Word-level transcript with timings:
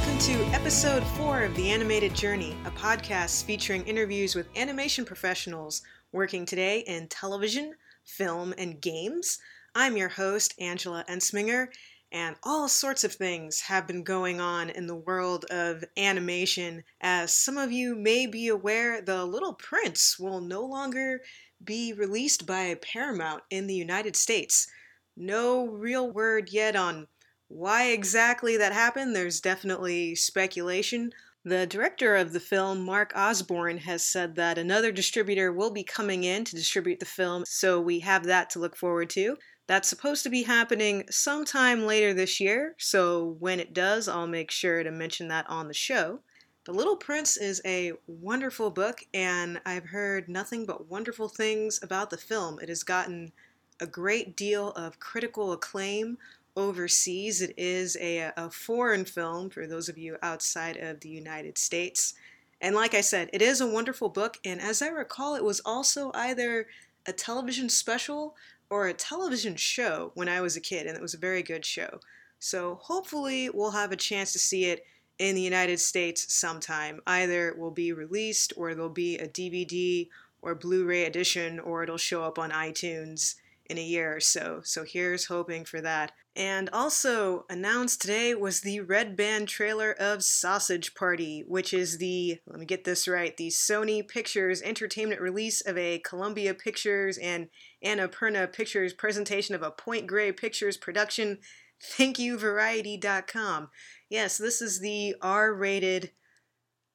Welcome 0.00 0.18
to 0.20 0.44
episode 0.54 1.04
four 1.08 1.42
of 1.42 1.54
The 1.54 1.70
Animated 1.70 2.14
Journey, 2.14 2.56
a 2.64 2.70
podcast 2.70 3.44
featuring 3.44 3.86
interviews 3.86 4.34
with 4.34 4.48
animation 4.56 5.04
professionals 5.04 5.82
working 6.10 6.46
today 6.46 6.78
in 6.86 7.06
television, 7.08 7.74
film, 8.06 8.54
and 8.56 8.80
games. 8.80 9.38
I'm 9.74 9.98
your 9.98 10.08
host, 10.08 10.54
Angela 10.58 11.04
Entzminger, 11.06 11.68
and 12.10 12.34
all 12.42 12.66
sorts 12.66 13.04
of 13.04 13.12
things 13.12 13.60
have 13.60 13.86
been 13.86 14.02
going 14.02 14.40
on 14.40 14.70
in 14.70 14.86
the 14.86 14.96
world 14.96 15.44
of 15.50 15.84
animation. 15.98 16.82
As 17.02 17.34
some 17.34 17.58
of 17.58 17.70
you 17.70 17.94
may 17.94 18.24
be 18.24 18.48
aware, 18.48 19.02
The 19.02 19.26
Little 19.26 19.52
Prince 19.52 20.18
will 20.18 20.40
no 20.40 20.64
longer 20.64 21.20
be 21.62 21.92
released 21.92 22.46
by 22.46 22.74
Paramount 22.80 23.42
in 23.50 23.66
the 23.66 23.74
United 23.74 24.16
States. 24.16 24.66
No 25.14 25.66
real 25.66 26.10
word 26.10 26.48
yet 26.50 26.74
on 26.74 27.06
why 27.50 27.88
exactly 27.88 28.56
that 28.56 28.72
happened. 28.72 29.14
There's 29.14 29.40
definitely 29.40 30.14
speculation. 30.14 31.12
The 31.44 31.66
director 31.66 32.14
of 32.14 32.32
the 32.32 32.38
film, 32.38 32.84
Mark 32.84 33.12
Osborne, 33.16 33.78
has 33.78 34.04
said 34.04 34.36
that 34.36 34.56
another 34.56 34.92
distributor 34.92 35.52
will 35.52 35.72
be 35.72 35.82
coming 35.82 36.22
in 36.22 36.44
to 36.44 36.54
distribute 36.54 37.00
the 37.00 37.06
film, 37.06 37.44
so 37.46 37.80
we 37.80 38.00
have 38.00 38.24
that 38.24 38.50
to 38.50 38.60
look 38.60 38.76
forward 38.76 39.10
to. 39.10 39.36
That's 39.66 39.88
supposed 39.88 40.22
to 40.22 40.30
be 40.30 40.44
happening 40.44 41.04
sometime 41.10 41.86
later 41.86 42.14
this 42.14 42.40
year, 42.40 42.76
so 42.78 43.36
when 43.40 43.58
it 43.58 43.74
does, 43.74 44.06
I'll 44.06 44.26
make 44.28 44.50
sure 44.50 44.84
to 44.84 44.90
mention 44.90 45.28
that 45.28 45.48
on 45.48 45.66
the 45.66 45.74
show. 45.74 46.20
The 46.66 46.72
Little 46.72 46.96
Prince 46.96 47.36
is 47.36 47.60
a 47.64 47.94
wonderful 48.06 48.70
book, 48.70 49.00
and 49.12 49.60
I've 49.66 49.86
heard 49.86 50.28
nothing 50.28 50.66
but 50.66 50.88
wonderful 50.88 51.28
things 51.28 51.80
about 51.82 52.10
the 52.10 52.18
film. 52.18 52.60
It 52.60 52.68
has 52.68 52.84
gotten 52.84 53.32
a 53.80 53.86
great 53.86 54.36
deal 54.36 54.70
of 54.72 55.00
critical 55.00 55.52
acclaim 55.52 56.18
overseas. 56.56 57.40
It 57.40 57.54
is 57.56 57.96
a, 58.00 58.32
a 58.36 58.50
foreign 58.50 59.04
film 59.04 59.50
for 59.50 59.66
those 59.66 59.88
of 59.88 59.98
you 59.98 60.16
outside 60.22 60.76
of 60.76 61.00
the 61.00 61.08
United 61.08 61.58
States. 61.58 62.14
And 62.60 62.74
like 62.74 62.94
I 62.94 63.00
said, 63.00 63.30
it 63.32 63.40
is 63.40 63.60
a 63.60 63.66
wonderful 63.66 64.10
book, 64.10 64.36
and 64.44 64.60
as 64.60 64.82
I 64.82 64.88
recall, 64.88 65.34
it 65.34 65.44
was 65.44 65.60
also 65.64 66.10
either 66.14 66.66
a 67.06 67.12
television 67.12 67.70
special 67.70 68.36
or 68.68 68.86
a 68.86 68.94
television 68.94 69.56
show 69.56 70.12
when 70.14 70.28
I 70.28 70.40
was 70.40 70.56
a 70.56 70.60
kid, 70.60 70.86
and 70.86 70.96
it 70.96 71.02
was 71.02 71.14
a 71.14 71.18
very 71.18 71.42
good 71.42 71.64
show. 71.64 72.00
So 72.38 72.78
hopefully, 72.82 73.48
we'll 73.48 73.70
have 73.70 73.92
a 73.92 73.96
chance 73.96 74.32
to 74.32 74.38
see 74.38 74.66
it 74.66 74.84
in 75.18 75.34
the 75.34 75.42
United 75.42 75.80
States 75.80 76.32
sometime. 76.32 77.00
Either 77.06 77.48
it 77.48 77.58
will 77.58 77.70
be 77.70 77.92
released, 77.92 78.52
or 78.56 78.74
there'll 78.74 78.90
be 78.90 79.16
a 79.18 79.28
DVD 79.28 80.08
or 80.42 80.54
Blu 80.54 80.84
ray 80.84 81.04
edition, 81.04 81.60
or 81.60 81.82
it'll 81.82 81.98
show 81.98 82.22
up 82.22 82.38
on 82.38 82.50
iTunes 82.50 83.36
in 83.70 83.78
a 83.78 83.82
year 83.82 84.14
or 84.14 84.20
so. 84.20 84.60
So 84.64 84.84
here's 84.84 85.26
hoping 85.26 85.64
for 85.64 85.80
that. 85.80 86.12
And 86.36 86.70
also 86.72 87.44
announced 87.50 88.00
today 88.00 88.34
was 88.34 88.60
the 88.60 88.80
Red 88.80 89.16
Band 89.16 89.48
trailer 89.48 89.92
of 89.92 90.22
Sausage 90.22 90.94
Party, 90.94 91.44
which 91.46 91.74
is 91.74 91.98
the, 91.98 92.38
let 92.46 92.60
me 92.60 92.66
get 92.66 92.84
this 92.84 93.08
right, 93.08 93.36
the 93.36 93.48
Sony 93.48 94.06
Pictures 94.06 94.62
Entertainment 94.62 95.20
release 95.20 95.60
of 95.60 95.76
a 95.76 95.98
Columbia 95.98 96.54
Pictures 96.54 97.18
and 97.18 97.48
Annapurna 97.84 98.52
Pictures 98.52 98.92
presentation 98.92 99.56
of 99.56 99.62
a 99.62 99.72
Point 99.72 100.06
Grey 100.06 100.30
Pictures 100.30 100.76
production. 100.76 101.38
Thank 101.82 102.18
you, 102.18 102.38
Variety.com. 102.38 103.68
Yes, 104.08 104.38
this 104.38 104.62
is 104.62 104.78
the 104.78 105.16
R 105.20 105.52
rated 105.52 106.12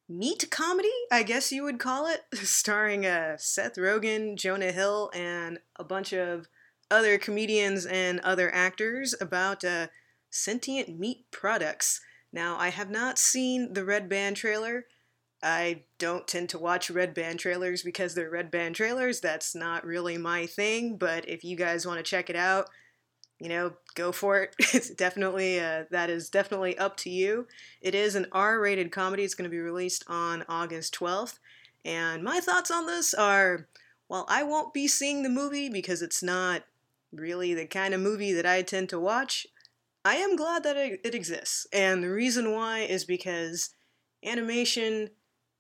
meat 0.08 0.48
comedy, 0.50 0.88
I 1.12 1.24
guess 1.24 1.52
you 1.52 1.64
would 1.64 1.80
call 1.80 2.08
it, 2.08 2.22
starring 2.34 3.06
uh, 3.06 3.36
Seth 3.38 3.76
Rogen, 3.76 4.38
Jonah 4.38 4.72
Hill, 4.72 5.12
and 5.14 5.60
a 5.78 5.84
bunch 5.84 6.14
of 6.14 6.48
other 6.92 7.18
comedians 7.18 7.86
and 7.86 8.20
other 8.22 8.54
actors 8.54 9.16
about 9.20 9.64
uh, 9.64 9.88
sentient 10.30 11.00
meat 11.00 11.26
products. 11.32 12.02
Now, 12.32 12.58
I 12.58 12.70
have 12.70 12.90
not 12.90 13.18
seen 13.18 13.74
the 13.74 13.86
Red 13.86 14.10
Band 14.10 14.38
trailer. 14.38 14.86
I 15.42 15.84
don't 16.00 16.28
tend 16.28 16.50
to 16.50 16.60
watch 16.60 16.90
red 16.90 17.14
band 17.14 17.40
trailers 17.40 17.84
because 17.84 18.16
they're 18.16 18.30
red 18.30 18.50
band 18.50 18.76
trailers. 18.76 19.20
That's 19.20 19.54
not 19.54 19.86
really 19.86 20.18
my 20.18 20.48
thing, 20.48 20.98
but 20.98 21.30
if 21.30 21.44
you 21.44 21.56
guys 21.56 21.86
want 21.86 22.00
to 22.00 22.04
check 22.04 22.30
it 22.30 22.36
out, 22.36 22.68
you 23.40 23.50
know, 23.50 23.74
go 23.96 24.12
for 24.12 24.42
it. 24.42 24.56
It's 24.74 24.90
definitely 24.90 25.60
uh, 25.60 25.84
that 25.92 26.10
is 26.10 26.30
definitely 26.30 26.78
up 26.78 26.98
to 26.98 27.10
you. 27.10 27.48
It 27.82 27.94
is 27.94 28.16
an 28.16 28.28
R-rated 28.32 28.92
comedy. 28.92 29.24
It's 29.24 29.36
going 29.36 29.50
to 29.50 29.56
be 29.56 29.60
released 29.60 30.04
on 30.08 30.46
August 30.50 30.96
12th. 30.96 31.38
And 31.84 32.24
my 32.24 32.40
thoughts 32.40 32.72
on 32.72 32.88
this 32.88 33.14
are 33.14 33.68
well, 34.10 34.26
I 34.30 34.44
won't 34.44 34.74
be 34.74 34.88
seeing 34.88 35.24
the 35.24 35.30
movie 35.30 35.70
because 35.70 36.02
it's 36.02 36.22
not 36.24 36.64
really 37.18 37.54
the 37.54 37.66
kind 37.66 37.94
of 37.94 38.02
movie 38.02 38.34
that 38.34 38.46
I 38.46 38.62
tend 38.62 38.90
to 38.90 39.00
watch. 39.00 39.48
I 40.04 40.16
am 40.16 40.36
glad 40.36 40.64
that 40.64 40.78
it, 40.78 41.16
exists. 41.16 41.66
And 41.74 42.04
the 42.04 42.12
reason 42.12 42.52
why 42.52 42.82
is 42.82 43.06
because 43.06 43.72
animation 44.24 45.10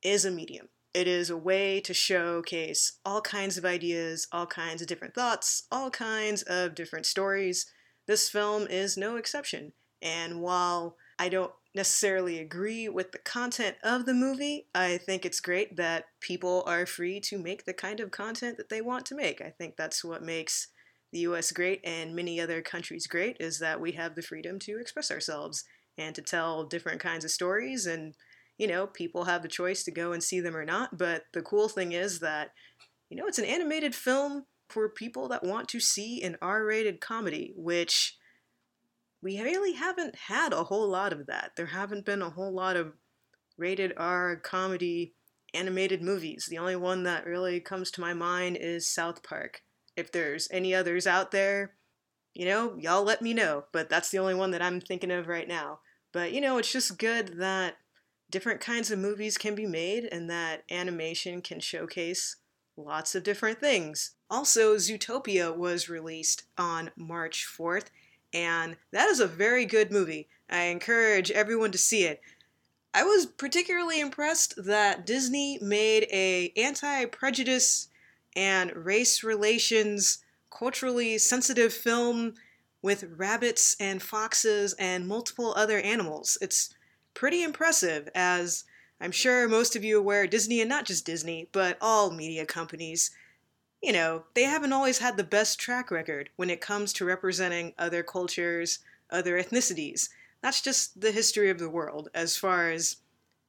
is 0.03 0.23
a 0.23 0.31
medium. 0.31 0.69
It 0.93 1.07
is 1.07 1.29
a 1.29 1.37
way 1.37 1.81
to 1.81 1.93
showcase 1.93 2.99
all 3.03 3.21
kinds 3.21 3.57
of 3.57 3.65
ideas, 3.65 4.27
all 4.31 4.45
kinds 4.45 4.81
of 4.81 4.87
different 4.87 5.15
thoughts, 5.15 5.63
all 5.71 5.89
kinds 5.89 6.43
of 6.43 6.75
different 6.75 7.05
stories. 7.05 7.65
This 8.07 8.29
film 8.29 8.67
is 8.67 8.95
no 8.95 9.17
exception. 9.17 9.73
And 10.01 10.41
while 10.41 10.95
I 11.17 11.27
don't 11.29 11.51
necessarily 11.73 12.39
agree 12.39 12.87
with 12.87 13.11
the 13.11 13.17
content 13.17 13.75
of 13.83 14.05
the 14.05 14.13
movie, 14.13 14.67
I 14.73 14.97
think 14.97 15.25
it's 15.25 15.39
great 15.39 15.75
that 15.75 16.05
people 16.21 16.63
are 16.65 16.85
free 16.85 17.19
to 17.21 17.37
make 17.37 17.65
the 17.65 17.73
kind 17.73 17.99
of 17.99 18.11
content 18.11 18.57
that 18.57 18.69
they 18.69 18.81
want 18.81 19.05
to 19.07 19.15
make. 19.15 19.41
I 19.41 19.49
think 19.49 19.75
that's 19.75 20.03
what 20.03 20.23
makes 20.23 20.67
the 21.15 21.21
US 21.21 21.53
great 21.53 21.79
and 21.85 22.13
many 22.13 22.41
other 22.41 22.61
countries 22.61 23.07
great 23.07 23.37
is 23.39 23.59
that 23.59 23.79
we 23.79 23.93
have 23.93 24.15
the 24.15 24.21
freedom 24.21 24.59
to 24.59 24.77
express 24.81 25.09
ourselves 25.09 25.63
and 25.97 26.13
to 26.13 26.21
tell 26.21 26.65
different 26.65 26.99
kinds 26.99 27.23
of 27.23 27.31
stories 27.31 27.85
and 27.85 28.15
you 28.57 28.67
know, 28.67 28.87
people 28.87 29.25
have 29.25 29.41
the 29.41 29.49
choice 29.49 29.83
to 29.83 29.91
go 29.91 30.13
and 30.13 30.23
see 30.23 30.39
them 30.39 30.55
or 30.55 30.63
not. 30.63 30.97
But 30.97 31.23
the 31.33 31.41
cool 31.41 31.67
thing 31.67 31.91
is 31.91 32.19
that, 32.19 32.51
you 33.09 33.17
know, 33.17 33.27
it's 33.27 33.39
an 33.39 33.45
animated 33.45 33.93
film 33.93 34.45
for 34.69 34.87
people 34.87 35.27
that 35.27 35.43
want 35.43 35.67
to 35.69 35.79
see 35.81 36.21
an 36.21 36.37
R 36.41 36.63
rated 36.63 37.01
comedy, 37.01 37.53
which 37.57 38.17
we 39.21 39.41
really 39.41 39.73
haven't 39.73 40.15
had 40.27 40.53
a 40.53 40.63
whole 40.63 40.87
lot 40.87 41.11
of 41.11 41.27
that. 41.27 41.51
There 41.57 41.65
haven't 41.65 42.05
been 42.05 42.21
a 42.21 42.29
whole 42.29 42.53
lot 42.53 42.77
of 42.77 42.93
rated 43.57 43.91
R 43.97 44.37
comedy 44.37 45.13
animated 45.53 46.01
movies. 46.01 46.47
The 46.49 46.57
only 46.57 46.77
one 46.77 47.03
that 47.03 47.25
really 47.25 47.59
comes 47.59 47.91
to 47.91 48.01
my 48.01 48.13
mind 48.13 48.57
is 48.59 48.87
South 48.87 49.21
Park. 49.21 49.61
If 49.95 50.11
there's 50.11 50.47
any 50.51 50.75
others 50.75 51.07
out 51.07 51.31
there, 51.31 51.73
you 52.33 52.45
know, 52.45 52.75
y'all 52.77 53.03
let 53.03 53.21
me 53.21 53.33
know. 53.33 53.65
But 53.71 53.89
that's 53.89 54.09
the 54.09 54.19
only 54.19 54.35
one 54.35 54.51
that 54.51 54.61
I'm 54.61 54.81
thinking 54.81 55.11
of 55.11 55.27
right 55.27 55.47
now. 55.47 55.79
But, 56.11 56.31
you 56.31 56.41
know, 56.41 56.57
it's 56.57 56.71
just 56.71 56.97
good 56.97 57.37
that 57.37 57.77
different 58.29 58.59
kinds 58.61 58.91
of 58.91 58.99
movies 58.99 59.37
can 59.37 59.55
be 59.55 59.65
made 59.65 60.05
and 60.11 60.29
that 60.29 60.63
animation 60.69 61.41
can 61.41 61.59
showcase 61.59 62.37
lots 62.77 63.15
of 63.15 63.23
different 63.23 63.59
things. 63.59 64.11
Also, 64.29 64.75
Zootopia 64.75 65.55
was 65.55 65.89
released 65.89 66.43
on 66.57 66.91
March 66.97 67.47
4th, 67.47 67.85
and 68.33 68.75
that 68.91 69.07
is 69.07 69.19
a 69.19 69.27
very 69.27 69.65
good 69.65 69.91
movie. 69.91 70.27
I 70.49 70.63
encourage 70.63 71.31
everyone 71.31 71.71
to 71.71 71.77
see 71.77 72.03
it. 72.03 72.21
I 72.93 73.03
was 73.03 73.25
particularly 73.25 73.99
impressed 73.99 74.55
that 74.65 75.05
Disney 75.05 75.59
made 75.61 76.07
a 76.11 76.51
anti-prejudice 76.55 77.89
and 78.35 78.75
race 78.75 79.23
relations 79.23 80.19
culturally 80.49 81.17
sensitive 81.17 81.73
film 81.73 82.33
with 82.81 83.09
rabbits 83.17 83.75
and 83.79 84.01
foxes 84.01 84.73
and 84.77 85.07
multiple 85.07 85.53
other 85.57 85.79
animals. 85.79 86.37
It's 86.41 86.73
pretty 87.13 87.43
impressive, 87.43 88.09
as 88.13 88.63
I'm 89.01 89.11
sure 89.11 89.47
most 89.47 89.75
of 89.75 89.83
you 89.83 89.97
are 89.97 89.99
aware 89.99 90.27
Disney, 90.27 90.61
and 90.61 90.69
not 90.69 90.85
just 90.85 91.05
Disney, 91.05 91.49
but 91.51 91.77
all 91.81 92.11
media 92.11 92.45
companies, 92.45 93.11
you 93.81 93.91
know, 93.91 94.23
they 94.33 94.43
haven't 94.43 94.73
always 94.73 94.99
had 94.99 95.17
the 95.17 95.23
best 95.23 95.59
track 95.59 95.91
record 95.91 96.29
when 96.35 96.49
it 96.49 96.61
comes 96.61 96.93
to 96.93 97.05
representing 97.05 97.73
other 97.77 98.03
cultures, 98.03 98.79
other 99.09 99.41
ethnicities. 99.41 100.09
That's 100.41 100.61
just 100.61 101.01
the 101.01 101.11
history 101.11 101.49
of 101.49 101.59
the 101.59 101.69
world 101.69 102.09
as 102.13 102.37
far 102.37 102.69
as 102.69 102.97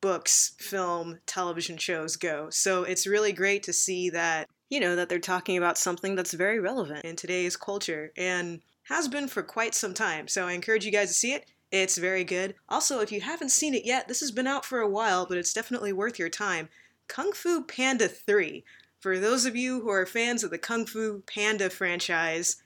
books, 0.01 0.55
film, 0.59 1.19
television 1.27 1.77
shows 1.77 2.17
go. 2.17 2.49
So 2.51 2.85
it's 2.85 3.07
really 3.07 3.33
great 3.33 3.63
to 3.65 3.73
see 3.73 4.11
that, 4.11 4.49
you 4.69 4.81
know, 4.81 4.97
that 4.97 5.09
they're 5.09 5.19
talking 5.19 5.57
about 5.57 5.79
something 5.79 6.15
that's 6.15 6.33
very 6.33 6.59
relevant 6.59 7.05
in 7.05 7.17
today's 7.17 7.57
culture 7.57 8.13
and 8.17 8.61
has 8.85 9.09
been 9.09 9.29
for 9.29 9.43
quite 9.43 9.75
some 9.75 9.95
time. 9.95 10.29
So 10.29 10.47
I 10.47 10.53
encourage 10.53 10.85
you 10.85 10.93
guys 10.93 11.09
to 11.09 11.15
see 11.15 11.33
it. 11.33 11.47
It's 11.73 11.99
very 11.99 12.25
good. 12.25 12.55
Also, 12.69 13.01
if 13.01 13.11
you 13.11 13.21
haven't 13.21 13.51
seen 13.51 13.75
it 13.75 13.85
yet, 13.85 14.09
this 14.09 14.21
has 14.21 14.31
been 14.31 14.47
out 14.47 14.65
for 14.65 14.81
a 14.81 14.89
while, 14.89 15.27
but 15.27 15.39
it's 15.39 15.53
definitely 15.53 15.93
worth 15.93 16.19
your 16.19 16.29
time. 16.29 16.69
Kung 17.09 17.33
Fu 17.33 17.63
Panda 17.63 18.09
3. 18.09 18.65
For 19.01 19.19
those 19.19 19.45
of 19.45 19.55
you 19.55 19.81
who 19.81 19.91
are 19.91 20.07
fans 20.07 20.43
of 20.43 20.51
the 20.51 20.59
Kung 20.59 20.87
Fu 20.87 21.23
Panda 21.27 21.71
franchise, 21.71 22.63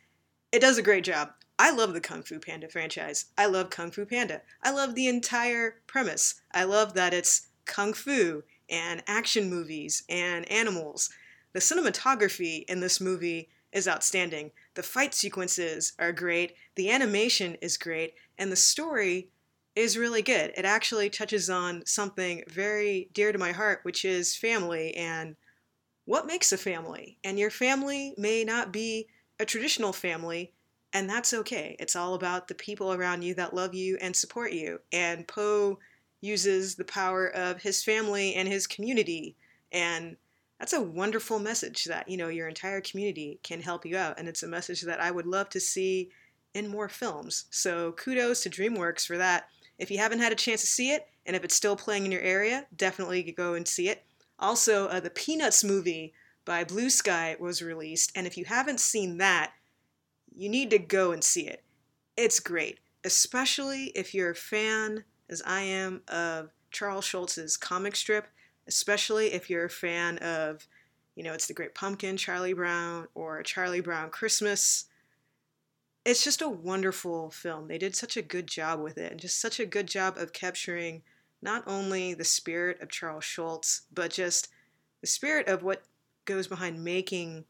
it 0.52 0.60
does 0.60 0.78
a 0.78 0.82
great 0.82 1.04
job. 1.04 1.30
I 1.58 1.70
love 1.70 1.92
the 1.92 2.00
Kung 2.00 2.22
Fu 2.22 2.38
Panda 2.38 2.68
franchise. 2.68 3.26
I 3.36 3.46
love 3.46 3.68
Kung 3.68 3.90
Fu 3.90 4.06
Panda. 4.06 4.42
I 4.62 4.70
love 4.70 4.94
the 4.94 5.08
entire 5.08 5.80
premise. 5.86 6.40
I 6.52 6.64
love 6.64 6.94
that 6.94 7.12
it's 7.12 7.48
kung 7.66 7.92
fu 7.92 8.42
and 8.68 9.02
action 9.06 9.50
movies 9.50 10.02
and 10.08 10.50
animals. 10.50 11.10
The 11.52 11.60
cinematography 11.60 12.64
in 12.68 12.80
this 12.80 13.00
movie 13.00 13.48
is 13.72 13.88
outstanding. 13.88 14.50
The 14.74 14.82
fight 14.82 15.14
sequences 15.14 15.92
are 15.98 16.12
great, 16.12 16.54
the 16.74 16.90
animation 16.90 17.56
is 17.60 17.76
great, 17.76 18.14
and 18.38 18.50
the 18.50 18.56
story 18.56 19.28
is 19.76 19.96
really 19.96 20.22
good. 20.22 20.52
It 20.56 20.64
actually 20.64 21.10
touches 21.10 21.48
on 21.48 21.84
something 21.86 22.42
very 22.48 23.08
dear 23.12 23.32
to 23.32 23.38
my 23.38 23.52
heart, 23.52 23.80
which 23.82 24.04
is 24.04 24.36
family 24.36 24.94
and 24.94 25.36
what 26.04 26.26
makes 26.26 26.52
a 26.52 26.58
family. 26.58 27.18
And 27.22 27.38
your 27.38 27.50
family 27.50 28.14
may 28.18 28.44
not 28.44 28.72
be 28.72 29.06
a 29.38 29.44
traditional 29.44 29.92
family, 29.92 30.52
and 30.92 31.08
that's 31.08 31.32
okay. 31.32 31.76
It's 31.78 31.94
all 31.94 32.14
about 32.14 32.48
the 32.48 32.54
people 32.54 32.92
around 32.92 33.22
you 33.22 33.34
that 33.34 33.54
love 33.54 33.74
you 33.74 33.96
and 34.00 34.14
support 34.14 34.52
you. 34.52 34.80
And 34.92 35.26
Po 35.26 35.78
uses 36.20 36.74
the 36.74 36.84
power 36.84 37.28
of 37.28 37.62
his 37.62 37.84
family 37.84 38.34
and 38.34 38.48
his 38.48 38.66
community. 38.66 39.36
And 39.72 40.16
that's 40.60 40.74
a 40.74 40.82
wonderful 40.82 41.38
message 41.38 41.84
that, 41.86 42.06
you 42.06 42.18
know, 42.18 42.28
your 42.28 42.46
entire 42.46 42.82
community 42.82 43.40
can 43.42 43.62
help 43.62 43.86
you 43.86 43.96
out. 43.96 44.18
And 44.18 44.28
it's 44.28 44.42
a 44.42 44.48
message 44.48 44.82
that 44.82 45.00
I 45.00 45.10
would 45.10 45.26
love 45.26 45.48
to 45.50 45.60
see 45.60 46.10
in 46.52 46.68
more 46.68 46.88
films. 46.90 47.46
So 47.48 47.92
kudos 47.92 48.42
to 48.42 48.50
DreamWorks 48.50 49.06
for 49.06 49.16
that. 49.16 49.48
If 49.78 49.90
you 49.90 49.96
haven't 49.96 50.18
had 50.18 50.32
a 50.32 50.36
chance 50.36 50.60
to 50.60 50.66
see 50.66 50.90
it, 50.90 51.06
and 51.24 51.34
if 51.34 51.44
it's 51.44 51.54
still 51.54 51.76
playing 51.76 52.04
in 52.04 52.12
your 52.12 52.20
area, 52.20 52.66
definitely 52.76 53.22
go 53.32 53.54
and 53.54 53.66
see 53.66 53.88
it. 53.88 54.04
Also, 54.38 54.86
uh, 54.88 55.00
the 55.00 55.08
Peanuts 55.08 55.64
movie 55.64 56.12
by 56.44 56.64
Blue 56.64 56.90
Sky 56.90 57.36
was 57.40 57.62
released, 57.62 58.12
and 58.14 58.26
if 58.26 58.36
you 58.36 58.44
haven't 58.44 58.80
seen 58.80 59.16
that, 59.16 59.52
you 60.34 60.50
need 60.50 60.68
to 60.70 60.78
go 60.78 61.12
and 61.12 61.24
see 61.24 61.46
it. 61.46 61.64
It's 62.18 62.40
great, 62.40 62.80
especially 63.04 63.92
if 63.94 64.12
you're 64.12 64.30
a 64.30 64.34
fan, 64.34 65.04
as 65.30 65.40
I 65.46 65.62
am, 65.62 66.02
of 66.08 66.50
Charles 66.70 67.06
Schulz's 67.06 67.56
comic 67.56 67.96
strip, 67.96 68.26
especially 68.70 69.32
if 69.32 69.50
you're 69.50 69.66
a 69.66 69.70
fan 69.70 70.18
of, 70.18 70.66
you 71.16 71.22
know, 71.22 71.32
it's 71.32 71.46
the 71.46 71.54
Great 71.54 71.74
Pumpkin, 71.74 72.16
Charlie 72.16 72.52
Brown, 72.52 73.08
or 73.14 73.42
Charlie 73.42 73.80
Brown 73.80 74.10
Christmas. 74.10 74.86
It's 76.04 76.24
just 76.24 76.40
a 76.40 76.48
wonderful 76.48 77.30
film. 77.30 77.68
They 77.68 77.78
did 77.78 77.94
such 77.94 78.16
a 78.16 78.22
good 78.22 78.46
job 78.46 78.80
with 78.80 78.96
it, 78.96 79.10
and 79.10 79.20
just 79.20 79.40
such 79.40 79.60
a 79.60 79.66
good 79.66 79.86
job 79.86 80.16
of 80.16 80.32
capturing 80.32 81.02
not 81.42 81.62
only 81.66 82.14
the 82.14 82.24
spirit 82.24 82.80
of 82.80 82.90
Charles 82.90 83.24
Schulz, 83.24 83.82
but 83.92 84.10
just 84.10 84.48
the 85.02 85.06
spirit 85.06 85.48
of 85.48 85.62
what 85.62 85.82
goes 86.24 86.46
behind 86.46 86.82
making 86.82 87.44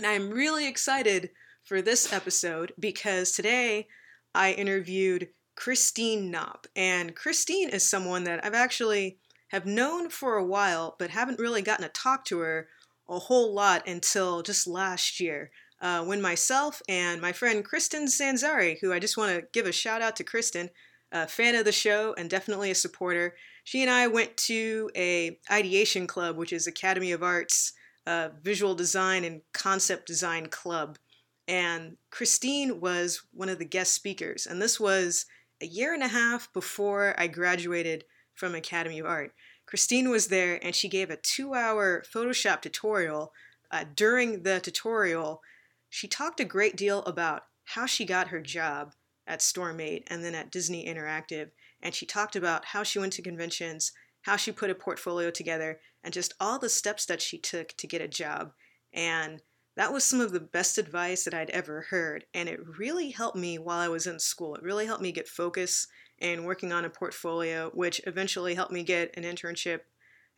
And 0.00 0.06
I'm 0.06 0.30
really 0.30 0.66
excited 0.66 1.28
for 1.62 1.82
this 1.82 2.10
episode 2.10 2.72
because 2.80 3.32
today 3.32 3.86
I 4.34 4.52
interviewed 4.52 5.28
Christine 5.56 6.30
Knopp. 6.30 6.66
And 6.74 7.14
Christine 7.14 7.68
is 7.68 7.86
someone 7.86 8.24
that 8.24 8.42
I've 8.42 8.54
actually 8.54 9.18
have 9.48 9.66
known 9.66 10.08
for 10.08 10.36
a 10.36 10.44
while, 10.44 10.96
but 10.98 11.10
haven't 11.10 11.38
really 11.38 11.60
gotten 11.60 11.82
to 11.82 11.90
talk 11.90 12.24
to 12.24 12.38
her 12.38 12.68
a 13.10 13.18
whole 13.18 13.52
lot 13.52 13.86
until 13.86 14.40
just 14.40 14.66
last 14.66 15.20
year 15.20 15.50
uh, 15.82 16.02
when 16.02 16.22
myself 16.22 16.80
and 16.88 17.20
my 17.20 17.32
friend 17.32 17.62
Kristen 17.62 18.06
Sanzari, 18.06 18.78
who 18.80 18.94
I 18.94 19.00
just 19.00 19.18
want 19.18 19.36
to 19.36 19.48
give 19.52 19.66
a 19.66 19.72
shout 19.72 20.00
out 20.00 20.16
to 20.16 20.24
Kristen, 20.24 20.70
a 21.12 21.28
fan 21.28 21.54
of 21.56 21.66
the 21.66 21.72
show 21.72 22.14
and 22.16 22.30
definitely 22.30 22.70
a 22.70 22.74
supporter, 22.74 23.34
she 23.64 23.82
and 23.82 23.90
I 23.90 24.06
went 24.06 24.34
to 24.38 24.90
a 24.96 25.38
ideation 25.50 26.06
club, 26.06 26.38
which 26.38 26.54
is 26.54 26.66
Academy 26.66 27.12
of 27.12 27.22
Arts 27.22 27.74
uh, 28.06 28.30
visual 28.42 28.74
design 28.74 29.24
and 29.24 29.42
concept 29.52 30.06
design 30.06 30.46
club. 30.46 30.98
And 31.46 31.96
Christine 32.10 32.80
was 32.80 33.22
one 33.32 33.48
of 33.48 33.58
the 33.58 33.64
guest 33.64 33.92
speakers, 33.92 34.46
and 34.46 34.62
this 34.62 34.78
was 34.78 35.26
a 35.60 35.66
year 35.66 35.92
and 35.92 36.02
a 36.02 36.08
half 36.08 36.52
before 36.52 37.14
I 37.18 37.26
graduated 37.26 38.04
from 38.34 38.54
Academy 38.54 38.98
of 38.98 39.06
Art. 39.06 39.32
Christine 39.66 40.10
was 40.10 40.28
there 40.28 40.58
and 40.64 40.74
she 40.74 40.88
gave 40.88 41.10
a 41.10 41.16
two 41.16 41.54
hour 41.54 42.02
Photoshop 42.12 42.60
tutorial. 42.62 43.32
Uh, 43.70 43.84
during 43.94 44.42
the 44.42 44.58
tutorial, 44.58 45.42
she 45.88 46.08
talked 46.08 46.40
a 46.40 46.44
great 46.44 46.76
deal 46.76 47.02
about 47.02 47.42
how 47.64 47.86
she 47.86 48.04
got 48.04 48.28
her 48.28 48.40
job 48.40 48.94
at 49.26 49.40
Storm8 49.40 50.04
and 50.08 50.24
then 50.24 50.34
at 50.34 50.50
Disney 50.50 50.86
Interactive. 50.86 51.50
And 51.80 51.94
she 51.94 52.04
talked 52.04 52.34
about 52.34 52.64
how 52.64 52.82
she 52.82 52.98
went 52.98 53.12
to 53.14 53.22
conventions, 53.22 53.92
how 54.22 54.36
she 54.36 54.52
put 54.52 54.70
a 54.70 54.74
portfolio 54.74 55.30
together, 55.30 55.80
and 56.02 56.12
just 56.12 56.34
all 56.40 56.58
the 56.58 56.68
steps 56.68 57.06
that 57.06 57.22
she 57.22 57.38
took 57.38 57.76
to 57.76 57.86
get 57.86 58.00
a 58.00 58.08
job. 58.08 58.52
And 58.92 59.42
that 59.76 59.92
was 59.92 60.04
some 60.04 60.20
of 60.20 60.32
the 60.32 60.40
best 60.40 60.78
advice 60.78 61.24
that 61.24 61.34
I'd 61.34 61.50
ever 61.50 61.86
heard. 61.90 62.24
And 62.34 62.48
it 62.48 62.60
really 62.78 63.10
helped 63.10 63.36
me 63.36 63.58
while 63.58 63.78
I 63.78 63.88
was 63.88 64.06
in 64.06 64.18
school. 64.18 64.54
It 64.54 64.62
really 64.62 64.86
helped 64.86 65.02
me 65.02 65.12
get 65.12 65.28
focus 65.28 65.86
and 66.18 66.44
working 66.44 66.72
on 66.72 66.84
a 66.84 66.90
portfolio, 66.90 67.70
which 67.72 68.00
eventually 68.06 68.54
helped 68.54 68.72
me 68.72 68.82
get 68.82 69.16
an 69.16 69.22
internship 69.22 69.80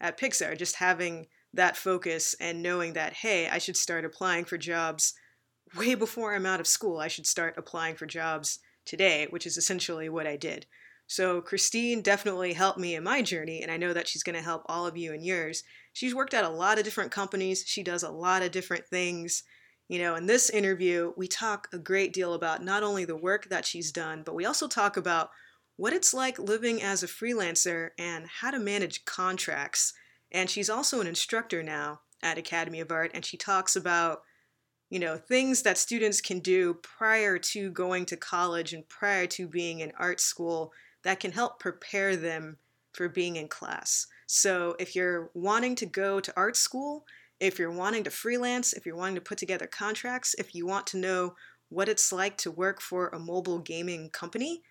at 0.01 0.19
Pixar. 0.19 0.57
Just 0.57 0.77
having 0.77 1.27
that 1.55 1.77
focus 1.77 2.35
and 2.41 2.63
knowing 2.63 2.93
that, 2.93 3.15
hey, 3.15 3.49
I 3.49 3.59
should 3.59 3.77
start 3.77 4.05
applying 4.05 4.45
for 4.45 4.59
jobs 4.59 5.15
way 5.77 5.95
before 5.95 6.35
I'm 6.35 6.47
out 6.47 6.61
of 6.61 6.67
school, 6.67 6.99
I 6.99 7.09
should 7.09 7.27
start 7.27 7.55
applying 7.57 7.95
for 7.95 8.07
jobs 8.07 8.59
today, 8.85 9.27
which 9.31 9.47
is 9.47 9.57
essentially 9.57 10.09
what 10.09 10.27
I 10.27 10.37
did. 10.37 10.67
So, 11.07 11.43
Christine 11.43 12.01
definitely 12.01 12.55
helped 12.55 12.79
me 12.79 12.95
in 12.95 13.05
my 13.05 13.23
journey, 13.23 13.63
and 13.63 13.71
I 13.71 13.77
know 13.77 13.93
that 13.93 14.09
she's 14.09 14.23
going 14.23 14.37
to 14.37 14.43
help 14.43 14.63
all 14.67 14.87
of 14.87 14.97
you 14.97 15.13
in 15.13 15.23
yours. 15.23 15.63
She's 15.93 16.15
worked 16.15 16.33
at 16.33 16.45
a 16.45 16.49
lot 16.49 16.79
of 16.79 16.85
different 16.85 17.11
companies, 17.11 17.65
she 17.67 17.83
does 17.83 18.03
a 18.03 18.11
lot 18.11 18.43
of 18.43 18.51
different 18.51 18.87
things. 18.87 19.43
You 19.89 19.99
know, 19.99 20.15
in 20.15 20.27
this 20.27 20.49
interview, 20.49 21.13
we 21.17 21.29
talk 21.29 21.69
a 21.73 21.79
great 21.79 22.13
deal 22.15 22.33
about 22.33 22.65
not 22.65 22.83
only 22.83 23.05
the 23.05 23.17
work 23.17 23.49
that 23.51 23.67
she's 23.67 23.93
done, 23.93 24.23
but 24.25 24.35
we 24.35 24.47
also 24.47 24.69
talk 24.69 24.97
about 24.97 25.31
what 25.77 25.93
it's 25.93 26.15
like 26.15 26.39
living 26.39 26.83
as 26.83 27.03
a 27.03 27.07
freelancer 27.07 27.91
and 27.99 28.27
how 28.41 28.51
to 28.51 28.59
manage 28.59 29.05
contracts. 29.05 29.93
And 30.31 30.49
she's 30.49 30.71
also 30.71 31.01
an 31.01 31.07
instructor 31.07 31.63
now 31.63 32.01
at 32.23 32.39
Academy 32.39 32.81
of 32.81 32.91
Art, 32.91 33.11
and 33.13 33.25
she 33.25 33.37
talks 33.37 33.77
about 33.77 34.23
you 34.93 34.99
know, 34.99 35.17
things 35.17 35.63
that 35.63 35.79
students 35.79 36.21
can 36.21 36.39
do 36.41 36.75
prior 36.75 37.39
to 37.39 37.71
going 37.71 38.05
to 38.05 38.15
college 38.15 38.75
and 38.75 38.87
prior 38.91 39.27
to 39.27 39.49
being 39.49 39.81
in 39.81 39.91
art 39.99 40.21
school 40.21 40.71
that 41.05 41.21
can 41.21 41.33
help 41.33 41.59
prepare 41.59 42.17
them 42.17 42.57
for 42.93 43.09
being 43.09 43.37
in 43.37 43.49
class. 43.49 44.07
So 44.27 44.77
if 44.79 44.95
you're 44.95 45.31
wanting 45.35 45.75
to 45.77 45.87
go 45.87 46.21
to 46.21 46.33
art 46.37 46.57
school, 46.57 47.05
if 47.41 47.59
you're 47.59 47.73
wanting 47.73 48.05
to 48.05 48.11
freelance, 48.11 48.73
if 48.73 48.87
you're 48.87 48.97
wanting 48.97 49.17
to 49.17 49.21
put 49.21 49.39
together 49.39 49.67
contracts, 49.67 50.35
if 50.39 50.55
you 50.55 50.67
want 50.67 50.87
to 50.89 50.99
know 50.99 51.35
what 51.69 51.89
it's 51.89 52.13
like 52.13 52.37
to 52.39 52.51
work 52.51 52.81
for 52.81 53.09
a 53.09 53.19
mobile 53.19 53.59
gaming 53.59 54.11
company, 54.11 54.63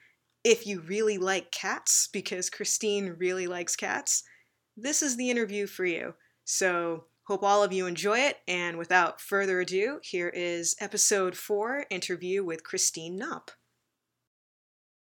if 0.43 0.65
you 0.65 0.81
really 0.81 1.17
like 1.17 1.51
cats, 1.51 2.07
because 2.11 2.49
Christine 2.49 3.15
really 3.17 3.47
likes 3.47 3.75
cats, 3.75 4.23
this 4.77 5.01
is 5.01 5.17
the 5.17 5.29
interview 5.29 5.67
for 5.67 5.85
you. 5.85 6.13
So 6.45 7.05
Hope 7.31 7.43
all 7.43 7.63
of 7.63 7.71
you 7.71 7.85
enjoy 7.85 8.19
it. 8.19 8.39
And 8.45 8.77
without 8.77 9.21
further 9.21 9.61
ado, 9.61 9.99
here 10.03 10.27
is 10.27 10.75
episode 10.81 11.37
four 11.37 11.85
interview 11.89 12.43
with 12.43 12.65
Christine 12.65 13.15
Knopp. 13.15 13.51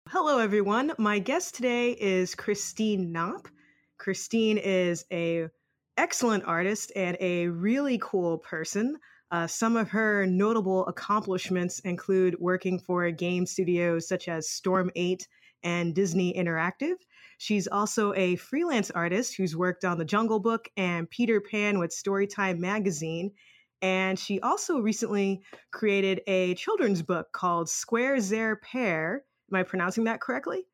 Hello, 0.09 0.39
everyone. 0.39 0.93
My 0.97 1.19
guest 1.19 1.55
today 1.55 1.91
is 1.91 2.33
Christine 2.33 3.11
Knopp. 3.11 3.49
Christine 3.97 4.57
is 4.57 5.03
a 5.11 5.49
excellent 5.97 6.45
artist 6.45 6.93
and 6.95 7.17
a 7.19 7.49
really 7.49 7.99
cool 8.01 8.37
person. 8.37 8.99
Uh, 9.31 9.47
some 9.47 9.75
of 9.75 9.89
her 9.89 10.25
notable 10.25 10.85
accomplishments 10.87 11.79
include 11.79 12.39
working 12.39 12.79
for 12.79 13.11
game 13.11 13.45
studios 13.45 14.07
such 14.07 14.29
as 14.29 14.47
Storm8 14.47 15.27
and 15.63 15.93
Disney 15.93 16.33
Interactive. 16.33 16.95
She's 17.37 17.67
also 17.67 18.13
a 18.13 18.37
freelance 18.37 18.89
artist 18.91 19.35
who's 19.35 19.57
worked 19.57 19.83
on 19.83 19.97
The 19.97 20.05
Jungle 20.05 20.39
Book 20.39 20.69
and 20.77 21.09
Peter 21.09 21.41
Pan 21.41 21.79
with 21.79 21.91
Storytime 21.91 22.59
Magazine. 22.59 23.31
And 23.81 24.17
she 24.17 24.39
also 24.39 24.79
recently 24.79 25.41
created 25.73 26.21
a 26.27 26.55
children's 26.55 27.01
book 27.01 27.27
called 27.33 27.69
Square 27.69 28.17
Zair 28.17 28.55
Pair. 28.61 29.25
Am 29.51 29.59
I 29.59 29.63
pronouncing 29.63 30.05
that 30.05 30.21
correctly? 30.21 30.65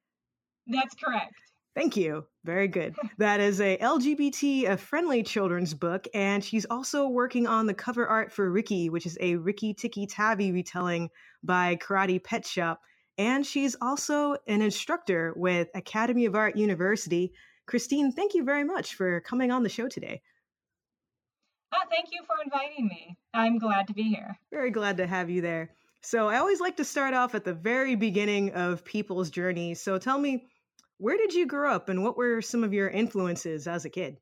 That's 0.68 0.96
correct. 0.96 1.34
Thank 1.76 1.98
you. 1.98 2.26
Very 2.44 2.68
good. 2.68 2.96
That 3.18 3.40
is 3.40 3.62
a 3.62 3.78
LGBT 3.78 4.72
uh, 4.72 4.76
friendly 4.76 5.24
children's 5.24 5.74
book, 5.74 6.08
and 6.14 6.44
she's 6.44 6.66
also 6.66 7.08
working 7.08 7.48
on 7.48 7.68
the 7.68 7.74
cover 7.74 8.08
art 8.08 8.32
for 8.32 8.52
Ricky, 8.52 8.90
which 8.90 9.06
is 9.06 9.18
a 9.22 9.36
Rikki-Tikki-Tavi 9.36 10.52
retelling 10.52 11.10
by 11.44 11.78
Karate 11.78 12.24
Pet 12.24 12.46
Shop. 12.46 12.82
And 13.18 13.46
she's 13.46 13.76
also 13.82 14.36
an 14.48 14.62
instructor 14.62 15.34
with 15.36 15.70
Academy 15.76 16.26
of 16.26 16.36
Art 16.36 16.58
University. 16.58 17.32
Christine, 17.68 18.12
thank 18.12 18.34
you 18.34 18.44
very 18.44 18.64
much 18.64 18.96
for 18.96 19.22
coming 19.22 19.52
on 19.52 19.64
the 19.64 19.70
show 19.70 19.88
today. 19.88 20.22
Oh, 21.74 21.86
thank 21.90 22.10
you 22.12 22.22
for 22.26 22.36
inviting 22.44 22.88
me. 22.88 23.18
I'm 23.34 23.58
glad 23.58 23.88
to 23.88 23.94
be 23.94 24.04
here. 24.04 24.38
Very 24.52 24.72
glad 24.72 24.98
to 24.98 25.08
have 25.08 25.30
you 25.30 25.42
there. 25.42 25.70
So, 26.04 26.28
I 26.28 26.38
always 26.38 26.60
like 26.60 26.78
to 26.78 26.84
start 26.84 27.14
off 27.14 27.34
at 27.34 27.46
the 27.46 27.54
very 27.54 27.96
beginning 27.96 28.54
of 28.54 28.84
people's 28.84 29.30
journey. 29.30 29.74
So, 29.74 29.98
tell 29.98 30.20
me, 30.20 30.48
where 30.98 31.18
did 31.18 31.34
you 31.34 31.48
grow 31.48 31.72
up 31.72 31.90
and 31.90 32.04
what 32.04 32.18
were 32.18 32.42
some 32.42 32.64
of 32.64 32.74
your 32.74 32.90
influences 32.90 33.68
as 33.68 33.86
a 33.86 33.90
kid? 33.90 34.18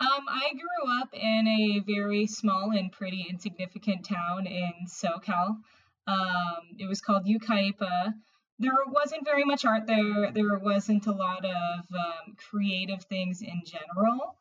Um, 0.00 0.24
I 0.28 0.50
grew 0.52 1.00
up 1.00 1.08
in 1.14 1.46
a 1.46 1.80
very 1.86 2.26
small 2.26 2.72
and 2.72 2.90
pretty 2.90 3.26
insignificant 3.30 4.04
town 4.04 4.46
in 4.46 4.72
SoCal. 4.86 5.58
Um, 6.06 6.76
it 6.78 6.88
was 6.88 7.00
called 7.00 7.24
Yucaipa. 7.24 8.12
There 8.58 8.72
wasn't 8.88 9.24
very 9.24 9.44
much 9.44 9.64
art 9.64 9.86
there. 9.86 10.30
There 10.32 10.58
wasn't 10.58 11.06
a 11.06 11.12
lot 11.12 11.44
of 11.44 11.80
um, 11.94 12.36
creative 12.36 13.04
things 13.04 13.42
in 13.42 13.62
general. 13.64 14.36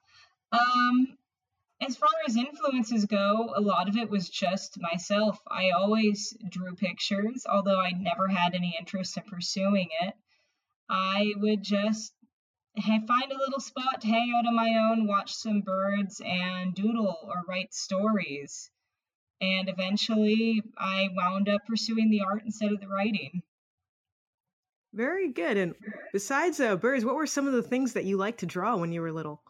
Um, 0.51 1.17
as 1.81 1.97
far 1.97 2.09
as 2.27 2.37
influences 2.37 3.05
go, 3.05 3.53
a 3.55 3.61
lot 3.61 3.89
of 3.89 3.97
it 3.97 4.09
was 4.09 4.29
just 4.29 4.79
myself. 4.79 5.39
I 5.49 5.71
always 5.71 6.37
drew 6.47 6.75
pictures, 6.75 7.45
although 7.49 7.79
I 7.79 7.91
never 7.91 8.27
had 8.27 8.53
any 8.53 8.75
interest 8.79 9.17
in 9.17 9.23
pursuing 9.23 9.89
it. 10.01 10.13
I 10.89 11.33
would 11.37 11.63
just 11.63 12.13
find 12.75 13.31
a 13.31 13.37
little 13.37 13.59
spot 13.59 14.01
to 14.01 14.07
hang 14.07 14.33
out 14.37 14.47
on 14.47 14.55
my 14.55 14.91
own, 14.91 15.07
watch 15.07 15.33
some 15.33 15.61
birds, 15.61 16.21
and 16.23 16.75
doodle 16.75 17.17
or 17.23 17.43
write 17.47 17.73
stories. 17.73 18.69
And 19.41 19.67
eventually, 19.67 20.61
I 20.77 21.09
wound 21.15 21.49
up 21.49 21.65
pursuing 21.67 22.11
the 22.11 22.21
art 22.21 22.43
instead 22.45 22.71
of 22.71 22.79
the 22.79 22.87
writing. 22.87 23.41
Very 24.93 25.29
good. 25.29 25.57
And 25.57 25.73
besides 26.13 26.59
uh, 26.59 26.75
birds, 26.75 27.03
what 27.03 27.15
were 27.15 27.25
some 27.25 27.47
of 27.47 27.53
the 27.53 27.63
things 27.63 27.93
that 27.93 28.05
you 28.05 28.17
liked 28.17 28.41
to 28.41 28.45
draw 28.45 28.75
when 28.75 28.91
you 28.91 29.01
were 29.01 29.11
little? 29.11 29.41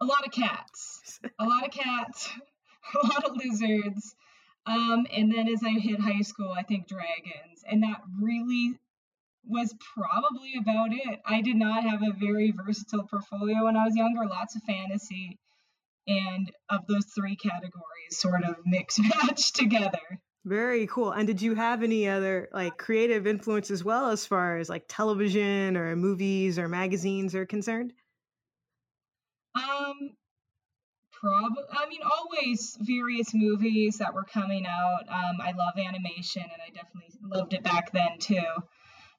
A 0.00 0.06
lot 0.06 0.26
of 0.26 0.32
cats. 0.32 1.20
a 1.38 1.44
lot 1.44 1.64
of 1.64 1.70
cats. 1.70 2.28
A 3.02 3.06
lot 3.06 3.24
of 3.24 3.36
lizards. 3.36 4.16
Um, 4.66 5.06
and 5.14 5.32
then 5.32 5.48
as 5.48 5.62
I 5.62 5.78
hit 5.78 6.00
high 6.00 6.22
school, 6.22 6.52
I 6.56 6.62
think 6.62 6.88
dragons. 6.88 7.62
And 7.70 7.82
that 7.82 8.00
really 8.20 8.78
was 9.44 9.74
probably 9.94 10.54
about 10.58 10.92
it. 10.92 11.20
I 11.24 11.42
did 11.42 11.56
not 11.56 11.84
have 11.84 12.02
a 12.02 12.12
very 12.18 12.52
versatile 12.52 13.06
portfolio 13.06 13.64
when 13.64 13.76
I 13.76 13.84
was 13.84 13.96
younger, 13.96 14.26
lots 14.26 14.56
of 14.56 14.62
fantasy, 14.62 15.38
and 16.06 16.50
of 16.68 16.86
those 16.86 17.06
three 17.14 17.36
categories 17.36 17.82
sort 18.10 18.44
of 18.44 18.56
mix 18.64 18.98
match 18.98 19.52
together. 19.52 20.20
Very 20.44 20.86
cool. 20.86 21.12
And 21.12 21.26
did 21.26 21.42
you 21.42 21.54
have 21.54 21.82
any 21.82 22.08
other 22.08 22.48
like 22.52 22.78
creative 22.78 23.26
influence 23.26 23.70
as 23.70 23.84
well 23.84 24.10
as 24.10 24.24
far 24.24 24.56
as 24.56 24.68
like 24.68 24.84
television 24.88 25.76
or 25.76 25.94
movies 25.96 26.58
or 26.58 26.66
magazines 26.68 27.34
are 27.34 27.46
concerned? 27.46 27.92
Um 29.90 30.10
probably 31.12 31.64
I 31.70 31.88
mean 31.88 32.00
always 32.02 32.76
various 32.80 33.34
movies 33.34 33.98
that 33.98 34.14
were 34.14 34.24
coming 34.24 34.66
out. 34.66 35.08
Um 35.08 35.40
I 35.40 35.52
love 35.52 35.74
animation 35.76 36.42
and 36.42 36.62
I 36.66 36.70
definitely 36.70 37.18
loved 37.22 37.52
it 37.52 37.62
back 37.62 37.92
then 37.92 38.18
too. 38.18 38.62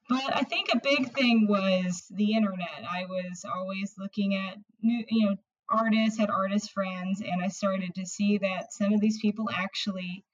But 0.10 0.36
I 0.36 0.42
think 0.44 0.70
a 0.74 0.80
big 0.84 1.14
thing 1.14 1.48
was 1.48 2.06
the 2.12 2.34
internet. 2.34 2.84
I 2.90 3.06
was 3.06 3.46
always 3.46 3.94
looking 3.98 4.36
at 4.36 4.58
new, 4.82 5.06
you 5.10 5.26
know, 5.26 5.36
artists, 5.70 6.20
had 6.20 6.30
artist 6.30 6.72
friends, 6.72 7.22
and 7.22 7.42
I 7.42 7.48
started 7.48 7.96
to 7.96 8.06
see 8.06 8.38
that 8.40 8.74
some 8.74 8.94
of 8.94 9.00
these 9.00 9.20
people 9.20 9.50
actually 9.54 10.26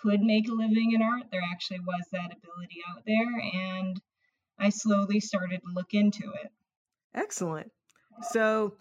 could 0.00 0.20
make 0.20 0.48
a 0.48 0.52
living 0.52 0.92
in 0.92 1.02
art. 1.02 1.24
There 1.32 1.42
actually 1.42 1.80
was 1.80 2.04
that 2.12 2.26
ability 2.26 2.82
out 2.88 3.02
there, 3.06 3.40
and 3.52 4.00
I 4.58 4.68
slowly 4.68 5.18
started 5.18 5.62
to 5.62 5.72
look 5.74 5.94
into 5.94 6.30
it. 6.42 6.52
Excellent. 7.14 7.72
So, 8.30 8.74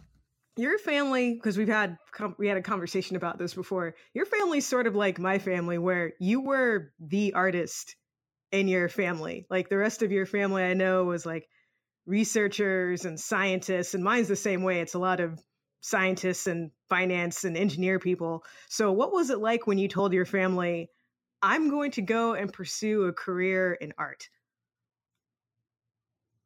your 0.55 0.77
family, 0.77 1.33
because 1.33 1.57
we've 1.57 1.67
had 1.67 1.97
we 2.37 2.47
had 2.47 2.57
a 2.57 2.61
conversation 2.61 3.15
about 3.15 3.37
this 3.37 3.53
before. 3.53 3.95
Your 4.13 4.25
family's 4.25 4.67
sort 4.67 4.87
of 4.87 4.95
like 4.95 5.19
my 5.19 5.39
family, 5.39 5.77
where 5.77 6.13
you 6.19 6.41
were 6.41 6.91
the 6.99 7.33
artist 7.33 7.95
in 8.51 8.67
your 8.67 8.87
family. 8.87 9.45
Like 9.49 9.69
the 9.69 9.77
rest 9.77 10.03
of 10.03 10.11
your 10.11 10.25
family, 10.25 10.63
I 10.63 10.73
know 10.73 11.05
was 11.05 11.25
like 11.25 11.47
researchers 12.05 13.05
and 13.05 13.19
scientists, 13.19 13.93
and 13.93 14.03
mine's 14.03 14.27
the 14.27 14.35
same 14.35 14.63
way. 14.63 14.81
It's 14.81 14.93
a 14.93 14.99
lot 14.99 15.19
of 15.19 15.39
scientists 15.81 16.47
and 16.47 16.71
finance 16.87 17.43
and 17.43 17.57
engineer 17.57 17.99
people. 17.99 18.43
So, 18.69 18.91
what 18.91 19.11
was 19.11 19.31
it 19.31 19.39
like 19.39 19.65
when 19.65 19.79
you 19.79 19.87
told 19.87 20.13
your 20.13 20.25
family, 20.25 20.89
I'm 21.41 21.69
going 21.69 21.91
to 21.91 22.01
go 22.01 22.33
and 22.33 22.53
pursue 22.53 23.05
a 23.05 23.13
career 23.13 23.73
in 23.73 23.93
art? 23.97 24.29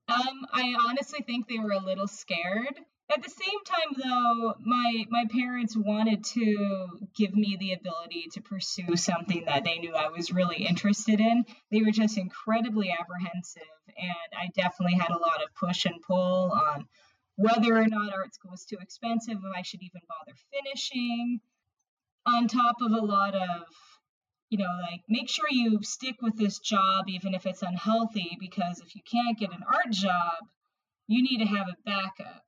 Um, 0.07 0.47
I 0.53 0.73
honestly 0.87 1.21
think 1.21 1.49
they 1.49 1.59
were 1.59 1.73
a 1.73 1.83
little 1.83 2.07
scared 2.07 2.79
at 3.09 3.23
the 3.23 3.29
same 3.29 3.63
time 3.63 4.01
though 4.03 4.53
my 4.59 5.05
my 5.09 5.25
parents 5.31 5.75
wanted 5.75 6.23
to 6.23 6.87
give 7.15 7.33
me 7.33 7.55
the 7.59 7.73
ability 7.73 8.27
to 8.33 8.41
pursue 8.41 8.95
something 8.95 9.45
that 9.45 9.63
they 9.63 9.77
knew 9.77 9.93
i 9.93 10.09
was 10.09 10.31
really 10.31 10.57
interested 10.57 11.19
in. 11.19 11.45
They 11.71 11.81
were 11.81 11.91
just 11.91 12.17
incredibly 12.17 12.91
apprehensive 12.91 13.63
and 13.97 14.39
i 14.39 14.49
definitely 14.55 14.97
had 14.97 15.11
a 15.11 15.19
lot 15.19 15.43
of 15.43 15.55
push 15.55 15.85
and 15.85 16.01
pull 16.01 16.51
on 16.51 16.87
whether 17.35 17.77
or 17.77 17.87
not 17.87 18.13
art 18.13 18.33
school 18.33 18.51
was 18.51 18.65
too 18.65 18.77
expensive 18.81 19.37
if 19.37 19.57
i 19.57 19.61
should 19.61 19.81
even 19.81 20.01
bother 20.07 20.37
finishing. 20.51 21.39
On 22.25 22.49
top 22.49 22.81
of 22.81 22.91
a 22.91 23.05
lot 23.05 23.35
of 23.35 23.61
you 24.49 24.57
know 24.57 24.79
like 24.81 25.01
make 25.07 25.29
sure 25.29 25.47
you 25.49 25.79
stick 25.81 26.21
with 26.21 26.37
this 26.37 26.59
job 26.59 27.05
even 27.07 27.33
if 27.33 27.45
it's 27.45 27.61
unhealthy 27.61 28.37
because 28.39 28.81
if 28.81 28.95
you 28.95 29.01
can't 29.09 29.39
get 29.39 29.53
an 29.53 29.63
art 29.65 29.91
job 29.91 30.35
you 31.07 31.23
need 31.23 31.37
to 31.37 31.45
have 31.45 31.67
a 31.69 31.77
backup 31.85 32.43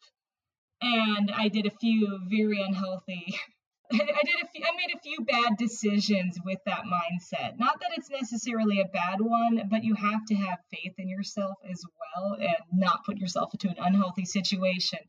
and 0.82 1.32
I 1.36 1.48
did 1.48 1.66
a 1.66 1.72
few 1.72 2.20
very 2.30 2.62
unhealthy. 2.62 3.36
I 3.92 3.98
did 3.98 4.36
a 4.44 4.48
few, 4.48 4.64
I 4.64 4.72
made 4.76 4.96
a 4.96 5.00
few 5.00 5.26
bad 5.26 5.58
decisions 5.58 6.38
with 6.46 6.60
that 6.68 6.84
mindset. 6.84 7.58
Not 7.58 7.80
that 7.80 7.90
it's 7.98 8.10
necessarily 8.10 8.82
a 8.82 8.86
bad 8.86 9.20
one, 9.20 9.68
but 9.70 9.84
you 9.84 9.96
have 9.96 10.26
to 10.28 10.36
have 10.36 10.60
faith 10.72 10.94
in 11.00 11.10
yourself 11.10 11.58
as 11.70 11.84
well 11.84 12.34
and 12.40 12.56
not 12.72 13.04
put 13.04 13.18
yourself 13.18 13.52
into 13.54 13.70
an 13.70 13.76
unhealthy 13.80 14.26
situation. 14.26 15.00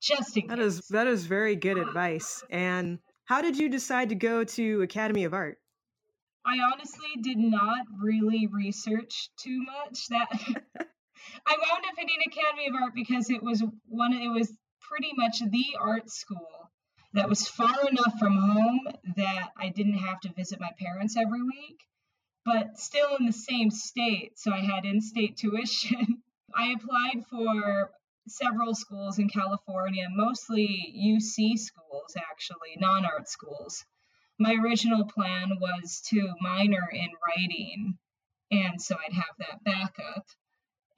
Just 0.00 0.34
in 0.38 0.46
that 0.46 0.56
case. 0.56 0.64
is 0.66 0.88
that 0.88 1.06
is 1.06 1.26
very 1.26 1.54
good 1.54 1.78
um, 1.78 1.86
advice. 1.88 2.42
And 2.48 2.98
how 3.26 3.42
did 3.42 3.58
you 3.58 3.68
decide 3.68 4.08
to 4.08 4.14
go 4.14 4.44
to 4.44 4.80
Academy 4.80 5.24
of 5.24 5.34
Art? 5.34 5.58
I 6.46 6.58
honestly 6.72 7.20
did 7.20 7.36
not 7.36 7.84
really 8.02 8.46
research 8.46 9.28
too 9.38 9.62
much. 9.62 10.06
That 10.08 10.28
I 11.46 11.52
wound 11.52 11.84
up 11.86 11.94
hitting 11.98 12.16
Academy 12.26 12.68
of 12.68 12.74
Art 12.82 12.94
because 12.94 13.28
it 13.28 13.42
was 13.42 13.62
one. 13.86 14.14
It 14.14 14.28
was 14.28 14.50
pretty 14.90 15.12
much 15.14 15.38
the 15.38 15.76
art 15.78 16.10
school 16.10 16.68
that 17.12 17.28
was 17.28 17.46
far 17.46 17.88
enough 17.88 18.18
from 18.18 18.36
home 18.36 18.80
that 19.16 19.50
I 19.56 19.68
didn't 19.68 19.98
have 19.98 20.20
to 20.20 20.32
visit 20.32 20.60
my 20.60 20.70
parents 20.80 21.16
every 21.16 21.42
week, 21.42 21.80
but 22.44 22.76
still 22.76 23.16
in 23.16 23.26
the 23.26 23.32
same 23.32 23.70
state. 23.70 24.32
So 24.36 24.52
I 24.52 24.58
had 24.58 24.84
in 24.84 25.00
state 25.00 25.36
tuition. 25.38 26.22
I 26.54 26.72
applied 26.72 27.24
for 27.30 27.92
several 28.26 28.74
schools 28.74 29.20
in 29.20 29.28
California, 29.28 30.08
mostly 30.10 30.92
UC 30.96 31.56
schools, 31.58 32.16
actually, 32.16 32.76
non 32.78 33.04
art 33.04 33.28
schools. 33.28 33.84
My 34.38 34.54
original 34.54 35.04
plan 35.04 35.58
was 35.60 36.02
to 36.08 36.34
minor 36.40 36.88
in 36.92 37.10
writing, 37.26 37.98
and 38.50 38.80
so 38.82 38.96
I'd 38.96 39.14
have 39.14 39.36
that 39.38 39.62
backup 39.64 40.26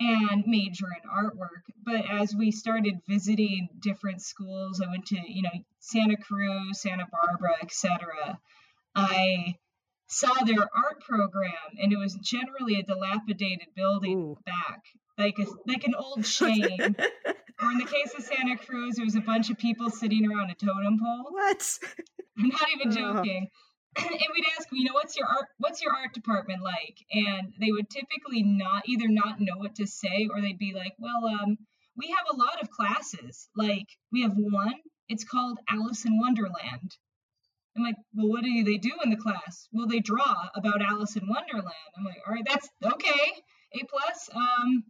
and 0.01 0.45
major 0.47 0.87
in 0.87 1.09
artwork. 1.09 1.63
But 1.85 2.05
as 2.11 2.35
we 2.35 2.51
started 2.51 2.95
visiting 3.09 3.69
different 3.81 4.23
schools, 4.23 4.81
I 4.81 4.91
went 4.91 5.07
to, 5.07 5.17
you 5.27 5.43
know, 5.43 5.51
Santa 5.81 6.17
Cruz, 6.17 6.81
Santa 6.81 7.07
Barbara, 7.11 7.57
etc. 7.63 8.39
I 8.95 9.57
saw 10.13 10.45
their 10.45 10.61
art 10.61 11.01
program 11.01 11.53
and 11.81 11.93
it 11.93 11.97
was 11.97 12.15
generally 12.23 12.79
a 12.79 12.83
dilapidated 12.83 13.69
building 13.75 14.19
Ooh. 14.19 14.37
back 14.45 14.83
like 15.17 15.39
a, 15.39 15.47
like 15.67 15.85
an 15.85 15.95
old 15.95 16.27
shame 16.39 16.69
or 16.71 17.71
in 17.71 17.79
the 17.79 17.87
case 17.87 18.13
of 18.17 18.23
santa 18.23 18.57
cruz 18.59 18.99
it 18.99 19.05
was 19.05 19.17
a 19.17 19.23
bunch 19.23 19.49
of 19.49 19.57
people 19.57 19.89
sitting 19.89 20.31
around 20.31 20.51
a 20.51 20.55
totem 20.55 20.99
pole 20.99 21.29
what 21.31 21.79
i'm 22.39 22.49
not 22.49 22.69
even 22.75 22.89
oh. 22.89 23.15
joking 23.15 23.49
and 23.97 24.09
we'd 24.35 24.45
ask, 24.59 24.69
you 24.73 24.85
know, 24.85 24.95
what's 24.95 25.17
your 25.17 25.27
art 25.27 25.49
what's 25.59 25.83
your 25.83 25.93
art 25.93 26.15
department 26.15 26.63
like? 26.63 26.97
And 27.13 27.53
they 27.61 27.71
would 27.71 27.91
typically 27.91 28.43
not 28.43 28.89
either 28.89 29.09
not 29.09 29.41
know 29.41 29.57
what 29.57 29.77
to 29.77 29.87
say 29.87 30.29
or 30.33 30.41
they'd 30.41 30.59
be 30.59 30.73
like, 30.75 30.95
well, 30.99 31.27
um, 31.27 31.59
we 31.97 32.09
have 32.09 32.27
a 32.33 32.37
lot 32.37 32.63
of 32.63 32.71
classes. 32.71 33.49
Like 33.57 33.87
we 34.11 34.23
have 34.23 34.33
one, 34.35 34.75
it's 35.09 35.25
called 35.25 35.59
Alice 35.69 36.05
in 36.05 36.19
Wonderland. 36.19 36.97
I'm 37.77 37.85
like, 37.85 37.97
well, 38.15 38.29
what 38.29 38.45
do 38.45 38.65
they 38.65 38.77
do 38.77 38.93
in 39.03 39.11
the 39.11 39.17
class? 39.17 39.69
Well, 39.73 39.87
they 39.87 40.01
draw 40.01 40.49
about 40.55 40.83
Alice 40.83 41.17
in 41.17 41.27
Wonderland. 41.27 41.73
I'm 41.97 42.05
like, 42.05 42.19
all 42.27 42.35
right, 42.35 42.45
that's 42.47 42.69
okay, 42.85 43.33
A 43.75 43.85
plus. 43.89 44.29
Um, 44.35 44.85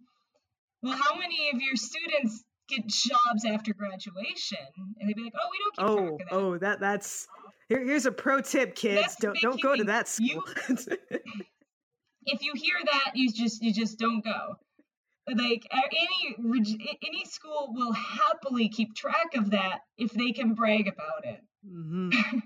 well, 0.82 0.98
how 1.00 1.16
many 1.16 1.50
of 1.54 1.60
your 1.60 1.76
students 1.76 2.42
get 2.68 2.86
jobs 2.86 3.44
after 3.46 3.72
graduation? 3.72 4.58
And 4.98 5.08
they'd 5.08 5.14
be 5.14 5.22
like, 5.22 5.34
oh, 5.40 5.48
we 5.50 5.58
don't 5.58 5.76
keep 5.76 5.86
oh, 5.86 5.96
track 5.96 6.10
of 6.10 6.18
that. 6.18 6.34
Oh, 6.34 6.58
that 6.58 6.80
that's 6.80 7.28
here, 7.72 7.84
here's 7.84 8.06
a 8.06 8.12
pro 8.12 8.40
tip, 8.40 8.74
kids. 8.74 9.00
That's 9.00 9.16
don't 9.16 9.38
don't 9.40 9.60
go 9.60 9.76
to 9.76 9.84
that 9.84 10.08
school. 10.08 10.44
You, 10.68 10.76
if 12.26 12.42
you 12.42 12.52
hear 12.54 12.76
that, 12.84 13.12
you 13.14 13.30
just 13.30 13.62
you 13.62 13.72
just 13.72 13.98
don't 13.98 14.24
go. 14.24 14.56
Like 15.28 15.66
any 15.72 16.36
any 17.06 17.24
school 17.24 17.72
will 17.72 17.92
happily 17.92 18.68
keep 18.68 18.94
track 18.94 19.34
of 19.36 19.50
that 19.50 19.80
if 19.96 20.10
they 20.12 20.32
can 20.32 20.54
brag 20.54 20.88
about 20.88 21.24
it. 21.24 21.40
Mm-hmm. 21.66 22.38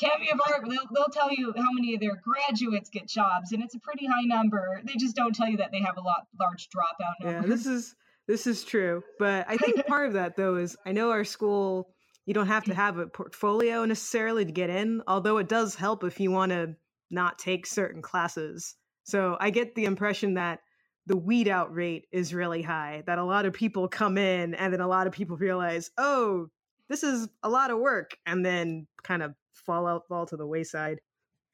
Academy 0.00 0.30
of 0.32 0.40
Art, 0.48 0.64
they'll, 0.68 0.86
they'll 0.94 1.12
tell 1.12 1.30
you 1.30 1.52
how 1.56 1.70
many 1.72 1.94
of 1.94 2.00
their 2.00 2.20
graduates 2.24 2.88
get 2.88 3.06
jobs, 3.06 3.52
and 3.52 3.62
it's 3.62 3.74
a 3.74 3.80
pretty 3.80 4.06
high 4.06 4.22
number. 4.22 4.80
They 4.84 4.94
just 4.94 5.14
don't 5.14 5.34
tell 5.34 5.48
you 5.48 5.58
that 5.58 5.72
they 5.72 5.80
have 5.80 5.98
a 5.98 6.00
lot 6.00 6.26
large 6.40 6.68
dropout 6.68 7.22
number. 7.22 7.46
Yeah, 7.46 7.54
this 7.54 7.66
is 7.66 7.94
this 8.26 8.46
is 8.46 8.64
true, 8.64 9.02
but 9.18 9.46
I 9.48 9.56
think 9.56 9.86
part 9.86 10.06
of 10.06 10.14
that 10.14 10.36
though 10.36 10.56
is 10.56 10.76
I 10.86 10.92
know 10.92 11.10
our 11.10 11.24
school 11.24 11.90
you 12.26 12.34
don't 12.34 12.46
have 12.46 12.64
to 12.64 12.72
mm. 12.72 12.76
have 12.76 12.98
a 12.98 13.06
portfolio 13.06 13.84
necessarily 13.84 14.44
to 14.44 14.52
get 14.52 14.70
in, 14.70 15.02
although 15.06 15.38
it 15.38 15.48
does 15.48 15.74
help 15.74 16.04
if 16.04 16.20
you 16.20 16.30
want 16.30 16.52
to 16.52 16.76
not 17.10 17.38
take 17.38 17.66
certain 17.66 18.02
classes. 18.02 18.76
So 19.04 19.36
I 19.40 19.50
get 19.50 19.74
the 19.74 19.86
impression 19.86 20.34
that 20.34 20.60
the 21.06 21.16
weed 21.16 21.48
out 21.48 21.74
rate 21.74 22.06
is 22.12 22.32
really 22.34 22.62
high, 22.62 23.02
that 23.06 23.18
a 23.18 23.24
lot 23.24 23.46
of 23.46 23.52
people 23.52 23.88
come 23.88 24.16
in 24.16 24.54
and 24.54 24.72
then 24.72 24.80
a 24.80 24.86
lot 24.86 25.06
of 25.06 25.12
people 25.12 25.36
realize, 25.36 25.90
oh, 25.98 26.48
this 26.88 27.02
is 27.02 27.28
a 27.42 27.48
lot 27.48 27.70
of 27.70 27.78
work, 27.78 28.16
and 28.26 28.44
then 28.44 28.86
kind 29.02 29.22
of 29.22 29.34
fall 29.54 29.86
out, 29.86 30.02
fall 30.08 30.26
to 30.26 30.36
the 30.36 30.46
wayside. 30.46 30.98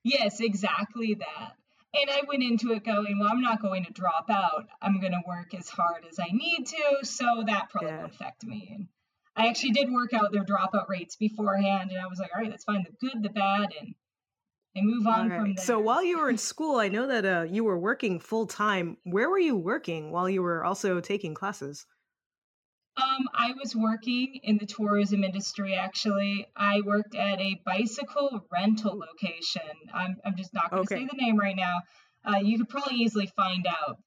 Yes, 0.03 0.41
exactly 0.41 1.15
that. 1.15 1.53
And 1.95 2.11
I 2.11 2.23
went 2.29 2.43
into 2.43 2.73
it 2.73 2.85
going, 2.85 3.19
well, 3.19 3.31
I'm 3.33 3.41
not 3.41 3.63
going 3.63 3.85
to 3.85 3.93
drop 3.93 4.27
out. 4.29 4.67
I'm 4.83 5.01
going 5.01 5.13
to 5.13 5.23
work 5.27 5.55
as 5.55 5.69
hard 5.69 6.05
as 6.09 6.19
I 6.19 6.31
need 6.33 6.67
to, 6.67 7.07
so 7.07 7.45
that 7.47 7.71
probably 7.71 7.91
yeah. 7.91 8.01
won't 8.01 8.15
affect 8.15 8.45
me. 8.45 8.89
I 9.37 9.49
actually 9.49 9.73
did 9.73 9.93
work 9.93 10.15
out 10.15 10.33
their 10.33 10.45
dropout 10.45 10.89
rates 10.89 11.17
beforehand, 11.17 11.91
and 11.91 12.01
I 12.01 12.07
was 12.07 12.19
like, 12.19 12.31
all 12.35 12.41
right, 12.41 12.51
let's 12.51 12.65
find 12.65 12.87
the 12.87 13.07
good, 13.07 13.23
the 13.23 13.29
bad, 13.29 13.69
and 13.79 13.95
and 14.77 14.87
move 14.87 15.07
on 15.07 15.31
right. 15.31 15.41
from 15.41 15.55
there. 15.55 15.65
So 15.65 15.81
while 15.81 16.05
you 16.05 16.19
were 16.19 16.29
in 16.29 16.37
school, 16.39 16.79
I 16.79 16.89
know 16.89 17.07
that 17.07 17.25
uh, 17.25 17.43
you 17.49 17.65
were 17.65 17.79
working 17.79 18.21
full 18.21 18.47
time. 18.47 18.99
Where 19.05 19.29
were 19.31 19.39
you 19.39 19.57
working 19.57 20.11
while 20.11 20.29
you 20.29 20.43
were 20.43 20.65
also 20.65 21.01
taking 21.01 21.35
classes? 21.35 21.87
Um, 22.99 23.27
I 23.35 23.53
was 23.53 23.77
working 23.77 24.41
in 24.43 24.57
the 24.59 24.67
tourism 24.67 25.25
industry. 25.25 25.75
Actually, 25.75 26.47
I 26.57 26.81
worked 26.83 27.15
at 27.15 27.41
a 27.41 27.61
bicycle 27.65 28.47
rental 28.51 28.99
location. 28.99 29.63
I'm 29.93 30.17
I'm 30.25 30.37
just 30.37 30.55
not 30.55 30.71
going 30.71 30.87
to 30.87 30.95
okay. 30.95 31.05
say 31.05 31.09
the 31.11 31.23
name 31.23 31.37
right 31.39 31.57
now. 31.57 31.81
Uh, 32.25 32.39
you 32.39 32.59
could 32.59 32.69
probably 32.69 32.97
easily 32.97 33.27
find 33.37 33.67
out. 33.67 33.99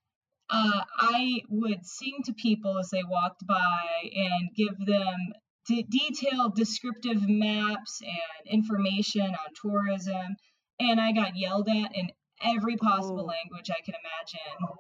Uh, 0.50 0.82
I 1.00 1.42
would 1.50 1.86
sing 1.86 2.22
to 2.26 2.34
people 2.34 2.80
as 2.80 2.90
they 2.90 3.04
walked 3.04 3.46
by 3.46 3.86
and 4.14 4.50
give 4.56 4.78
them 4.86 5.34
d- 5.68 5.86
detailed 5.90 6.56
descriptive 6.56 7.28
maps 7.28 8.02
and 8.02 8.52
information 8.52 9.28
on 9.28 9.54
tourism. 9.62 10.36
And 10.80 11.00
I 11.00 11.12
got 11.12 11.38
yelled 11.38 11.70
at 11.70 11.96
in 11.96 12.10
every 12.42 12.78
possible 12.78 13.26
language 13.26 13.70
I 13.70 13.82
can 13.84 13.96
imagine. 13.96 14.76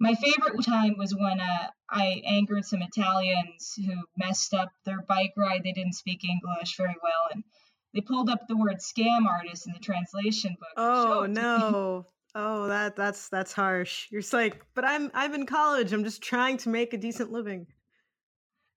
My 0.00 0.14
favorite 0.14 0.64
time 0.64 0.96
was 0.96 1.14
when 1.14 1.40
uh, 1.40 1.68
I 1.90 2.22
angered 2.24 2.64
some 2.64 2.80
Italians 2.82 3.74
who 3.76 3.92
messed 4.16 4.54
up 4.54 4.70
their 4.86 5.02
bike 5.02 5.34
ride. 5.36 5.62
They 5.62 5.72
didn't 5.72 5.92
speak 5.92 6.24
English 6.24 6.76
very 6.78 6.96
well, 7.02 7.28
and 7.32 7.44
they 7.92 8.00
pulled 8.00 8.30
up 8.30 8.48
the 8.48 8.56
word 8.56 8.78
"scam 8.78 9.26
artist" 9.26 9.66
in 9.66 9.74
the 9.74 9.78
translation 9.78 10.56
book. 10.58 10.72
Oh 10.78 11.26
no! 11.26 12.06
Oh, 12.34 12.68
that 12.68 12.96
that's 12.96 13.28
that's 13.28 13.52
harsh. 13.52 14.06
You're 14.10 14.20
just 14.20 14.32
like, 14.32 14.64
but 14.74 14.84
I'm 14.84 15.10
I'm 15.14 15.34
in 15.34 15.46
college. 15.46 15.92
I'm 15.92 16.04
just 16.04 16.22
trying 16.22 16.58
to 16.58 16.68
make 16.68 16.92
a 16.94 16.98
decent 16.98 17.32
living. 17.32 17.66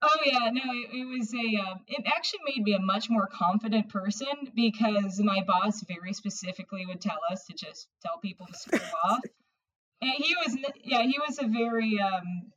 Oh 0.01 0.19
yeah, 0.25 0.49
no, 0.51 0.61
it, 0.65 0.89
it 0.91 1.05
was 1.05 1.33
a. 1.33 1.61
Um, 1.61 1.79
it 1.87 2.03
actually 2.05 2.41
made 2.45 2.63
me 2.63 2.73
a 2.73 2.79
much 2.79 3.09
more 3.09 3.27
confident 3.31 3.89
person 3.89 4.51
because 4.55 5.19
my 5.19 5.43
boss 5.47 5.83
very 5.87 6.13
specifically 6.13 6.85
would 6.85 6.99
tell 6.99 7.19
us 7.31 7.45
to 7.45 7.53
just 7.53 7.87
tell 8.01 8.17
people 8.19 8.47
to 8.47 8.53
screw 8.53 8.79
off. 9.05 9.19
And 10.01 10.11
he 10.11 10.35
was, 10.35 10.57
yeah, 10.83 11.03
he 11.03 11.17
was 11.25 11.39
a 11.39 11.47
very 11.47 11.97
um, 11.97 12.51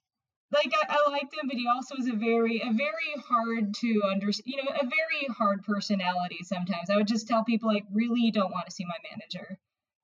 like 0.52 0.72
I, 0.74 0.96
I, 0.96 1.10
liked 1.10 1.34
him, 1.34 1.48
but 1.48 1.56
he 1.56 1.66
also 1.68 1.94
was 1.96 2.08
a 2.08 2.14
very 2.14 2.60
a 2.60 2.72
very 2.72 3.22
hard 3.28 3.74
to 3.74 4.02
understand, 4.10 4.44
you 4.46 4.56
know, 4.56 4.70
a 4.70 4.84
very 4.84 5.26
hard 5.36 5.62
personality. 5.64 6.38
Sometimes 6.42 6.90
I 6.90 6.96
would 6.96 7.06
just 7.06 7.28
tell 7.28 7.44
people 7.44 7.68
like, 7.68 7.84
really 7.92 8.30
don't 8.30 8.52
want 8.52 8.66
to 8.66 8.72
see 8.72 8.84
my 8.84 8.96
manager. 9.10 9.58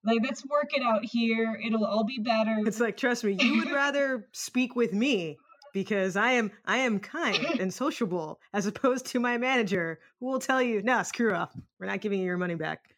Like, 0.05 0.21
let's 0.25 0.45
work 0.47 0.71
it 0.75 0.83
out 0.83 1.05
here. 1.05 1.59
It'll 1.65 1.85
all 1.85 2.05
be 2.05 2.19
better. 2.19 2.57
It's 2.67 2.81
like, 2.81 2.97
trust 2.97 3.23
me, 3.23 3.37
you 3.38 3.59
would 3.59 3.71
rather 3.71 4.27
speak 4.33 4.75
with 4.75 4.93
me 4.93 5.38
because 5.73 6.17
I 6.17 6.33
am 6.33 6.51
I 6.65 6.79
am 6.79 7.01
kind 7.01 7.61
and 7.61 7.73
sociable 7.73 8.41
as 8.53 8.67
opposed 8.67 9.07
to 9.07 9.21
my 9.21 9.38
manager 9.38 10.01
who 10.21 10.27
will 10.27 10.38
tell 10.38 10.62
you, 10.62 10.83
"Nah, 10.83 11.03
screw 11.03 11.35
off. 11.35 11.55
We're 11.79 11.87
not 11.87 12.01
giving 12.01 12.21
you 12.21 12.27
your 12.27 12.37
money 12.37 12.55
back." 12.55 12.95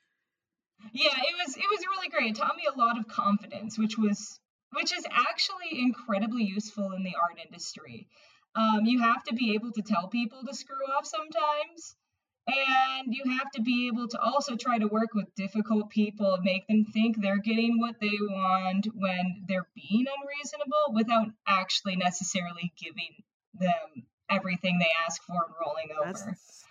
Yeah, 0.93 1.13
it 1.17 1.35
was 1.47 1.57
it 1.57 1.65
was 1.71 1.81
really 1.87 2.09
great. 2.09 2.31
It 2.31 2.37
taught 2.37 2.57
me 2.57 2.65
a 2.73 2.79
lot 2.79 2.99
of 2.99 3.09
confidence, 3.09 3.79
which 3.79 3.97
was 3.97 4.41
which 4.73 4.93
is 4.93 5.07
actually 5.11 5.81
incredibly 5.81 6.45
useful 6.45 6.93
in 6.93 7.05
the 7.05 7.15
art 7.15 7.39
industry. 7.45 8.09
Um, 8.57 8.85
you 8.85 9.01
have 9.01 9.23
to 9.25 9.35
be 9.35 9.55
able 9.55 9.73
to 9.73 9.83
tell 9.83 10.09
people 10.09 10.43
to 10.47 10.55
screw 10.55 10.85
off 10.97 11.07
sometimes, 11.07 11.97
and 12.47 13.15
you 13.15 13.23
have 13.39 13.51
to 13.53 13.63
be 13.63 13.89
able 13.89 14.09
to 14.09 14.21
also 14.21 14.57
try 14.57 14.79
to 14.79 14.87
work 14.87 15.15
with 15.15 15.35
difficult 15.35 15.91
people 15.91 16.35
and 16.35 16.45
make 16.45 16.67
them 16.67 16.85
think 16.93 17.21
they're 17.21 17.39
getting 17.39 17.79
what 17.79 17.97
they 18.01 18.19
want 18.21 18.87
when 18.95 19.45
they're 19.49 19.69
being 19.75 20.05
unreasonable 20.21 20.93
without 20.93 21.29
actually 21.47 21.97
necessarily 21.97 22.73
giving 22.79 23.23
them 23.59 24.05
everything 24.31 24.79
they 24.79 24.91
ask 25.07 25.23
for 25.23 25.35
and 25.35 25.55
rolling 25.65 25.89
over. 26.01 26.13
That's... 26.13 26.65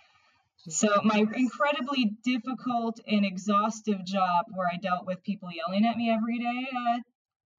So, 0.69 1.01
my 1.03 1.25
incredibly 1.35 2.15
difficult 2.23 2.99
and 3.05 3.25
exhaustive 3.25 4.05
job 4.05 4.45
where 4.53 4.67
I 4.71 4.77
dealt 4.77 5.05
with 5.05 5.21
people 5.23 5.49
yelling 5.51 5.85
at 5.85 5.97
me 5.97 6.09
every 6.09 6.39
day 6.39 6.67
uh, 6.73 6.99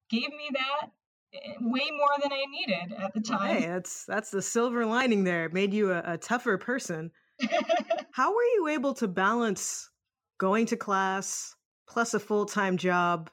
gave 0.09 0.29
me 0.29 0.49
that 0.53 0.89
eh, 1.33 1.53
way 1.61 1.87
more 1.91 2.09
than 2.21 2.31
I 2.33 2.45
needed 2.49 2.97
at 2.97 3.13
the 3.13 3.21
time. 3.21 3.61
Hey, 3.61 3.67
that's 3.67 4.05
that's 4.05 4.31
the 4.31 4.41
silver 4.41 4.87
lining 4.87 5.23
there. 5.23 5.45
It 5.45 5.53
made 5.53 5.71
you 5.71 5.91
a, 5.91 6.01
a 6.13 6.17
tougher 6.17 6.57
person. 6.57 7.11
How 8.11 8.33
were 8.33 8.43
you 8.43 8.67
able 8.69 8.93
to 8.95 9.07
balance 9.07 9.89
going 10.37 10.65
to 10.67 10.77
class 10.77 11.55
plus 11.87 12.13
a 12.13 12.19
full-time 12.19 12.77
job 12.77 13.29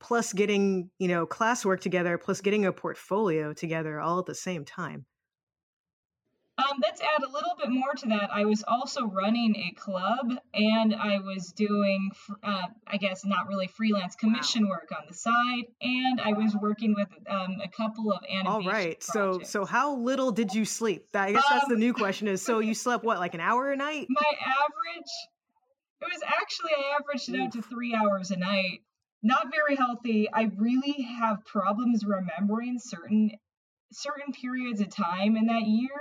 plus 0.00 0.32
getting, 0.32 0.90
you 0.98 1.08
know, 1.08 1.26
classwork 1.26 1.80
together 1.80 2.18
plus 2.18 2.40
getting 2.40 2.66
a 2.66 2.72
portfolio 2.72 3.52
together 3.52 4.00
all 4.00 4.18
at 4.18 4.26
the 4.26 4.34
same 4.34 4.64
time? 4.64 5.06
Um, 6.60 6.78
let's 6.82 7.00
add 7.00 7.22
a 7.22 7.28
little 7.28 7.54
bit 7.58 7.70
more 7.70 7.94
to 7.94 8.06
that. 8.08 8.30
I 8.32 8.44
was 8.44 8.62
also 8.66 9.06
running 9.06 9.56
a 9.56 9.74
club 9.80 10.32
and 10.52 10.94
I 10.94 11.18
was 11.18 11.52
doing, 11.52 12.10
uh, 12.42 12.66
I 12.86 12.96
guess, 12.98 13.24
not 13.24 13.48
really 13.48 13.66
freelance 13.66 14.14
commission 14.14 14.64
wow. 14.64 14.70
work 14.70 14.90
on 14.92 15.04
the 15.08 15.14
side. 15.14 15.64
And 15.80 16.20
I 16.20 16.32
was 16.32 16.54
working 16.60 16.94
with 16.94 17.08
um, 17.28 17.58
a 17.62 17.68
couple 17.68 18.12
of 18.12 18.20
animation 18.28 18.46
All 18.46 18.62
right. 18.62 19.00
Projects. 19.00 19.06
So, 19.06 19.40
so 19.42 19.64
how 19.64 19.94
little 19.96 20.32
did 20.32 20.52
you 20.52 20.64
sleep? 20.64 21.06
I 21.14 21.32
guess 21.32 21.44
that's 21.48 21.64
um, 21.64 21.70
the 21.70 21.78
new 21.78 21.94
question 21.94 22.28
is, 22.28 22.42
so 22.42 22.58
you 22.58 22.74
slept 22.74 23.04
what, 23.04 23.18
like 23.18 23.34
an 23.34 23.40
hour 23.40 23.72
a 23.72 23.76
night? 23.76 24.08
My 24.10 24.32
average, 24.44 25.10
it 26.02 26.08
was 26.12 26.22
actually, 26.26 26.72
I 26.76 26.96
averaged 27.00 27.28
it 27.28 27.40
out 27.40 27.52
to 27.52 27.62
three 27.62 27.94
hours 27.94 28.30
a 28.30 28.36
night. 28.36 28.82
Not 29.22 29.48
very 29.50 29.76
healthy. 29.76 30.28
I 30.32 30.50
really 30.56 31.02
have 31.02 31.44
problems 31.44 32.04
remembering 32.04 32.78
certain 32.78 33.32
certain 33.92 34.32
periods 34.32 34.80
of 34.80 34.88
time 34.88 35.36
in 35.36 35.46
that 35.46 35.66
year. 35.66 35.90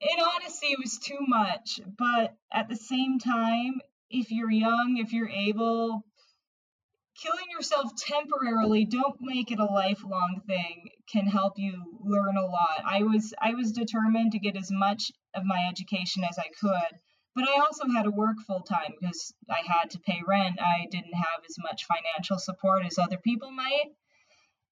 in 0.00 0.20
honesty, 0.20 0.68
it 0.68 0.78
was 0.78 0.98
too 0.98 1.18
much. 1.20 1.80
But 1.98 2.34
at 2.52 2.68
the 2.68 2.76
same 2.76 3.18
time, 3.18 3.80
if 4.10 4.30
you're 4.30 4.50
young, 4.50 4.98
if 4.98 5.12
you're 5.12 5.28
able, 5.28 6.04
killing 7.20 7.46
yourself 7.50 7.92
temporarily, 7.96 8.84
don't 8.84 9.16
make 9.20 9.50
it 9.50 9.58
a 9.58 9.64
lifelong 9.64 10.42
thing, 10.46 10.90
can 11.10 11.26
help 11.26 11.54
you 11.58 11.98
learn 12.00 12.36
a 12.36 12.46
lot. 12.46 12.82
I 12.84 13.02
was 13.02 13.34
I 13.40 13.54
was 13.54 13.72
determined 13.72 14.32
to 14.32 14.38
get 14.38 14.56
as 14.56 14.70
much 14.70 15.10
of 15.34 15.44
my 15.44 15.66
education 15.68 16.24
as 16.24 16.38
I 16.38 16.48
could. 16.60 17.00
But 17.34 17.48
I 17.48 17.58
also 17.58 17.88
had 17.92 18.04
to 18.04 18.10
work 18.10 18.36
full 18.46 18.60
time 18.60 18.94
because 19.00 19.34
I 19.50 19.60
had 19.66 19.90
to 19.90 19.98
pay 19.98 20.20
rent. 20.24 20.60
I 20.60 20.86
didn't 20.88 21.14
have 21.14 21.42
as 21.48 21.56
much 21.58 21.86
financial 21.86 22.38
support 22.38 22.86
as 22.86 22.98
other 22.98 23.18
people 23.18 23.50
might. 23.50 23.90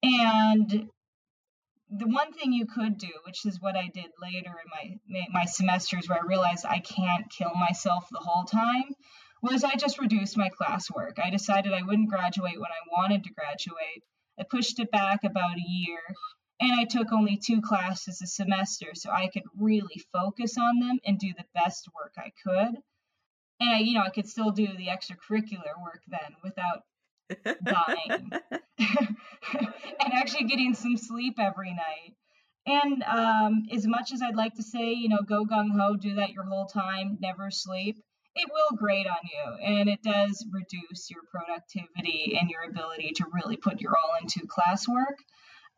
And 0.05 0.88
the 1.98 2.09
one 2.09 2.33
thing 2.33 2.52
you 2.52 2.66
could 2.66 2.98
do, 2.98 3.12
which 3.26 3.44
is 3.46 3.61
what 3.61 3.76
I 3.76 3.88
did 3.88 4.11
later 4.20 4.50
in 4.50 4.68
my 4.70 5.26
my 5.31 5.44
semesters, 5.44 6.09
where 6.09 6.18
I 6.20 6.26
realized 6.26 6.64
I 6.66 6.81
can't 6.81 7.31
kill 7.31 7.52
myself 7.55 8.07
the 8.11 8.18
whole 8.18 8.44
time, 8.44 8.94
was 9.42 9.64
I 9.64 9.74
just 9.76 9.98
reduced 10.00 10.37
my 10.37 10.50
classwork. 10.50 11.18
I 11.18 11.31
decided 11.31 11.72
I 11.72 11.83
wouldn't 11.83 12.09
graduate 12.09 12.59
when 12.61 12.70
I 12.70 12.88
wanted 12.90 13.24
to 13.24 13.35
graduate. 13.35 14.02
I 14.38 14.44
pushed 14.44 14.78
it 14.81 14.90
back 14.90 15.24
about 15.24 15.57
a 15.59 15.68
year, 15.68 16.00
And 16.61 16.72
I 16.72 16.85
took 16.85 17.12
only 17.12 17.37
two 17.37 17.61
classes 17.61 18.22
a 18.22 18.26
semester 18.26 18.94
so 18.94 19.11
I 19.11 19.28
could 19.28 19.42
really 19.59 20.00
focus 20.12 20.57
on 20.59 20.78
them 20.78 21.00
and 21.05 21.18
do 21.18 21.33
the 21.37 21.44
best 21.55 21.88
work 21.94 22.14
I 22.16 22.31
could. 22.44 22.76
And 23.61 23.70
I, 23.70 23.78
you 23.81 23.94
know, 23.94 24.02
I 24.02 24.11
could 24.11 24.28
still 24.28 24.52
do 24.52 24.68
the 24.68 24.87
extracurricular 24.87 25.74
work 25.83 26.02
then 26.09 26.37
without 26.44 26.85
dying 27.64 28.30
and 28.80 30.12
actually 30.12 30.44
getting 30.44 30.74
some 30.74 30.96
sleep 30.96 31.35
every 31.38 31.70
night. 31.70 32.14
And 32.64 33.02
um, 33.02 33.62
as 33.72 33.87
much 33.87 34.12
as 34.12 34.22
I'd 34.22 34.37
like 34.37 34.54
to 34.54 34.62
say, 34.62 34.92
you 34.92 35.08
know, 35.08 35.22
go 35.28 35.44
gung 35.44 35.70
ho, 35.76 35.96
do 35.96 36.14
that 36.16 36.30
your 36.30 36.44
whole 36.44 36.66
time, 36.66 37.18
never 37.20 37.50
sleep, 37.50 37.96
it 38.35 38.48
will 38.50 38.76
grate 38.78 39.06
on 39.06 39.18
you 39.24 39.76
and 39.76 39.88
it 39.88 40.02
does 40.02 40.46
reduce 40.52 41.11
your 41.11 41.22
productivity 41.30 42.38
and 42.40 42.48
your 42.48 42.62
ability 42.68 43.12
to 43.16 43.26
really 43.32 43.56
put 43.56 43.80
your 43.80 43.94
all 43.96 44.16
into 44.20 44.46
classwork. 44.46 45.18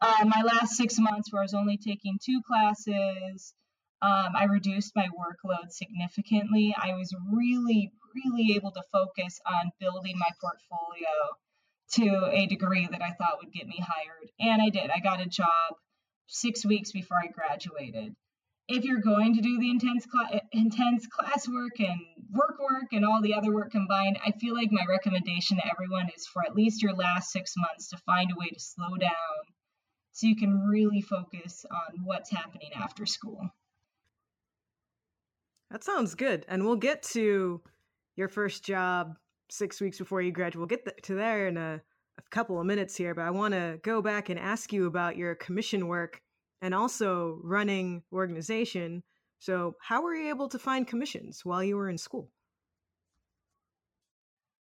Uh, 0.00 0.26
my 0.26 0.42
last 0.42 0.76
six 0.76 0.98
months, 0.98 1.33
where 1.33 1.40
I 1.40 1.44
was 1.44 1.54
only 1.54 1.78
taking 1.78 2.18
two 2.22 2.42
classes, 2.46 3.54
um, 4.02 4.37
I 4.37 4.44
reduced 4.44 4.92
my 4.94 5.09
workload 5.09 5.70
significantly. 5.70 6.74
I 6.80 6.92
was 6.94 7.14
really, 7.33 7.90
really 8.14 8.55
able 8.55 8.70
to 8.72 8.83
focus 8.92 9.40
on 9.46 9.72
building 9.81 10.18
my 10.18 10.31
portfolio 10.40 11.37
to 11.92 12.31
a 12.33 12.46
degree 12.46 12.88
that 12.90 13.03
I 13.03 13.12
thought 13.12 13.38
would 13.42 13.53
get 13.53 13.66
me 13.66 13.79
hired. 13.79 14.31
And 14.40 14.62
I 14.62 14.68
did. 14.70 14.90
I 14.90 15.00
got 15.00 15.20
a 15.20 15.27
job 15.27 15.74
six 16.27 16.64
weeks 16.64 16.92
before 16.92 17.18
I 17.18 17.29
graduated. 17.29 18.14
If 18.66 18.85
you're 18.85 19.00
going 19.00 19.35
to 19.35 19.42
do 19.42 19.59
the 19.59 19.70
intense 19.70 20.07
cl- 20.11 20.29
eh, 20.33 20.40
intense 20.53 21.07
classwork 21.07 21.79
and 21.79 22.00
work 22.33 22.59
work 22.59 22.92
and 22.92 23.05
all 23.05 23.20
the 23.20 23.35
other 23.35 23.53
work 23.53 23.70
combined, 23.70 24.18
I 24.24 24.33
feel 24.33 24.55
like 24.55 24.72
my 24.72 24.85
recommendation 24.88 25.59
to 25.59 25.70
everyone 25.70 26.09
is 26.16 26.27
for 26.27 26.42
at 26.42 26.55
least 26.55 26.83
your 26.83 26.94
last 26.94 27.31
six 27.31 27.53
months 27.59 27.90
to 27.90 27.98
find 27.98 28.31
a 28.33 28.38
way 28.38 28.48
to 28.48 28.59
slow 28.59 28.96
down 28.96 29.12
so 30.12 30.27
you 30.27 30.37
can 30.37 30.66
really 30.66 31.03
focus 31.03 31.66
on 31.70 32.05
what's 32.05 32.31
happening 32.31 32.70
after 32.74 33.05
school. 33.05 33.50
That 35.70 35.85
sounds 35.85 36.14
good. 36.14 36.46
And 36.48 36.64
we'll 36.64 36.77
get 36.77 37.03
to 37.14 37.61
your 38.16 38.29
first 38.29 38.64
job 38.64 39.14
six 39.50 39.81
weeks 39.81 39.98
before 39.98 40.22
you 40.22 40.33
graduate. 40.33 40.59
We'll 40.59 40.79
get 40.79 41.03
to 41.05 41.14
there 41.14 41.48
in 41.48 41.57
a, 41.57 41.81
a 42.18 42.22
couple 42.31 42.61
of 42.61 42.66
minutes 42.66 42.96
here, 42.96 43.14
but 43.14 43.24
I 43.24 43.31
want 43.31 43.55
to 43.55 43.79
go 43.83 44.03
back 44.03 44.29
and 44.29 44.38
ask 44.38 44.72
you 44.72 44.87
about 44.87 45.16
your 45.16 45.35
commission 45.35 45.87
work 45.87 46.20
and 46.62 46.74
also 46.74 47.40
running 47.42 48.03
organization. 48.12 49.03
So, 49.38 49.74
how 49.81 50.03
were 50.03 50.14
you 50.14 50.31
able 50.31 50.48
to 50.48 50.59
find 50.59 50.87
commissions 50.87 51.44
while 51.44 51.62
you 51.62 51.77
were 51.77 51.90
in 51.90 51.98
school? 51.98 52.31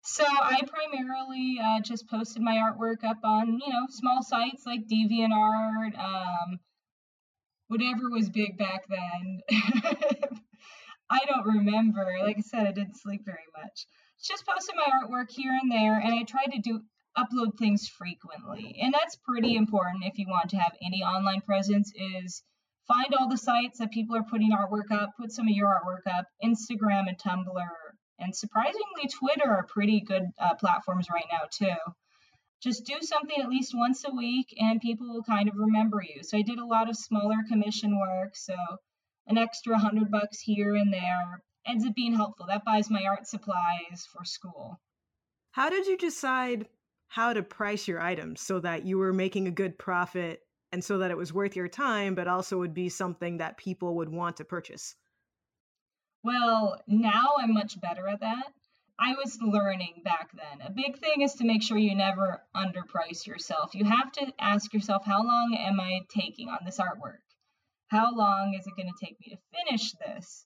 So 0.03 0.23
I 0.25 0.61
primarily 0.65 1.59
uh, 1.63 1.81
just 1.81 2.09
posted 2.09 2.41
my 2.41 2.55
artwork 2.55 3.03
up 3.03 3.17
on 3.23 3.59
you 3.59 3.71
know 3.71 3.85
small 3.89 4.23
sites 4.23 4.65
like 4.65 4.87
DeviantArt, 4.87 5.99
um, 5.99 6.59
whatever 7.67 8.09
was 8.09 8.29
big 8.29 8.57
back 8.57 8.85
then. 8.89 9.41
I 11.09 11.25
don't 11.25 11.45
remember. 11.45 12.05
Like 12.21 12.37
I 12.37 12.41
said, 12.41 12.67
I 12.67 12.71
didn't 12.71 12.97
sleep 12.97 13.25
very 13.25 13.47
much 13.61 13.85
just 14.21 14.45
posted 14.45 14.75
my 14.75 14.83
artwork 14.83 15.29
here 15.29 15.57
and 15.61 15.71
there, 15.71 15.97
and 15.97 16.13
I 16.13 16.23
tried 16.23 16.51
to 16.51 16.59
do 16.59 16.81
upload 17.17 17.57
things 17.57 17.87
frequently. 17.87 18.77
And 18.81 18.93
that's 18.93 19.15
pretty 19.15 19.55
important 19.55 20.03
if 20.05 20.17
you 20.17 20.27
want 20.27 20.49
to 20.51 20.57
have 20.57 20.73
any 20.81 21.03
online 21.03 21.41
presence 21.41 21.91
is 21.95 22.43
find 22.87 23.13
all 23.13 23.29
the 23.29 23.37
sites 23.37 23.79
that 23.79 23.91
people 23.91 24.15
are 24.15 24.23
putting 24.23 24.51
artwork 24.51 24.91
up, 24.91 25.11
put 25.17 25.31
some 25.31 25.47
of 25.47 25.53
your 25.53 25.67
artwork 25.67 26.11
up. 26.11 26.25
Instagram 26.43 27.07
and 27.07 27.17
Tumblr 27.17 27.69
and 28.19 28.35
surprisingly 28.35 29.07
Twitter 29.11 29.49
are 29.49 29.65
pretty 29.65 30.01
good 30.01 30.23
uh, 30.37 30.55
platforms 30.55 31.07
right 31.09 31.25
now 31.31 31.47
too. 31.51 31.77
Just 32.61 32.85
do 32.85 32.97
something 33.01 33.41
at 33.41 33.49
least 33.49 33.73
once 33.73 34.03
a 34.05 34.13
week 34.13 34.53
and 34.59 34.81
people 34.81 35.07
will 35.07 35.23
kind 35.23 35.47
of 35.47 35.55
remember 35.55 36.01
you. 36.01 36.23
So 36.23 36.37
I 36.37 36.41
did 36.41 36.59
a 36.59 36.65
lot 36.65 36.89
of 36.89 36.97
smaller 36.97 37.37
commission 37.47 37.97
work, 37.97 38.35
so 38.35 38.55
an 39.29 39.37
extra 39.37 39.73
100 39.73 40.11
bucks 40.11 40.39
here 40.41 40.75
and 40.75 40.91
there 40.91 41.41
ends 41.67 41.85
up 41.85 41.95
being 41.95 42.15
helpful. 42.15 42.47
That 42.47 42.65
buys 42.65 42.89
my 42.89 43.03
art 43.05 43.27
supplies 43.27 44.07
for 44.11 44.25
school. 44.25 44.79
How 45.51 45.69
did 45.69 45.85
you 45.85 45.97
decide 45.97 46.67
how 47.07 47.33
to 47.33 47.43
price 47.43 47.87
your 47.87 48.01
items 48.01 48.41
so 48.41 48.59
that 48.59 48.85
you 48.85 48.97
were 48.97 49.13
making 49.13 49.47
a 49.47 49.51
good 49.51 49.77
profit 49.77 50.41
and 50.71 50.83
so 50.83 50.99
that 50.99 51.11
it 51.11 51.17
was 51.17 51.33
worth 51.33 51.55
your 51.55 51.67
time, 51.67 52.15
but 52.15 52.27
also 52.27 52.59
would 52.59 52.73
be 52.73 52.89
something 52.89 53.37
that 53.37 53.57
people 53.57 53.95
would 53.95 54.09
want 54.09 54.37
to 54.37 54.45
purchase? 54.45 54.95
Well, 56.23 56.79
now 56.87 57.33
I'm 57.39 57.53
much 57.53 57.79
better 57.79 58.07
at 58.07 58.19
that. 58.21 58.51
I 58.99 59.13
was 59.13 59.39
learning 59.41 60.01
back 60.03 60.31
then. 60.33 60.67
A 60.67 60.71
big 60.71 60.99
thing 60.99 61.21
is 61.21 61.35
to 61.35 61.45
make 61.45 61.63
sure 61.63 61.77
you 61.77 61.95
never 61.95 62.41
underprice 62.55 63.25
yourself. 63.25 63.73
You 63.73 63.85
have 63.85 64.11
to 64.13 64.33
ask 64.39 64.73
yourself, 64.73 65.05
how 65.05 65.23
long 65.23 65.55
am 65.57 65.79
I 65.79 66.01
taking 66.09 66.49
on 66.49 66.59
this 66.65 66.79
artwork? 66.79 67.19
How 67.89 68.15
long 68.15 68.55
is 68.57 68.65
it 68.67 68.75
going 68.75 68.91
to 68.91 69.05
take 69.05 69.17
me 69.19 69.35
to 69.35 69.57
finish 69.57 69.93
this? 69.93 70.45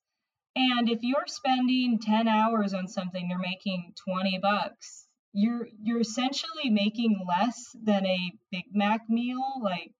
And 0.55 0.89
if 0.89 0.99
you're 1.01 1.27
spending 1.27 1.99
10 1.99 2.27
hours 2.27 2.73
on 2.73 2.87
something, 2.87 3.29
you're 3.29 3.39
making 3.39 3.93
20 4.07 4.39
bucks. 4.39 5.07
You're 5.35 5.67
you're 5.81 6.01
essentially 6.01 6.69
making 6.69 7.25
less 7.27 7.75
than 7.83 8.05
a 8.05 8.31
Big 8.51 8.65
Mac 8.71 9.01
meal. 9.09 9.41
Like 9.61 9.91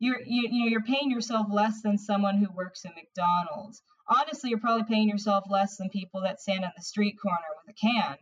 you're 0.00 0.20
you, 0.20 0.48
you 0.50 0.64
know 0.64 0.70
you're 0.70 0.82
paying 0.82 1.12
yourself 1.12 1.46
less 1.48 1.80
than 1.82 1.96
someone 1.96 2.38
who 2.38 2.52
works 2.52 2.84
at 2.84 2.92
McDonald's. 2.96 3.82
Honestly, 4.08 4.50
you're 4.50 4.58
probably 4.58 4.84
paying 4.92 5.08
yourself 5.08 5.44
less 5.48 5.76
than 5.76 5.90
people 5.90 6.22
that 6.22 6.40
stand 6.40 6.64
on 6.64 6.72
the 6.76 6.82
street 6.82 7.16
corner 7.22 7.38
with 7.64 7.76
a 7.76 7.78
can. 7.78 8.16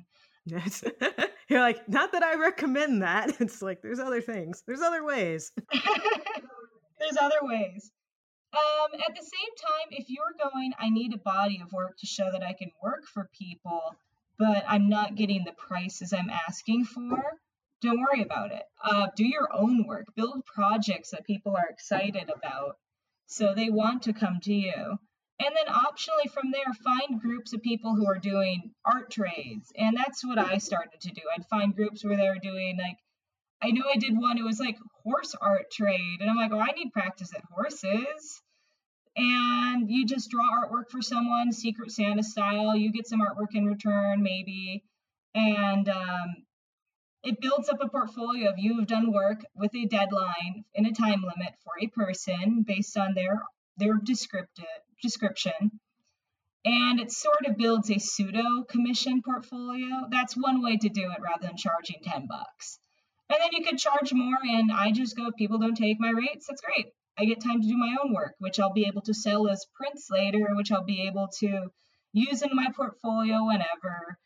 Yes. 0.44 0.84
you're 1.48 1.60
like, 1.60 1.88
not 1.88 2.12
that 2.12 2.22
I 2.22 2.34
recommend 2.34 3.02
that. 3.02 3.36
It's 3.40 3.62
like 3.62 3.80
there's 3.80 4.00
other 4.00 4.20
things. 4.20 4.62
There's 4.66 4.82
other 4.82 5.04
ways. 5.04 5.52
there's 6.98 7.16
other 7.16 7.40
ways. 7.42 7.90
Um, 8.52 9.00
at 9.06 9.14
the 9.14 9.22
same 9.22 9.54
time, 9.60 9.88
if 9.90 10.08
you're 10.08 10.50
going, 10.50 10.72
I 10.78 10.88
need 10.90 11.12
a 11.12 11.18
body 11.18 11.60
of 11.62 11.72
work 11.72 11.98
to 11.98 12.06
show 12.06 12.30
that 12.30 12.42
I 12.42 12.54
can 12.54 12.70
work 12.82 13.04
for 13.12 13.28
people, 13.38 13.94
but 14.38 14.64
I'm 14.66 14.88
not 14.88 15.16
getting 15.16 15.44
the 15.44 15.52
prices 15.52 16.12
I'm 16.12 16.30
asking 16.30 16.86
for, 16.86 17.22
don't 17.82 18.00
worry 18.00 18.22
about 18.22 18.52
it. 18.52 18.62
Uh, 18.82 19.08
do 19.14 19.24
your 19.24 19.48
own 19.54 19.86
work, 19.86 20.06
build 20.16 20.44
projects 20.46 21.10
that 21.10 21.26
people 21.26 21.56
are 21.56 21.68
excited 21.68 22.30
about 22.30 22.76
so 23.26 23.54
they 23.54 23.68
want 23.68 24.02
to 24.04 24.14
come 24.14 24.40
to 24.40 24.54
you. 24.54 24.98
And 25.40 25.54
then 25.54 25.72
optionally 25.72 26.30
from 26.32 26.50
there, 26.50 26.72
find 26.82 27.20
groups 27.20 27.52
of 27.52 27.62
people 27.62 27.94
who 27.94 28.06
are 28.08 28.18
doing 28.18 28.72
art 28.84 29.10
trades. 29.10 29.70
And 29.76 29.96
that's 29.96 30.24
what 30.24 30.38
I 30.38 30.58
started 30.58 31.00
to 31.02 31.10
do. 31.10 31.20
I'd 31.36 31.46
find 31.46 31.76
groups 31.76 32.04
where 32.04 32.16
they 32.16 32.28
were 32.28 32.40
doing 32.42 32.76
like 32.78 32.96
I 33.62 33.70
know 33.70 33.84
I 33.92 33.98
did 33.98 34.16
one, 34.16 34.38
it 34.38 34.44
was 34.44 34.60
like 34.60 34.76
horse 35.02 35.34
art 35.40 35.70
trade. 35.70 36.18
And 36.20 36.30
I'm 36.30 36.36
like, 36.36 36.52
oh, 36.52 36.60
I 36.60 36.72
need 36.72 36.92
practice 36.92 37.32
at 37.34 37.42
horses. 37.50 38.40
And 39.16 39.90
you 39.90 40.06
just 40.06 40.30
draw 40.30 40.44
artwork 40.44 40.90
for 40.90 41.02
someone, 41.02 41.52
Secret 41.52 41.90
Santa 41.90 42.22
style. 42.22 42.76
You 42.76 42.92
get 42.92 43.08
some 43.08 43.20
artwork 43.20 43.54
in 43.54 43.66
return, 43.66 44.22
maybe. 44.22 44.84
And 45.34 45.88
um, 45.88 46.36
it 47.24 47.40
builds 47.40 47.68
up 47.68 47.82
a 47.82 47.88
portfolio 47.88 48.50
of 48.50 48.58
you 48.58 48.78
have 48.78 48.86
done 48.86 49.12
work 49.12 49.44
with 49.56 49.74
a 49.74 49.86
deadline 49.86 50.64
and 50.74 50.86
a 50.86 50.92
time 50.92 51.22
limit 51.22 51.54
for 51.64 51.72
a 51.80 51.88
person 51.88 52.64
based 52.66 52.96
on 52.96 53.14
their 53.14 53.42
their 53.76 53.94
descriptive 53.94 54.66
description 55.02 55.80
and 56.64 56.98
it 56.98 57.12
sort 57.12 57.46
of 57.46 57.56
builds 57.56 57.90
a 57.90 57.98
pseudo 57.98 58.64
commission 58.68 59.22
portfolio 59.22 60.08
that's 60.10 60.36
one 60.36 60.62
way 60.62 60.76
to 60.76 60.88
do 60.88 61.02
it 61.02 61.20
rather 61.22 61.46
than 61.46 61.56
charging 61.56 62.00
10 62.02 62.26
bucks 62.26 62.78
and 63.30 63.38
then 63.40 63.50
you 63.52 63.64
could 63.64 63.78
charge 63.78 64.12
more, 64.12 64.38
and 64.42 64.72
I 64.72 64.90
just 64.92 65.16
go, 65.16 65.28
if 65.28 65.36
people 65.36 65.58
don't 65.58 65.76
take 65.76 66.00
my 66.00 66.10
rates, 66.10 66.46
that's 66.46 66.62
great. 66.62 66.86
I 67.18 67.24
get 67.24 67.42
time 67.42 67.60
to 67.60 67.68
do 67.68 67.76
my 67.76 67.96
own 68.02 68.14
work, 68.14 68.34
which 68.38 68.60
I'll 68.60 68.72
be 68.72 68.86
able 68.86 69.02
to 69.02 69.14
sell 69.14 69.48
as 69.48 69.66
prints 69.74 70.08
later, 70.10 70.48
which 70.52 70.70
I'll 70.70 70.84
be 70.84 71.06
able 71.08 71.28
to 71.40 71.72
use 72.12 72.42
in 72.42 72.50
my 72.52 72.68
portfolio 72.74 73.44
whenever. 73.44 74.18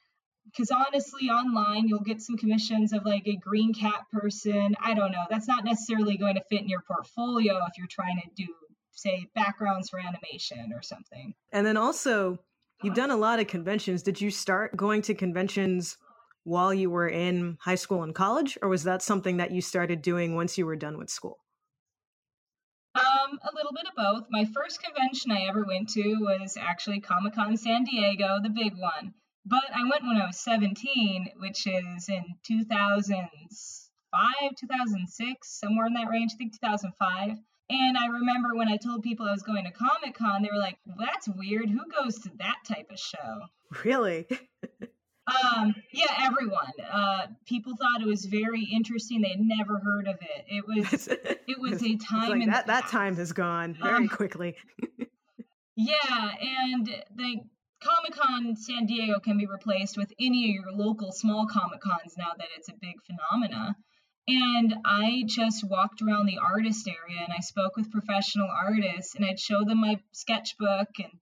Because 0.44 0.70
honestly, 0.70 1.30
online, 1.30 1.88
you'll 1.88 2.00
get 2.00 2.20
some 2.20 2.36
commissions 2.36 2.92
of 2.92 3.06
like 3.06 3.26
a 3.26 3.36
green 3.36 3.72
cat 3.72 4.02
person. 4.12 4.74
I 4.78 4.92
don't 4.92 5.12
know. 5.12 5.24
That's 5.30 5.48
not 5.48 5.64
necessarily 5.64 6.18
going 6.18 6.34
to 6.34 6.44
fit 6.50 6.60
in 6.60 6.68
your 6.68 6.82
portfolio 6.86 7.56
if 7.66 7.78
you're 7.78 7.86
trying 7.88 8.20
to 8.20 8.44
do, 8.44 8.52
say, 8.90 9.26
backgrounds 9.34 9.88
for 9.88 9.98
animation 9.98 10.74
or 10.74 10.82
something. 10.82 11.32
And 11.52 11.66
then 11.66 11.78
also, 11.78 12.38
you've 12.82 12.94
done 12.94 13.10
a 13.10 13.16
lot 13.16 13.40
of 13.40 13.46
conventions. 13.46 14.02
Did 14.02 14.20
you 14.20 14.30
start 14.30 14.76
going 14.76 15.00
to 15.02 15.14
conventions 15.14 15.96
while 16.44 16.74
you 16.74 16.90
were 16.90 17.08
in 17.08 17.56
high 17.60 17.76
school 17.76 18.02
and 18.02 18.14
college, 18.14 18.58
or 18.62 18.68
was 18.68 18.84
that 18.84 19.02
something 19.02 19.38
that 19.38 19.50
you 19.50 19.60
started 19.60 20.02
doing 20.02 20.34
once 20.34 20.58
you 20.58 20.66
were 20.66 20.76
done 20.76 20.98
with 20.98 21.10
school? 21.10 21.38
Um, 22.94 23.38
a 23.42 23.54
little 23.54 23.72
bit 23.72 23.86
of 23.86 23.94
both. 23.96 24.26
My 24.30 24.44
first 24.54 24.82
convention 24.82 25.32
I 25.32 25.46
ever 25.48 25.64
went 25.64 25.88
to 25.90 26.16
was 26.20 26.56
actually 26.60 27.00
Comic 27.00 27.34
Con 27.34 27.56
San 27.56 27.84
Diego, 27.84 28.38
the 28.42 28.50
big 28.50 28.76
one. 28.76 29.14
But 29.44 29.64
I 29.74 29.82
went 29.82 30.04
when 30.04 30.20
I 30.20 30.26
was 30.26 30.38
17, 30.38 31.26
which 31.38 31.66
is 31.66 32.08
in 32.08 32.24
2005, 32.46 34.56
2006, 34.56 35.60
somewhere 35.60 35.86
in 35.86 35.94
that 35.94 36.10
range, 36.10 36.32
I 36.34 36.36
think 36.36 36.52
2005. 36.52 37.38
And 37.70 37.96
I 37.96 38.06
remember 38.06 38.54
when 38.54 38.68
I 38.68 38.76
told 38.76 39.02
people 39.02 39.26
I 39.26 39.32
was 39.32 39.42
going 39.42 39.64
to 39.64 39.70
Comic 39.70 40.14
Con, 40.14 40.42
they 40.42 40.50
were 40.52 40.58
like, 40.58 40.76
well, 40.84 40.96
that's 40.98 41.28
weird. 41.28 41.70
Who 41.70 41.80
goes 41.90 42.18
to 42.20 42.30
that 42.38 42.58
type 42.68 42.90
of 42.90 42.98
show? 42.98 43.40
Really? 43.84 44.26
Um, 45.26 45.74
yeah, 45.92 46.06
everyone. 46.18 46.72
Uh, 46.90 47.26
people 47.46 47.76
thought 47.76 48.00
it 48.00 48.06
was 48.06 48.24
very 48.24 48.64
interesting. 48.64 49.20
They 49.20 49.28
had 49.28 49.40
never 49.40 49.78
heard 49.78 50.08
of 50.08 50.16
it. 50.20 50.44
It 50.48 50.66
was 50.66 51.08
it 51.08 51.60
was 51.60 51.82
a 51.82 51.96
time 51.96 52.40
like 52.40 52.46
that 52.46 52.66
that 52.66 52.88
time 52.88 53.16
has 53.16 53.32
gone 53.32 53.74
very 53.74 53.96
um, 53.96 54.08
quickly. 54.08 54.56
yeah, 55.76 56.30
and 56.40 56.86
the 57.14 57.40
Comic 57.82 58.12
Con 58.16 58.56
San 58.56 58.86
Diego 58.86 59.18
can 59.20 59.38
be 59.38 59.46
replaced 59.46 59.96
with 59.96 60.12
any 60.20 60.50
of 60.50 60.54
your 60.54 60.72
local 60.72 61.12
small 61.12 61.46
Comic 61.46 61.80
Cons 61.80 62.14
now 62.16 62.32
that 62.36 62.48
it's 62.56 62.68
a 62.68 62.74
big 62.80 62.96
phenomena. 63.02 63.76
And 64.28 64.76
I 64.84 65.24
just 65.26 65.64
walked 65.68 66.00
around 66.00 66.26
the 66.26 66.38
artist 66.38 66.86
area 66.86 67.20
and 67.20 67.32
I 67.36 67.40
spoke 67.40 67.76
with 67.76 67.90
professional 67.90 68.48
artists 68.48 69.16
and 69.16 69.24
I'd 69.24 69.40
show 69.40 69.64
them 69.64 69.80
my 69.80 70.00
sketchbook 70.12 70.90
and 70.98 71.12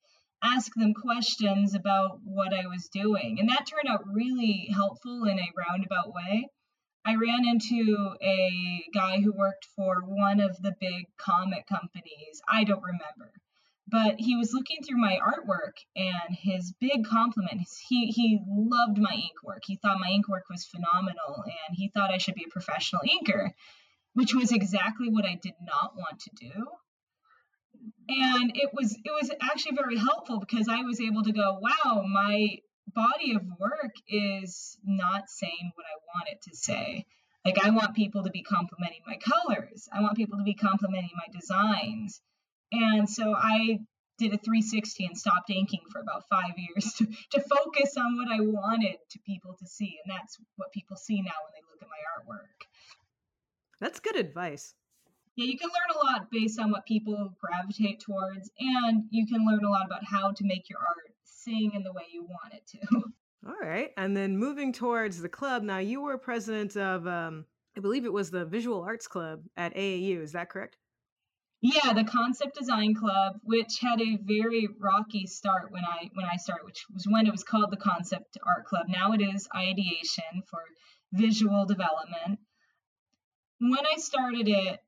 ask 0.42 0.72
them 0.74 0.94
questions 0.94 1.74
about 1.74 2.20
what 2.24 2.54
I 2.54 2.66
was 2.66 2.88
doing. 2.88 3.38
And 3.38 3.48
that 3.48 3.66
turned 3.66 3.88
out 3.88 4.06
really 4.06 4.68
helpful 4.72 5.24
in 5.24 5.38
a 5.38 5.52
roundabout 5.56 6.12
way. 6.14 6.48
I 7.04 7.16
ran 7.16 7.46
into 7.46 8.14
a 8.22 8.84
guy 8.92 9.20
who 9.20 9.32
worked 9.32 9.66
for 9.76 10.02
one 10.02 10.40
of 10.40 10.60
the 10.60 10.74
big 10.80 11.06
comic 11.16 11.66
companies. 11.66 12.40
I 12.48 12.64
don't 12.64 12.82
remember. 12.82 13.32
But 13.88 14.20
he 14.20 14.36
was 14.36 14.52
looking 14.52 14.82
through 14.82 15.00
my 15.00 15.18
artwork 15.18 15.78
and 15.96 16.36
his 16.36 16.72
big 16.80 17.04
compliment, 17.04 17.66
he, 17.88 18.06
he 18.06 18.40
loved 18.46 18.98
my 18.98 19.12
ink 19.12 19.42
work. 19.42 19.62
He 19.66 19.76
thought 19.76 19.98
my 19.98 20.10
ink 20.10 20.28
work 20.28 20.44
was 20.48 20.64
phenomenal 20.64 21.42
and 21.44 21.76
he 21.76 21.88
thought 21.88 22.12
I 22.12 22.18
should 22.18 22.36
be 22.36 22.44
a 22.46 22.52
professional 22.52 23.02
inker, 23.02 23.50
which 24.12 24.34
was 24.34 24.52
exactly 24.52 25.08
what 25.08 25.24
I 25.24 25.34
did 25.42 25.54
not 25.62 25.96
want 25.96 26.20
to 26.20 26.30
do 26.38 26.66
and 28.10 28.52
it 28.54 28.70
was 28.72 28.96
it 29.04 29.10
was 29.10 29.30
actually 29.40 29.76
very 29.76 29.96
helpful 29.96 30.40
because 30.40 30.68
I 30.68 30.82
was 30.82 31.00
able 31.00 31.22
to 31.22 31.32
go, 31.32 31.60
wow, 31.60 32.02
my 32.02 32.56
body 32.92 33.34
of 33.34 33.42
work 33.58 33.94
is 34.08 34.76
not 34.84 35.28
saying 35.28 35.72
what 35.74 35.86
I 35.86 35.96
want 36.14 36.28
it 36.32 36.42
to 36.50 36.56
say. 36.56 37.06
Like 37.44 37.64
I 37.64 37.70
want 37.70 37.94
people 37.94 38.24
to 38.24 38.30
be 38.30 38.42
complimenting 38.42 39.00
my 39.06 39.16
colors. 39.16 39.88
I 39.92 40.02
want 40.02 40.16
people 40.16 40.38
to 40.38 40.44
be 40.44 40.54
complimenting 40.54 41.10
my 41.14 41.32
designs. 41.32 42.20
And 42.72 43.08
so 43.08 43.34
I 43.34 43.78
did 44.18 44.34
a 44.34 44.38
360 44.38 45.06
and 45.06 45.16
stopped 45.16 45.48
inking 45.48 45.80
for 45.90 46.00
about 46.00 46.24
five 46.28 46.52
years 46.58 46.92
to, 46.98 47.06
to 47.06 47.40
focus 47.40 47.96
on 47.96 48.16
what 48.16 48.28
I 48.28 48.40
wanted 48.40 48.96
to 49.10 49.18
people 49.24 49.56
to 49.58 49.66
see. 49.66 49.98
And 50.04 50.14
that's 50.14 50.36
what 50.56 50.72
people 50.72 50.96
see 50.96 51.22
now 51.22 51.38
when 51.44 51.52
they 51.54 51.64
look 51.70 51.80
at 51.80 51.88
my 51.88 52.34
artwork. 52.34 52.66
That's 53.80 54.00
good 54.00 54.16
advice 54.16 54.74
yeah, 55.36 55.46
you 55.46 55.58
can 55.58 55.68
learn 55.68 55.96
a 55.96 56.04
lot 56.04 56.30
based 56.30 56.58
on 56.58 56.70
what 56.70 56.86
people 56.86 57.36
gravitate 57.40 58.00
towards, 58.00 58.50
and 58.58 59.04
you 59.10 59.26
can 59.26 59.46
learn 59.46 59.64
a 59.64 59.70
lot 59.70 59.86
about 59.86 60.04
how 60.04 60.32
to 60.32 60.44
make 60.44 60.68
your 60.68 60.80
art 60.80 61.14
sing 61.24 61.72
in 61.74 61.82
the 61.82 61.92
way 61.92 62.04
you 62.12 62.22
want 62.22 62.54
it 62.54 62.66
to. 62.66 63.02
All 63.46 63.56
right. 63.60 63.90
And 63.96 64.16
then 64.16 64.36
moving 64.36 64.72
towards 64.72 65.20
the 65.20 65.28
club, 65.28 65.62
now 65.62 65.78
you 65.78 66.02
were 66.02 66.18
president 66.18 66.76
of, 66.76 67.06
um, 67.06 67.46
I 67.76 67.80
believe 67.80 68.04
it 68.04 68.12
was 68.12 68.30
the 68.30 68.44
Visual 68.44 68.82
Arts 68.82 69.06
Club 69.06 69.44
at 69.56 69.74
AAU. 69.74 70.20
Is 70.20 70.32
that 70.32 70.50
correct? 70.50 70.76
Yeah, 71.62 71.92
the 71.92 72.04
Concept 72.04 72.58
Design 72.58 72.94
Club, 72.94 73.38
which 73.42 73.80
had 73.80 74.00
a 74.00 74.16
very 74.22 74.68
rocky 74.78 75.26
start 75.26 75.70
when 75.70 75.84
I 75.84 76.08
when 76.14 76.24
I 76.24 76.36
started, 76.36 76.64
which 76.64 76.86
was 76.92 77.06
when 77.06 77.26
it 77.26 77.32
was 77.32 77.44
called 77.44 77.70
the 77.70 77.76
Concept 77.76 78.38
Art 78.46 78.64
Club. 78.64 78.86
Now 78.88 79.12
it 79.12 79.20
is 79.20 79.46
Ideation 79.54 80.42
for 80.48 80.60
Visual 81.12 81.66
Development. 81.66 82.40
When 83.58 83.84
I 83.86 83.98
started 83.98 84.48
it, 84.48 84.80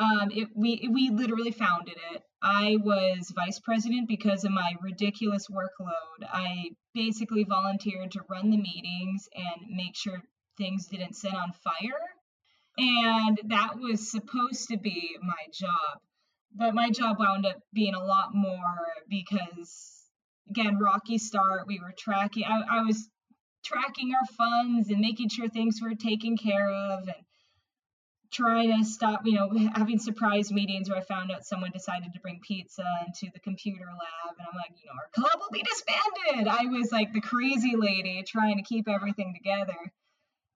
um, 0.00 0.30
it, 0.32 0.48
we 0.56 0.88
we 0.90 1.10
literally 1.10 1.50
founded 1.50 1.96
it. 2.12 2.22
I 2.42 2.78
was 2.82 3.32
vice 3.36 3.60
president 3.60 4.08
because 4.08 4.44
of 4.44 4.50
my 4.50 4.72
ridiculous 4.80 5.46
workload. 5.48 6.26
I 6.26 6.70
basically 6.94 7.44
volunteered 7.44 8.10
to 8.12 8.22
run 8.28 8.50
the 8.50 8.56
meetings 8.56 9.28
and 9.34 9.76
make 9.76 9.94
sure 9.94 10.22
things 10.56 10.86
didn't 10.86 11.16
set 11.16 11.34
on 11.34 11.52
fire. 11.52 12.00
And 12.78 13.40
that 13.48 13.78
was 13.78 14.10
supposed 14.10 14.68
to 14.68 14.78
be 14.78 15.16
my 15.22 15.44
job. 15.52 16.00
But 16.54 16.74
my 16.74 16.90
job 16.90 17.18
wound 17.18 17.44
up 17.44 17.60
being 17.74 17.94
a 17.94 18.02
lot 18.02 18.34
more 18.34 18.78
because, 19.08 20.06
again, 20.48 20.78
rocky 20.78 21.18
start. 21.18 21.66
We 21.66 21.78
were 21.78 21.94
tracking, 21.96 22.44
I, 22.44 22.78
I 22.78 22.82
was 22.82 23.08
tracking 23.64 24.12
our 24.14 24.26
funds 24.26 24.88
and 24.88 25.00
making 25.00 25.28
sure 25.28 25.48
things 25.48 25.80
were 25.82 25.94
taken 25.94 26.38
care 26.38 26.70
of 26.70 27.00
and 27.02 27.22
trying 28.32 28.78
to 28.78 28.84
stop, 28.84 29.22
you 29.24 29.34
know, 29.34 29.50
having 29.74 29.98
surprise 29.98 30.52
meetings 30.52 30.88
where 30.88 30.98
I 30.98 31.02
found 31.02 31.30
out 31.32 31.44
someone 31.44 31.70
decided 31.72 32.12
to 32.12 32.20
bring 32.20 32.40
pizza 32.40 32.84
into 33.06 33.32
the 33.32 33.40
computer 33.40 33.86
lab. 33.86 34.36
And 34.38 34.46
I'm 34.46 34.56
like, 34.56 34.80
you 34.80 34.86
know, 34.86 34.94
our 34.94 35.10
club 35.14 35.40
will 35.40 35.50
be 35.52 35.62
disbanded. 35.62 36.48
I 36.48 36.66
was 36.66 36.92
like 36.92 37.12
the 37.12 37.20
crazy 37.20 37.74
lady 37.76 38.22
trying 38.22 38.56
to 38.56 38.62
keep 38.62 38.88
everything 38.88 39.34
together. 39.34 39.92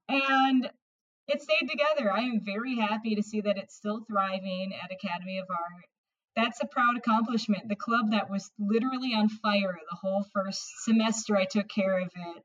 And 0.08 0.70
it 1.26 1.42
stayed 1.42 1.68
together. 1.68 2.12
I 2.12 2.20
am 2.20 2.40
very 2.44 2.76
happy 2.76 3.16
to 3.16 3.22
see 3.22 3.40
that 3.40 3.56
it's 3.56 3.74
still 3.74 4.04
thriving 4.06 4.72
at 4.82 4.92
Academy 4.92 5.38
of 5.38 5.46
Art. 5.50 5.86
That's 6.36 6.60
a 6.62 6.66
proud 6.66 6.96
accomplishment. 6.96 7.68
The 7.68 7.76
club 7.76 8.10
that 8.10 8.30
was 8.30 8.50
literally 8.58 9.14
on 9.14 9.28
fire 9.28 9.78
the 9.90 9.96
whole 9.96 10.24
first 10.34 10.62
semester 10.84 11.36
I 11.36 11.44
took 11.44 11.68
care 11.68 11.98
of 11.98 12.10
it 12.14 12.44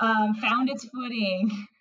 um, 0.00 0.34
found 0.34 0.68
its 0.68 0.84
footing 0.84 1.50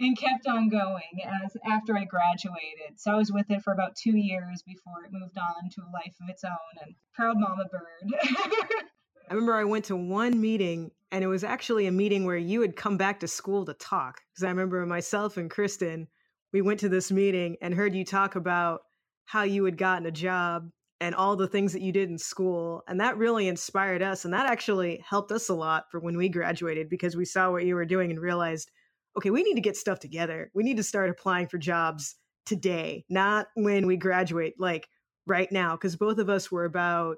and 0.00 0.18
kept 0.18 0.46
on 0.46 0.68
going 0.68 1.22
as 1.44 1.56
after 1.66 1.96
I 1.96 2.04
graduated. 2.04 2.98
So 2.98 3.12
I 3.12 3.16
was 3.16 3.32
with 3.32 3.50
it 3.50 3.62
for 3.62 3.72
about 3.72 3.96
two 3.96 4.16
years 4.16 4.62
before 4.66 5.04
it 5.04 5.12
moved 5.12 5.38
on 5.38 5.70
to 5.70 5.80
a 5.82 5.92
life 5.92 6.14
of 6.20 6.28
its 6.28 6.44
own 6.44 6.84
and 6.84 6.94
proud 7.14 7.36
mama 7.38 7.64
bird. 7.70 8.20
I 9.30 9.34
remember 9.34 9.54
I 9.54 9.64
went 9.64 9.86
to 9.86 9.96
one 9.96 10.40
meeting 10.40 10.90
and 11.10 11.22
it 11.22 11.28
was 11.28 11.44
actually 11.44 11.86
a 11.86 11.92
meeting 11.92 12.24
where 12.24 12.36
you 12.36 12.60
had 12.60 12.76
come 12.76 12.96
back 12.96 13.20
to 13.20 13.28
school 13.28 13.64
to 13.64 13.74
talk. 13.74 14.20
Because 14.32 14.44
I 14.44 14.48
remember 14.48 14.84
myself 14.84 15.36
and 15.36 15.50
Kristen, 15.50 16.08
we 16.52 16.60
went 16.60 16.80
to 16.80 16.88
this 16.88 17.10
meeting 17.10 17.56
and 17.62 17.72
heard 17.72 17.94
you 17.94 18.04
talk 18.04 18.34
about 18.36 18.80
how 19.26 19.44
you 19.44 19.64
had 19.64 19.78
gotten 19.78 20.06
a 20.06 20.10
job 20.10 20.68
and 21.00 21.14
all 21.14 21.36
the 21.36 21.48
things 21.48 21.72
that 21.72 21.82
you 21.82 21.92
did 21.92 22.10
in 22.10 22.18
school. 22.18 22.82
And 22.88 23.00
that 23.00 23.16
really 23.16 23.48
inspired 23.48 24.02
us. 24.02 24.24
And 24.24 24.34
that 24.34 24.50
actually 24.50 25.02
helped 25.08 25.32
us 25.32 25.48
a 25.48 25.54
lot 25.54 25.84
for 25.90 26.00
when 26.00 26.16
we 26.16 26.28
graduated 26.28 26.88
because 26.88 27.16
we 27.16 27.24
saw 27.24 27.50
what 27.50 27.64
you 27.64 27.74
were 27.74 27.84
doing 27.84 28.10
and 28.10 28.20
realized 28.20 28.70
okay, 29.16 29.30
we 29.30 29.42
need 29.42 29.54
to 29.54 29.60
get 29.60 29.76
stuff 29.76 30.00
together. 30.00 30.50
We 30.54 30.62
need 30.62 30.76
to 30.76 30.82
start 30.82 31.10
applying 31.10 31.48
for 31.48 31.58
jobs 31.58 32.16
today, 32.46 33.04
not 33.08 33.46
when 33.54 33.86
we 33.86 33.96
graduate, 33.96 34.54
like 34.58 34.88
right 35.26 35.50
now, 35.50 35.72
because 35.76 35.96
both 35.96 36.18
of 36.18 36.28
us 36.28 36.50
were 36.50 36.64
about, 36.64 37.16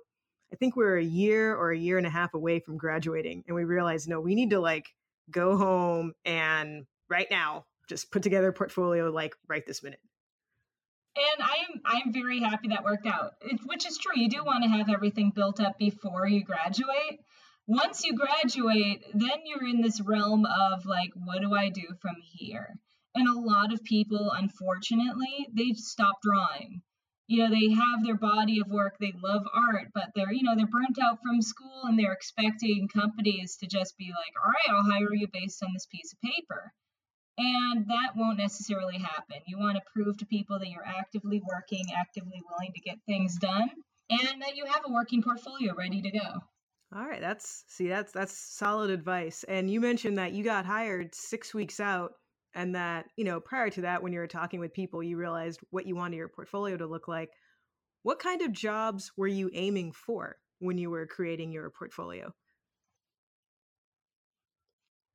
I 0.52 0.56
think 0.56 0.76
we 0.76 0.84
are 0.84 0.96
a 0.96 1.04
year 1.04 1.54
or 1.54 1.70
a 1.70 1.78
year 1.78 1.98
and 1.98 2.06
a 2.06 2.10
half 2.10 2.34
away 2.34 2.60
from 2.60 2.76
graduating. 2.76 3.44
And 3.46 3.54
we 3.56 3.64
realized, 3.64 4.08
no, 4.08 4.20
we 4.20 4.34
need 4.34 4.50
to 4.50 4.60
like 4.60 4.86
go 5.30 5.56
home 5.56 6.12
and 6.24 6.86
right 7.08 7.26
now 7.30 7.64
just 7.88 8.10
put 8.10 8.22
together 8.22 8.48
a 8.48 8.52
portfolio 8.52 9.10
like 9.10 9.34
right 9.48 9.66
this 9.66 9.82
minute. 9.82 10.00
And 11.16 11.42
I'm 11.42 11.80
I'm 11.84 12.12
very 12.12 12.40
happy 12.40 12.68
that 12.68 12.84
worked 12.84 13.06
out. 13.06 13.32
It, 13.40 13.60
which 13.64 13.86
is 13.86 13.96
true. 13.96 14.12
You 14.20 14.28
do 14.28 14.44
want 14.44 14.64
to 14.64 14.68
have 14.68 14.90
everything 14.90 15.32
built 15.34 15.60
up 15.60 15.78
before 15.78 16.28
you 16.28 16.44
graduate 16.44 17.20
once 17.66 18.04
you 18.04 18.14
graduate, 18.14 19.04
then 19.12 19.40
you're 19.44 19.66
in 19.66 19.80
this 19.80 20.00
realm 20.00 20.46
of 20.46 20.86
like, 20.86 21.10
what 21.14 21.40
do 21.40 21.52
I 21.54 21.68
do 21.68 21.86
from 22.00 22.16
here? 22.22 22.78
And 23.14 23.28
a 23.28 23.38
lot 23.38 23.72
of 23.72 23.82
people, 23.82 24.30
unfortunately, 24.30 25.48
they 25.52 25.72
stop 25.72 26.20
drawing. 26.22 26.82
You 27.26 27.42
know, 27.42 27.50
they 27.50 27.70
have 27.70 28.04
their 28.04 28.16
body 28.16 28.60
of 28.60 28.68
work, 28.68 28.98
they 29.00 29.12
love 29.20 29.42
art, 29.52 29.88
but 29.92 30.10
they're, 30.14 30.32
you 30.32 30.44
know, 30.44 30.54
they're 30.54 30.66
burnt 30.66 30.98
out 31.02 31.18
from 31.22 31.42
school 31.42 31.82
and 31.84 31.98
they're 31.98 32.12
expecting 32.12 32.86
companies 32.86 33.56
to 33.56 33.66
just 33.66 33.96
be 33.98 34.10
like, 34.10 34.34
all 34.40 34.50
right, 34.50 34.70
I'll 34.70 34.92
hire 34.92 35.12
you 35.12 35.26
based 35.32 35.60
on 35.64 35.72
this 35.72 35.86
piece 35.86 36.12
of 36.12 36.20
paper. 36.20 36.72
And 37.38 37.88
that 37.88 38.12
won't 38.14 38.38
necessarily 38.38 38.98
happen. 38.98 39.38
You 39.46 39.58
want 39.58 39.76
to 39.76 39.82
prove 39.92 40.18
to 40.18 40.26
people 40.26 40.60
that 40.60 40.68
you're 40.68 40.86
actively 40.86 41.42
working, 41.44 41.86
actively 41.98 42.40
willing 42.48 42.72
to 42.72 42.80
get 42.80 42.98
things 43.06 43.36
done, 43.36 43.70
and 44.08 44.42
that 44.42 44.56
you 44.56 44.66
have 44.66 44.84
a 44.86 44.92
working 44.92 45.22
portfolio 45.22 45.74
ready 45.74 46.00
to 46.02 46.10
go. 46.10 46.40
All 46.94 47.04
right, 47.06 47.20
that's 47.20 47.64
see 47.68 47.88
that's 47.88 48.12
that's 48.12 48.36
solid 48.36 48.90
advice. 48.90 49.44
And 49.44 49.70
you 49.70 49.80
mentioned 49.80 50.18
that 50.18 50.32
you 50.32 50.42
got 50.44 50.64
hired 50.66 51.14
6 51.14 51.52
weeks 51.54 51.80
out 51.80 52.12
and 52.54 52.74
that, 52.74 53.06
you 53.16 53.24
know, 53.24 53.40
prior 53.40 53.70
to 53.70 53.82
that 53.82 54.02
when 54.02 54.12
you 54.12 54.18
were 54.20 54.26
talking 54.28 54.60
with 54.60 54.72
people, 54.72 55.02
you 55.02 55.16
realized 55.16 55.60
what 55.70 55.86
you 55.86 55.94
wanted 55.96 56.16
your 56.16 56.28
portfolio 56.28 56.76
to 56.76 56.86
look 56.86 57.08
like. 57.08 57.30
What 58.02 58.18
kind 58.20 58.42
of 58.42 58.52
jobs 58.52 59.12
were 59.16 59.26
you 59.28 59.50
aiming 59.52 59.92
for 59.92 60.38
when 60.60 60.78
you 60.78 60.90
were 60.90 61.06
creating 61.06 61.52
your 61.52 61.70
portfolio? 61.70 62.32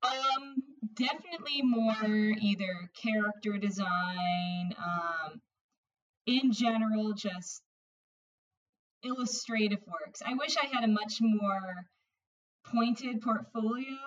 Um, 0.03 0.63
definitely 0.93 1.61
more 1.63 2.35
either 2.39 2.91
character 2.95 3.57
design, 3.57 4.73
um, 4.77 5.41
in 6.25 6.51
general, 6.51 7.13
just 7.13 7.63
illustrative 9.03 9.81
works. 9.87 10.21
I 10.25 10.33
wish 10.33 10.57
I 10.57 10.65
had 10.65 10.83
a 10.83 10.87
much 10.87 11.19
more 11.21 11.85
pointed 12.65 13.21
portfolio. 13.21 13.97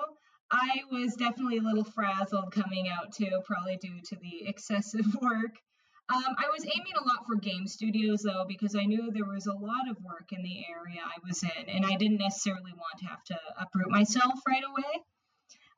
I 0.50 0.82
was 0.90 1.16
definitely 1.16 1.58
a 1.58 1.62
little 1.62 1.84
frazzled 1.84 2.52
coming 2.52 2.88
out 2.88 3.12
too, 3.12 3.40
probably 3.44 3.76
due 3.76 4.00
to 4.10 4.16
the 4.16 4.44
excessive 4.46 5.06
work. 5.20 5.56
Um, 6.12 6.36
I 6.36 6.50
was 6.52 6.64
aiming 6.64 6.92
a 7.00 7.06
lot 7.06 7.26
for 7.26 7.36
game 7.36 7.66
studios 7.66 8.22
though, 8.22 8.44
because 8.46 8.76
I 8.76 8.84
knew 8.84 9.10
there 9.10 9.24
was 9.24 9.46
a 9.46 9.54
lot 9.54 9.88
of 9.88 9.96
work 10.04 10.32
in 10.32 10.42
the 10.42 10.64
area 10.68 11.00
I 11.02 11.18
was 11.26 11.42
in, 11.42 11.68
and 11.68 11.86
I 11.86 11.96
didn't 11.96 12.18
necessarily 12.18 12.72
want 12.72 12.98
to 12.98 13.06
have 13.06 13.24
to 13.24 13.38
uproot 13.58 13.88
myself 13.88 14.34
right 14.46 14.62
away. 14.62 15.02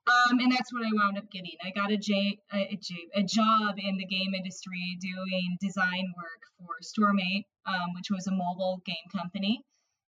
Um, 0.06 0.38
and 0.38 0.52
that's 0.52 0.72
what 0.72 0.84
I 0.86 0.90
wound 0.92 1.18
up 1.18 1.30
getting. 1.32 1.56
I 1.64 1.70
got 1.70 1.90
a, 1.90 1.96
j- 1.96 2.38
a, 2.52 2.78
a 3.14 3.22
job 3.24 3.74
in 3.78 3.96
the 3.96 4.06
game 4.06 4.34
industry 4.34 4.96
doing 5.00 5.56
design 5.60 6.12
work 6.16 6.42
for 6.58 6.78
Storm8, 6.82 7.44
um, 7.66 7.94
which 7.96 8.10
was 8.10 8.26
a 8.28 8.32
mobile 8.32 8.80
game 8.86 9.10
company. 9.12 9.64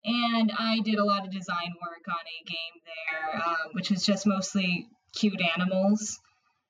And 0.06 0.52
I 0.58 0.80
did 0.80 0.99
a 0.99 1.04
lot 1.04 1.25
of 1.25 1.32
design 1.32 1.73
work 1.82 2.06
on 2.08 2.23
a 2.23 2.45
game 2.45 2.82
there, 2.86 3.41
um, 3.45 3.71
which 3.73 3.89
was 3.89 4.06
just 4.06 4.28
mostly 4.28 4.88
cute 5.13 5.41
animals. 5.58 6.19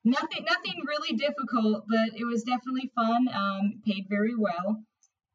Nothing, 0.02 0.46
nothing 0.48 0.82
really 0.86 1.16
difficult, 1.16 1.84
but 1.88 2.18
it 2.18 2.24
was 2.24 2.42
definitely 2.42 2.90
fun. 2.94 3.28
Um, 3.28 3.82
paid 3.86 4.06
very 4.08 4.34
well, 4.34 4.82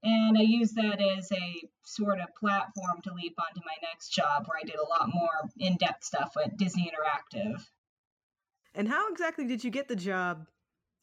and 0.04 0.38
I 0.38 0.41
used 0.41 0.76
that 0.76 1.00
as 1.00 1.32
a 1.32 1.69
sort 1.84 2.19
of 2.19 2.28
platform 2.39 3.02
to 3.04 3.13
leap 3.13 3.36
onto 3.39 3.62
my 3.63 3.76
next 3.88 4.10
job, 4.10 4.45
where 4.48 4.58
I 4.58 4.65
did 4.65 4.76
a 4.76 4.89
lot 4.89 5.08
more 5.13 5.50
in-depth 5.60 6.04
stuff 6.04 6.34
at 6.43 6.58
Disney 6.58 6.91
Interactive. 6.91 7.63
And 8.75 8.89
how 8.89 9.09
exactly 9.09 9.47
did 9.47 9.63
you 9.63 9.71
get 9.71 9.88
the 9.88 9.95
job 9.95 10.47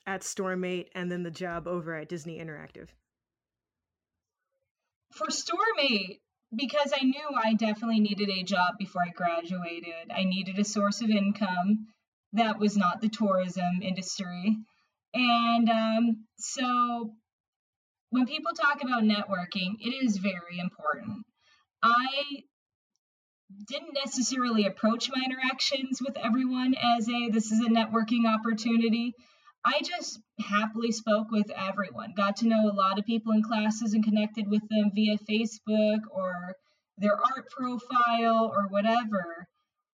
at 0.07 0.21
Storm8 0.21 0.89
and 0.95 1.11
then 1.11 1.23
the 1.23 1.31
job 1.31 1.67
over 1.67 1.97
at 1.97 2.09
Disney 2.09 2.39
Interactive? 2.39 2.89
For 5.13 5.29
Storm8, 5.29 6.21
because 6.55 6.93
I 6.95 7.05
knew 7.05 7.29
I 7.43 7.55
definitely 7.55 8.01
needed 8.01 8.29
a 8.29 8.43
job 8.43 8.75
before 8.79 9.03
I 9.03 9.11
graduated, 9.11 10.11
I 10.15 10.25
needed 10.25 10.59
a 10.59 10.65
source 10.65 11.01
of 11.01 11.09
income 11.09 11.89
that 12.35 12.59
was 12.59 12.77
not 12.77 13.01
the 13.01 13.09
tourism 13.09 13.81
industry. 13.83 14.57
And 15.15 15.69
um, 15.71 16.27
so 16.37 17.15
when 18.11 18.27
people 18.27 18.53
talk 18.53 18.83
about 18.83 19.03
networking, 19.03 19.77
it 19.81 20.05
is 20.05 20.19
very 20.19 20.59
important. 20.59 21.25
I 21.83 22.45
didn't 23.69 23.95
necessarily 23.95 24.67
approach 24.67 25.11
my 25.15 25.23
interactions 25.25 26.01
with 26.01 26.17
everyone 26.17 26.75
as 26.75 27.09
a 27.09 27.29
this 27.31 27.51
is 27.53 27.61
a 27.61 27.71
networking 27.71 28.27
opportunity. 28.27 29.15
I 29.65 29.81
just 29.81 30.21
happily 30.41 30.91
spoke 30.91 31.31
with 31.31 31.51
everyone, 31.51 32.15
got 32.17 32.37
to 32.39 32.49
know 32.49 32.69
a 32.69 32.75
lot 32.75 32.99
of 32.99 33.07
people 33.07 33.33
in 33.33 33.43
classes 33.43 33.95
and 33.95 34.03
connected 34.03 34.49
with 34.49 34.63
them 34.69 34.91
via 34.95 35.19
Facebook 35.19 36.01
or 36.11 36.55
their 36.99 37.15
art 37.15 37.49
profile 37.51 38.53
or 38.55 38.69
whatever. 38.69 39.47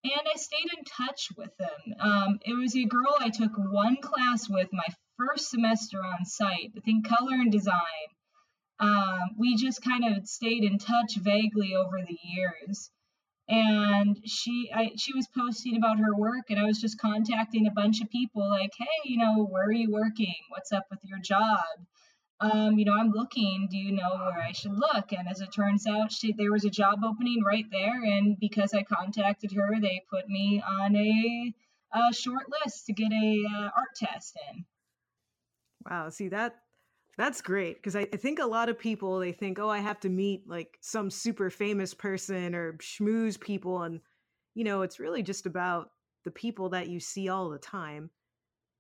And 0.04 0.26
I 0.32 0.36
stayed 0.36 0.72
in 0.76 0.84
touch 0.84 1.28
with 1.36 1.50
them. 1.58 1.94
Um, 2.00 2.38
it 2.44 2.54
was 2.54 2.74
a 2.74 2.84
girl 2.84 3.14
I 3.18 3.30
took 3.30 3.52
one 3.56 3.96
class 4.00 4.48
with 4.48 4.68
my 4.72 4.86
first 5.18 5.50
semester 5.50 5.98
on 5.98 6.24
site, 6.24 6.72
I 6.76 6.80
think 6.80 7.06
color 7.06 7.34
and 7.34 7.52
design. 7.52 8.08
Um, 8.80 9.20
we 9.36 9.56
just 9.56 9.82
kind 9.82 10.16
of 10.16 10.26
stayed 10.26 10.64
in 10.64 10.78
touch 10.78 11.16
vaguely 11.16 11.74
over 11.74 12.00
the 12.00 12.18
years 12.22 12.90
and 13.48 14.20
she 14.26 14.70
I, 14.74 14.90
she 14.96 15.14
was 15.14 15.26
posting 15.36 15.76
about 15.76 15.98
her 15.98 16.14
work 16.14 16.50
and 16.50 16.58
i 16.58 16.64
was 16.64 16.80
just 16.80 16.98
contacting 16.98 17.66
a 17.66 17.70
bunch 17.70 18.02
of 18.02 18.10
people 18.10 18.46
like 18.48 18.72
hey 18.78 18.86
you 19.04 19.16
know 19.16 19.44
where 19.44 19.64
are 19.64 19.72
you 19.72 19.90
working? 19.90 20.34
What's 20.50 20.72
up 20.72 20.86
with 20.90 21.00
your 21.04 21.18
job? 21.18 21.64
Um, 22.40 22.78
you 22.78 22.84
know 22.84 22.94
i'm 22.94 23.10
looking. 23.10 23.68
Do 23.70 23.78
you 23.78 23.92
know 23.92 24.10
where 24.10 24.42
i 24.42 24.52
should 24.52 24.74
look? 24.74 25.12
And 25.12 25.28
as 25.28 25.40
it 25.40 25.52
turns 25.52 25.86
out 25.86 26.12
she, 26.12 26.32
there 26.32 26.52
was 26.52 26.64
a 26.64 26.70
job 26.70 27.00
opening 27.04 27.42
right 27.42 27.64
there 27.70 28.02
and 28.04 28.38
because 28.38 28.74
i 28.74 28.82
contacted 28.82 29.52
her 29.52 29.80
they 29.80 30.02
put 30.10 30.28
me 30.28 30.62
on 30.66 30.94
a, 30.94 31.54
a 31.94 32.12
short 32.12 32.46
list 32.62 32.86
to 32.86 32.92
get 32.92 33.12
a 33.12 33.44
uh, 33.56 33.70
art 33.76 33.94
test 33.96 34.38
in. 34.52 34.64
Wow 35.88 36.10
see 36.10 36.28
that 36.28 36.54
that's 37.18 37.42
great 37.42 37.76
because 37.76 37.96
I, 37.96 38.06
I, 38.12 38.16
think 38.16 38.38
a 38.38 38.46
lot 38.46 38.68
of 38.68 38.78
people 38.78 39.18
they 39.18 39.32
think, 39.32 39.58
oh, 39.58 39.68
I 39.68 39.80
have 39.80 39.98
to 40.00 40.08
meet 40.08 40.48
like 40.48 40.78
some 40.80 41.10
super 41.10 41.50
famous 41.50 41.92
person 41.92 42.54
or 42.54 42.74
schmooze 42.74 43.38
people, 43.38 43.82
and 43.82 44.00
you 44.54 44.62
know, 44.62 44.82
it's 44.82 45.00
really 45.00 45.24
just 45.24 45.44
about 45.44 45.90
the 46.24 46.30
people 46.30 46.70
that 46.70 46.88
you 46.88 47.00
see 47.00 47.28
all 47.28 47.50
the 47.50 47.58
time. 47.58 48.10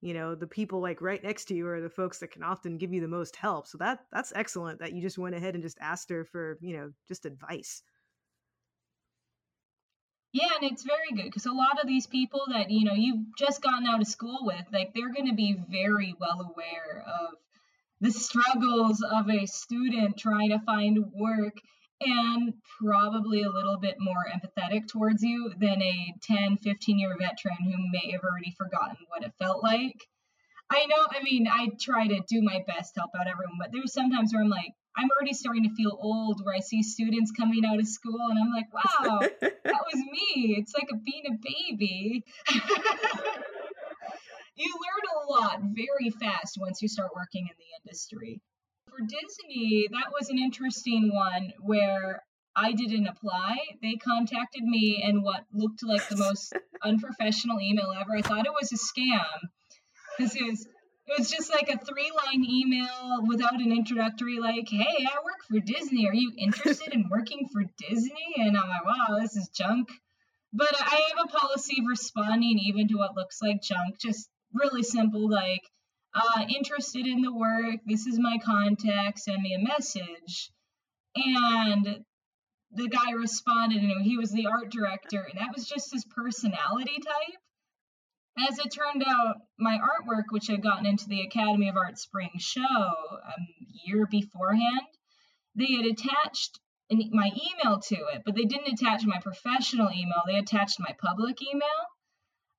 You 0.00 0.14
know, 0.14 0.36
the 0.36 0.46
people 0.46 0.80
like 0.80 1.02
right 1.02 1.22
next 1.22 1.46
to 1.46 1.54
you 1.54 1.66
are 1.66 1.80
the 1.80 1.90
folks 1.90 2.18
that 2.18 2.30
can 2.30 2.44
often 2.44 2.78
give 2.78 2.92
you 2.92 3.00
the 3.00 3.08
most 3.08 3.34
help. 3.34 3.66
So 3.66 3.76
that 3.78 3.98
that's 4.12 4.32
excellent 4.36 4.78
that 4.78 4.92
you 4.92 5.02
just 5.02 5.18
went 5.18 5.34
ahead 5.34 5.54
and 5.54 5.62
just 5.62 5.78
asked 5.80 6.08
her 6.10 6.24
for 6.24 6.58
you 6.60 6.76
know 6.76 6.92
just 7.08 7.26
advice. 7.26 7.82
Yeah, 10.32 10.50
and 10.60 10.70
it's 10.70 10.84
very 10.84 11.10
good 11.16 11.24
because 11.24 11.46
a 11.46 11.52
lot 11.52 11.80
of 11.82 11.88
these 11.88 12.06
people 12.06 12.42
that 12.52 12.70
you 12.70 12.84
know 12.84 12.94
you've 12.94 13.36
just 13.36 13.60
gotten 13.62 13.88
out 13.88 14.00
of 14.00 14.06
school 14.06 14.38
with, 14.42 14.64
like 14.72 14.94
they're 14.94 15.12
going 15.12 15.28
to 15.28 15.34
be 15.34 15.56
very 15.68 16.14
well 16.20 16.54
aware 16.54 17.04
of 17.04 17.34
the 18.00 18.12
struggles 18.12 19.02
of 19.02 19.28
a 19.28 19.46
student 19.46 20.16
trying 20.16 20.50
to 20.50 20.60
find 20.60 20.98
work 21.12 21.54
and 22.00 22.54
probably 22.80 23.42
a 23.42 23.50
little 23.50 23.78
bit 23.78 23.96
more 23.98 24.24
empathetic 24.32 24.86
towards 24.86 25.22
you 25.22 25.52
than 25.58 25.82
a 25.82 26.14
10, 26.22 26.58
15 26.58 26.98
year 26.98 27.16
veteran 27.18 27.56
who 27.60 27.90
may 27.90 28.12
have 28.12 28.22
already 28.22 28.54
forgotten 28.56 28.96
what 29.08 29.24
it 29.24 29.32
felt 29.40 29.62
like. 29.62 30.06
I 30.70 30.84
know, 30.86 31.06
I 31.10 31.22
mean, 31.22 31.48
I 31.48 31.68
try 31.80 32.06
to 32.06 32.20
do 32.28 32.42
my 32.42 32.62
best 32.66 32.94
to 32.94 33.00
help 33.00 33.10
out 33.18 33.26
everyone, 33.26 33.56
but 33.58 33.70
there's 33.72 33.92
sometimes 33.92 34.32
where 34.32 34.42
I'm 34.42 34.50
like, 34.50 34.74
I'm 34.96 35.08
already 35.10 35.32
starting 35.32 35.62
to 35.62 35.74
feel 35.74 35.96
old 36.00 36.44
where 36.44 36.54
I 36.54 36.60
see 36.60 36.82
students 36.82 37.30
coming 37.30 37.64
out 37.64 37.78
of 37.78 37.86
school 37.86 38.18
and 38.28 38.38
I'm 38.38 38.52
like, 38.52 38.72
wow, 38.74 39.20
that 39.40 39.62
was 39.64 39.94
me. 39.94 40.56
It's 40.58 40.74
like 40.74 40.88
a 40.92 40.96
being 40.96 41.24
a 41.26 41.38
baby. 41.42 42.24
you 44.58 44.74
learn 44.74 45.04
a 45.14 45.30
lot 45.30 45.60
very 45.62 46.10
fast 46.10 46.58
once 46.60 46.82
you 46.82 46.88
start 46.88 47.10
working 47.14 47.46
in 47.48 47.54
the 47.56 47.88
industry. 47.88 48.40
For 48.88 48.98
Disney, 49.00 49.86
that 49.90 50.12
was 50.18 50.30
an 50.30 50.38
interesting 50.38 51.14
one 51.14 51.52
where 51.60 52.22
I 52.56 52.72
didn't 52.72 53.06
apply. 53.06 53.58
They 53.82 53.94
contacted 53.94 54.64
me 54.64 55.02
in 55.02 55.22
what 55.22 55.44
looked 55.52 55.84
like 55.84 56.08
the 56.08 56.16
most 56.16 56.52
unprofessional 56.82 57.60
email 57.60 57.92
ever. 57.98 58.16
I 58.16 58.22
thought 58.22 58.46
it 58.46 58.52
was 58.52 58.72
a 58.72 58.76
scam. 58.76 59.48
This 60.18 60.34
is 60.34 60.66
it 61.08 61.18
was 61.18 61.30
just 61.30 61.50
like 61.50 61.70
a 61.70 61.78
three 61.78 62.10
line 62.26 62.44
email 62.44 63.24
without 63.26 63.54
an 63.54 63.72
introductory 63.72 64.38
like 64.38 64.68
hey 64.68 65.06
i 65.06 65.16
work 65.24 65.42
for 65.48 65.58
disney 65.58 66.06
are 66.06 66.14
you 66.14 66.32
interested 66.36 66.92
in 66.92 67.08
working 67.10 67.48
for 67.50 67.62
disney 67.78 68.34
and 68.36 68.56
i'm 68.56 68.68
like 68.68 68.84
wow 68.84 69.18
this 69.18 69.34
is 69.34 69.48
junk 69.48 69.88
but 70.52 70.74
i 70.78 71.00
have 71.08 71.24
a 71.24 71.28
policy 71.28 71.76
of 71.80 71.86
responding 71.88 72.58
even 72.58 72.88
to 72.88 72.96
what 72.96 73.16
looks 73.16 73.40
like 73.40 73.62
junk 73.62 73.98
just 73.98 74.28
really 74.52 74.82
simple 74.82 75.28
like 75.28 75.62
uh, 76.14 76.44
interested 76.48 77.06
in 77.06 77.22
the 77.22 77.32
work. 77.32 77.80
This 77.86 78.06
is 78.06 78.18
my 78.18 78.38
contact 78.44 79.18
send 79.18 79.42
me 79.42 79.54
a 79.54 79.58
message. 79.58 80.50
And 81.16 82.04
the 82.72 82.88
guy 82.88 83.12
responded 83.12 83.82
and 83.82 84.04
he 84.04 84.18
was 84.18 84.30
the 84.30 84.46
art 84.46 84.70
director 84.70 85.22
and 85.22 85.40
that 85.40 85.54
was 85.54 85.66
just 85.66 85.92
his 85.92 86.04
personality 86.04 86.98
type. 86.98 88.48
As 88.50 88.58
it 88.58 88.70
turned 88.70 89.02
out 89.06 89.36
my 89.58 89.78
artwork 89.78 90.24
which 90.30 90.46
had 90.46 90.62
gotten 90.62 90.86
into 90.86 91.08
the 91.08 91.22
academy 91.22 91.68
of 91.68 91.76
art 91.76 91.98
spring 91.98 92.30
show 92.38 92.60
a 92.60 93.34
year 93.84 94.06
beforehand 94.06 94.86
they 95.56 95.72
had 95.72 95.86
attached 95.86 96.60
my 96.90 97.30
email 97.32 97.80
to 97.80 97.96
it 98.14 98.22
but 98.24 98.34
they 98.34 98.44
didn't 98.44 98.72
attach 98.72 99.04
my 99.04 99.18
professional 99.18 99.90
email. 99.90 100.22
They 100.26 100.36
attached 100.36 100.78
my 100.78 100.94
public 101.02 101.38
email 101.42 101.86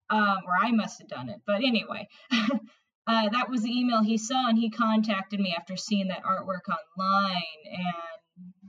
um, 0.09 0.37
or 0.45 0.53
I 0.59 0.71
must 0.71 0.99
have 0.99 1.07
done 1.07 1.29
it. 1.29 1.41
But 1.45 1.57
anyway, 1.57 2.07
uh, 2.31 3.29
that 3.29 3.49
was 3.49 3.63
the 3.63 3.71
email 3.71 4.01
he 4.01 4.17
saw, 4.17 4.47
and 4.47 4.57
he 4.57 4.69
contacted 4.69 5.39
me 5.39 5.55
after 5.57 5.77
seeing 5.77 6.07
that 6.07 6.23
artwork 6.23 6.67
online. 6.69 7.43
And 7.71 8.63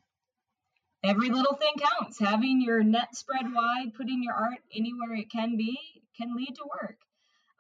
every 1.02 1.30
little 1.30 1.54
thing 1.54 1.74
counts. 1.78 2.18
Having 2.18 2.60
your 2.60 2.82
net 2.82 3.14
spread 3.14 3.52
wide, 3.52 3.94
putting 3.96 4.22
your 4.22 4.34
art 4.34 4.60
anywhere 4.74 5.14
it 5.14 5.30
can 5.30 5.56
be, 5.56 5.78
can 6.16 6.34
lead 6.36 6.54
to 6.56 6.64
work. 6.64 6.96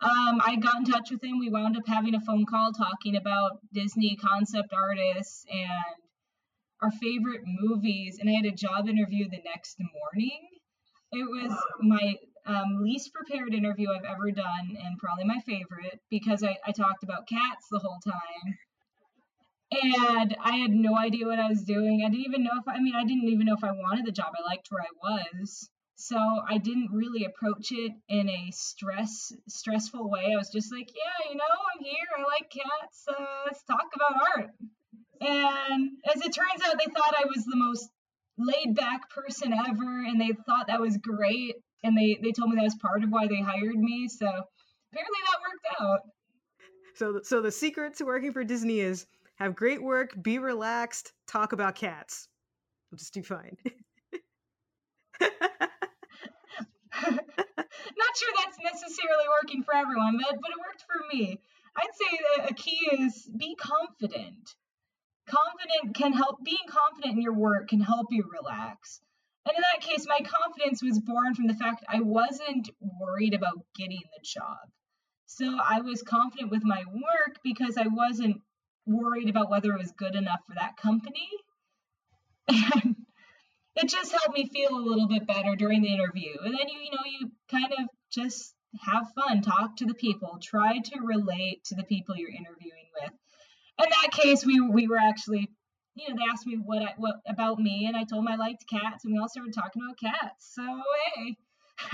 Um, 0.02 0.40
I 0.42 0.56
got 0.56 0.78
in 0.78 0.84
touch 0.84 1.10
with 1.10 1.22
him. 1.22 1.38
We 1.38 1.50
wound 1.50 1.76
up 1.76 1.86
having 1.86 2.14
a 2.14 2.20
phone 2.20 2.46
call 2.46 2.72
talking 2.72 3.16
about 3.16 3.60
Disney 3.72 4.16
concept 4.16 4.72
artists 4.72 5.44
and 5.50 6.02
our 6.80 6.90
favorite 6.90 7.42
movies. 7.44 8.18
And 8.18 8.28
I 8.28 8.32
had 8.32 8.46
a 8.46 8.50
job 8.50 8.88
interview 8.88 9.28
the 9.28 9.42
next 9.44 9.78
morning. 9.78 10.48
It 11.12 11.24
was 11.24 11.52
my 11.80 12.14
um, 12.46 12.82
least 12.82 13.12
prepared 13.12 13.54
interview 13.54 13.88
I've 13.90 14.04
ever 14.04 14.30
done, 14.30 14.76
and 14.82 14.98
probably 14.98 15.24
my 15.24 15.40
favorite 15.46 16.00
because 16.10 16.42
I, 16.42 16.56
I 16.66 16.72
talked 16.72 17.02
about 17.02 17.28
cats 17.28 17.66
the 17.70 17.78
whole 17.78 17.98
time. 18.04 18.58
And 19.72 20.36
I 20.42 20.56
had 20.56 20.72
no 20.72 20.96
idea 20.96 21.26
what 21.26 21.38
I 21.38 21.48
was 21.48 21.62
doing. 21.62 22.02
I 22.04 22.10
didn't 22.10 22.26
even 22.26 22.42
know 22.42 22.58
if 22.58 22.66
I 22.66 22.80
mean 22.80 22.94
I 22.96 23.04
didn't 23.04 23.28
even 23.28 23.46
know 23.46 23.54
if 23.54 23.62
I 23.62 23.70
wanted 23.70 24.04
the 24.04 24.12
job. 24.12 24.32
I 24.36 24.42
liked 24.42 24.68
where 24.70 24.82
I 24.82 25.20
was. 25.22 25.70
So 25.94 26.16
I 26.16 26.56
didn't 26.58 26.90
really 26.92 27.24
approach 27.24 27.72
it 27.72 27.92
in 28.08 28.28
a 28.28 28.50
stress 28.52 29.32
stressful 29.48 30.10
way. 30.10 30.32
I 30.32 30.36
was 30.36 30.50
just 30.50 30.72
like, 30.72 30.88
yeah, 30.88 31.30
you 31.30 31.36
know, 31.36 31.44
I'm 31.44 31.84
here. 31.84 32.08
I 32.18 32.22
like 32.22 32.50
cats. 32.50 33.04
Uh, 33.06 33.24
let's 33.46 33.62
talk 33.64 33.86
about 33.94 34.20
art. 34.36 34.50
And 35.20 35.90
as 36.12 36.22
it 36.22 36.32
turns 36.32 36.62
out, 36.64 36.78
they 36.78 36.90
thought 36.90 37.14
I 37.16 37.26
was 37.26 37.44
the 37.44 37.56
most 37.56 37.88
laid 38.38 38.74
back 38.74 39.10
person 39.10 39.52
ever, 39.52 40.02
and 40.04 40.20
they 40.20 40.32
thought 40.46 40.68
that 40.68 40.80
was 40.80 40.96
great 40.96 41.56
and 41.82 41.96
they 41.96 42.18
they 42.22 42.32
told 42.32 42.50
me 42.50 42.56
that 42.56 42.64
was 42.64 42.74
part 42.76 43.02
of 43.02 43.10
why 43.10 43.26
they 43.26 43.40
hired 43.40 43.76
me. 43.76 44.08
So 44.08 44.26
apparently 44.26 45.20
that 45.26 45.40
worked 45.40 45.80
out. 45.80 46.00
So 46.94 47.20
so 47.22 47.40
the 47.40 47.52
secret 47.52 47.94
to 47.96 48.04
working 48.04 48.32
for 48.32 48.44
Disney 48.44 48.80
is 48.80 49.06
have 49.36 49.54
great 49.54 49.82
work, 49.82 50.14
be 50.20 50.38
relaxed, 50.38 51.12
talk 51.26 51.52
about 51.52 51.74
cats. 51.74 52.28
We'll 52.90 52.98
just 52.98 53.14
do 53.14 53.22
fine. 53.22 53.56
not 58.00 58.16
sure 58.16 58.32
that's 58.36 58.58
necessarily 58.62 59.24
working 59.42 59.62
for 59.62 59.74
everyone, 59.74 60.18
but 60.18 60.40
but 60.40 60.50
it 60.50 60.58
worked 60.58 60.84
for 60.86 61.16
me. 61.16 61.40
I'd 61.76 61.94
say 61.94 62.18
that 62.36 62.50
a 62.50 62.54
key 62.54 62.88
is 62.92 63.30
be 63.36 63.54
confident. 63.54 64.54
Confident 65.28 65.94
can 65.94 66.12
help. 66.12 66.44
Being 66.44 66.66
confident 66.68 67.14
in 67.14 67.22
your 67.22 67.34
work 67.34 67.68
can 67.68 67.80
help 67.80 68.08
you 68.10 68.24
relax. 68.30 69.00
And 69.46 69.56
in 69.56 69.62
that 69.62 69.80
case, 69.80 70.06
my 70.06 70.18
confidence 70.18 70.82
was 70.82 71.00
born 71.00 71.34
from 71.34 71.46
the 71.46 71.54
fact 71.54 71.84
I 71.88 72.00
wasn't 72.00 72.70
worried 72.80 73.34
about 73.34 73.64
getting 73.76 74.02
the 74.02 74.22
job. 74.22 74.58
So 75.26 75.58
I 75.58 75.80
was 75.80 76.02
confident 76.02 76.50
with 76.50 76.64
my 76.64 76.82
work 76.92 77.38
because 77.42 77.76
I 77.76 77.86
wasn't 77.86 78.42
worried 78.86 79.28
about 79.28 79.50
whether 79.50 79.72
it 79.72 79.78
was 79.78 79.92
good 79.92 80.14
enough 80.14 80.40
for 80.46 80.54
that 80.56 80.76
company. 80.76 81.28
And 82.48 82.96
it 83.76 83.88
just 83.88 84.10
helped 84.12 84.36
me 84.36 84.48
feel 84.52 84.70
a 84.76 84.86
little 84.88 85.06
bit 85.06 85.26
better 85.26 85.54
during 85.56 85.82
the 85.82 85.92
interview. 85.94 86.34
And 86.44 86.52
then 86.52 86.68
you, 86.68 86.80
you 86.80 86.90
know, 86.90 87.04
you 87.06 87.30
kind 87.50 87.72
of 87.78 87.88
just 88.12 88.54
have 88.80 89.06
fun, 89.14 89.42
talk 89.42 89.76
to 89.76 89.86
the 89.86 89.94
people, 89.94 90.38
try 90.42 90.78
to 90.78 91.00
relate 91.00 91.64
to 91.66 91.76
the 91.76 91.84
people 91.84 92.16
you're 92.16 92.30
interviewing 92.30 92.88
with. 93.00 93.12
In 93.82 93.88
that 93.88 94.12
case, 94.12 94.44
we 94.44 94.60
we 94.60 94.88
were 94.88 94.98
actually, 94.98 95.48
you 96.00 96.08
know, 96.08 96.16
they 96.16 96.30
asked 96.30 96.46
me 96.46 96.58
what 96.64 96.82
I, 96.82 96.94
what 96.96 97.16
about 97.28 97.58
me, 97.58 97.86
and 97.86 97.96
I 97.96 98.04
told 98.04 98.24
them 98.24 98.32
I 98.32 98.36
liked 98.36 98.64
cats, 98.68 99.04
and 99.04 99.12
we 99.12 99.18
all 99.18 99.28
started 99.28 99.54
talking 99.54 99.82
about 99.84 99.98
cats. 99.98 100.54
So 100.54 100.62
hey. 101.14 101.36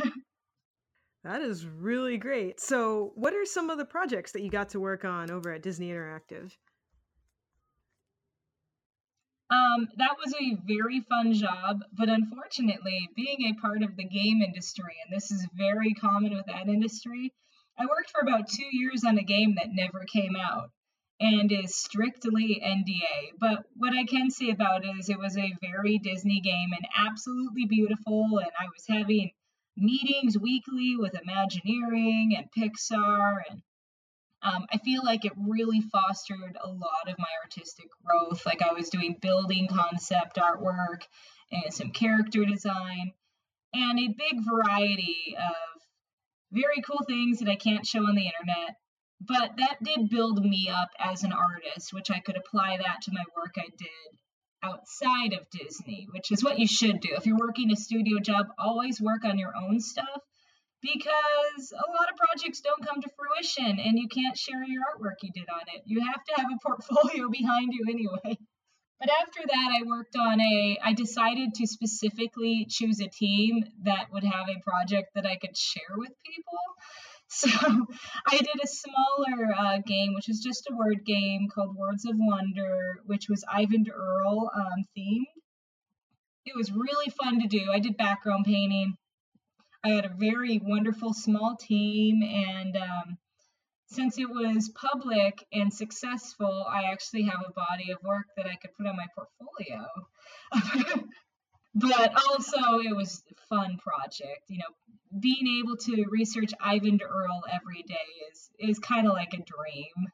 that 1.24 1.42
is 1.42 1.66
really 1.66 2.16
great. 2.16 2.60
So, 2.60 3.12
what 3.14 3.34
are 3.34 3.44
some 3.44 3.70
of 3.70 3.78
the 3.78 3.84
projects 3.84 4.32
that 4.32 4.42
you 4.42 4.50
got 4.50 4.70
to 4.70 4.80
work 4.80 5.04
on 5.04 5.30
over 5.30 5.52
at 5.52 5.62
Disney 5.62 5.90
Interactive? 5.90 6.52
Um, 9.48 9.86
that 9.98 10.16
was 10.18 10.34
a 10.34 10.58
very 10.66 11.00
fun 11.08 11.32
job, 11.32 11.78
but 11.96 12.08
unfortunately, 12.08 13.08
being 13.14 13.52
a 13.54 13.60
part 13.60 13.82
of 13.82 13.96
the 13.96 14.04
game 14.04 14.42
industry, 14.42 14.96
and 15.04 15.16
this 15.16 15.30
is 15.30 15.46
very 15.56 15.94
common 15.94 16.34
with 16.34 16.46
that 16.46 16.68
industry, 16.68 17.32
I 17.78 17.86
worked 17.86 18.10
for 18.10 18.22
about 18.22 18.48
two 18.48 18.66
years 18.72 19.04
on 19.04 19.18
a 19.18 19.22
game 19.22 19.54
that 19.56 19.68
never 19.70 20.04
came 20.12 20.34
out 20.34 20.70
and 21.20 21.50
is 21.50 21.74
strictly 21.74 22.60
NDA. 22.64 23.38
But 23.38 23.64
what 23.74 23.94
I 23.94 24.04
can 24.04 24.30
say 24.30 24.50
about 24.50 24.84
it 24.84 24.96
is 24.98 25.08
it 25.08 25.18
was 25.18 25.36
a 25.36 25.54
very 25.60 25.98
Disney 25.98 26.40
game 26.40 26.70
and 26.76 26.86
absolutely 26.96 27.66
beautiful, 27.66 28.38
and 28.38 28.50
I 28.58 28.66
was 28.66 28.84
having 28.88 29.30
meetings 29.76 30.38
weekly 30.38 30.96
with 30.96 31.20
Imagineering 31.20 32.34
and 32.36 32.48
Pixar 32.52 33.40
and 33.50 33.62
um, 34.42 34.66
I 34.72 34.78
feel 34.78 35.02
like 35.04 35.24
it 35.24 35.32
really 35.36 35.80
fostered 35.80 36.56
a 36.62 36.68
lot 36.68 37.08
of 37.08 37.18
my 37.18 37.28
artistic 37.42 37.86
growth. 38.04 38.46
Like 38.46 38.62
I 38.62 38.72
was 38.72 38.90
doing 38.90 39.18
building 39.20 39.66
concept 39.66 40.36
artwork 40.36 41.02
and 41.50 41.72
some 41.72 41.90
character 41.90 42.44
design 42.44 43.12
and 43.74 43.98
a 43.98 44.08
big 44.08 44.44
variety 44.48 45.36
of 45.36 45.82
very 46.52 46.80
cool 46.82 47.04
things 47.08 47.40
that 47.40 47.48
I 47.48 47.56
can't 47.56 47.86
show 47.86 48.00
on 48.00 48.14
the 48.14 48.26
internet. 48.26 48.76
But 49.20 49.56
that 49.56 49.82
did 49.82 50.10
build 50.10 50.44
me 50.44 50.68
up 50.68 50.90
as 50.98 51.24
an 51.24 51.32
artist, 51.32 51.92
which 51.92 52.10
I 52.10 52.20
could 52.20 52.36
apply 52.36 52.76
that 52.78 53.02
to 53.02 53.12
my 53.12 53.24
work 53.36 53.54
I 53.56 53.68
did 53.76 54.18
outside 54.62 55.32
of 55.32 55.48
Disney, 55.50 56.06
which 56.10 56.30
is 56.30 56.44
what 56.44 56.58
you 56.58 56.66
should 56.66 57.00
do. 57.00 57.14
If 57.16 57.26
you're 57.26 57.38
working 57.38 57.70
a 57.70 57.76
studio 57.76 58.18
job, 58.18 58.46
always 58.58 59.00
work 59.00 59.24
on 59.24 59.38
your 59.38 59.54
own 59.56 59.80
stuff 59.80 60.20
because 60.82 61.72
a 61.72 61.90
lot 61.90 62.10
of 62.10 62.16
projects 62.16 62.60
don't 62.60 62.86
come 62.86 63.00
to 63.00 63.08
fruition 63.16 63.78
and 63.80 63.98
you 63.98 64.08
can't 64.08 64.36
share 64.36 64.64
your 64.64 64.82
artwork 64.82 65.22
you 65.22 65.30
did 65.32 65.48
on 65.48 65.62
it. 65.74 65.82
You 65.86 66.00
have 66.00 66.22
to 66.24 66.34
have 66.36 66.50
a 66.50 66.58
portfolio 66.66 67.28
behind 67.28 67.72
you 67.72 67.86
anyway. 67.88 68.38
But 68.98 69.10
after 69.10 69.40
that, 69.46 69.70
I 69.78 69.82
worked 69.86 70.16
on 70.16 70.40
a, 70.40 70.78
I 70.82 70.94
decided 70.94 71.54
to 71.54 71.66
specifically 71.66 72.66
choose 72.68 73.00
a 73.00 73.08
team 73.08 73.64
that 73.82 74.06
would 74.10 74.24
have 74.24 74.48
a 74.48 74.60
project 74.62 75.10
that 75.14 75.26
I 75.26 75.36
could 75.36 75.56
share 75.56 75.96
with 75.96 76.12
people. 76.24 76.58
So 77.28 77.48
I 77.48 78.38
did 78.38 78.60
a 78.62 78.66
smaller 78.66 79.52
uh, 79.52 79.78
game, 79.84 80.14
which 80.14 80.28
was 80.28 80.40
just 80.40 80.68
a 80.70 80.76
word 80.76 81.04
game 81.04 81.48
called 81.52 81.76
Words 81.76 82.04
of 82.06 82.14
Wonder, 82.16 83.00
which 83.04 83.28
was 83.28 83.44
Eyvind 83.52 83.88
Earle 83.92 84.50
um, 84.54 84.84
themed. 84.96 85.24
It 86.46 86.54
was 86.56 86.70
really 86.70 87.12
fun 87.20 87.40
to 87.40 87.48
do. 87.48 87.72
I 87.72 87.80
did 87.80 87.96
background 87.96 88.44
painting 88.46 88.96
I 89.86 89.90
had 89.90 90.04
a 90.04 90.14
very 90.18 90.60
wonderful 90.64 91.14
small 91.14 91.56
team, 91.56 92.20
and 92.20 92.76
um, 92.76 93.18
since 93.86 94.18
it 94.18 94.28
was 94.28 94.68
public 94.70 95.46
and 95.52 95.72
successful, 95.72 96.66
I 96.68 96.90
actually 96.90 97.22
have 97.22 97.40
a 97.46 97.52
body 97.52 97.92
of 97.92 98.02
work 98.02 98.26
that 98.36 98.46
I 98.46 98.56
could 98.56 98.74
put 98.76 98.88
on 98.88 98.96
my 98.96 99.06
portfolio. 99.14 99.86
but 101.76 102.12
also, 102.28 102.80
it 102.80 102.94
was 102.96 103.22
a 103.30 103.54
fun 103.54 103.78
project. 103.78 104.42
You 104.48 104.58
know, 104.58 105.18
being 105.20 105.60
able 105.60 105.76
to 105.76 106.04
research 106.10 106.52
Eyvind 106.60 107.02
Earle 107.02 107.44
every 107.52 107.82
day 107.82 107.94
is 108.32 108.50
is 108.58 108.78
kind 108.78 109.06
of 109.06 109.12
like 109.12 109.32
a 109.34 109.42
dream. 109.42 110.12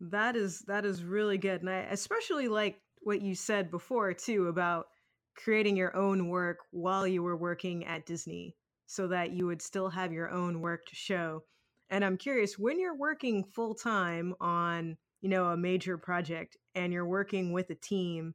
That 0.00 0.36
is 0.36 0.60
that 0.68 0.84
is 0.84 1.04
really 1.04 1.38
good, 1.38 1.60
and 1.60 1.70
I 1.70 1.86
especially 1.90 2.48
like 2.48 2.80
what 3.02 3.20
you 3.20 3.34
said 3.34 3.70
before 3.70 4.14
too 4.14 4.48
about 4.48 4.86
creating 5.36 5.76
your 5.76 5.96
own 5.96 6.28
work 6.28 6.58
while 6.70 7.06
you 7.06 7.22
were 7.22 7.36
working 7.36 7.84
at 7.84 8.06
Disney 8.06 8.54
so 8.86 9.08
that 9.08 9.32
you 9.32 9.46
would 9.46 9.62
still 9.62 9.88
have 9.88 10.12
your 10.12 10.30
own 10.30 10.60
work 10.60 10.86
to 10.86 10.94
show. 10.94 11.42
And 11.90 12.04
I'm 12.04 12.16
curious 12.16 12.58
when 12.58 12.78
you're 12.78 12.96
working 12.96 13.44
full 13.44 13.74
time 13.74 14.34
on, 14.40 14.96
you 15.20 15.28
know, 15.28 15.46
a 15.46 15.56
major 15.56 15.96
project 15.96 16.56
and 16.74 16.92
you're 16.92 17.06
working 17.06 17.52
with 17.52 17.70
a 17.70 17.74
team, 17.74 18.34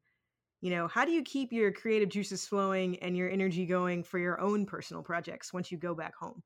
you 0.62 0.72
know, 0.72 0.88
how 0.88 1.06
do 1.06 1.12
you 1.12 1.22
keep 1.22 1.54
your 1.54 1.72
creative 1.72 2.10
juices 2.10 2.48
flowing 2.48 2.98
and 3.00 3.16
your 3.16 3.30
energy 3.30 3.66
going 3.66 4.04
for 4.04 4.18
your 4.18 4.40
own 4.40 4.66
personal 4.66 5.04
projects 5.04 5.54
once 5.54 5.72
you 5.72 5.78
go 5.78 5.94
back 5.94 6.16
home? 6.16 6.42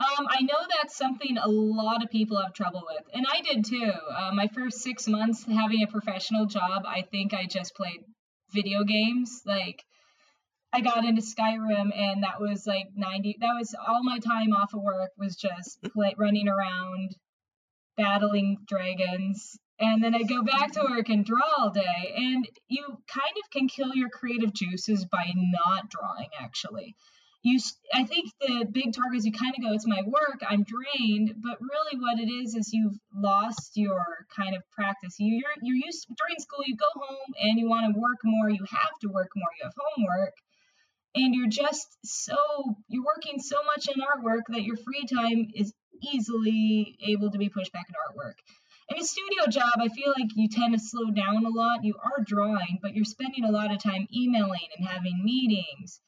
Um, 0.00 0.26
I 0.28 0.42
know 0.42 0.58
that's 0.80 0.96
something 0.96 1.38
a 1.38 1.48
lot 1.48 2.02
of 2.02 2.10
people 2.10 2.40
have 2.42 2.54
trouble 2.54 2.82
with, 2.84 3.04
and 3.14 3.24
I 3.30 3.40
did 3.40 3.64
too. 3.64 3.92
Uh, 4.10 4.32
my 4.34 4.48
first 4.48 4.80
six 4.80 5.06
months 5.06 5.44
having 5.44 5.82
a 5.82 5.86
professional 5.86 6.46
job, 6.46 6.82
I 6.86 7.02
think 7.02 7.34
I 7.34 7.46
just 7.46 7.74
played 7.76 8.00
video 8.50 8.82
games. 8.82 9.42
Like, 9.46 9.84
I 10.72 10.80
got 10.80 11.04
into 11.04 11.22
Skyrim, 11.22 11.96
and 11.96 12.24
that 12.24 12.40
was 12.40 12.66
like 12.66 12.86
90. 12.96 13.36
That 13.40 13.54
was 13.56 13.76
all 13.86 14.02
my 14.02 14.18
time 14.18 14.52
off 14.54 14.74
of 14.74 14.82
work 14.82 15.10
was 15.18 15.36
just 15.36 15.78
play, 15.92 16.14
running 16.18 16.48
around, 16.48 17.14
battling 17.96 18.56
dragons, 18.66 19.56
and 19.82 20.02
then 20.02 20.14
I 20.14 20.22
go 20.22 20.42
back 20.42 20.72
to 20.72 20.86
work 20.88 21.08
and 21.08 21.24
draw 21.24 21.42
all 21.58 21.70
day. 21.70 22.14
And 22.16 22.48
you 22.68 22.84
kind 23.08 23.34
of 23.44 23.50
can 23.50 23.68
kill 23.68 23.94
your 23.94 24.08
creative 24.08 24.54
juices 24.54 25.04
by 25.04 25.32
not 25.34 25.90
drawing, 25.90 26.28
actually 26.40 26.96
you 27.42 27.58
i 27.92 28.04
think 28.04 28.30
the 28.40 28.64
big 28.70 28.92
target 28.92 29.18
is 29.18 29.26
you 29.26 29.32
kind 29.32 29.54
of 29.56 29.62
go 29.62 29.72
it's 29.72 29.86
my 29.86 30.00
work 30.06 30.40
i'm 30.48 30.64
drained 30.64 31.34
but 31.42 31.58
really 31.60 32.00
what 32.00 32.18
it 32.18 32.30
is 32.30 32.54
is 32.54 32.72
you've 32.72 32.98
lost 33.14 33.72
your 33.76 34.04
kind 34.34 34.54
of 34.54 34.62
practice 34.70 35.16
you're 35.18 35.50
you're 35.60 35.76
used 35.76 36.06
during 36.16 36.38
school 36.38 36.60
you 36.64 36.76
go 36.76 36.86
home 36.94 37.34
and 37.40 37.58
you 37.58 37.68
want 37.68 37.92
to 37.92 38.00
work 38.00 38.18
more 38.24 38.48
you 38.48 38.64
have 38.70 38.96
to 39.00 39.08
work 39.08 39.30
more 39.34 39.48
you 39.58 39.64
have 39.64 39.74
homework 39.76 40.34
and 41.14 41.34
you're 41.34 41.48
just 41.48 41.98
so 42.04 42.36
you're 42.88 43.04
working 43.04 43.40
so 43.40 43.56
much 43.64 43.88
in 43.88 44.00
artwork 44.00 44.42
that 44.48 44.62
your 44.62 44.76
free 44.76 45.04
time 45.12 45.48
is 45.54 45.72
easily 46.12 46.96
able 47.06 47.30
to 47.30 47.38
be 47.38 47.48
pushed 47.48 47.72
back 47.72 47.86
into 47.88 47.98
artwork 48.08 48.38
in 48.90 48.98
a 48.98 49.04
studio 49.04 49.46
job 49.48 49.74
i 49.78 49.88
feel 49.88 50.12
like 50.16 50.28
you 50.34 50.48
tend 50.48 50.72
to 50.72 50.78
slow 50.78 51.10
down 51.10 51.44
a 51.44 51.48
lot 51.48 51.84
you 51.84 51.94
are 52.02 52.24
drawing 52.24 52.78
but 52.82 52.94
you're 52.94 53.04
spending 53.04 53.44
a 53.44 53.50
lot 53.50 53.72
of 53.72 53.82
time 53.82 54.06
emailing 54.14 54.68
and 54.76 54.86
having 54.86 55.24
meetings 55.24 56.00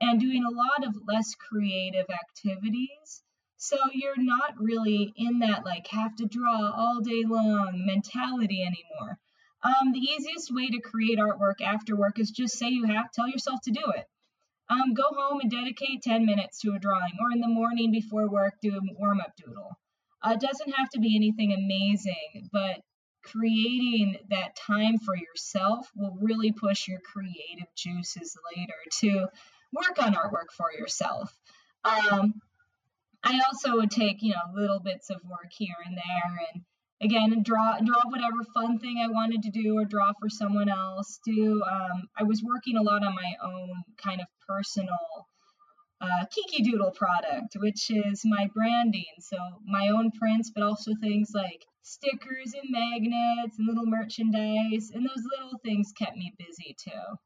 and 0.00 0.20
doing 0.20 0.44
a 0.44 0.50
lot 0.50 0.86
of 0.86 0.94
less 1.06 1.34
creative 1.34 2.06
activities. 2.10 3.22
So 3.56 3.78
you're 3.92 4.18
not 4.18 4.54
really 4.58 5.12
in 5.16 5.38
that 5.38 5.64
like 5.64 5.86
have 5.88 6.14
to 6.16 6.26
draw 6.26 6.70
all 6.70 7.00
day 7.00 7.24
long 7.26 7.84
mentality 7.86 8.62
anymore. 8.62 9.18
Um, 9.62 9.92
the 9.92 9.98
easiest 9.98 10.54
way 10.54 10.68
to 10.68 10.80
create 10.80 11.18
artwork 11.18 11.62
after 11.62 11.96
work 11.96 12.18
is 12.18 12.30
just 12.30 12.58
say 12.58 12.68
you 12.68 12.84
have 12.84 13.10
tell 13.12 13.28
yourself 13.28 13.60
to 13.64 13.70
do 13.70 13.82
it. 13.96 14.06
Um, 14.68 14.94
go 14.94 15.04
home 15.16 15.40
and 15.40 15.50
dedicate 15.50 16.02
10 16.02 16.26
minutes 16.26 16.60
to 16.60 16.74
a 16.74 16.78
drawing, 16.78 17.16
or 17.20 17.30
in 17.32 17.40
the 17.40 17.48
morning 17.48 17.92
before 17.92 18.28
work, 18.28 18.54
do 18.60 18.76
a 18.76 18.80
warm 18.98 19.20
up 19.20 19.32
doodle. 19.36 19.78
Uh, 20.26 20.32
it 20.32 20.40
doesn't 20.40 20.72
have 20.72 20.88
to 20.90 20.98
be 20.98 21.14
anything 21.14 21.52
amazing, 21.52 22.48
but 22.52 22.80
creating 23.22 24.16
that 24.30 24.56
time 24.56 24.98
for 24.98 25.16
yourself 25.16 25.88
will 25.94 26.16
really 26.20 26.52
push 26.52 26.88
your 26.88 26.98
creative 27.00 27.68
juices 27.76 28.36
later 28.56 28.74
to 28.90 29.28
work 29.72 30.02
on 30.02 30.14
artwork 30.14 30.50
for 30.56 30.72
yourself. 30.76 31.32
Um, 31.84 32.34
I 33.22 33.40
also 33.46 33.76
would 33.76 33.90
take, 33.90 34.22
you 34.22 34.32
know, 34.32 34.60
little 34.60 34.80
bits 34.80 35.10
of 35.10 35.20
work 35.24 35.50
here 35.50 35.76
and 35.84 35.96
there 35.96 36.46
and 36.52 36.62
again 37.00 37.42
draw 37.42 37.78
draw 37.78 38.00
whatever 38.06 38.42
fun 38.54 38.78
thing 38.78 38.96
I 38.98 39.08
wanted 39.08 39.42
to 39.42 39.50
do 39.50 39.76
or 39.76 39.84
draw 39.84 40.12
for 40.18 40.28
someone 40.28 40.68
else. 40.68 41.20
Do 41.24 41.62
um, 41.70 42.08
I 42.18 42.24
was 42.24 42.42
working 42.42 42.76
a 42.76 42.82
lot 42.82 43.04
on 43.04 43.14
my 43.14 43.32
own 43.44 43.82
kind 44.02 44.20
of 44.20 44.26
personal 44.48 45.28
uh, 46.00 46.24
Kiki 46.30 46.62
Doodle 46.62 46.92
product, 46.92 47.56
which 47.56 47.90
is 47.90 48.22
my 48.24 48.48
branding. 48.54 49.04
So 49.20 49.36
my 49.64 49.88
own 49.88 50.10
prints, 50.18 50.50
but 50.54 50.62
also 50.62 50.92
things 51.00 51.30
like 51.34 51.64
stickers 51.82 52.52
and 52.54 52.70
magnets 52.70 53.58
and 53.58 53.66
little 53.66 53.86
merchandise. 53.86 54.90
And 54.92 55.06
those 55.06 55.24
little 55.38 55.58
things 55.64 55.92
kept 55.98 56.16
me 56.16 56.32
busy 56.38 56.76
too. 56.78 57.16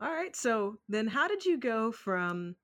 All 0.00 0.12
right. 0.12 0.36
So 0.36 0.78
then, 0.88 1.08
how 1.08 1.26
did 1.26 1.44
you 1.44 1.58
go 1.58 1.90
from 1.90 2.54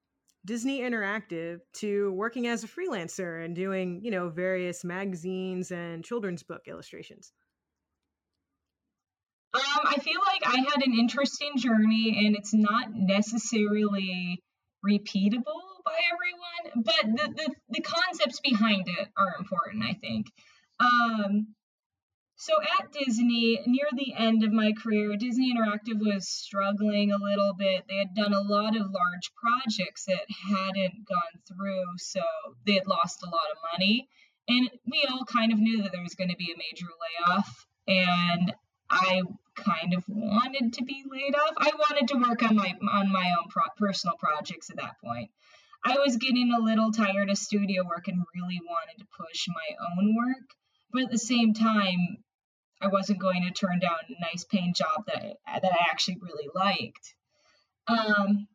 Disney 0.45 0.80
Interactive 0.80 1.61
to 1.74 2.12
working 2.12 2.47
as 2.47 2.62
a 2.62 2.68
freelancer 2.68 3.45
and 3.45 3.57
doing, 3.57 4.01
you 4.05 4.11
know, 4.12 4.28
various 4.28 4.84
magazines 4.84 5.72
and 5.72 6.05
children's 6.05 6.45
book 6.45 6.62
illustrations? 6.68 7.32
Um, 9.55 9.62
I 9.84 9.99
feel 9.99 10.20
like 10.26 10.42
I 10.47 10.59
had 10.59 10.84
an 10.84 10.95
interesting 10.99 11.53
journey, 11.57 12.24
and 12.24 12.36
it's 12.36 12.53
not 12.53 12.88
necessarily 12.92 14.42
repeatable 14.85 15.62
by 15.85 15.99
everyone, 16.12 16.85
but 16.85 17.16
the, 17.16 17.35
the, 17.35 17.55
the 17.70 17.80
concepts 17.80 18.41
behind 18.41 18.89
it 18.89 19.09
are 19.16 19.37
important, 19.39 19.85
I 19.85 19.95
think. 19.95 20.26
Um, 20.80 21.55
so 22.37 22.55
at 22.78 22.93
Disney, 22.93 23.61
near 23.66 23.87
the 23.93 24.12
end 24.14 24.45
of 24.45 24.53
my 24.53 24.72
career, 24.72 25.16
Disney 25.16 25.55
Interactive 25.55 25.99
was 25.99 26.28
struggling 26.28 27.12
a 27.12 27.16
little 27.16 27.55
bit. 27.55 27.85
They 27.89 27.97
had 27.97 28.14
done 28.14 28.35
a 28.35 28.41
lot 28.41 28.76
of 28.76 28.91
large 28.91 29.30
projects 29.37 30.05
that 30.07 30.26
hadn't 30.28 31.07
gone 31.07 31.41
through, 31.47 31.85
so 31.99 32.20
they 32.66 32.74
had 32.74 32.87
lost 32.87 33.22
a 33.22 33.26
lot 33.26 33.51
of 33.53 33.59
money. 33.72 34.09
And 34.49 34.68
we 34.85 35.07
all 35.09 35.24
kind 35.24 35.53
of 35.53 35.59
knew 35.59 35.82
that 35.82 35.93
there 35.93 36.03
was 36.03 36.14
going 36.14 36.30
to 36.30 36.37
be 36.37 36.53
a 36.53 36.59
major 36.59 36.87
layoff. 37.01 37.66
And 37.87 38.53
I 38.91 39.22
kind 39.55 39.94
of 39.94 40.05
wanted 40.09 40.74
to 40.74 40.84
be 40.84 41.05
laid 41.11 41.34
off. 41.34 41.55
I 41.59 41.70
wanted 41.78 42.09
to 42.09 42.18
work 42.18 42.42
on 42.42 42.57
my 42.57 42.74
on 42.92 43.12
my 43.12 43.34
own 43.38 43.48
pro- 43.48 43.64
personal 43.76 44.16
projects 44.16 44.70
at 44.70 44.76
that 44.76 45.00
point. 45.02 45.30
I 45.84 45.98
was 45.98 46.16
getting 46.16 46.52
a 46.52 46.62
little 46.62 46.92
tired 46.92 47.30
of 47.30 47.36
studio 47.36 47.84
work 47.84 48.09
and 48.09 48.24
really 48.34 48.61
wanted 48.64 48.98
to 48.98 49.07
push 49.18 49.46
my 49.48 49.76
own 49.90 50.14
work. 50.14 50.48
But 50.92 51.05
at 51.05 51.11
the 51.11 51.18
same 51.18 51.52
time, 51.52 52.18
I 52.80 52.88
wasn't 52.88 53.18
going 53.18 53.42
to 53.42 53.50
turn 53.50 53.80
down 53.80 53.98
a 54.09 54.20
nice 54.20 54.44
paying 54.44 54.74
job 54.74 55.07
that 55.07 55.36
that 55.46 55.72
I 55.72 55.86
actually 55.90 56.18
really 56.22 56.48
liked. 56.55 57.14
Um, 57.86 58.48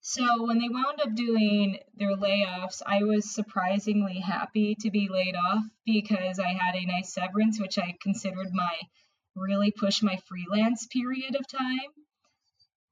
so 0.00 0.44
when 0.44 0.58
they 0.58 0.68
wound 0.68 1.00
up 1.00 1.14
doing 1.14 1.78
their 1.94 2.16
layoffs, 2.16 2.82
I 2.86 3.02
was 3.02 3.34
surprisingly 3.34 4.20
happy 4.20 4.74
to 4.80 4.90
be 4.90 5.08
laid 5.08 5.36
off 5.36 5.64
because 5.84 6.38
I 6.38 6.48
had 6.48 6.74
a 6.74 6.86
nice 6.86 7.12
severance, 7.12 7.60
which 7.60 7.78
I 7.78 7.94
considered 8.00 8.48
my 8.52 8.74
really 9.36 9.70
push 9.70 10.02
my 10.02 10.18
freelance 10.28 10.86
period 10.86 11.36
of 11.36 11.46
time. 11.48 11.90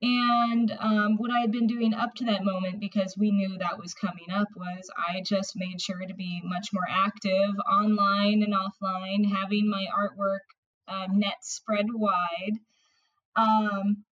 And 0.03 0.71
um, 0.79 1.17
what 1.17 1.31
I 1.31 1.41
had 1.41 1.53
been 1.53 1.67
doing 1.67 1.95
up 1.95 2.15
to 2.17 2.27
that 2.27 2.45
moment, 2.45 2.81
because 2.81 3.17
we 3.17 3.31
knew 3.31 3.57
that 3.59 3.79
was 3.79 3.95
coming 3.95 4.31
up, 4.31 4.49
was 4.55 4.91
I 4.97 5.23
just 5.23 5.55
made 5.57 5.81
sure 5.81 6.01
to 6.07 6.15
be 6.15 6.43
much 6.45 6.69
more 6.73 6.87
active 6.89 7.55
online 7.71 8.43
and 8.43 8.55
offline, 8.55 9.25
having 9.33 9.71
my 9.71 9.87
artwork 9.97 10.45
um, 10.89 11.19
net 11.19 11.39
spread 11.43 11.87
wide. 11.91 12.59
Um, 13.37 14.05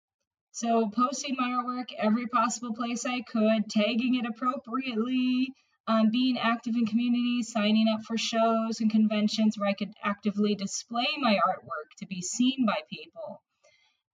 so, 0.51 0.89
posting 0.89 1.35
my 1.37 1.49
artwork 1.49 1.87
every 1.97 2.27
possible 2.27 2.73
place 2.75 3.05
I 3.05 3.21
could, 3.21 3.69
tagging 3.69 4.15
it 4.15 4.25
appropriately, 4.25 5.51
um, 5.87 6.11
being 6.11 6.37
active 6.37 6.75
in 6.75 6.85
communities, 6.85 7.51
signing 7.51 7.87
up 7.87 8.03
for 8.03 8.17
shows 8.17 8.79
and 8.79 8.89
conventions 8.89 9.57
where 9.57 9.69
I 9.69 9.73
could 9.73 9.93
actively 10.03 10.55
display 10.55 11.07
my 11.17 11.33
artwork 11.35 11.97
to 11.99 12.05
be 12.05 12.21
seen 12.21 12.65
by 12.65 12.79
people. 12.89 13.41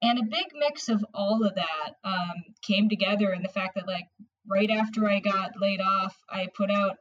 And 0.02 0.18
a 0.18 0.24
big 0.24 0.48
mix 0.54 0.90
of 0.90 1.06
all 1.14 1.46
of 1.46 1.56
that 1.56 1.96
um, 2.04 2.44
came 2.62 2.90
together 2.90 3.32
in 3.34 3.44
the 3.44 3.50
fact 3.50 3.76
that, 3.76 3.88
like, 3.88 4.08
right 4.48 4.70
after 4.70 5.08
I 5.08 5.20
got 5.20 5.60
laid 5.60 5.82
off, 5.82 6.18
I 6.30 6.48
put 6.56 6.72
out 6.72 6.98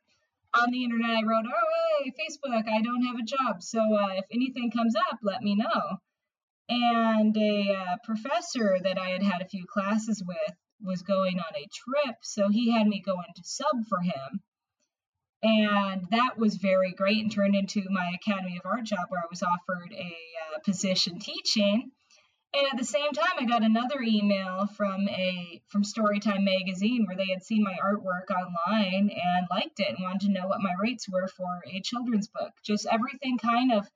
on 0.54 0.70
the 0.70 0.84
internet, 0.84 1.10
I 1.10 1.22
wrote, 1.22 1.44
Oh, 1.46 2.02
hey, 2.02 2.12
Facebook, 2.12 2.68
I 2.68 2.82
don't 2.82 3.04
have 3.04 3.16
a 3.16 3.22
job. 3.22 3.62
So 3.62 3.80
uh, 3.80 4.14
if 4.16 4.24
anything 4.32 4.70
comes 4.70 4.94
up, 4.96 5.18
let 5.22 5.42
me 5.42 5.54
know. 5.54 5.98
And 6.68 7.36
a 7.36 7.74
uh, 7.74 7.96
professor 8.04 8.78
that 8.82 8.98
I 8.98 9.10
had 9.10 9.22
had 9.22 9.42
a 9.42 9.48
few 9.48 9.64
classes 9.66 10.22
with 10.26 10.56
was 10.82 11.02
going 11.02 11.38
on 11.38 11.54
a 11.56 11.68
trip. 11.72 12.16
So 12.22 12.48
he 12.48 12.70
had 12.70 12.86
me 12.86 13.00
go 13.04 13.14
into 13.26 13.42
sub 13.44 13.86
for 13.88 14.00
him. 14.00 14.42
And 15.42 16.06
that 16.10 16.36
was 16.36 16.56
very 16.56 16.92
great 16.92 17.22
and 17.22 17.30
turned 17.30 17.54
into 17.54 17.84
my 17.90 18.12
Academy 18.14 18.56
of 18.56 18.66
Art 18.66 18.84
job 18.84 19.06
where 19.08 19.20
I 19.20 19.28
was 19.30 19.42
offered 19.42 19.92
a 19.92 20.16
uh, 20.56 20.58
position 20.64 21.18
teaching 21.18 21.92
and 22.54 22.66
at 22.72 22.78
the 22.78 22.84
same 22.84 23.12
time, 23.12 23.34
I 23.38 23.44
got 23.44 23.62
another 23.62 24.00
email 24.00 24.66
from 24.66 25.06
a 25.08 25.60
from 25.68 25.82
Storytime 25.82 26.44
magazine 26.44 27.04
where 27.06 27.16
they 27.16 27.30
had 27.30 27.44
seen 27.44 27.62
my 27.62 27.76
artwork 27.84 28.30
online 28.30 29.10
and 29.10 29.46
liked 29.50 29.80
it 29.80 29.88
and 29.90 29.98
wanted 30.00 30.22
to 30.22 30.32
know 30.32 30.48
what 30.48 30.62
my 30.62 30.72
rates 30.80 31.06
were 31.08 31.28
for 31.28 31.62
a 31.66 31.80
children's 31.82 32.28
book. 32.28 32.52
Just 32.64 32.86
everything 32.86 33.36
kind 33.36 33.72
of 33.72 33.86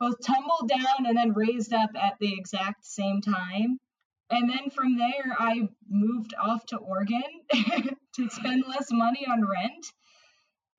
both 0.00 0.20
tumbled 0.26 0.68
down 0.68 1.06
and 1.06 1.16
then 1.16 1.34
raised 1.34 1.72
up 1.72 1.90
at 1.94 2.18
the 2.18 2.34
exact 2.34 2.84
same 2.84 3.20
time. 3.20 3.78
And 4.28 4.50
then 4.50 4.70
from 4.70 4.98
there, 4.98 5.36
I 5.38 5.68
moved 5.88 6.34
off 6.34 6.66
to 6.66 6.78
Oregon 6.78 7.22
to 7.52 8.30
spend 8.30 8.64
less 8.66 8.88
money 8.90 9.24
on 9.26 9.46
rent 9.46 9.86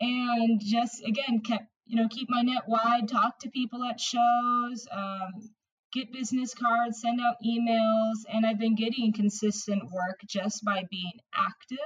and 0.02 0.60
just 0.60 1.02
again 1.06 1.42
kept 1.42 1.68
you 1.86 1.96
know 1.96 2.10
keep 2.10 2.30
my 2.30 2.42
net 2.42 2.64
wide, 2.68 3.08
talk 3.08 3.40
to 3.40 3.50
people 3.50 3.84
at 3.84 4.00
shows. 4.00 4.88
Um, 4.92 5.52
get 5.94 6.12
business 6.14 6.54
cards, 6.54 7.02
send 7.02 7.20
out 7.20 7.36
emails, 7.46 8.24
and 8.32 8.46
I've 8.46 8.60
been 8.60 8.76
getting 8.76 9.14
consistent 9.14 9.84
work 9.92 10.22
just 10.26 10.64
by 10.64 10.86
being 10.90 11.20
active. 11.34 11.78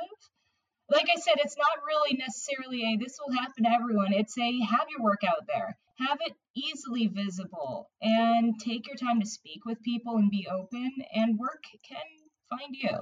Like 0.89 1.07
I 1.11 1.19
said, 1.19 1.35
it's 1.37 1.57
not 1.57 1.83
really 1.87 2.15
necessarily 2.17 2.83
a 2.83 2.97
this 2.97 3.17
will 3.19 3.33
happen 3.33 3.63
to 3.63 3.71
everyone. 3.71 4.13
It's 4.13 4.37
a 4.37 4.59
have 4.61 4.85
your 4.91 5.03
work 5.03 5.21
out 5.27 5.47
there, 5.47 5.75
have 5.97 6.19
it 6.21 6.33
easily 6.55 7.07
visible, 7.07 7.89
and 8.01 8.53
take 8.59 8.87
your 8.87 8.95
time 8.95 9.19
to 9.19 9.25
speak 9.25 9.65
with 9.65 9.81
people 9.81 10.17
and 10.17 10.29
be 10.29 10.47
open, 10.51 10.91
and 11.13 11.39
work 11.39 11.63
can 11.87 11.97
find 12.49 12.75
you. 12.75 12.97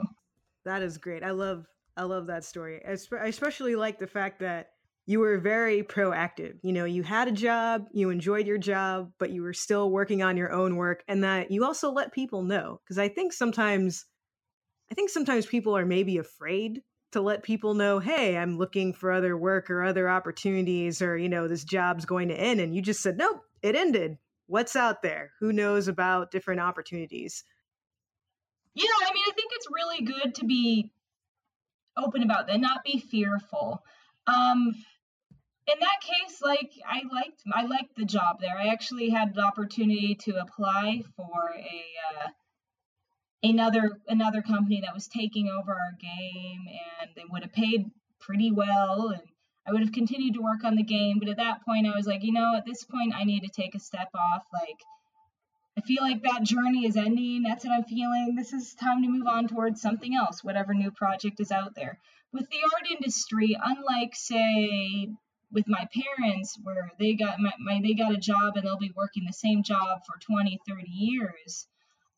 That 0.64 0.82
is 0.82 0.98
great. 0.98 1.24
I 1.24 1.32
love 1.32 1.66
I 1.98 2.04
love 2.04 2.28
that 2.28 2.46
story. 2.46 2.82
I 2.86 2.92
especially 3.28 3.76
like 3.76 4.00
the 4.00 4.08
fact 4.08 4.40
that 4.40 4.73
you 5.06 5.20
were 5.20 5.38
very 5.38 5.84
proactive. 5.84 6.58
You 6.62 6.72
know, 6.72 6.86
you 6.86 7.04
had 7.04 7.28
a 7.28 7.32
job, 7.32 7.88
you 7.92 8.10
enjoyed 8.10 8.48
your 8.48 8.58
job, 8.58 9.12
but 9.20 9.32
you 9.32 9.44
were 9.44 9.54
still 9.54 9.92
working 9.92 10.24
on 10.24 10.38
your 10.38 10.52
own 10.52 10.78
work 10.78 11.04
and 11.08 11.24
that 11.24 11.52
you 11.52 11.66
also 11.66 11.92
let 11.92 12.14
people 12.14 12.44
know 12.44 12.80
because 12.84 12.98
I 12.98 13.10
think 13.10 13.34
sometimes 13.34 14.06
I 14.92 14.96
think 14.96 15.10
sometimes 15.10 15.46
people 15.46 15.76
are 15.76 15.86
maybe 15.86 16.18
afraid 16.18 16.84
to 17.12 17.22
let 17.22 17.44
people 17.44 17.74
know, 17.74 18.00
"Hey, 18.00 18.38
I'm 18.38 18.58
looking 18.58 18.94
for 18.94 19.12
other 19.12 19.36
work 19.38 19.70
or 19.70 19.84
other 19.84 20.10
opportunities 20.10 21.02
or, 21.02 21.18
you 21.18 21.30
know, 21.30 21.48
this 21.48 21.64
job's 21.64 22.06
going 22.06 22.28
to 22.30 22.36
end." 22.36 22.60
And 22.60 22.76
you 22.76 22.82
just 22.82 23.02
said, 23.02 23.18
"Nope, 23.18 23.42
it 23.62 23.76
ended. 23.76 24.18
What's 24.48 24.76
out 24.76 25.02
there? 25.02 25.32
Who 25.40 25.52
knows 25.54 25.88
about 25.88 26.32
different 26.32 26.62
opportunities?" 26.62 27.44
Yeah, 28.74 28.86
I 29.02 29.14
mean, 29.14 29.24
I 29.28 29.32
think 29.34 29.52
it's 29.54 29.68
really 29.72 30.02
good 30.02 30.36
to 30.36 30.46
be 30.46 30.92
open 31.98 32.24
about 32.24 32.48
that, 32.48 32.60
not 32.60 32.84
be 32.84 33.00
fearful. 33.00 33.84
Um, 34.28 34.74
in 35.66 35.80
that 35.80 36.02
case, 36.02 36.42
like 36.42 36.72
I 36.88 37.04
liked 37.12 37.42
I 37.54 37.66
liked 37.66 37.96
the 37.96 38.06
job 38.06 38.42
there. 38.42 38.58
I 38.58 38.68
actually 38.68 39.10
had 39.10 39.34
the 39.34 39.42
opportunity 39.42 40.16
to 40.22 40.42
apply 40.42 41.04
for 41.16 41.54
a 41.56 42.26
uh, 42.26 42.30
another 43.44 43.92
another 44.08 44.42
company 44.42 44.82
that 44.82 44.94
was 44.94 45.08
taking 45.08 45.50
over 45.50 45.72
our 45.72 45.94
game, 46.02 46.66
and 47.02 47.10
they 47.16 47.24
would 47.30 47.44
have 47.44 47.54
paid 47.54 47.92
pretty 48.20 48.52
well, 48.52 49.10
and 49.10 49.24
I 49.66 49.72
would 49.72 49.82
have 49.82 49.94
continued 49.94 50.34
to 50.36 50.42
work 50.42 50.64
on 50.66 50.76
the 50.76 50.84
game. 50.84 51.20
But 51.20 51.30
at 51.30 51.38
that 51.38 51.64
point, 51.66 51.88
I 51.88 51.96
was 51.96 52.08
like, 52.08 52.24
you 52.24 52.34
know, 52.34 52.56
at 52.56 52.66
this 52.66 52.84
point, 52.84 53.14
I 53.16 53.24
need 53.24 53.42
to 53.42 53.50
take 53.50 53.76
a 53.76 53.80
step 53.80 54.10
off. 54.14 54.44
Like, 54.54 54.80
I 55.78 55.82
feel 55.82 56.04
like 56.04 56.24
that 56.24 56.44
journey 56.44 56.86
is 56.86 56.98
ending. 56.98 57.44
That's 57.44 57.64
what 57.64 57.74
I'm 57.74 57.84
feeling. 57.84 58.36
This 58.36 58.52
is 58.52 58.76
time 58.76 59.02
to 59.02 59.10
move 59.10 59.28
on 59.28 59.48
towards 59.48 59.82
something 59.82 60.14
else, 60.14 60.44
whatever 60.44 60.74
new 60.74 60.92
project 60.92 61.40
is 61.40 61.52
out 61.52 61.74
there. 61.76 62.00
With 62.34 62.50
the 62.50 62.58
art 62.74 62.92
industry, 62.92 63.58
unlike 63.64 64.16
say 64.16 65.10
with 65.54 65.68
my 65.68 65.88
parents 65.94 66.58
where 66.64 66.92
they 67.00 67.14
got 67.14 67.40
my, 67.40 67.52
my, 67.60 67.80
they 67.82 67.94
got 67.94 68.14
a 68.14 68.18
job 68.18 68.58
and 68.58 68.66
they'll 68.66 68.78
be 68.78 68.92
working 68.96 69.24
the 69.26 69.34
same 69.34 69.64
job 69.64 70.02
for 70.06 70.20
20 70.20 70.60
30 70.68 70.90
years. 70.90 71.68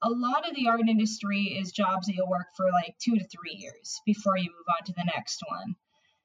A 0.02 0.10
lot 0.10 0.48
of 0.48 0.56
the 0.56 0.68
art 0.68 0.88
industry 0.88 1.58
is 1.60 1.72
jobs 1.72 2.08
that 2.08 2.16
you'll 2.16 2.30
work 2.30 2.48
for 2.56 2.72
like 2.72 2.96
two 3.00 3.18
to 3.18 3.28
three 3.28 3.56
years 3.56 4.00
before 4.06 4.38
you 4.38 4.50
move 4.50 4.76
on 4.80 4.86
to 4.86 4.94
the 4.94 5.12
next 5.16 5.42
one. 5.48 5.76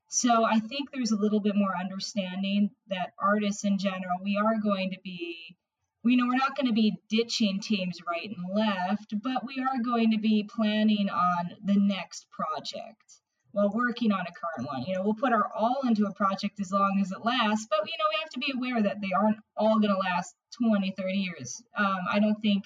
So 0.09 0.45
i 0.45 0.59
think 0.59 0.91
there's 0.91 1.13
a 1.13 1.17
little 1.17 1.39
bit 1.41 1.55
more 1.55 1.77
understanding 1.79 2.71
that 2.89 3.13
artists 3.19 3.65
in 3.65 3.79
general 3.79 4.19
we 4.23 4.37
are 4.37 4.59
going 4.61 4.91
to 4.91 4.99
be 5.05 5.57
we 6.03 6.17
know 6.17 6.27
we're 6.27 6.35
not 6.35 6.57
going 6.57 6.67
to 6.67 6.73
be 6.73 6.99
ditching 7.09 7.61
teams 7.61 7.99
right 8.09 8.29
and 8.29 8.55
left 8.55 9.15
but 9.23 9.47
we 9.47 9.63
are 9.63 9.81
going 9.83 10.11
to 10.11 10.19
be 10.19 10.43
planning 10.43 11.09
on 11.09 11.53
the 11.65 11.77
next 11.77 12.27
project 12.31 13.21
while 13.53 13.71
working 13.71 14.13
on 14.13 14.21
a 14.21 14.33
current 14.33 14.69
one. 14.69 14.83
You 14.87 14.95
know, 14.95 15.03
we'll 15.03 15.15
put 15.15 15.33
our 15.33 15.51
all 15.55 15.81
into 15.87 16.07
a 16.07 16.13
project 16.13 16.61
as 16.61 16.73
long 16.73 16.99
as 17.01 17.11
it 17.11 17.25
lasts, 17.25 17.67
but 17.69 17.81
you 17.87 17.99
know, 17.99 18.05
we 18.09 18.19
have 18.21 18.31
to 18.31 18.39
be 18.39 18.53
aware 18.57 18.83
that 18.83 19.01
they 19.01 19.11
aren't 19.17 19.39
all 19.57 19.79
going 19.79 19.93
to 19.93 19.99
last 19.99 20.35
20, 20.63 20.95
30 20.97 21.19
years. 21.19 21.63
Um, 21.77 21.99
I 22.11 22.19
don't 22.19 22.41
think 22.41 22.65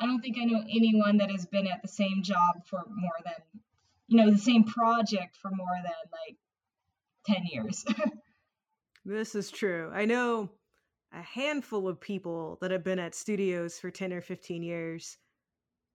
I 0.00 0.06
don't 0.06 0.20
think 0.20 0.36
I 0.40 0.44
know 0.44 0.62
anyone 0.68 1.16
that 1.18 1.30
has 1.30 1.44
been 1.46 1.66
at 1.66 1.82
the 1.82 1.88
same 1.88 2.22
job 2.22 2.64
for 2.66 2.84
more 2.88 3.18
than 3.24 3.60
you 4.08 4.16
know, 4.16 4.30
the 4.30 4.38
same 4.38 4.64
project 4.64 5.36
for 5.36 5.50
more 5.50 5.76
than 5.82 5.92
like 6.12 6.36
10 7.26 7.44
years. 7.52 7.84
this 9.04 9.34
is 9.34 9.50
true. 9.50 9.90
I 9.94 10.06
know 10.06 10.50
a 11.12 11.22
handful 11.22 11.86
of 11.86 12.00
people 12.00 12.58
that 12.60 12.70
have 12.70 12.82
been 12.82 12.98
at 12.98 13.14
studios 13.14 13.78
for 13.78 13.90
10 13.90 14.12
or 14.12 14.20
15 14.20 14.62
years 14.62 15.18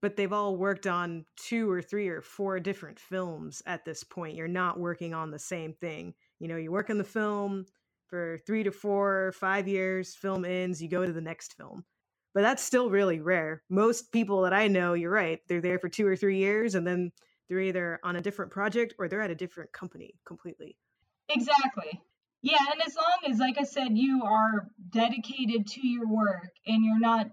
but 0.04 0.16
they've 0.16 0.34
all 0.34 0.54
worked 0.54 0.86
on 0.86 1.24
two 1.34 1.70
or 1.70 1.80
three 1.80 2.08
or 2.08 2.20
four 2.20 2.60
different 2.60 3.00
films 3.00 3.62
at 3.64 3.86
this 3.86 4.04
point. 4.04 4.36
You're 4.36 4.46
not 4.46 4.78
working 4.78 5.14
on 5.14 5.30
the 5.30 5.38
same 5.38 5.72
thing. 5.72 6.12
You 6.40 6.48
know, 6.48 6.58
you 6.58 6.70
work 6.70 6.90
on 6.90 6.98
the 6.98 7.04
film 7.04 7.64
for 8.08 8.38
three 8.46 8.62
to 8.64 8.70
four, 8.70 9.32
five 9.32 9.66
years, 9.66 10.14
film 10.14 10.44
ends, 10.44 10.82
you 10.82 10.90
go 10.90 11.06
to 11.06 11.12
the 11.12 11.22
next 11.22 11.54
film. 11.54 11.86
But 12.34 12.42
that's 12.42 12.62
still 12.62 12.90
really 12.90 13.20
rare. 13.20 13.62
Most 13.70 14.12
people 14.12 14.42
that 14.42 14.52
I 14.52 14.68
know, 14.68 14.92
you're 14.92 15.10
right, 15.10 15.40
they're 15.48 15.62
there 15.62 15.78
for 15.78 15.88
two 15.88 16.06
or 16.06 16.16
three 16.16 16.36
years 16.36 16.74
and 16.74 16.86
then 16.86 17.10
they're 17.48 17.60
either 17.60 17.98
on 18.04 18.16
a 18.16 18.20
different 18.20 18.52
project 18.52 18.92
or 18.98 19.08
they're 19.08 19.22
at 19.22 19.30
a 19.30 19.34
different 19.34 19.72
company 19.72 20.16
completely. 20.26 20.76
Exactly. 21.30 21.98
Yeah, 22.42 22.58
and 22.72 22.82
as 22.86 22.94
long 22.94 23.32
as, 23.32 23.38
like 23.38 23.56
I 23.58 23.64
said, 23.64 23.96
you 23.96 24.22
are 24.22 24.68
dedicated 24.90 25.66
to 25.66 25.88
your 25.88 26.06
work 26.06 26.50
and 26.66 26.84
you're 26.84 27.00
not 27.00 27.30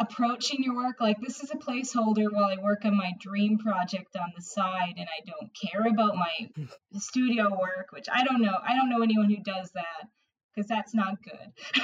approaching 0.00 0.64
your 0.64 0.74
work 0.76 0.96
like 0.98 1.20
this 1.20 1.42
is 1.42 1.50
a 1.50 1.56
placeholder 1.56 2.32
while 2.32 2.46
I 2.46 2.56
work 2.60 2.84
on 2.86 2.96
my 2.96 3.12
dream 3.20 3.58
project 3.58 4.16
on 4.16 4.32
the 4.34 4.42
side 4.42 4.94
and 4.96 5.06
I 5.06 5.30
don't 5.30 5.50
care 5.54 5.86
about 5.86 6.16
my 6.16 6.66
studio 6.98 7.50
work, 7.50 7.88
which 7.90 8.06
I 8.10 8.24
don't 8.24 8.40
know. 8.40 8.56
I 8.66 8.74
don't 8.74 8.88
know 8.88 9.02
anyone 9.02 9.28
who 9.28 9.42
does 9.42 9.70
that 9.72 10.08
because 10.54 10.66
that's 10.68 10.94
not 10.94 11.22
good. 11.22 11.52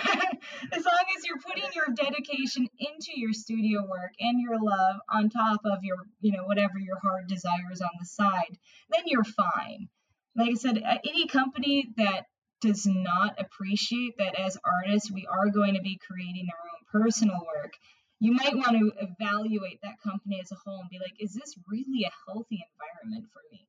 as 0.73 0.85
long 0.85 1.05
as 1.17 1.27
you're 1.27 1.41
putting 1.47 1.71
your 1.75 1.89
dedication 1.95 2.67
into 2.79 3.12
your 3.14 3.35
studio 3.35 3.87
work 3.87 4.12
and 4.19 4.41
your 4.41 4.59
love 4.61 4.97
on 5.12 5.29
top 5.29 5.61
of 5.67 5.85
your, 5.85 5.99
you 6.21 6.33
know, 6.33 6.45
whatever 6.45 6.79
your 6.79 6.99
heart 6.99 7.29
desires 7.29 7.83
on 7.83 7.91
the 8.01 8.07
side, 8.07 8.59
then 8.91 9.03
you're 9.05 9.25
fine. 9.25 9.89
Like 10.35 10.51
I 10.51 10.55
said, 10.55 10.83
any 11.05 11.27
company 11.27 11.89
that 11.99 12.25
does 12.62 12.87
not 12.87 13.39
appreciate 13.39 14.17
that 14.19 14.41
as 14.41 14.57
artists 14.64 15.11
we 15.11 15.27
are 15.31 15.51
going 15.51 15.75
to 15.75 15.83
be 15.83 16.01
creating 16.07 16.49
our 16.51 17.01
own 17.01 17.03
personal 17.03 17.37
work 17.37 17.75
you 18.21 18.33
might 18.33 18.57
want 18.57 18.79
to 18.79 18.93
evaluate 18.99 19.81
that 19.83 20.01
company 20.03 20.41
as 20.43 20.51
a 20.53 20.57
whole 20.57 20.81
and 20.81 20.91
be 20.91 20.99
like, 20.99 21.14
is 21.19 21.35
this 21.35 21.55
really 21.69 22.05
a 22.05 22.31
healthy 22.31 22.64
environment 22.73 23.31
for 23.33 23.43
me? 23.53 23.67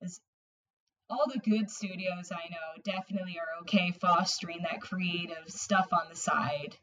Is 0.00 0.20
all 1.10 1.26
the 1.32 1.40
good 1.40 1.70
studios 1.70 2.30
I 2.30 2.48
know 2.50 2.82
definitely 2.84 3.38
are 3.38 3.62
okay 3.62 3.92
fostering 4.00 4.60
that 4.62 4.80
creative 4.80 5.48
stuff 5.48 5.88
on 5.92 6.08
the 6.10 6.16
side. 6.16 6.76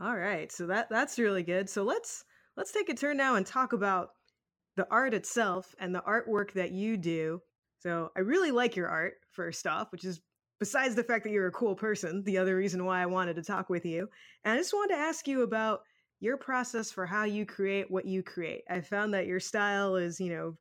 All 0.00 0.16
right, 0.16 0.50
so 0.52 0.66
that 0.66 0.88
that's 0.90 1.18
really 1.18 1.42
good. 1.42 1.68
So 1.68 1.82
let's 1.82 2.24
let's 2.56 2.72
take 2.72 2.88
a 2.88 2.94
turn 2.94 3.16
now 3.16 3.34
and 3.34 3.46
talk 3.46 3.72
about 3.72 4.10
the 4.76 4.86
art 4.90 5.14
itself 5.14 5.74
and 5.78 5.94
the 5.94 6.02
artwork 6.02 6.52
that 6.52 6.72
you 6.72 6.96
do. 6.96 7.40
So 7.80 8.10
I 8.16 8.20
really 8.20 8.50
like 8.50 8.76
your 8.76 8.88
art 8.88 9.14
first 9.32 9.66
off, 9.66 9.90
which 9.90 10.04
is 10.04 10.20
besides 10.58 10.94
the 10.94 11.04
fact 11.04 11.24
that 11.24 11.30
you're 11.30 11.46
a 11.46 11.52
cool 11.52 11.74
person, 11.74 12.22
the 12.24 12.38
other 12.38 12.56
reason 12.56 12.84
why 12.84 13.02
I 13.02 13.06
wanted 13.06 13.36
to 13.36 13.42
talk 13.42 13.68
with 13.68 13.84
you. 13.84 14.08
And 14.44 14.54
I 14.54 14.56
just 14.56 14.72
wanted 14.72 14.94
to 14.94 15.00
ask 15.00 15.26
you 15.26 15.42
about 15.42 15.80
your 16.20 16.36
process 16.36 16.90
for 16.90 17.06
how 17.06 17.24
you 17.24 17.44
create 17.44 17.90
what 17.90 18.06
you 18.06 18.22
create. 18.22 18.64
I 18.70 18.80
found 18.80 19.14
that 19.14 19.26
your 19.26 19.40
style 19.40 19.96
is, 19.96 20.18
you 20.18 20.32
know, 20.32 20.56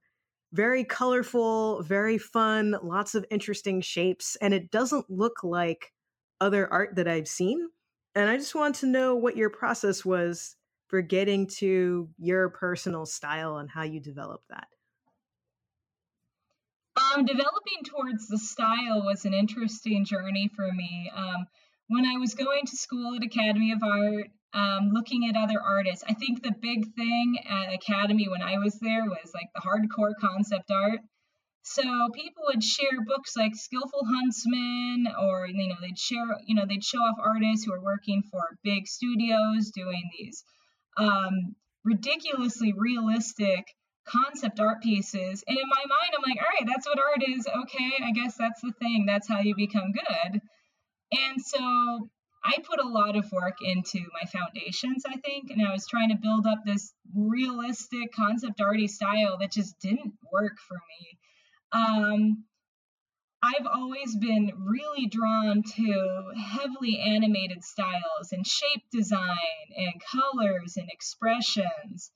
very 0.53 0.83
colorful, 0.83 1.81
very 1.83 2.17
fun, 2.17 2.75
lots 2.81 3.15
of 3.15 3.25
interesting 3.29 3.81
shapes, 3.81 4.37
and 4.41 4.53
it 4.53 4.71
doesn't 4.71 5.09
look 5.09 5.43
like 5.43 5.91
other 6.39 6.71
art 6.71 6.95
that 6.95 7.07
I've 7.07 7.27
seen. 7.27 7.69
And 8.15 8.29
I 8.29 8.37
just 8.37 8.55
want 8.55 8.75
to 8.75 8.85
know 8.85 9.15
what 9.15 9.35
your 9.35 9.49
process 9.49 10.05
was 10.05 10.55
for 10.87 11.01
getting 11.01 11.47
to 11.47 12.09
your 12.17 12.49
personal 12.49 13.05
style 13.05 13.57
and 13.57 13.69
how 13.69 13.83
you 13.83 13.99
developed 13.99 14.47
that. 14.49 14.67
Um, 16.97 17.25
developing 17.25 17.83
towards 17.83 18.27
the 18.27 18.37
style 18.37 19.03
was 19.03 19.25
an 19.25 19.33
interesting 19.33 20.05
journey 20.05 20.49
for 20.55 20.71
me. 20.71 21.11
Um, 21.13 21.47
when 21.87 22.05
I 22.05 22.17
was 22.17 22.33
going 22.33 22.65
to 22.65 22.77
school 22.77 23.15
at 23.15 23.23
Academy 23.23 23.71
of 23.73 23.83
Art, 23.83 24.27
um, 24.55 24.89
looking 24.93 25.29
at 25.29 25.35
other 25.35 25.61
artists. 25.61 26.03
I 26.07 26.13
think 26.13 26.41
the 26.41 26.55
big 26.61 26.95
thing 26.95 27.37
at 27.47 27.73
Academy 27.73 28.27
when 28.29 28.41
I 28.41 28.57
was 28.57 28.79
there 28.79 29.03
was 29.03 29.31
like 29.33 29.49
the 29.53 29.61
hardcore 29.61 30.13
concept 30.19 30.71
art. 30.71 31.01
So 31.63 31.83
people 32.13 32.43
would 32.47 32.63
share 32.63 33.03
books 33.05 33.35
like 33.35 33.55
Skillful 33.55 34.05
Huntsman, 34.05 35.07
or 35.19 35.47
you 35.47 35.67
know 35.67 35.75
they'd 35.81 35.97
share, 35.97 36.25
you 36.45 36.55
know 36.55 36.65
they'd 36.67 36.83
show 36.83 36.99
off 36.99 37.17
artists 37.21 37.65
who 37.65 37.73
are 37.73 37.81
working 37.81 38.23
for 38.31 38.57
big 38.63 38.87
studios 38.87 39.71
doing 39.71 40.09
these 40.17 40.43
um, 40.97 41.55
ridiculously 41.83 42.73
realistic 42.77 43.65
concept 44.07 44.59
art 44.59 44.81
pieces. 44.81 45.43
And 45.47 45.57
in 45.57 45.67
my 45.67 45.81
mind, 45.81 46.13
I'm 46.15 46.21
like, 46.21 46.39
all 46.39 46.47
right, 46.47 46.67
that's 46.67 46.87
what 46.87 46.99
art 46.99 47.23
is. 47.27 47.47
Okay, 47.47 47.91
I 48.03 48.11
guess 48.11 48.35
that's 48.37 48.61
the 48.61 48.71
thing. 48.79 49.05
That's 49.07 49.27
how 49.27 49.39
you 49.39 49.55
become 49.55 49.91
good. 49.91 50.41
And 51.11 51.41
so 51.41 52.09
I 52.45 52.57
put 52.63 52.79
a 52.79 52.87
lot 52.87 53.15
of 53.15 53.31
work 53.31 53.57
into 53.61 53.99
my 54.13 54.29
foundations, 54.29 55.03
I 55.07 55.17
think, 55.17 55.49
and 55.49 55.65
I 55.65 55.71
was 55.71 55.87
trying 55.87 56.09
to 56.09 56.15
build 56.15 56.45
up 56.45 56.59
this 56.63 56.93
realistic 57.15 58.13
concept 58.13 58.61
arty 58.61 58.87
style 58.87 59.37
that 59.39 59.51
just 59.51 59.79
didn't 59.79 60.13
work 60.31 60.57
for 60.67 60.75
me. 60.75 61.17
Um, 61.71 62.43
I've 63.41 63.65
always 63.67 64.15
been 64.15 64.51
really 64.63 65.07
drawn 65.07 65.63
to 65.75 66.31
heavily 66.37 66.99
animated 66.99 67.63
styles 67.63 68.31
and 68.31 68.45
shape 68.45 68.83
design 68.91 69.37
and 69.75 70.01
colors 70.11 70.77
and 70.77 70.89
expressions. 70.91 72.11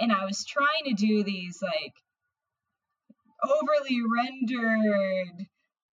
And 0.00 0.12
I 0.12 0.24
was 0.24 0.44
trying 0.44 0.84
to 0.86 0.94
do 0.94 1.24
these 1.24 1.58
like 1.62 1.94
overly 3.42 4.00
rendered 4.02 5.46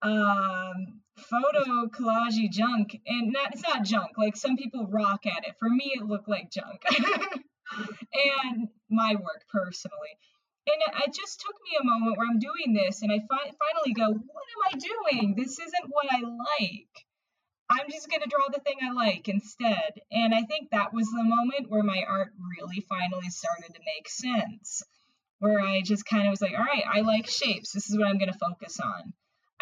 um, 0.01 1.02
photo 1.23 1.87
collage 1.87 2.49
junk 2.51 2.99
and 3.07 3.31
not 3.31 3.53
it's 3.53 3.63
not 3.63 3.83
junk 3.83 4.17
like 4.17 4.35
some 4.35 4.57
people 4.57 4.87
rock 4.87 5.25
at 5.25 5.47
it. 5.47 5.55
For 5.59 5.69
me 5.69 5.93
it 5.95 6.03
looked 6.03 6.29
like 6.29 6.51
junk. 6.51 6.83
And 7.75 8.67
my 8.89 9.15
work 9.15 9.45
personally. 9.51 10.17
And 10.67 11.03
it 11.05 11.13
just 11.13 11.41
took 11.41 11.55
me 11.63 11.77
a 11.79 11.83
moment 11.83 12.17
where 12.17 12.27
i'm 12.29 12.39
doing 12.39 12.73
this 12.73 13.01
and 13.01 13.11
i 13.11 13.19
fi- 13.19 13.51
finally 13.57 13.93
go 13.93 14.07
what 14.11 14.45
am 14.53 14.63
i 14.69 14.77
doing? 14.77 15.35
This 15.35 15.59
isn't 15.59 15.89
what 15.89 16.07
i 16.11 16.19
like. 16.19 17.05
I'm 17.69 17.89
just 17.89 18.09
going 18.09 18.21
to 18.21 18.29
draw 18.29 18.47
the 18.49 18.59
thing 18.59 18.77
i 18.83 18.91
like 18.91 19.27
instead. 19.27 20.01
And 20.11 20.35
i 20.35 20.43
think 20.43 20.69
that 20.71 20.93
was 20.93 21.07
the 21.07 21.23
moment 21.23 21.69
where 21.69 21.83
my 21.83 22.03
art 22.07 22.33
really 22.57 22.85
finally 22.87 23.29
started 23.29 23.73
to 23.73 23.81
make 23.95 24.07
sense 24.09 24.83
where 25.39 25.59
i 25.59 25.81
just 25.81 26.05
kind 26.05 26.27
of 26.27 26.31
was 26.31 26.41
like 26.41 26.53
all 26.57 26.63
right 26.63 26.83
i 26.91 27.01
like 27.01 27.27
shapes. 27.27 27.71
This 27.71 27.89
is 27.89 27.97
what 27.97 28.07
i'm 28.07 28.19
going 28.19 28.31
to 28.31 28.37
focus 28.37 28.79
on 28.79 29.13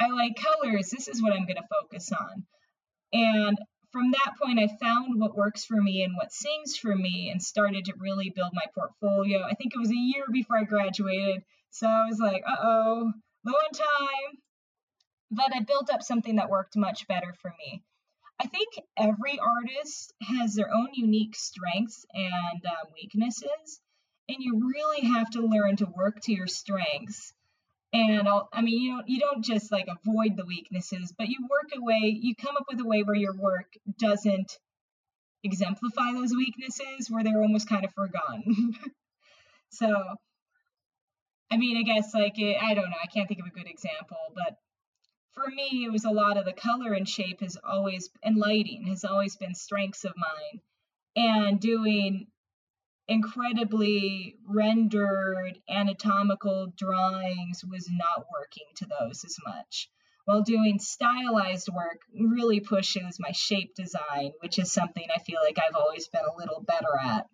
I 0.02 0.08
like 0.08 0.36
colors. 0.36 0.90
This 0.90 1.08
is 1.08 1.22
what 1.22 1.34
I'm 1.34 1.46
going 1.46 1.58
to 1.58 1.82
focus 1.82 2.12
on. 2.12 2.44
And 3.14 3.58
from 3.92 4.12
that 4.12 4.34
point, 4.42 4.58
I 4.58 4.68
found 4.84 5.20
what 5.20 5.36
works 5.36 5.64
for 5.64 5.80
me 5.80 6.04
and 6.04 6.16
what 6.16 6.34
sings 6.34 6.76
for 6.76 6.96
me 6.96 7.30
and 7.30 7.42
started 7.42 7.86
to 7.86 7.94
really 8.00 8.32
build 8.32 8.52
my 8.54 8.66
portfolio. 8.74 9.44
I 9.44 9.54
think 9.54 9.76
it 9.76 9.80
was 9.80 9.92
a 9.92 9.96
year 9.96 10.24
before 10.32 10.58
I 10.58 10.64
graduated. 10.64 11.44
So 11.70 11.88
I 11.88 12.08
was 12.08 12.18
like, 12.18 12.42
uh 12.48 12.56
oh, 12.64 13.12
low 13.46 13.54
on 13.54 13.72
time. 13.74 14.40
But 15.30 15.56
I 15.56 15.60
built 15.60 15.92
up 15.94 16.02
something 16.02 16.38
that 16.38 16.50
worked 16.50 16.76
much 16.76 17.08
better 17.08 17.36
for 17.40 17.54
me. 17.60 17.84
I 18.40 18.48
think 18.48 18.70
every 18.98 19.38
artist 19.38 20.14
has 20.22 20.56
their 20.56 20.74
own 20.74 20.90
unique 20.94 21.36
strengths 21.36 22.08
and 22.12 22.66
um, 22.66 22.92
weaknesses, 22.96 23.80
and 24.28 24.38
you 24.40 24.68
really 24.68 25.08
have 25.08 25.30
to 25.32 25.46
learn 25.46 25.76
to 25.76 25.86
work 25.86 26.22
to 26.22 26.34
your 26.34 26.48
strengths 26.48 27.34
and 27.94 28.28
I'll, 28.28 28.50
I 28.54 28.62
mean, 28.62 28.82
you 28.82 28.92
don't 28.92 29.08
you 29.08 29.20
don't 29.20 29.44
just 29.44 29.72
like 29.72 29.88
avoid 29.88 30.38
the 30.38 30.46
weaknesses, 30.46 31.14
but 31.18 31.28
you 31.28 31.48
work 31.50 31.72
a 31.76 31.82
way, 31.84 32.18
you 32.22 32.36
come 32.36 32.56
up 32.56 32.66
with 32.70 32.80
a 32.80 32.86
way 32.86 33.04
where 33.04 33.16
your 33.16 33.36
work 33.36 33.74
doesn't 34.00 34.58
exemplify 35.44 36.14
those 36.14 36.32
weaknesses, 36.32 37.10
where 37.10 37.24
they're 37.24 37.42
almost 37.42 37.68
kind 37.68 37.84
of 37.84 37.94
forgotten. 37.94 38.74
so, 39.72 39.94
I 41.52 41.58
mean, 41.58 41.78
I 41.78 41.84
guess 41.84 42.14
like 42.14 42.40
it, 42.40 42.58
I 42.62 42.74
don't 42.74 42.90
know, 42.90 42.98
I 43.02 43.08
can't 43.08 43.28
think 43.28 43.42
of 43.42 43.48
a 43.48 43.50
good 43.50 43.68
example, 43.68 44.18
but 44.36 44.56
for 45.34 45.48
me, 45.50 45.86
it 45.86 45.92
was 45.92 46.06
a 46.06 46.12
lot 46.12 46.38
of 46.38 46.46
the 46.46 46.54
color 46.54 46.94
and 46.94 47.08
shape 47.08 47.42
has 47.42 47.58
always 47.64 48.10
and 48.24 48.38
lighting 48.38 48.88
has 48.88 49.04
always 49.04 49.36
been 49.36 49.56
strengths 49.56 50.06
of 50.06 50.14
mine, 50.16 50.62
and 51.16 51.60
doing 51.60 52.28
incredibly 53.12 54.38
rendered 54.48 55.60
anatomical 55.70 56.72
drawings 56.78 57.64
was 57.70 57.90
not 57.92 58.26
working 58.32 58.68
to 58.78 58.86
those 58.86 59.26
as 59.26 59.36
much. 59.46 59.90
While 60.24 60.44
doing 60.44 60.80
stylized 60.80 61.68
work 61.68 62.00
really 62.18 62.62
pushes 62.62 63.20
my 63.20 63.32
shape 63.32 63.76
design, 63.76 64.32
which 64.40 64.58
is 64.60 64.72
something 64.72 65.06
I 65.14 65.20
feel 65.20 65.42
like 65.44 65.58
I've 65.60 65.76
always 65.76 66.08
been 66.08 66.22
a 66.24 66.38
little 66.38 66.62
better 66.62 66.98
at. 67.02 67.28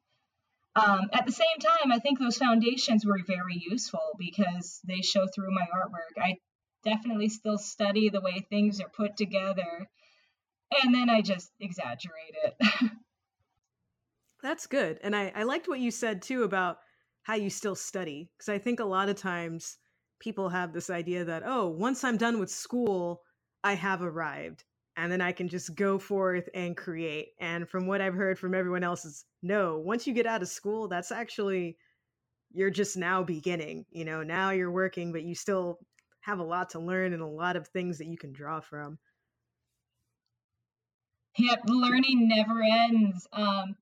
Um, 0.75 1.09
at 1.13 1.27
the 1.27 1.31
same 1.31 1.59
time, 1.59 1.91
I 1.91 1.99
think 1.99 2.17
those 2.17 2.37
foundations 2.37 3.05
were 3.05 3.19
very 3.27 3.61
useful 3.69 4.15
because 4.17 4.79
they 4.83 5.01
show 5.01 5.27
through 5.27 5.53
my 5.53 5.65
artwork. 5.73 6.21
I 6.21 6.37
definitely 6.83 7.29
still 7.29 7.57
study 7.59 8.09
the 8.09 8.21
way 8.21 8.39
things 8.39 8.81
are 8.81 8.89
put 8.89 9.15
together, 9.15 9.87
and 10.81 10.93
then 10.93 11.09
I 11.09 11.21
just 11.21 11.51
exaggerate 11.59 12.35
it. 12.45 12.91
That's 14.41 14.67
good. 14.67 14.99
And 15.01 15.15
I, 15.15 15.31
I 15.35 15.43
liked 15.43 15.67
what 15.67 15.79
you 15.79 15.91
said 15.91 16.21
too 16.21 16.43
about 16.43 16.77
how 17.23 17.35
you 17.35 17.49
still 17.49 17.75
study. 17.75 18.29
Because 18.37 18.49
I 18.49 18.57
think 18.57 18.79
a 18.79 18.85
lot 18.85 19.09
of 19.09 19.15
times 19.15 19.77
people 20.19 20.49
have 20.49 20.73
this 20.73 20.89
idea 20.89 21.25
that, 21.25 21.43
oh, 21.45 21.67
once 21.67 22.03
I'm 22.03 22.17
done 22.17 22.39
with 22.39 22.49
school, 22.49 23.21
I 23.63 23.73
have 23.73 24.01
arrived 24.01 24.63
and 24.95 25.11
then 25.11 25.21
I 25.21 25.31
can 25.31 25.47
just 25.47 25.75
go 25.75 25.99
forth 25.99 26.49
and 26.53 26.75
create. 26.75 27.29
And 27.39 27.67
from 27.69 27.87
what 27.87 28.01
I've 28.01 28.13
heard 28.13 28.39
from 28.39 28.55
everyone 28.55 28.83
else 28.83 29.05
is 29.05 29.25
no, 29.43 29.77
once 29.77 30.07
you 30.07 30.13
get 30.13 30.25
out 30.25 30.41
of 30.41 30.47
school, 30.47 30.87
that's 30.87 31.11
actually 31.11 31.77
you're 32.51 32.71
just 32.71 32.97
now 32.97 33.23
beginning. 33.23 33.85
You 33.91 34.05
know, 34.05 34.23
now 34.23 34.51
you're 34.51 34.71
working, 34.71 35.11
but 35.11 35.23
you 35.23 35.35
still 35.35 35.79
have 36.21 36.39
a 36.39 36.43
lot 36.43 36.71
to 36.71 36.79
learn 36.79 37.13
and 37.13 37.21
a 37.21 37.27
lot 37.27 37.55
of 37.55 37.67
things 37.67 37.97
that 37.99 38.07
you 38.07 38.17
can 38.17 38.33
draw 38.33 38.59
from. 38.59 38.97
Yep, 41.37 41.61
learning 41.67 42.27
never 42.27 42.61
ends. 42.63 43.27
Um, 43.31 43.75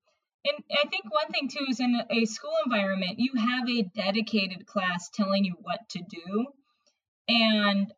and 0.45 0.63
I 0.71 0.87
think 0.87 1.11
one 1.11 1.31
thing 1.31 1.49
too 1.49 1.65
is 1.69 1.79
in 1.79 1.99
a 2.09 2.25
school 2.25 2.53
environment, 2.65 3.19
you 3.19 3.31
have 3.35 3.67
a 3.67 3.81
dedicated 3.81 4.65
class 4.65 5.09
telling 5.09 5.43
you 5.43 5.55
what 5.61 5.89
to 5.89 5.99
do. 5.99 6.47
And 7.27 7.91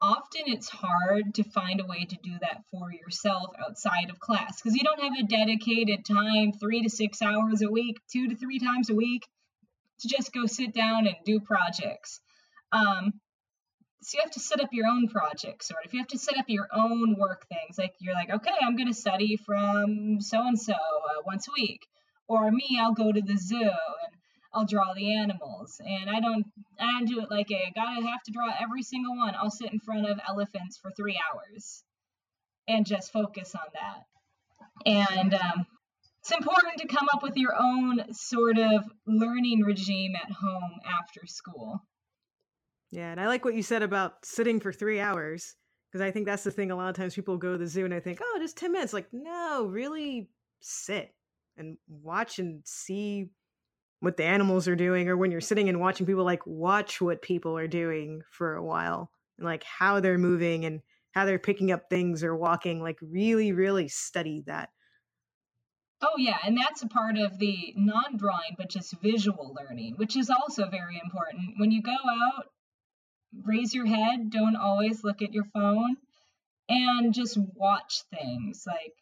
often 0.00 0.42
it's 0.46 0.68
hard 0.68 1.34
to 1.34 1.42
find 1.42 1.80
a 1.80 1.86
way 1.86 2.04
to 2.04 2.16
do 2.22 2.32
that 2.40 2.62
for 2.70 2.92
yourself 2.92 3.50
outside 3.58 4.10
of 4.10 4.20
class 4.20 4.60
because 4.60 4.76
you 4.76 4.84
don't 4.84 5.02
have 5.02 5.18
a 5.18 5.26
dedicated 5.26 6.04
time, 6.04 6.52
three 6.52 6.82
to 6.82 6.90
six 6.90 7.20
hours 7.20 7.62
a 7.62 7.70
week, 7.70 7.98
two 8.12 8.28
to 8.28 8.36
three 8.36 8.60
times 8.60 8.90
a 8.90 8.94
week 8.94 9.26
to 10.00 10.08
just 10.08 10.32
go 10.32 10.46
sit 10.46 10.72
down 10.72 11.06
and 11.06 11.16
do 11.24 11.40
projects. 11.40 12.20
Um, 12.70 13.14
so 14.00 14.16
you 14.16 14.22
have 14.22 14.32
to 14.32 14.40
set 14.40 14.60
up 14.60 14.68
your 14.72 14.86
own 14.86 15.08
projects, 15.08 15.68
sort 15.68 15.84
of. 15.84 15.92
You 15.92 16.00
have 16.00 16.08
to 16.08 16.18
set 16.18 16.38
up 16.38 16.44
your 16.48 16.68
own 16.72 17.16
work 17.18 17.46
things. 17.48 17.78
Like 17.78 17.94
you're 18.00 18.14
like, 18.14 18.30
okay, 18.30 18.54
I'm 18.60 18.76
going 18.76 18.88
to 18.88 18.94
study 18.94 19.36
from 19.36 20.20
so 20.20 20.46
and 20.46 20.58
so 20.58 20.74
once 21.26 21.48
a 21.48 21.52
week, 21.60 21.86
or 22.28 22.50
me, 22.50 22.78
I'll 22.80 22.94
go 22.94 23.10
to 23.10 23.20
the 23.20 23.36
zoo 23.36 23.56
and 23.60 24.12
I'll 24.52 24.66
draw 24.66 24.94
the 24.94 25.14
animals. 25.14 25.80
And 25.84 26.08
I 26.08 26.20
don't, 26.20 26.46
I 26.78 26.92
don't 26.92 27.06
do 27.06 27.20
it 27.20 27.30
like 27.30 27.50
a, 27.50 27.72
gotta 27.74 28.06
have 28.06 28.22
to 28.24 28.32
draw 28.32 28.52
every 28.60 28.82
single 28.82 29.16
one. 29.16 29.34
I'll 29.34 29.50
sit 29.50 29.72
in 29.72 29.80
front 29.80 30.08
of 30.08 30.20
elephants 30.28 30.78
for 30.78 30.90
three 30.90 31.18
hours 31.32 31.82
and 32.68 32.86
just 32.86 33.12
focus 33.12 33.54
on 33.54 33.66
that. 33.74 34.04
And 34.86 35.34
um, 35.34 35.66
it's 36.20 36.32
important 36.32 36.78
to 36.78 36.86
come 36.86 37.08
up 37.12 37.22
with 37.22 37.36
your 37.36 37.54
own 37.58 38.12
sort 38.12 38.58
of 38.58 38.84
learning 39.06 39.62
regime 39.62 40.14
at 40.14 40.30
home 40.30 40.72
after 40.86 41.26
school. 41.26 41.82
Yeah, 42.90 43.10
and 43.10 43.20
I 43.20 43.26
like 43.26 43.44
what 43.44 43.54
you 43.54 43.62
said 43.62 43.82
about 43.82 44.24
sitting 44.24 44.60
for 44.60 44.72
three 44.72 45.00
hours 45.00 45.54
because 45.90 46.04
I 46.04 46.10
think 46.10 46.26
that's 46.26 46.44
the 46.44 46.50
thing. 46.50 46.70
A 46.70 46.76
lot 46.76 46.88
of 46.88 46.96
times 46.96 47.14
people 47.14 47.36
go 47.36 47.52
to 47.52 47.58
the 47.58 47.66
zoo 47.66 47.84
and 47.84 47.94
I 47.94 48.00
think, 48.00 48.20
oh, 48.22 48.38
just 48.40 48.56
10 48.56 48.72
minutes. 48.72 48.92
Like, 48.92 49.08
no, 49.12 49.66
really 49.70 50.28
sit 50.60 51.14
and 51.56 51.76
watch 51.88 52.38
and 52.38 52.62
see 52.64 53.30
what 54.00 54.16
the 54.16 54.24
animals 54.24 54.68
are 54.68 54.76
doing, 54.76 55.08
or 55.08 55.16
when 55.16 55.32
you're 55.32 55.40
sitting 55.40 55.68
and 55.68 55.80
watching 55.80 56.06
people, 56.06 56.24
like, 56.24 56.46
watch 56.46 57.00
what 57.00 57.20
people 57.20 57.58
are 57.58 57.66
doing 57.66 58.22
for 58.30 58.54
a 58.54 58.64
while 58.64 59.10
and 59.38 59.44
like 59.44 59.64
how 59.64 59.98
they're 59.98 60.18
moving 60.18 60.64
and 60.64 60.80
how 61.12 61.24
they're 61.24 61.38
picking 61.38 61.72
up 61.72 61.90
things 61.90 62.22
or 62.22 62.36
walking. 62.36 62.80
Like, 62.80 62.98
really, 63.02 63.52
really 63.52 63.88
study 63.88 64.44
that. 64.46 64.70
Oh, 66.00 66.16
yeah. 66.16 66.38
And 66.44 66.56
that's 66.56 66.82
a 66.82 66.88
part 66.88 67.18
of 67.18 67.38
the 67.38 67.74
non 67.76 68.16
drawing, 68.16 68.54
but 68.56 68.70
just 68.70 68.94
visual 69.02 69.56
learning, 69.58 69.94
which 69.96 70.16
is 70.16 70.30
also 70.30 70.68
very 70.68 71.00
important. 71.02 71.54
When 71.56 71.72
you 71.72 71.82
go 71.82 71.90
out, 71.90 72.46
raise 73.44 73.74
your 73.74 73.86
head, 73.86 74.30
don't 74.30 74.56
always 74.56 75.04
look 75.04 75.22
at 75.22 75.32
your 75.32 75.44
phone, 75.44 75.96
and 76.68 77.14
just 77.14 77.38
watch 77.54 78.02
things. 78.10 78.64
Like, 78.66 78.94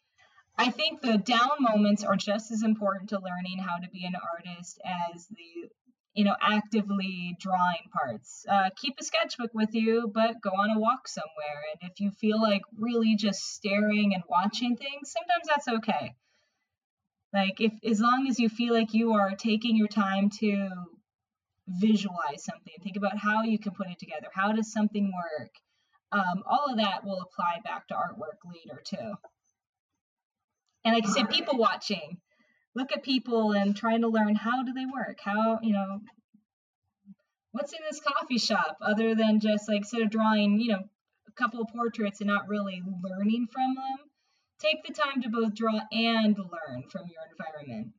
I 0.57 0.71
think 0.71 1.01
the 1.01 1.17
down 1.17 1.57
moments 1.59 2.03
are 2.03 2.15
just 2.15 2.51
as 2.51 2.63
important 2.63 3.09
to 3.09 3.19
learning 3.19 3.59
how 3.59 3.77
to 3.77 3.89
be 3.89 4.05
an 4.05 4.15
artist 4.15 4.79
as 5.13 5.27
the 5.27 5.69
you 6.13 6.23
know 6.23 6.35
actively 6.41 7.37
drawing 7.39 7.89
parts 7.93 8.43
uh, 8.49 8.71
keep 8.75 8.95
a 8.99 9.03
sketchbook 9.03 9.53
with 9.53 9.75
you 9.75 10.11
but 10.11 10.41
go 10.41 10.49
on 10.49 10.75
a 10.75 10.79
walk 10.79 11.07
somewhere 11.07 11.61
and 11.71 11.91
if 11.91 11.99
you 11.99 12.09
feel 12.09 12.41
like 12.41 12.63
really 12.75 13.15
just 13.15 13.39
staring 13.53 14.15
and 14.15 14.23
watching 14.27 14.75
things 14.75 15.13
sometimes 15.13 15.47
that's 15.47 15.67
okay 15.67 16.15
like 17.33 17.61
if 17.61 17.71
as 17.85 18.01
long 18.01 18.25
as 18.27 18.39
you 18.39 18.49
feel 18.49 18.73
like 18.73 18.95
you 18.95 19.13
are 19.13 19.35
taking 19.35 19.77
your 19.77 19.87
time 19.87 20.31
to 20.31 20.69
visualize 21.67 22.43
something 22.43 22.73
think 22.81 22.97
about 22.97 23.17
how 23.17 23.43
you 23.43 23.59
can 23.59 23.73
put 23.73 23.87
it 23.87 23.99
together 23.99 24.27
how 24.33 24.51
does 24.51 24.71
something 24.71 25.11
work 25.13 25.51
um, 26.11 26.41
all 26.49 26.71
of 26.71 26.77
that 26.77 27.03
will 27.03 27.21
apply 27.21 27.59
back 27.63 27.87
to 27.87 27.93
artwork 27.93 28.39
later 28.45 28.81
too 28.85 29.13
and 30.87 30.95
like 30.95 31.05
I 31.05 31.11
said, 31.11 31.29
people 31.29 31.57
watching. 31.57 32.17
Look 32.73 32.93
at 32.93 33.03
people 33.03 33.51
and 33.51 33.75
trying 33.75 34.01
to 34.01 34.07
learn 34.07 34.35
how 34.35 34.63
do 34.63 34.71
they 34.71 34.85
work? 34.85 35.17
How, 35.21 35.59
you 35.61 35.73
know, 35.73 35.99
what's 37.51 37.73
in 37.73 37.79
this 37.89 37.99
coffee 37.99 38.37
shop 38.37 38.77
other 38.81 39.13
than 39.13 39.41
just 39.41 39.67
like 39.67 39.79
instead 39.79 40.03
of 40.03 40.09
drawing, 40.09 40.61
you 40.61 40.71
know, 40.71 40.83
a 41.27 41.31
couple 41.33 41.59
of 41.59 41.67
portraits 41.75 42.21
and 42.21 42.29
not 42.29 42.47
really 42.47 42.81
learning 43.03 43.47
from 43.51 43.75
them. 43.75 44.07
Take 44.59 44.85
the 44.87 44.93
time 44.93 45.23
to 45.23 45.29
both 45.29 45.55
draw 45.55 45.77
and 45.91 46.37
learn 46.37 46.83
from 46.89 47.01
your 47.07 47.23
environment. 47.31 47.93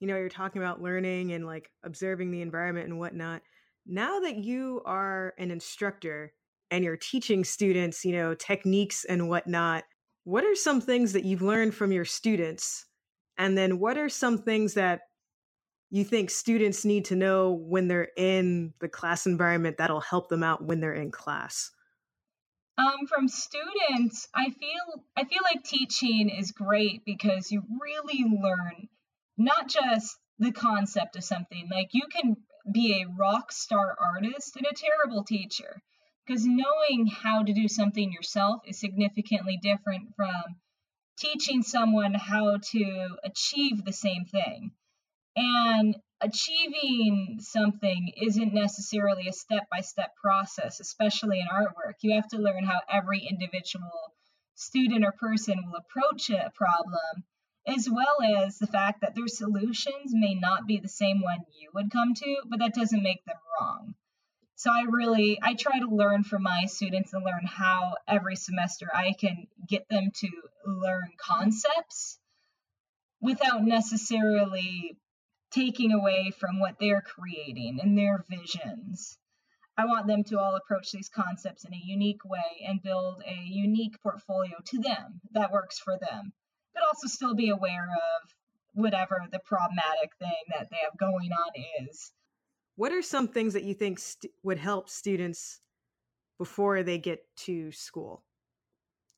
You 0.00 0.06
know, 0.06 0.16
you're 0.16 0.28
talking 0.28 0.60
about 0.60 0.82
learning 0.82 1.32
and 1.32 1.46
like 1.46 1.70
observing 1.84 2.30
the 2.30 2.42
environment 2.42 2.88
and 2.88 2.98
whatnot. 2.98 3.42
Now 3.86 4.20
that 4.20 4.36
you 4.36 4.82
are 4.84 5.32
an 5.38 5.50
instructor 5.50 6.32
and 6.70 6.84
you're 6.84 6.96
teaching 6.96 7.44
students, 7.44 8.04
you 8.04 8.12
know, 8.12 8.34
techniques 8.34 9.04
and 9.04 9.28
whatnot, 9.28 9.84
what 10.24 10.44
are 10.44 10.54
some 10.54 10.80
things 10.80 11.12
that 11.12 11.24
you've 11.24 11.42
learned 11.42 11.74
from 11.74 11.92
your 11.92 12.04
students? 12.04 12.86
And 13.38 13.56
then 13.56 13.78
what 13.78 13.96
are 13.96 14.08
some 14.08 14.38
things 14.38 14.74
that 14.74 15.02
you 15.90 16.04
think 16.04 16.30
students 16.30 16.84
need 16.84 17.04
to 17.06 17.16
know 17.16 17.52
when 17.52 17.86
they're 17.86 18.08
in 18.16 18.74
the 18.80 18.88
class 18.88 19.26
environment 19.26 19.76
that'll 19.78 20.00
help 20.00 20.28
them 20.28 20.42
out 20.42 20.64
when 20.64 20.80
they're 20.80 20.92
in 20.92 21.10
class? 21.10 21.70
Um, 22.78 23.06
from 23.06 23.28
students, 23.28 24.28
I 24.34 24.50
feel 24.50 25.04
I 25.16 25.24
feel 25.24 25.40
like 25.42 25.64
teaching 25.64 26.28
is 26.28 26.52
great 26.52 27.04
because 27.06 27.50
you 27.50 27.62
really 27.80 28.24
learn 28.24 28.88
not 29.36 29.68
just 29.68 30.16
the 30.38 30.52
concept 30.52 31.16
of 31.16 31.24
something. 31.24 31.68
Like 31.70 31.88
you 31.92 32.06
can 32.10 32.36
be 32.72 33.02
a 33.02 33.08
rock 33.18 33.52
star 33.52 33.96
artist 33.98 34.56
and 34.56 34.66
a 34.66 34.74
terrible 34.74 35.24
teacher 35.24 35.80
because 36.26 36.44
knowing 36.44 37.06
how 37.06 37.42
to 37.42 37.52
do 37.52 37.68
something 37.68 38.12
yourself 38.12 38.62
is 38.66 38.80
significantly 38.80 39.58
different 39.62 40.14
from 40.16 40.56
teaching 41.18 41.62
someone 41.62 42.14
how 42.14 42.58
to 42.58 43.08
achieve 43.24 43.84
the 43.84 43.92
same 43.92 44.24
thing. 44.24 44.72
And 45.36 45.96
achieving 46.20 47.38
something 47.40 48.12
isn't 48.20 48.54
necessarily 48.54 49.28
a 49.28 49.32
step 49.32 49.68
by 49.70 49.80
step 49.80 50.14
process, 50.16 50.80
especially 50.80 51.40
in 51.40 51.46
artwork. 51.46 51.94
You 52.00 52.14
have 52.14 52.28
to 52.28 52.38
learn 52.38 52.64
how 52.64 52.80
every 52.90 53.20
individual 53.20 54.12
student 54.54 55.04
or 55.04 55.12
person 55.12 55.62
will 55.66 55.76
approach 55.78 56.30
a 56.30 56.50
problem, 56.54 57.24
as 57.66 57.88
well 57.90 58.22
as 58.44 58.58
the 58.58 58.66
fact 58.66 59.00
that 59.00 59.14
their 59.14 59.28
solutions 59.28 60.12
may 60.12 60.34
not 60.34 60.66
be 60.66 60.78
the 60.78 60.88
same 60.88 61.20
one 61.20 61.40
you 61.60 61.70
would 61.74 61.90
come 61.90 62.14
to, 62.14 62.36
but 62.48 62.60
that 62.60 62.74
doesn't 62.74 63.02
make 63.02 63.24
them 63.24 63.36
wrong. 63.60 63.94
So 64.54 64.70
I 64.72 64.82
really 64.88 65.38
I 65.42 65.54
try 65.54 65.80
to 65.80 65.94
learn 65.94 66.24
from 66.24 66.42
my 66.42 66.64
students 66.66 67.12
and 67.12 67.24
learn 67.24 67.44
how 67.44 67.96
every 68.08 68.36
semester 68.36 68.88
I 68.94 69.12
can 69.12 69.48
get 69.68 69.86
them 69.88 70.10
to 70.14 70.28
learn 70.64 71.10
concepts 71.18 72.18
without 73.20 73.62
necessarily 73.62 74.96
taking 75.50 75.92
away 75.92 76.32
from 76.38 76.58
what 76.58 76.78
they're 76.78 77.02
creating 77.02 77.80
and 77.82 77.96
their 77.98 78.24
visions. 78.30 79.18
I 79.76 79.84
want 79.84 80.06
them 80.06 80.24
to 80.24 80.38
all 80.38 80.54
approach 80.56 80.90
these 80.90 81.10
concepts 81.10 81.64
in 81.64 81.74
a 81.74 81.82
unique 81.84 82.24
way 82.24 82.64
and 82.66 82.82
build 82.82 83.22
a 83.26 83.44
unique 83.44 84.00
portfolio 84.02 84.56
to 84.64 84.78
them 84.78 85.20
that 85.32 85.52
works 85.52 85.78
for 85.78 85.98
them, 85.98 86.32
but 86.76 86.84
also 86.86 87.08
still 87.08 87.34
be 87.34 87.48
aware 87.48 87.88
of 87.90 88.30
whatever 88.74 89.26
the 89.32 89.40
problematic 89.40 90.14
thing 90.20 90.44
that 90.50 90.68
they 90.70 90.76
have 90.84 90.96
going 90.98 91.32
on 91.32 91.50
is 91.88 92.12
what 92.76 92.92
are 92.92 93.02
some 93.02 93.26
things 93.26 93.54
that 93.54 93.64
you 93.64 93.74
think 93.74 93.98
st- 93.98 94.32
would 94.42 94.58
help 94.58 94.88
students 94.88 95.60
before 96.38 96.82
they 96.82 96.98
get 96.98 97.20
to 97.36 97.72
school? 97.72 98.22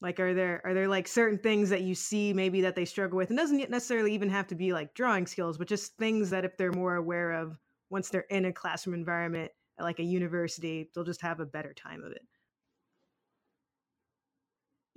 Like, 0.00 0.20
are 0.20 0.32
there 0.32 0.62
are 0.64 0.74
there 0.74 0.86
like 0.86 1.09
certain 1.09 1.38
things 1.38 1.70
that 1.70 1.82
you 1.82 1.96
see 1.96 2.32
maybe 2.32 2.61
that 2.61 2.76
they 2.76 2.84
struggle 2.84 3.18
with? 3.18 3.30
And 3.30 3.38
doesn't 3.38 3.68
necessarily 3.68 4.14
even 4.14 4.30
have 4.30 4.46
to 4.48 4.54
be 4.54 4.72
like 4.72 4.94
drawing 4.94 5.26
skills, 5.26 5.59
but 5.59 5.66
just 5.66 5.96
things 5.96 6.30
that 6.30 6.44
if 6.44 6.56
they're 6.56 6.72
more 6.72 6.94
aware 6.94 7.32
of 7.32 7.59
once 7.90 8.09
they're 8.09 8.20
in 8.30 8.44
a 8.44 8.52
classroom 8.52 8.94
environment 8.94 9.50
at 9.76 9.82
like 9.82 9.98
a 9.98 10.04
university, 10.04 10.88
they'll 10.94 11.02
just 11.02 11.22
have 11.22 11.40
a 11.40 11.46
better 11.46 11.74
time 11.74 12.04
of 12.04 12.12
it. 12.12 12.22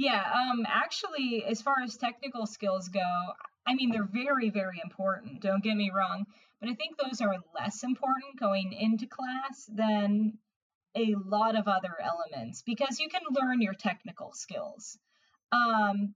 Yeah, 0.01 0.23
um, 0.33 0.65
actually, 0.67 1.45
as 1.45 1.61
far 1.61 1.75
as 1.83 1.95
technical 1.95 2.47
skills 2.47 2.87
go, 2.87 3.33
I 3.67 3.75
mean, 3.75 3.91
they're 3.91 4.09
very, 4.11 4.49
very 4.49 4.81
important. 4.83 5.43
Don't 5.43 5.63
get 5.63 5.77
me 5.77 5.91
wrong. 5.95 6.25
But 6.59 6.69
I 6.69 6.73
think 6.73 6.97
those 6.97 7.21
are 7.21 7.35
less 7.53 7.83
important 7.83 8.39
going 8.39 8.73
into 8.73 9.05
class 9.05 9.69
than 9.71 10.39
a 10.95 11.13
lot 11.23 11.55
of 11.55 11.67
other 11.67 11.95
elements 12.01 12.63
because 12.65 12.99
you 12.99 13.09
can 13.09 13.21
learn 13.29 13.61
your 13.61 13.75
technical 13.75 14.31
skills. 14.33 14.97
Um, 15.51 16.15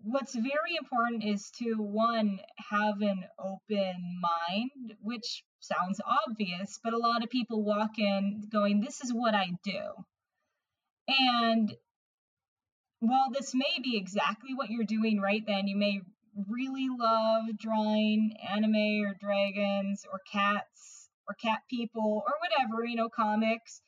what's 0.00 0.36
very 0.36 0.76
important 0.80 1.24
is 1.24 1.50
to 1.58 1.74
one 1.74 2.38
have 2.70 3.00
an 3.00 3.24
open 3.36 4.20
mind 4.22 4.94
which 5.02 5.42
sounds 5.58 6.00
obvious 6.28 6.78
but 6.84 6.92
a 6.92 6.98
lot 6.98 7.24
of 7.24 7.30
people 7.30 7.64
walk 7.64 7.98
in 7.98 8.44
going 8.48 8.80
this 8.80 9.00
is 9.00 9.12
what 9.12 9.34
i 9.34 9.48
do 9.64 9.90
and 11.08 11.74
while 13.00 13.30
this 13.30 13.54
may 13.54 13.78
be 13.82 13.96
exactly 13.96 14.54
what 14.54 14.70
you're 14.70 14.84
doing 14.84 15.20
right 15.20 15.44
then 15.46 15.66
you 15.66 15.76
may 15.76 16.00
really 16.46 16.88
love 16.88 17.44
drawing 17.58 18.36
anime 18.48 19.02
or 19.04 19.14
dragons 19.20 20.04
or 20.10 20.20
cats 20.30 21.08
or 21.28 21.34
cat 21.34 21.60
people 21.68 22.22
or 22.26 22.34
whatever, 22.40 22.84
you 22.84 22.96
know, 22.96 23.08
comics. 23.08 23.82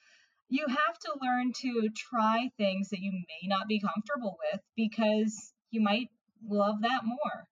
You 0.48 0.66
have 0.66 0.98
to 0.98 1.18
learn 1.22 1.52
to 1.62 1.88
try 1.94 2.50
things 2.56 2.90
that 2.90 3.00
you 3.00 3.12
may 3.12 3.48
not 3.48 3.68
be 3.68 3.80
comfortable 3.80 4.36
with 4.52 4.60
because 4.76 5.52
you 5.70 5.80
might 5.80 6.08
love 6.48 6.82
that 6.82 7.04
more. 7.04 7.46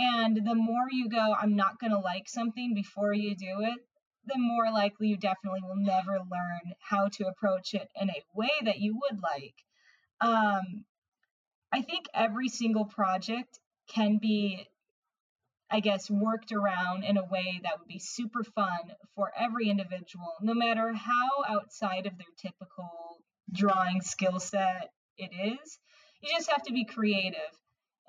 And 0.00 0.36
the 0.36 0.54
more 0.54 0.86
you 0.90 1.08
go, 1.08 1.34
I'm 1.40 1.56
not 1.56 1.78
going 1.78 1.92
to 1.92 1.98
like 1.98 2.28
something 2.28 2.74
before 2.74 3.12
you 3.12 3.36
do 3.36 3.60
it, 3.60 3.78
the 4.26 4.38
more 4.38 4.70
likely 4.70 5.08
you 5.08 5.16
definitely 5.16 5.60
will 5.62 5.76
never 5.76 6.18
learn 6.18 6.74
how 6.80 7.08
to 7.08 7.26
approach 7.26 7.74
it 7.74 7.88
in 8.00 8.10
a 8.10 8.22
way 8.34 8.50
that 8.62 8.78
you 8.78 8.94
would 9.00 9.20
like. 9.22 9.54
Um, 10.20 10.84
I 11.72 11.82
think 11.82 12.06
every 12.14 12.48
single 12.48 12.84
project 12.84 13.58
can 13.88 14.18
be, 14.18 14.66
I 15.70 15.80
guess, 15.80 16.10
worked 16.10 16.52
around 16.52 17.04
in 17.04 17.16
a 17.16 17.24
way 17.24 17.60
that 17.62 17.78
would 17.78 17.88
be 17.88 17.98
super 17.98 18.42
fun 18.42 18.92
for 19.14 19.32
every 19.38 19.68
individual, 19.68 20.32
no 20.40 20.54
matter 20.54 20.92
how 20.92 21.44
outside 21.48 22.06
of 22.06 22.16
their 22.16 22.26
typical 22.38 23.18
drawing 23.52 24.00
skill 24.00 24.40
set 24.40 24.90
it 25.16 25.30
is. 25.32 25.78
You 26.22 26.30
just 26.36 26.50
have 26.50 26.62
to 26.64 26.72
be 26.72 26.84
creative. 26.84 27.40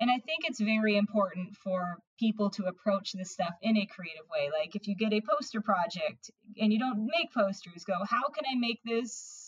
And 0.00 0.10
I 0.10 0.18
think 0.18 0.44
it's 0.44 0.60
very 0.60 0.96
important 0.96 1.56
for 1.62 1.98
people 2.18 2.48
to 2.50 2.64
approach 2.64 3.12
this 3.12 3.32
stuff 3.32 3.52
in 3.60 3.76
a 3.76 3.86
creative 3.86 4.24
way. 4.32 4.48
Like 4.50 4.74
if 4.74 4.88
you 4.88 4.96
get 4.96 5.12
a 5.12 5.20
poster 5.20 5.60
project 5.60 6.30
and 6.58 6.72
you 6.72 6.78
don't 6.78 7.06
make 7.06 7.32
posters, 7.34 7.84
go, 7.84 7.94
how 8.08 8.28
can 8.30 8.44
I 8.50 8.58
make 8.58 8.80
this 8.82 9.39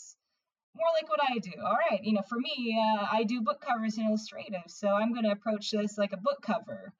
more 0.75 0.89
like 0.95 1.09
what 1.09 1.21
I 1.23 1.39
do? 1.39 1.53
All 1.63 1.77
right, 1.91 2.03
you 2.03 2.13
know, 2.13 2.23
for 2.29 2.39
me, 2.39 2.79
uh, 2.79 3.07
I 3.11 3.25
do 3.25 3.43
book 3.43 3.61
covers 3.61 3.97
and 3.99 4.09
illustrative, 4.09 4.69
so 4.69 4.89
I'm 4.89 5.13
going 5.13 5.25
to 5.25 5.33
approach 5.33 5.71
this 5.71 5.99
like 5.99 6.13
a 6.13 6.17
book 6.17 6.43
cover. 6.43 6.93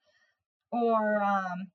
Or 0.71 1.21
um, 1.21 1.67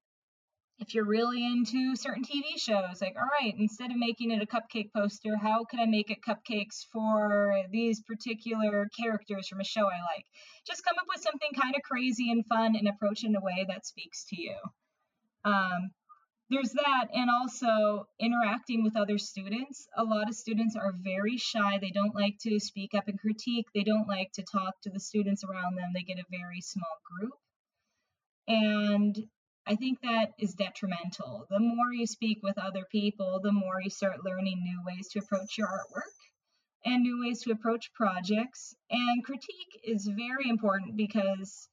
if 0.78 0.94
you're 0.94 1.05
really 1.05 1.44
into 1.44 1.96
certain 1.96 2.22
TV 2.22 2.57
shows, 2.57 3.01
like, 3.01 3.16
all 3.16 3.28
right, 3.40 3.55
instead 3.59 3.90
of 3.90 3.96
making 3.96 4.30
it 4.30 4.42
a 4.42 4.46
cupcake 4.46 4.92
poster, 4.94 5.36
how 5.36 5.64
can 5.64 5.80
I 5.80 5.86
make 5.86 6.11
it 6.11 6.18
cupcakes 6.26 6.86
for 6.92 7.64
these 7.70 8.01
particular 8.03 8.88
characters 8.99 9.49
from 9.49 9.61
a 9.61 9.64
show 9.64 9.82
I 9.82 10.01
like? 10.03 10.24
Just 10.66 10.84
come 10.84 10.96
up 10.99 11.07
with 11.09 11.20
something 11.20 11.51
kind 11.61 11.74
of 11.74 11.82
crazy 11.82 12.30
and 12.30 12.46
fun 12.46 12.76
and 12.76 12.88
approach 12.88 13.24
in 13.24 13.34
a 13.34 13.40
way 13.40 13.66
that 13.68 13.86
speaks 13.86 14.24
to 14.26 14.40
you. 14.40 14.57
Um, 15.44 15.90
there's 16.51 16.72
that, 16.72 17.09
and 17.12 17.28
also 17.30 18.07
interacting 18.18 18.82
with 18.82 18.96
other 18.96 19.18
students. 19.18 19.86
A 19.96 20.05
lot 20.05 20.28
of 20.28 20.34
students 20.34 20.76
are 20.76 20.94
very 20.96 21.36
shy. 21.36 21.78
They 21.78 21.90
don't 21.90 22.14
like 22.14 22.38
to 22.42 22.59
speak 22.59 22.94
up 22.94 23.09
and 23.09 23.18
critique, 23.18 23.66
they 23.74 23.84
don't 23.84 24.09
like 24.09 24.32
to 24.32 24.42
talk 24.42 24.80
to 24.82 24.90
the 24.90 25.01
students 25.01 25.44
around 25.44 25.76
them. 25.76 25.90
They 25.94 26.03
get 26.03 26.18
a 26.18 26.24
very 26.30 26.61
small 26.61 26.96
group. 27.11 27.34
And 28.46 29.28
I 29.66 29.76
think 29.76 30.01
that 30.01 30.32
is 30.38 30.55
detrimental. 30.55 31.46
The 31.51 31.61
more 31.61 31.92
you 31.92 32.07
speak 32.07 32.38
with 32.42 32.57
other 32.57 32.86
people, 32.90 33.40
the 33.42 33.53
more 33.53 33.82
you 33.82 33.90
start 33.90 34.24
learning 34.24 34.62
new 34.62 34.80
ways 34.86 35.09
to 35.09 35.18
approach 35.18 35.59
your 35.59 35.68
artwork 35.68 36.16
and 36.86 37.03
new 37.03 37.20
ways 37.20 37.42
to 37.42 37.53
approach 37.53 37.92
projects. 37.92 38.74
And 38.90 39.22
critique 39.22 39.80
is 39.84 40.07
very 40.07 40.49
important 40.49 40.96
because 40.96 41.68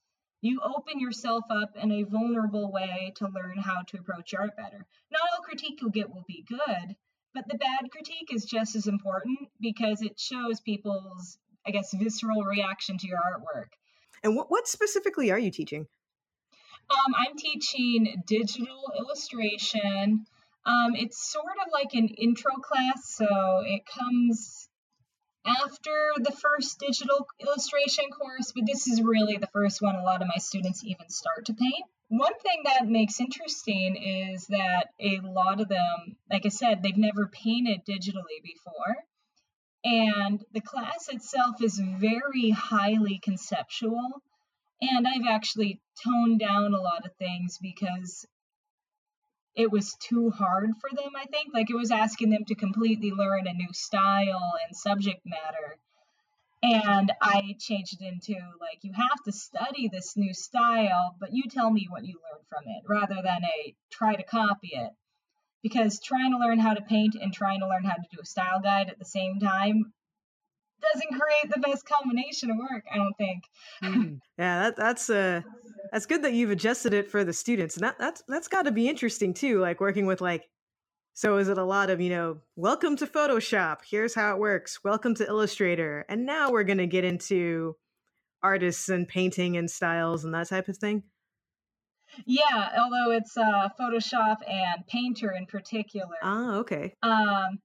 you 0.45 0.61
open 0.63 0.99
yourself 0.99 1.43
up 1.49 1.75
in 1.75 1.91
a 1.91 2.03
vulnerable 2.03 2.71
way 2.71 3.11
to 3.15 3.27
learn 3.27 3.57
how 3.57 3.81
to 3.87 3.97
approach 3.97 4.33
art 4.33 4.55
better. 4.55 4.85
Not 5.11 5.21
all 5.21 5.43
critique 5.43 5.79
you'll 5.81 5.89
get 5.89 6.13
will 6.13 6.25
be 6.27 6.45
good, 6.47 6.95
but 7.33 7.47
the 7.47 7.57
bad 7.57 7.89
critique 7.91 8.29
is 8.31 8.45
just 8.45 8.75
as 8.75 8.87
important 8.87 9.39
because 9.59 10.01
it 10.01 10.19
shows 10.19 10.61
people's, 10.61 11.37
I 11.65 11.71
guess, 11.71 11.93
visceral 11.93 12.43
reaction 12.43 12.97
to 12.99 13.07
your 13.07 13.17
artwork. 13.17 13.69
And 14.23 14.35
what, 14.35 14.51
what 14.51 14.67
specifically 14.67 15.31
are 15.31 15.39
you 15.39 15.51
teaching? 15.51 15.87
Um, 16.89 17.15
I'm 17.15 17.35
teaching 17.35 18.23
digital 18.27 18.91
illustration. 18.97 20.25
Um, 20.65 20.95
it's 20.95 21.31
sort 21.31 21.57
of 21.65 21.71
like 21.73 21.93
an 21.93 22.07
intro 22.09 22.53
class, 22.55 23.15
so 23.15 23.63
it 23.65 23.81
comes 23.85 24.69
after 25.45 26.11
the 26.17 26.31
first 26.31 26.79
digital 26.79 27.27
illustration 27.39 28.05
course, 28.09 28.51
but 28.51 28.65
this 28.65 28.87
is 28.87 29.01
really 29.01 29.37
the 29.37 29.47
first 29.47 29.81
one 29.81 29.95
a 29.95 30.03
lot 30.03 30.21
of 30.21 30.27
my 30.27 30.39
students 30.39 30.83
even 30.83 31.09
start 31.09 31.45
to 31.45 31.53
paint. 31.53 31.85
One 32.07 32.37
thing 32.39 32.63
that 32.65 32.87
makes 32.87 33.19
interesting 33.19 33.95
is 33.95 34.47
that 34.47 34.87
a 34.99 35.19
lot 35.21 35.59
of 35.59 35.69
them, 35.69 36.17
like 36.29 36.45
I 36.45 36.49
said, 36.49 36.81
they've 36.81 36.97
never 36.97 37.27
painted 37.27 37.85
digitally 37.85 38.41
before. 38.43 38.95
And 39.83 40.43
the 40.51 40.61
class 40.61 41.09
itself 41.09 41.61
is 41.61 41.79
very 41.79 42.49
highly 42.49 43.19
conceptual. 43.19 44.21
And 44.81 45.07
I've 45.07 45.27
actually 45.27 45.79
toned 46.03 46.39
down 46.39 46.73
a 46.73 46.81
lot 46.81 47.05
of 47.05 47.15
things 47.15 47.57
because 47.61 48.25
it 49.55 49.71
was 49.71 49.95
too 49.95 50.29
hard 50.31 50.71
for 50.81 50.89
them, 50.93 51.11
I 51.15 51.25
think. 51.25 51.53
Like 51.53 51.69
it 51.69 51.75
was 51.75 51.91
asking 51.91 52.29
them 52.29 52.45
to 52.45 52.55
completely 52.55 53.11
learn 53.11 53.47
a 53.47 53.53
new 53.53 53.71
style 53.71 54.53
and 54.65 54.75
subject 54.75 55.21
matter. 55.25 55.77
And 56.61 57.11
I 57.21 57.55
changed 57.59 58.01
it 58.01 58.05
into 58.05 58.33
like, 58.59 58.79
you 58.81 58.91
have 58.93 59.23
to 59.25 59.31
study 59.31 59.87
this 59.87 60.17
new 60.17 60.33
style, 60.33 61.15
but 61.19 61.31
you 61.31 61.43
tell 61.49 61.69
me 61.69 61.87
what 61.89 62.05
you 62.05 62.19
learned 62.31 62.47
from 62.49 62.63
it 62.65 62.83
rather 62.87 63.21
than 63.21 63.43
a 63.43 63.75
try 63.91 64.15
to 64.15 64.23
copy 64.23 64.71
it. 64.73 64.91
Because 65.61 65.99
trying 65.99 66.31
to 66.31 66.37
learn 66.37 66.59
how 66.59 66.73
to 66.73 66.81
paint 66.81 67.15
and 67.15 67.33
trying 67.33 67.59
to 67.59 67.67
learn 67.67 67.83
how 67.83 67.95
to 67.95 68.07
do 68.11 68.17
a 68.21 68.25
style 68.25 68.59
guide 68.61 68.89
at 68.89 68.99
the 68.99 69.05
same 69.05 69.39
time 69.39 69.93
doesn't 70.81 71.19
create 71.19 71.53
the 71.53 71.59
best 71.61 71.85
combination 71.87 72.51
of 72.51 72.57
work, 72.57 72.83
I 72.91 72.97
don't 72.97 73.17
think. 73.17 73.43
mm. 73.83 74.19
Yeah, 74.37 74.63
that, 74.63 74.75
that's 74.75 75.09
uh 75.09 75.41
that's 75.91 76.05
good 76.05 76.23
that 76.23 76.33
you've 76.33 76.51
adjusted 76.51 76.93
it 76.93 77.09
for 77.09 77.23
the 77.23 77.33
students. 77.33 77.75
And 77.75 77.83
that 77.83 77.97
that's 77.99 78.23
that's 78.27 78.47
got 78.47 78.63
to 78.63 78.71
be 78.71 78.89
interesting 78.89 79.33
too, 79.33 79.59
like 79.59 79.79
working 79.79 80.05
with 80.05 80.21
like 80.21 80.47
so 81.13 81.37
is 81.37 81.47
it 81.47 81.57
a 81.57 81.63
lot 81.63 81.89
of, 81.89 82.01
you 82.01 82.09
know, 82.09 82.41
welcome 82.57 82.97
to 82.97 83.07
Photoshop, 83.07 83.77
here's 83.89 84.13
how 84.13 84.35
it 84.35 84.39
works. 84.39 84.83
Welcome 84.83 85.15
to 85.15 85.25
Illustrator. 85.25 86.05
And 86.09 86.25
now 86.25 86.51
we're 86.51 86.65
going 86.65 86.79
to 86.79 86.87
get 86.87 87.05
into 87.05 87.77
artists 88.45 88.89
and 88.89 89.07
painting 89.07 89.57
and 89.57 89.69
styles 89.69 90.23
and 90.23 90.33
that 90.33 90.49
type 90.49 90.67
of 90.67 90.77
thing? 90.77 91.03
Yeah, 92.25 92.69
although 92.77 93.11
it's 93.11 93.35
uh, 93.35 93.69
Photoshop 93.79 94.37
and 94.47 94.85
Painter 94.87 95.31
in 95.31 95.47
particular. 95.47 96.15
Ah, 96.21 96.57
okay. 96.57 96.93
Um, 97.01 97.59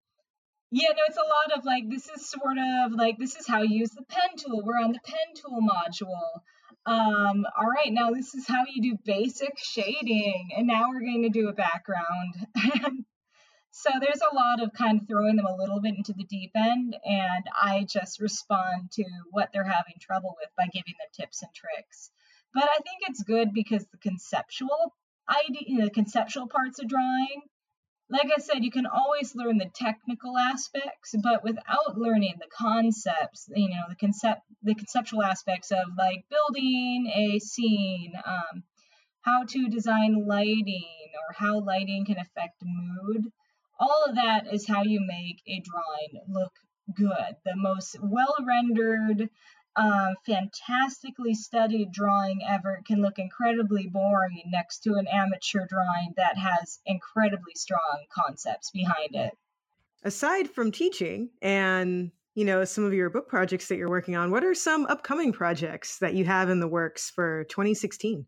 yeah, 0.71 0.89
no, 0.89 1.03
it's 1.09 1.17
a 1.17 1.21
lot 1.21 1.59
of 1.59 1.65
like 1.65 1.89
this 1.89 2.09
is 2.09 2.29
sort 2.29 2.57
of 2.59 2.93
like 2.93 3.19
this 3.19 3.35
is 3.37 3.47
how 3.47 3.63
you 3.63 3.81
use 3.81 3.91
the 3.91 4.05
pen 4.05 4.37
tool. 4.37 4.63
We're 4.65 4.79
on 4.79 4.93
the 4.93 5.01
pen 5.05 5.35
tool 5.35 5.61
module. 5.61 6.41
Um, 6.87 7.45
all 7.59 7.67
right, 7.67 7.93
now 7.93 8.11
this 8.11 8.35
is 8.35 8.47
how 8.47 8.65
you 8.73 8.81
do 8.81 8.99
basic 9.05 9.59
shading, 9.59 10.51
and 10.57 10.67
now 10.67 10.89
we're 10.89 11.01
going 11.01 11.23
to 11.23 11.29
do 11.29 11.49
a 11.49 11.53
background. 11.53 12.35
so 13.71 13.91
there's 14.01 14.23
a 14.23 14.35
lot 14.35 14.63
of 14.63 14.73
kind 14.73 15.01
of 15.01 15.09
throwing 15.09 15.37
them 15.37 15.47
a 15.47 15.57
little 15.57 15.81
bit 15.81 15.97
into 15.97 16.13
the 16.13 16.25
deep 16.25 16.53
end, 16.55 16.97
and 17.05 17.45
I 17.61 17.85
just 17.89 18.21
respond 18.21 18.93
to 18.93 19.05
what 19.31 19.51
they're 19.53 19.65
having 19.65 19.95
trouble 20.01 20.37
with 20.41 20.51
by 20.57 20.69
giving 20.73 20.95
them 20.99 21.09
tips 21.13 21.43
and 21.43 21.51
tricks. 21.53 22.11
But 22.55 22.65
I 22.65 22.77
think 22.77 23.03
it's 23.09 23.23
good 23.25 23.53
because 23.53 23.87
the 23.87 23.99
conceptual 23.99 24.95
idea, 25.29 25.85
the 25.85 25.91
conceptual 25.91 26.47
parts 26.47 26.79
of 26.79 26.89
drawing 26.89 27.43
like 28.11 28.29
I 28.37 28.41
said, 28.41 28.65
you 28.65 28.73
can 28.73 28.87
always 28.87 29.35
learn 29.37 29.59
the 29.59 29.71
technical 29.73 30.37
aspects, 30.37 31.15
but 31.23 31.45
without 31.45 31.97
learning 31.97 32.35
the 32.39 32.49
concepts, 32.53 33.49
you 33.55 33.69
know, 33.69 33.85
the 33.89 33.95
concept, 33.95 34.43
the 34.63 34.75
conceptual 34.75 35.23
aspects 35.23 35.71
of 35.71 35.87
like 35.97 36.25
building 36.29 37.11
a 37.15 37.39
scene, 37.39 38.13
um, 38.27 38.65
how 39.23 39.45
to 39.45 39.69
design 39.69 40.27
lighting, 40.27 41.13
or 41.15 41.35
how 41.37 41.61
lighting 41.61 42.05
can 42.05 42.19
affect 42.19 42.63
mood. 42.65 43.27
All 43.79 44.05
of 44.09 44.17
that 44.17 44.53
is 44.53 44.67
how 44.67 44.83
you 44.83 45.01
make 45.07 45.41
a 45.47 45.63
drawing 45.63 46.25
look 46.29 46.53
good. 46.95 47.37
The 47.45 47.55
most 47.55 47.97
well 48.03 48.35
rendered, 48.45 49.31
um, 49.77 50.15
fantastically 50.27 51.35
studied 51.35 51.93
drawing 51.93 52.41
ever 52.49 52.83
can 52.85 53.01
look 53.01 53.19
incredibly 53.19 53.87
boring 53.87 54.43
next 54.47 54.81
to 54.81 54.95
an 54.95 55.07
amateur 55.07 55.67
drawing 55.67 56.13
that 56.17 56.37
has 56.37 56.81
incredibly 56.87 57.55
strong 57.55 58.05
concepts 58.13 58.71
behind 58.71 59.15
it. 59.15 59.37
Aside 60.03 60.51
from 60.51 60.73
teaching 60.73 61.31
and 61.41 62.11
you 62.35 62.45
know 62.45 62.65
some 62.65 62.85
of 62.85 62.95
your 62.95 63.11
book 63.11 63.29
projects 63.29 63.69
that 63.69 63.77
you're 63.77 63.91
working 63.91 64.17
on, 64.17 64.31
what 64.31 64.45
are 64.45 64.55
some 64.55 64.87
upcoming 64.87 65.33
projects 65.33 65.99
that 65.99 66.15
you 66.15 66.25
have 66.25 66.51
in 66.51 66.61
the 66.61 66.69
works 66.69 67.11
for 67.11 67.45
2016? 67.45 68.27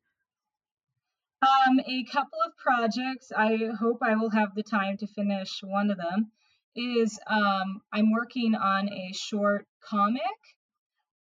Um, 1.42 1.80
a 1.80 2.04
couple 2.04 2.38
of 2.46 2.56
projects. 2.56 3.32
I 3.36 3.58
hope 3.80 3.98
I 4.02 4.14
will 4.14 4.30
have 4.30 4.54
the 4.54 4.62
time 4.62 4.96
to 4.98 5.08
finish 5.08 5.60
one 5.62 5.90
of 5.90 5.96
them. 5.96 6.30
Is 6.76 7.18
um, 7.26 7.82
I'm 7.92 8.12
working 8.12 8.54
on 8.54 8.88
a 8.88 9.12
short 9.12 9.66
comic 9.84 10.22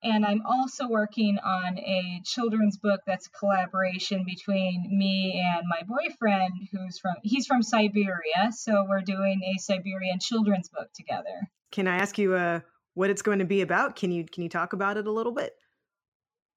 and 0.03 0.25
I'm 0.25 0.43
also 0.47 0.89
working 0.89 1.39
on 1.39 1.79
a 1.79 2.23
children's 2.25 2.79
book 2.79 3.01
that's 3.07 3.27
a 3.27 3.31
collaboration 3.31 4.25
between 4.25 4.87
me 4.91 5.43
and 5.55 5.65
my 5.69 5.83
boyfriend, 5.87 6.53
who's 6.73 6.99
from 6.99 7.15
he's 7.23 7.47
from 7.47 7.63
Siberia. 7.63 8.51
So 8.51 8.87
we're 8.89 9.03
doing 9.03 9.41
a 9.45 9.59
Siberian 9.59 10.19
children's 10.21 10.69
book 10.69 10.89
together. 10.95 11.49
Can 11.71 11.87
I 11.87 11.99
ask 11.99 12.19
you 12.19 12.35
uh, 12.35 12.61
what 12.95 13.11
it's 13.11 13.23
going 13.23 13.39
to 13.41 13.45
be 13.45 13.61
about? 13.61 13.97
Can 13.97 14.11
you 14.11 14.25
can 14.25 14.43
you 14.43 14.49
talk 14.49 14.73
about 14.73 14.97
it 14.97 15.07
a 15.07 15.13
little 15.13 15.33
bit? 15.33 15.53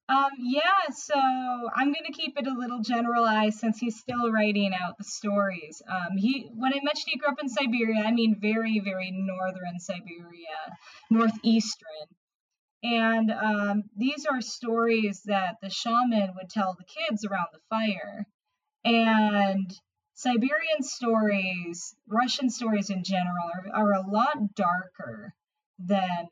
Um, 0.09 0.31
yeah, 0.37 0.91
so 0.93 1.15
I'm 1.15 1.93
going 1.93 2.05
to 2.05 2.11
keep 2.11 2.37
it 2.37 2.45
a 2.45 2.53
little 2.53 2.81
generalized 2.81 3.59
since 3.59 3.79
he's 3.79 3.97
still 3.97 4.31
writing 4.31 4.73
out 4.73 4.97
the 4.97 5.05
stories. 5.05 5.81
Um, 5.89 6.17
he, 6.17 6.49
when 6.55 6.73
I 6.73 6.79
mentioned 6.83 7.05
he 7.07 7.17
grew 7.17 7.29
up 7.29 7.39
in 7.41 7.47
Siberia, 7.47 8.03
I 8.03 8.11
mean 8.11 8.35
very, 8.39 8.81
very 8.83 9.11
northern 9.11 9.79
Siberia, 9.79 10.77
northeastern. 11.09 12.07
And 12.83 13.31
um, 13.31 13.83
these 13.95 14.25
are 14.25 14.41
stories 14.41 15.21
that 15.25 15.55
the 15.61 15.69
shaman 15.69 16.33
would 16.35 16.49
tell 16.49 16.75
the 16.77 16.83
kids 16.83 17.25
around 17.25 17.47
the 17.53 17.59
fire. 17.69 18.27
And 18.83 19.73
Siberian 20.15 20.81
stories, 20.81 21.95
Russian 22.07 22.49
stories 22.49 22.89
in 22.89 23.03
general, 23.03 23.49
are, 23.73 23.83
are 23.85 23.93
a 23.93 24.07
lot 24.07 24.53
darker 24.55 25.33
than 25.79 26.27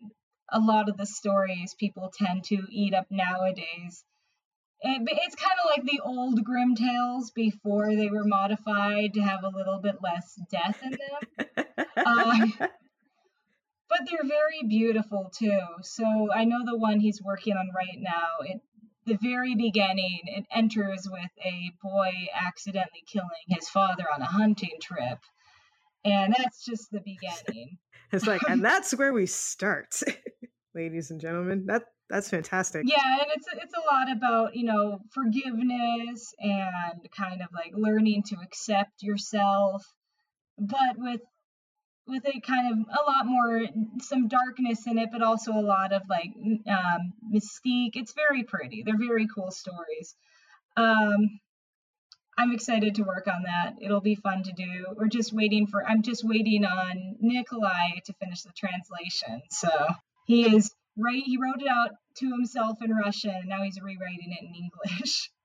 a 0.52 0.60
lot 0.60 0.89
of 0.89 0.97
the 0.97 1.06
stories 1.06 1.74
people 1.80 2.12
tend 2.14 2.43
to 2.45 2.68
eat 2.70 2.93
up 2.93 3.08
nowadays. 3.10 4.04
It, 4.82 5.08
it's 5.10 5.36
kind 5.36 5.58
of 5.64 5.70
like 5.70 5.86
the 5.86 6.02
old 6.04 6.43
Grimm 6.43 6.76
tales 6.76 7.32
before 7.32 7.95
they 7.95 8.10
were 8.10 8.26
modified 8.26 9.14
to 9.14 9.22
have 9.22 9.43
a 9.43 9.56
little 9.56 9.80
bit 9.80 9.95
less 10.04 10.38
death 10.52 10.82
in 10.84 10.91
them. 10.91 11.86
um, 12.06 12.54
but 13.92 14.08
they're 14.10 14.28
very 14.28 14.64
beautiful 14.68 15.30
too. 15.38 15.60
So 15.82 16.32
I 16.34 16.46
know 16.46 16.64
the 16.66 16.78
one 16.78 17.02
he's 17.02 17.22
working 17.22 17.56
on 17.58 17.70
right 17.76 18.00
now. 18.00 18.46
It 18.46 18.62
the 19.06 19.18
very 19.22 19.56
beginning, 19.56 20.22
it 20.26 20.46
enters 20.56 21.08
with 21.10 21.32
a 21.44 21.72
boy 21.84 22.12
accidentally 22.34 23.04
killing 23.12 23.28
his 23.48 23.68
father 23.68 24.06
on 24.14 24.22
a 24.22 24.26
hunting 24.26 24.78
trip. 24.82 25.18
And 26.06 26.36
that's 26.38 26.64
just 26.64 26.92
the 26.92 27.02
beginning. 27.02 27.78
it's 28.12 28.28
like, 28.28 28.42
and 28.48 28.64
that's 28.66 28.94
where 28.94 29.12
we 29.12 29.26
start, 29.26 30.00
ladies 30.76 31.12
and 31.12 31.20
gentlemen. 31.20 31.66
That 31.66 31.84
that's 32.10 32.30
fantastic. 32.30 32.84
Yeah, 32.86 33.20
and 33.22 33.28
it's 33.36 33.48
it's 33.54 33.74
a 33.74 33.94
lot 33.94 34.16
about 34.16 34.56
you 34.56 34.66
know 34.66 35.00
forgiveness 35.14 36.34
and 36.39 37.10
kind 37.16 37.42
of 37.42 37.48
like 37.54 37.74
learning 37.76 38.24
to 38.28 38.36
accept 38.44 39.02
yourself, 39.04 39.84
but 40.58 40.98
with 40.98 41.22
with 42.12 42.26
a 42.28 42.39
kind 42.41 42.72
of 42.72 42.80
a 42.89 43.09
lot 43.09 43.26
more 43.26 43.62
some 44.01 44.28
darkness 44.28 44.86
in 44.86 44.97
it, 44.97 45.09
but 45.12 45.22
also 45.22 45.53
a 45.53 45.62
lot 45.62 45.93
of 45.93 46.03
like 46.09 46.34
um, 46.68 47.14
mystique. 47.34 47.95
It's 47.95 48.14
very 48.14 48.43
pretty. 48.43 48.84
They're 48.84 48.97
very 48.97 49.28
cool 49.34 49.49
stories. 49.49 50.16
Um, 50.78 51.39
I'm 52.38 52.51
excited 52.53 52.95
to 52.95 53.03
work 53.03 53.28
on 53.28 53.43
that. 53.43 53.76
It'll 53.82 54.01
be 54.01 54.16
fun 54.16 54.43
to 54.43 54.51
do. 54.51 54.88
We're 54.95 55.07
just 55.07 55.34
waiting 55.34 55.68
for. 55.68 55.88
I'm 55.88 56.01
just 56.01 56.24
waiting 56.24 56.66
on 56.66 57.16
Nikolai 57.20 57.99
to 58.05 58.14
finish 58.14 58.41
the 58.41 58.51
translation. 58.55 59.41
So 59.49 59.70
he 60.26 60.55
is 60.55 60.72
right. 60.97 61.24
He 61.24 61.38
wrote 61.38 61.62
it 61.62 61.68
out 61.68 61.91
to 62.18 62.30
himself 62.30 62.78
in 62.82 62.91
Russian, 62.93 63.32
and 63.32 63.49
now 63.49 63.64
he's 63.64 63.80
rewriting 63.82 64.32
it 64.32 64.43
in 64.43 64.53
English. 64.55 65.32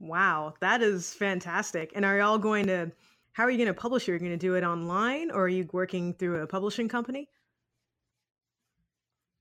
Wow, 0.00 0.52
that 0.60 0.82
is 0.82 1.14
fantastic. 1.14 1.92
And 1.94 2.04
are 2.04 2.18
y'all 2.18 2.36
going 2.36 2.66
to 2.66 2.90
how 3.34 3.42
are 3.42 3.50
you 3.50 3.58
going 3.58 3.68
to 3.68 3.74
publish 3.74 4.08
it? 4.08 4.12
Are 4.12 4.14
you 4.14 4.20
going 4.20 4.30
to 4.30 4.36
do 4.38 4.54
it 4.54 4.64
online 4.64 5.30
or 5.30 5.42
are 5.42 5.48
you 5.48 5.68
working 5.72 6.14
through 6.14 6.42
a 6.42 6.46
publishing 6.46 6.88
company? 6.88 7.28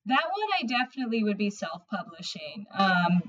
That 0.08 0.24
one 0.24 0.50
I 0.60 0.66
definitely 0.66 1.24
would 1.24 1.38
be 1.38 1.52
self 1.52 1.84
publishing. 1.90 2.66
Um, 2.76 3.22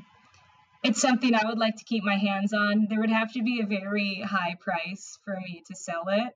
it's 0.82 1.00
something 1.00 1.34
I 1.34 1.46
would 1.46 1.58
like 1.58 1.76
to 1.76 1.84
keep 1.84 2.02
my 2.02 2.16
hands 2.16 2.52
on. 2.52 2.86
There 2.88 2.98
would 2.98 3.10
have 3.10 3.32
to 3.34 3.42
be 3.42 3.60
a 3.60 3.66
very 3.66 4.22
high 4.22 4.56
price 4.58 5.18
for 5.24 5.36
me 5.36 5.62
to 5.68 5.76
sell 5.76 6.04
it. 6.08 6.32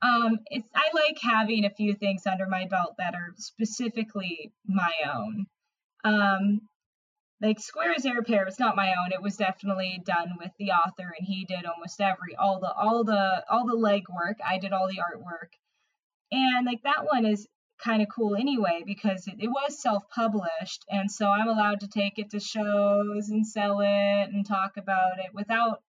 Um, 0.00 0.38
it's 0.46 0.68
I 0.74 0.88
like 0.94 1.18
having 1.20 1.64
a 1.64 1.70
few 1.70 1.94
things 1.94 2.22
under 2.26 2.46
my 2.46 2.66
belt 2.70 2.94
that 2.98 3.14
are 3.14 3.34
specifically 3.36 4.52
my 4.66 4.92
own. 5.12 5.46
Um, 6.04 6.60
like 7.40 7.58
Square 7.58 7.94
Zair 7.96 8.26
Pair, 8.26 8.44
it's 8.46 8.60
not 8.60 8.76
my 8.76 8.90
own. 8.90 9.12
It 9.12 9.22
was 9.22 9.36
definitely 9.36 10.02
done 10.04 10.34
with 10.38 10.50
the 10.58 10.72
author, 10.72 11.14
and 11.18 11.26
he 11.26 11.44
did 11.44 11.64
almost 11.64 12.00
every 12.00 12.36
all 12.36 12.60
the 12.60 12.72
all 12.72 13.04
the 13.04 13.44
all 13.50 13.66
the 13.66 13.76
legwork. 13.76 14.36
I 14.46 14.58
did 14.58 14.72
all 14.72 14.88
the 14.88 15.00
artwork, 15.00 15.52
and 16.30 16.66
like 16.66 16.82
that 16.82 17.04
one 17.04 17.24
is 17.24 17.48
kind 17.82 18.02
of 18.02 18.08
cool 18.14 18.36
anyway 18.36 18.82
because 18.84 19.26
it, 19.26 19.36
it 19.38 19.48
was 19.48 19.80
self-published, 19.80 20.84
and 20.90 21.10
so 21.10 21.26
I'm 21.28 21.48
allowed 21.48 21.80
to 21.80 21.88
take 21.88 22.18
it 22.18 22.30
to 22.30 22.40
shows 22.40 23.30
and 23.30 23.46
sell 23.46 23.80
it 23.80 24.28
and 24.30 24.46
talk 24.46 24.76
about 24.76 25.18
it 25.18 25.32
without 25.32 25.82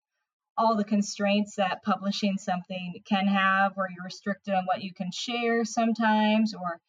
all 0.56 0.76
the 0.76 0.84
constraints 0.84 1.56
that 1.56 1.82
publishing 1.82 2.36
something 2.38 2.94
can 3.06 3.26
have, 3.26 3.72
where 3.74 3.88
you're 3.94 4.04
restricted 4.04 4.54
on 4.54 4.64
what 4.64 4.82
you 4.82 4.92
can 4.94 5.10
share 5.12 5.64
sometimes, 5.64 6.54
or 6.54 6.80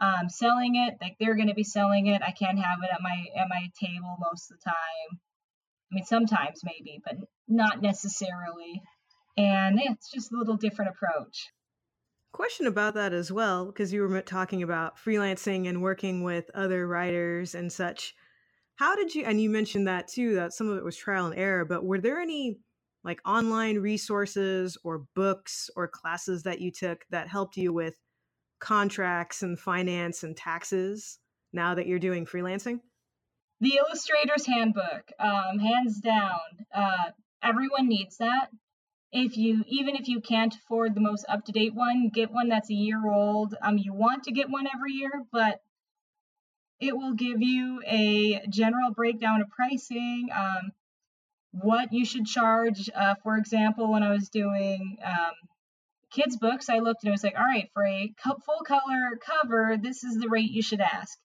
um, 0.00 0.28
selling 0.28 0.76
it. 0.76 0.94
Like 1.00 1.16
they're 1.20 1.36
going 1.36 1.48
to 1.48 1.54
be 1.54 1.64
selling 1.64 2.06
it. 2.06 2.22
I 2.22 2.32
can't 2.32 2.58
have 2.58 2.78
it 2.82 2.90
at 2.92 3.00
my 3.02 3.26
at 3.36 3.48
my 3.48 3.70
table 3.80 4.16
most 4.30 4.50
of 4.50 4.58
the 4.58 4.70
time. 4.70 5.20
I 5.90 5.94
mean, 5.94 6.04
sometimes 6.04 6.60
maybe, 6.64 7.00
but 7.04 7.16
not 7.48 7.82
necessarily. 7.82 8.82
And 9.36 9.78
yeah, 9.82 9.92
it's 9.92 10.10
just 10.10 10.32
a 10.32 10.36
little 10.36 10.56
different 10.56 10.90
approach. 10.90 11.48
Question 12.32 12.66
about 12.66 12.94
that 12.94 13.12
as 13.12 13.32
well, 13.32 13.66
because 13.66 13.92
you 13.92 14.02
were 14.02 14.20
talking 14.22 14.62
about 14.62 14.96
freelancing 14.96 15.68
and 15.68 15.82
working 15.82 16.22
with 16.22 16.48
other 16.54 16.86
writers 16.86 17.54
and 17.54 17.72
such. 17.72 18.14
How 18.76 18.94
did 18.94 19.14
you, 19.14 19.24
and 19.24 19.40
you 19.40 19.50
mentioned 19.50 19.88
that 19.88 20.08
too, 20.08 20.36
that 20.36 20.52
some 20.52 20.68
of 20.68 20.78
it 20.78 20.84
was 20.84 20.96
trial 20.96 21.26
and 21.26 21.38
error, 21.38 21.64
but 21.64 21.84
were 21.84 22.00
there 22.00 22.20
any 22.20 22.58
like 23.02 23.20
online 23.26 23.78
resources 23.78 24.78
or 24.84 25.04
books 25.16 25.68
or 25.74 25.88
classes 25.88 26.44
that 26.44 26.60
you 26.60 26.70
took 26.70 27.04
that 27.10 27.28
helped 27.28 27.56
you 27.56 27.72
with 27.72 27.96
contracts 28.60 29.42
and 29.42 29.58
finance 29.58 30.22
and 30.22 30.36
taxes 30.36 31.18
now 31.52 31.74
that 31.74 31.86
you're 31.86 31.98
doing 31.98 32.26
freelancing? 32.26 32.80
The 33.60 33.76
Illustrator's 33.76 34.46
Handbook, 34.46 35.10
um, 35.18 35.58
hands 35.58 36.00
down. 36.00 36.38
Uh, 36.74 37.10
everyone 37.42 37.88
needs 37.88 38.16
that. 38.18 38.48
If 39.12 39.36
you, 39.36 39.64
even 39.66 39.96
if 39.96 40.08
you 40.08 40.20
can't 40.20 40.54
afford 40.54 40.94
the 40.94 41.00
most 41.00 41.26
up 41.28 41.44
to 41.46 41.52
date 41.52 41.74
one, 41.74 42.10
get 42.14 42.30
one 42.30 42.48
that's 42.48 42.70
a 42.70 42.74
year 42.74 43.04
old. 43.04 43.54
Um, 43.60 43.76
you 43.76 43.92
want 43.92 44.24
to 44.24 44.32
get 44.32 44.48
one 44.48 44.66
every 44.72 44.92
year, 44.92 45.10
but 45.32 45.60
it 46.78 46.96
will 46.96 47.12
give 47.12 47.42
you 47.42 47.82
a 47.86 48.40
general 48.48 48.92
breakdown 48.92 49.42
of 49.42 49.50
pricing, 49.50 50.28
um, 50.34 50.70
what 51.50 51.92
you 51.92 52.04
should 52.04 52.24
charge. 52.24 52.88
Uh, 52.94 53.14
for 53.22 53.36
example, 53.36 53.92
when 53.92 54.02
I 54.02 54.10
was 54.10 54.30
doing 54.30 54.96
um, 55.04 55.32
kids' 56.10 56.36
books, 56.36 56.68
I 56.68 56.78
looked 56.78 57.02
and 57.02 57.08
it 57.08 57.12
was 57.12 57.24
like, 57.24 57.38
all 57.38 57.44
right, 57.44 57.70
for 57.72 57.84
a 57.86 58.12
full 58.22 58.64
color 58.66 59.18
cover, 59.24 59.76
this 59.80 60.04
is 60.04 60.16
the 60.16 60.28
rate 60.28 60.50
you 60.50 60.62
should 60.62 60.80
ask. 60.80 61.18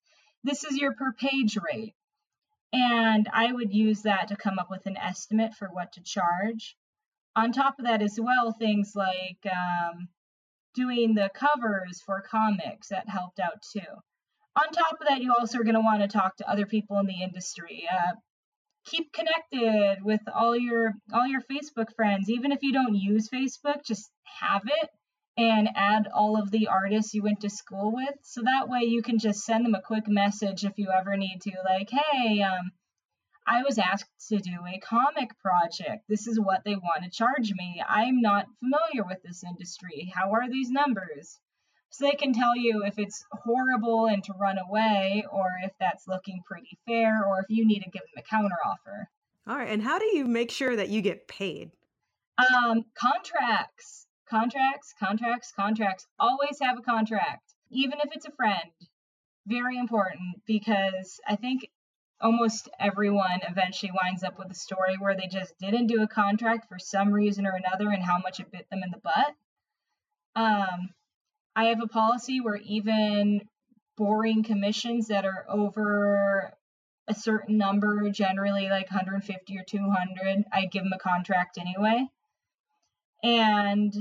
This 0.43 0.63
is 0.63 0.77
your 0.77 0.93
per 0.93 1.11
page 1.11 1.57
rate. 1.57 1.95
And 2.71 3.29
I 3.31 3.51
would 3.51 3.73
use 3.73 4.01
that 4.03 4.27
to 4.29 4.35
come 4.35 4.59
up 4.59 4.69
with 4.69 4.85
an 4.85 4.97
estimate 4.97 5.53
for 5.53 5.67
what 5.67 5.93
to 5.93 6.03
charge. 6.03 6.75
On 7.35 7.51
top 7.51 7.79
of 7.79 7.85
that, 7.85 8.01
as 8.01 8.19
well, 8.21 8.51
things 8.51 8.93
like 8.95 9.39
um, 9.45 10.09
doing 10.73 11.15
the 11.15 11.29
covers 11.33 12.01
for 12.05 12.21
comics 12.21 12.89
that 12.89 13.09
helped 13.09 13.39
out 13.39 13.61
too. 13.73 13.79
On 14.57 14.71
top 14.71 15.01
of 15.01 15.07
that, 15.07 15.21
you 15.21 15.33
also 15.37 15.59
are 15.59 15.63
going 15.63 15.75
to 15.75 15.81
want 15.81 16.01
to 16.01 16.07
talk 16.07 16.37
to 16.37 16.49
other 16.49 16.65
people 16.65 16.99
in 16.99 17.07
the 17.07 17.21
industry. 17.21 17.87
Uh, 17.91 18.15
keep 18.85 19.11
connected 19.11 20.03
with 20.03 20.21
all 20.33 20.55
your 20.55 20.93
all 21.13 21.27
your 21.27 21.41
Facebook 21.41 21.93
friends. 21.95 22.29
Even 22.29 22.51
if 22.51 22.59
you 22.61 22.73
don't 22.73 22.95
use 22.95 23.29
Facebook, 23.29 23.83
just 23.85 24.09
have 24.41 24.63
it 24.65 24.89
and 25.37 25.69
add 25.75 26.07
all 26.13 26.39
of 26.39 26.51
the 26.51 26.67
artists 26.67 27.13
you 27.13 27.21
went 27.21 27.41
to 27.41 27.49
school 27.49 27.93
with. 27.93 28.15
So 28.23 28.41
that 28.43 28.69
way 28.69 28.81
you 28.83 29.01
can 29.01 29.19
just 29.19 29.43
send 29.43 29.65
them 29.65 29.75
a 29.75 29.81
quick 29.81 30.07
message 30.07 30.63
if 30.63 30.77
you 30.77 30.89
ever 30.89 31.17
need 31.17 31.41
to, 31.41 31.51
like, 31.65 31.89
hey, 31.89 32.41
um, 32.41 32.71
I 33.45 33.63
was 33.63 33.77
asked 33.77 34.09
to 34.29 34.37
do 34.37 34.65
a 34.65 34.79
comic 34.79 35.37
project. 35.39 36.05
This 36.07 36.25
is 36.25 36.39
what 36.39 36.63
they 36.63 36.75
want 36.75 37.03
to 37.03 37.09
charge 37.09 37.51
me. 37.53 37.83
I'm 37.87 38.21
not 38.21 38.47
familiar 38.59 39.05
with 39.05 39.21
this 39.23 39.43
industry. 39.43 40.11
How 40.15 40.31
are 40.31 40.49
these 40.49 40.71
numbers? 40.71 41.39
So 41.89 42.05
they 42.05 42.15
can 42.15 42.33
tell 42.33 42.55
you 42.55 42.83
if 42.83 42.99
it's 42.99 43.25
horrible 43.31 44.07
and 44.07 44.23
to 44.25 44.33
run 44.39 44.57
away, 44.57 45.25
or 45.31 45.47
if 45.63 45.71
that's 45.79 46.07
looking 46.07 46.41
pretty 46.45 46.77
fair, 46.85 47.25
or 47.25 47.39
if 47.39 47.45
you 47.49 47.65
need 47.65 47.83
to 47.83 47.89
give 47.89 48.01
them 48.01 48.17
a 48.17 48.21
counter 48.21 48.57
offer. 48.65 49.09
All 49.47 49.55
right. 49.55 49.69
And 49.69 49.81
how 49.81 49.99
do 49.99 50.05
you 50.05 50.25
make 50.25 50.51
sure 50.51 50.75
that 50.75 50.89
you 50.89 51.01
get 51.01 51.27
paid? 51.27 51.71
Um, 52.37 52.83
contracts, 52.95 54.07
contracts, 54.29 54.93
contracts, 54.99 55.53
contracts. 55.55 56.07
Always 56.19 56.59
have 56.61 56.77
a 56.77 56.81
contract, 56.81 57.53
even 57.69 57.99
if 58.03 58.09
it's 58.13 58.25
a 58.25 58.31
friend. 58.31 58.71
Very 59.47 59.77
important 59.77 60.41
because 60.45 61.19
I 61.27 61.35
think 61.35 61.69
almost 62.19 62.69
everyone 62.79 63.39
eventually 63.47 63.91
winds 64.03 64.23
up 64.23 64.39
with 64.39 64.49
a 64.49 64.55
story 64.55 64.95
where 64.99 65.15
they 65.15 65.27
just 65.27 65.53
didn't 65.59 65.87
do 65.87 66.01
a 66.01 66.07
contract 66.07 66.67
for 66.67 66.79
some 66.79 67.11
reason 67.11 67.45
or 67.45 67.51
another 67.51 67.91
and 67.91 68.03
how 68.03 68.17
much 68.17 68.39
it 68.39 68.51
bit 68.51 68.65
them 68.69 68.81
in 68.83 68.91
the 68.91 68.97
butt. 68.97 69.35
Um, 70.35 70.89
I 71.55 71.65
have 71.65 71.81
a 71.81 71.87
policy 71.87 72.41
where 72.41 72.57
even 72.57 73.41
boring 73.97 74.43
commissions 74.43 75.07
that 75.07 75.25
are 75.25 75.45
over 75.47 76.51
a 77.07 77.15
certain 77.15 77.57
number, 77.57 78.09
generally 78.09 78.67
like 78.69 78.89
150 78.89 79.57
or 79.57 79.63
200, 79.63 80.43
I 80.51 80.65
give 80.65 80.83
them 80.83 80.93
a 80.93 80.99
contract 80.99 81.57
anyway. 81.57 82.07
And 83.23 83.93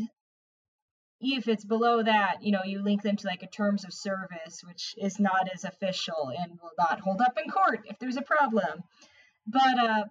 if 1.21 1.49
it's 1.49 1.65
below 1.65 2.03
that, 2.03 2.43
you 2.43 2.51
know, 2.51 2.65
you 2.65 2.83
link 2.83 3.03
them 3.03 3.17
to 3.17 3.27
like 3.27 3.43
a 3.43 3.47
terms 3.47 3.85
of 3.85 3.93
service, 3.93 4.63
which 4.67 4.95
is 4.99 5.21
not 5.21 5.49
as 5.53 5.65
official 5.65 6.33
and 6.37 6.59
will 6.61 6.73
not 6.79 7.01
hold 7.01 7.21
up 7.21 7.39
in 7.43 7.51
court 7.51 7.83
if 7.87 7.99
there's 7.99 8.17
a 8.17 8.23
problem. 8.23 8.83
But 9.47 9.79
uh, 9.79 10.05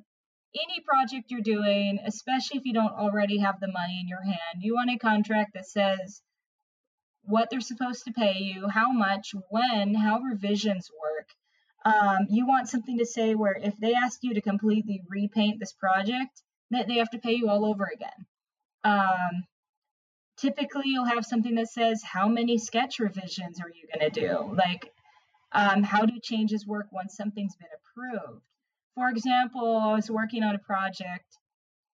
any 0.55 0.79
project 0.85 1.29
you're 1.29 1.41
doing, 1.41 1.99
especially 2.05 2.59
if 2.59 2.65
you 2.65 2.73
don't 2.73 2.93
already 2.93 3.39
have 3.39 3.59
the 3.59 3.71
money 3.71 3.99
in 3.99 4.07
your 4.07 4.23
hand, 4.23 4.61
you 4.61 4.75
want 4.75 4.91
a 4.91 4.97
contract 4.97 5.55
that 5.55 5.67
says 5.67 6.21
what 7.23 7.49
they're 7.49 7.61
supposed 7.61 8.05
to 8.05 8.11
pay 8.11 8.39
you, 8.39 8.67
how 8.67 8.91
much, 8.91 9.33
when, 9.49 9.93
how 9.93 10.19
revisions 10.19 10.89
work. 11.01 11.29
Um, 11.85 12.27
you 12.29 12.47
want 12.47 12.69
something 12.69 12.97
to 12.99 13.05
say 13.05 13.35
where 13.35 13.57
if 13.61 13.75
they 13.77 13.93
ask 13.93 14.19
you 14.23 14.33
to 14.33 14.41
completely 14.41 15.01
repaint 15.09 15.59
this 15.59 15.73
project, 15.73 16.41
that 16.71 16.87
they 16.87 16.95
have 16.95 17.09
to 17.11 17.19
pay 17.19 17.33
you 17.33 17.49
all 17.49 17.65
over 17.65 17.89
again. 17.93 18.25
Um, 18.83 19.43
typically, 20.37 20.85
you'll 20.87 21.05
have 21.05 21.25
something 21.25 21.55
that 21.55 21.69
says 21.69 22.01
how 22.03 22.27
many 22.27 22.57
sketch 22.57 22.99
revisions 22.99 23.59
are 23.59 23.69
you 23.69 23.87
going 23.93 24.11
to 24.11 24.19
do? 24.19 24.55
Like, 24.55 24.91
um, 25.51 25.83
how 25.83 26.05
do 26.05 26.13
changes 26.21 26.65
work 26.65 26.87
once 26.91 27.15
something's 27.15 27.55
been 27.55 27.67
approved? 27.77 28.41
For 28.95 29.09
example, 29.09 29.77
I 29.77 29.93
was 29.93 30.09
working 30.09 30.43
on 30.43 30.55
a 30.55 30.59
project 30.59 31.37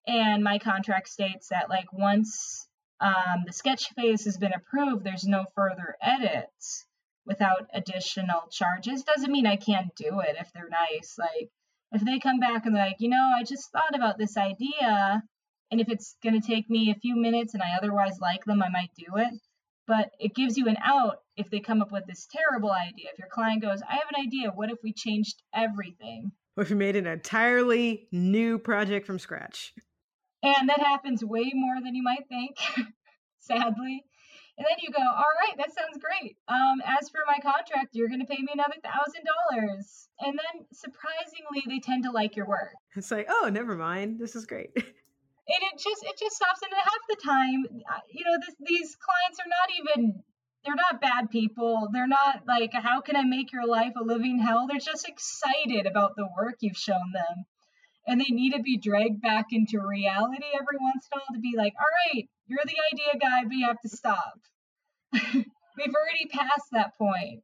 and 0.07 0.43
my 0.43 0.59
contract 0.59 1.09
states 1.09 1.49
that 1.49 1.69
like 1.69 1.93
once 1.93 2.68
um, 3.01 3.45
the 3.47 3.53
sketch 3.53 3.91
phase 3.95 4.25
has 4.25 4.37
been 4.37 4.53
approved, 4.53 5.05
there's 5.05 5.25
no 5.25 5.45
further 5.55 5.97
edits 6.03 6.85
without 7.25 7.69
additional 7.73 8.49
charges. 8.51 9.05
Doesn't 9.05 9.31
mean 9.31 9.47
I 9.47 9.57
can't 9.57 9.95
do 9.95 10.21
it 10.21 10.37
if 10.41 10.53
they're 10.53 10.69
nice. 10.69 11.17
Like 11.19 11.51
if 11.93 12.05
they 12.05 12.19
come 12.19 12.41
back 12.41 12.67
and 12.67 12.75
like, 12.75 12.97
you 12.99 13.09
know, 13.09 13.33
I 13.39 13.45
just 13.45 13.71
thought 13.71 13.95
about 13.95 14.19
this 14.19 14.37
idea, 14.37 15.23
and 15.71 15.81
if 15.81 15.89
it's 15.89 16.17
going 16.23 16.41
to 16.41 16.47
take 16.47 16.69
me 16.69 16.91
a 16.91 16.99
few 16.99 17.15
minutes 17.15 17.55
and 17.55 17.63
I 17.63 17.77
otherwise 17.77 18.19
like 18.21 18.45
them, 18.45 18.63
I 18.63 18.69
might 18.71 18.91
do 18.97 19.17
it. 19.17 19.35
But 19.87 20.11
it 20.19 20.35
gives 20.35 20.59
you 20.59 20.69
an 20.69 20.77
out 20.85 21.23
if 21.37 21.49
they 21.51 21.61
come 21.61 21.81
up 21.81 21.93
with 21.93 22.07
this 22.07 22.27
terrible 22.31 22.71
idea. 22.71 23.07
If 23.13 23.19
your 23.19 23.29
client 23.29 23.63
goes, 23.63 23.81
I 23.89 23.95
have 23.95 24.09
an 24.15 24.27
idea, 24.27 24.51
what 24.51 24.71
if 24.71 24.79
we 24.83 24.93
changed 24.93 25.43
everything? 25.55 26.33
What 26.55 26.65
if 26.65 26.71
you 26.71 26.77
made 26.77 26.97
an 26.97 27.07
entirely 27.07 28.09
new 28.13 28.59
project 28.59 29.07
from 29.07 29.19
scratch? 29.19 29.73
And 30.43 30.69
that 30.69 30.81
happens 30.81 31.25
way 31.25 31.51
more 31.55 31.77
than 31.83 31.95
you 31.95 32.03
might 32.03 32.29
think, 32.29 32.57
sadly. 33.41 34.05
And 34.59 34.67
then 34.67 34.79
you 34.83 34.91
go, 34.91 35.03
all 35.03 35.35
right, 35.47 35.57
that 35.59 35.75
sounds 35.75 36.03
great. 36.03 36.37
Um, 36.49 36.83
as 36.85 37.09
for 37.11 37.21
my 37.27 37.39
contract, 37.39 37.91
you're 37.93 38.09
going 38.09 38.21
to 38.21 38.27
pay 38.27 38.43
me 38.43 38.51
another 38.53 38.75
thousand 38.83 39.23
dollars. 39.23 40.09
And 40.21 40.35
then 40.35 40.67
surprisingly, 40.73 41.63
they 41.67 41.79
tend 41.79 42.05
to 42.05 42.11
like 42.11 42.35
your 42.35 42.47
work. 42.47 42.75
It's 42.97 43.11
like, 43.11 43.27
oh, 43.31 43.51
never 43.53 43.77
mind. 43.77 44.19
This 44.19 44.35
is 44.35 44.47
great. 44.47 44.71
and 44.77 44.85
it 45.63 45.79
just 45.79 46.03
it 46.03 46.19
just 46.19 46.37
stops. 46.37 46.61
And 46.63 46.73
half 46.75 47.03
the 47.09 47.17
time, 47.23 47.65
uh, 47.87 48.01
you 48.11 48.25
know, 48.25 48.37
this, 48.45 48.55
these 48.59 48.97
clients 48.99 49.39
are 49.39 49.49
not 49.49 49.71
even 49.79 50.23
they're 50.65 50.75
not 50.75 51.01
bad 51.01 51.31
people. 51.31 51.89
They're 51.93 52.09
not 52.09 52.43
like, 52.47 52.73
how 52.75 53.01
can 53.01 53.15
I 53.15 53.23
make 53.23 53.53
your 53.53 53.67
life 53.67 53.93
a 53.97 54.03
living 54.03 54.41
hell? 54.41 54.67
They're 54.67 54.79
just 54.79 55.09
excited 55.09 55.87
about 55.87 56.17
the 56.17 56.29
work 56.37 56.57
you've 56.61 56.77
shown 56.77 57.13
them 57.13 57.47
and 58.09 58.19
they 58.19 58.31
need 58.31 58.55
to 58.55 58.63
be 58.63 58.79
dragged 58.79 59.21
back 59.21 59.47
into 59.53 59.87
reality 59.87 60.47
every 60.55 60.79
once 60.81 61.07
in 61.13 61.19
a 61.19 61.21
while 61.21 61.35
to 61.35 61.41
be 61.41 61.55
like, 61.57 61.75
all 61.79 62.15
right, 62.15 62.27
you're 62.47 62.65
the 62.65 62.77
idea 62.93 63.21
guy, 63.21 63.45
but 63.45 63.53
you 63.53 63.67
have 63.67 63.81
to 63.83 63.89
stop. 63.89 64.41
We've 65.13 65.95
already 65.95 66.27
passed 66.31 66.69
that 66.73 66.97
point. 66.97 67.43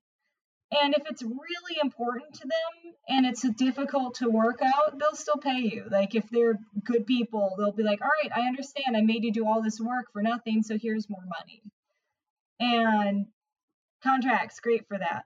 And 0.72 0.94
if 0.94 1.02
it's 1.08 1.22
really 1.22 1.78
important 1.82 2.34
to 2.36 2.48
them 2.48 2.94
and 3.08 3.26
it's 3.26 3.46
difficult 3.56 4.14
to 4.16 4.30
work 4.30 4.60
out, 4.62 4.98
they'll 4.98 5.14
still 5.14 5.36
pay 5.36 5.60
you. 5.60 5.84
Like 5.90 6.14
if 6.14 6.28
they're 6.30 6.58
good 6.82 7.06
people, 7.06 7.54
they'll 7.58 7.70
be 7.70 7.82
like, 7.82 8.00
all 8.00 8.08
right, 8.22 8.32
I 8.34 8.48
understand. 8.48 8.96
I 8.96 9.02
made 9.02 9.22
you 9.22 9.32
do 9.32 9.46
all 9.46 9.62
this 9.62 9.78
work 9.78 10.06
for 10.12 10.22
nothing, 10.22 10.62
so 10.62 10.78
here's 10.80 11.10
more 11.10 11.22
money. 11.22 11.62
And 12.58 13.26
contracts, 14.02 14.60
great 14.60 14.88
for 14.88 14.98
that. 14.98 15.24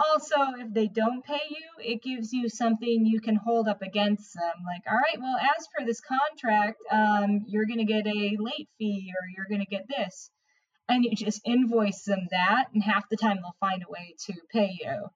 Also, 0.00 0.36
if 0.58 0.72
they 0.72 0.88
don't 0.88 1.22
pay 1.24 1.42
you, 1.50 1.92
it 1.92 2.02
gives 2.02 2.32
you 2.32 2.48
something 2.48 3.04
you 3.04 3.20
can 3.20 3.36
hold 3.36 3.68
up 3.68 3.82
against 3.82 4.32
them. 4.34 4.64
Like, 4.64 4.82
all 4.90 4.96
right, 4.96 5.20
well, 5.20 5.36
as 5.36 5.68
per 5.68 5.84
this 5.84 6.00
contract, 6.00 6.80
um, 6.90 7.44
you're 7.46 7.66
going 7.66 7.78
to 7.78 7.84
get 7.84 8.06
a 8.06 8.36
late 8.38 8.68
fee 8.78 9.12
or 9.12 9.28
you're 9.36 9.48
going 9.48 9.60
to 9.60 9.66
get 9.66 9.86
this. 9.88 10.30
And 10.88 11.04
you 11.04 11.14
just 11.14 11.42
invoice 11.44 12.04
them 12.04 12.26
that, 12.30 12.68
and 12.72 12.82
half 12.82 13.08
the 13.10 13.16
time 13.16 13.36
they'll 13.36 13.54
find 13.60 13.82
a 13.82 13.90
way 13.90 14.14
to 14.26 14.32
pay 14.50 14.76
you 14.80 15.08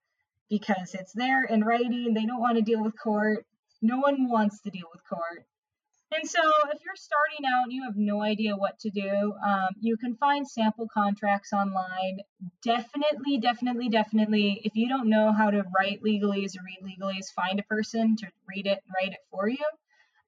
because 0.51 0.95
it's 0.95 1.13
there 1.15 1.45
in 1.45 1.65
writing. 1.65 2.13
They 2.13 2.27
don't 2.27 2.41
want 2.41 2.57
to 2.57 2.63
deal 2.63 2.85
with 2.85 2.95
court. 3.03 3.47
No 3.81 3.99
one 3.99 4.29
wants 4.29 4.61
to 4.63 4.71
deal 4.71 4.87
with 4.93 5.03
court. 5.09 5.47
And 6.13 6.29
so, 6.29 6.41
if 6.73 6.85
you're 6.85 6.95
starting 6.97 7.45
out 7.47 7.65
and 7.65 7.73
you 7.73 7.83
have 7.85 7.97
no 7.97 8.23
idea 8.23 8.55
what 8.55 8.79
to 8.81 8.91
do, 8.91 9.35
um, 9.45 9.71
you 9.81 9.97
can 9.97 10.15
find 10.17 10.47
sample 10.47 10.87
contracts 10.93 11.53
online. 11.53 12.21
Definitely, 12.63 13.39
definitely, 13.39 13.89
definitely, 13.89 14.61
if 14.65 14.77
you 14.77 14.89
don't 14.89 15.09
know 15.09 15.33
how 15.33 15.51
to 15.51 15.65
write 15.77 16.03
legalese 16.03 16.57
or 16.57 16.63
read 16.65 16.81
legalese, 16.83 17.33
find 17.35 17.59
a 17.59 17.65
person 17.65 18.17
to 18.17 18.27
read 18.47 18.67
it 18.67 18.81
and 18.85 18.95
write 18.95 19.13
it 19.13 19.21
for 19.31 19.49
you. 19.49 19.65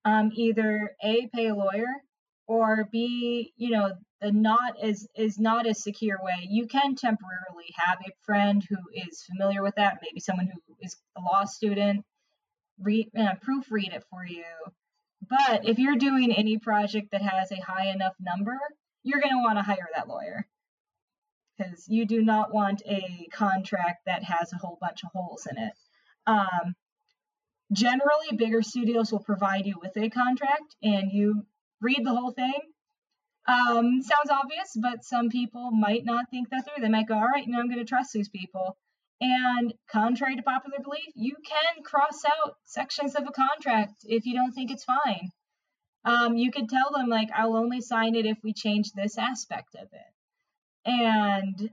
Um, 0.05 0.33
either 0.35 0.97
A, 1.05 1.29
pay 1.33 1.49
a 1.49 1.55
lawyer, 1.55 1.87
or 2.47 2.89
B, 2.91 3.53
you 3.57 3.71
know, 3.71 3.93
the 4.21 4.33
not 4.33 4.83
is 4.83 5.07
is 5.15 5.39
not 5.39 5.67
a 5.67 5.75
secure 5.75 6.19
way. 6.23 6.49
You 6.49 6.67
can 6.67 6.95
temporarily 6.95 7.75
have 7.77 7.99
a 8.01 8.13
friend 8.25 8.65
who 8.69 8.77
is 8.95 9.23
familiar 9.25 9.63
with 9.63 9.75
that, 9.77 9.99
maybe 10.03 10.21
someone 10.21 10.47
who 10.47 10.75
is 10.81 10.97
a 11.17 11.21
law 11.21 11.45
student, 11.45 12.05
read 12.81 13.11
uh, 13.17 13.35
proofread 13.47 13.95
it 13.95 14.05
for 14.11 14.27
you 14.27 14.45
but 15.29 15.69
if 15.69 15.79
you're 15.79 15.97
doing 15.97 16.33
any 16.33 16.59
project 16.59 17.11
that 17.13 17.23
has 17.23 17.51
a 17.53 17.61
high 17.61 17.89
enough 17.89 18.15
number, 18.21 18.59
you're 19.03 19.21
going 19.21 19.35
to 19.35 19.43
want 19.43 19.59
to 19.59 19.63
hire 19.63 19.89
that 19.95 20.09
lawyer 20.09 20.47
because 21.57 21.87
you 21.89 22.07
do 22.07 22.23
not 22.23 22.53
want 22.53 22.83
a 22.87 23.29
contract 23.33 24.07
that 24.07 24.23
has 24.25 24.53
a 24.53 24.57
whole 24.57 24.79
bunch 24.81 25.03
of 25.05 25.11
holes 25.15 25.47
in 25.51 25.57
it. 25.63 25.73
Um, 26.27 26.75
generally, 27.73 28.37
bigger 28.37 28.63
studios 28.63 29.13
will 29.13 29.21
provide 29.21 29.67
you 29.67 29.77
with 29.81 29.97
a 29.97 30.11
contract 30.11 30.77
and 30.83 31.11
you 31.13 31.47
read 31.81 32.05
the 32.05 32.15
whole 32.15 32.33
thing. 32.33 32.61
Um, 33.49 34.03
sounds 34.03 34.31
obvious, 34.31 34.77
but 34.81 35.05
some 35.05 35.29
people 35.29 35.71
might 35.71 36.05
not 36.05 36.27
think 36.31 36.51
that 36.51 36.65
through. 36.65 36.83
They 36.83 36.89
might 36.89 37.07
go, 37.07 37.15
all 37.15 37.29
right, 37.29 37.47
now 37.47 37.61
I'm 37.61 37.69
going 37.69 37.79
to 37.79 37.85
trust 37.85 38.13
these 38.13 38.29
people. 38.29 38.77
And 39.21 39.73
contrary 39.91 40.37
to 40.37 40.43
popular 40.43 40.79
belief, 40.83 41.13
you 41.15 41.37
can 41.45 41.83
cross 41.83 42.23
out 42.25 42.57
sections 42.65 43.15
of 43.15 43.27
a 43.27 43.33
contract 43.33 43.95
if 44.05 44.27
you 44.27 44.35
don't 44.35 44.53
think 44.53 44.71
it's 44.71 44.85
fine. 44.85 45.31
Um, 46.05 46.37
you 46.37 46.53
could 46.53 46.69
tell 46.69 46.91
them, 46.93 47.09
like, 47.09 47.31
I'll 47.35 47.57
only 47.57 47.81
sign 47.81 48.15
it 48.15 48.27
if 48.27 48.39
we 48.45 48.53
change 48.53 48.93
this 48.93 49.19
aspect 49.19 49.75
of 49.75 49.89
it. 49.93 50.13
And 50.85 51.71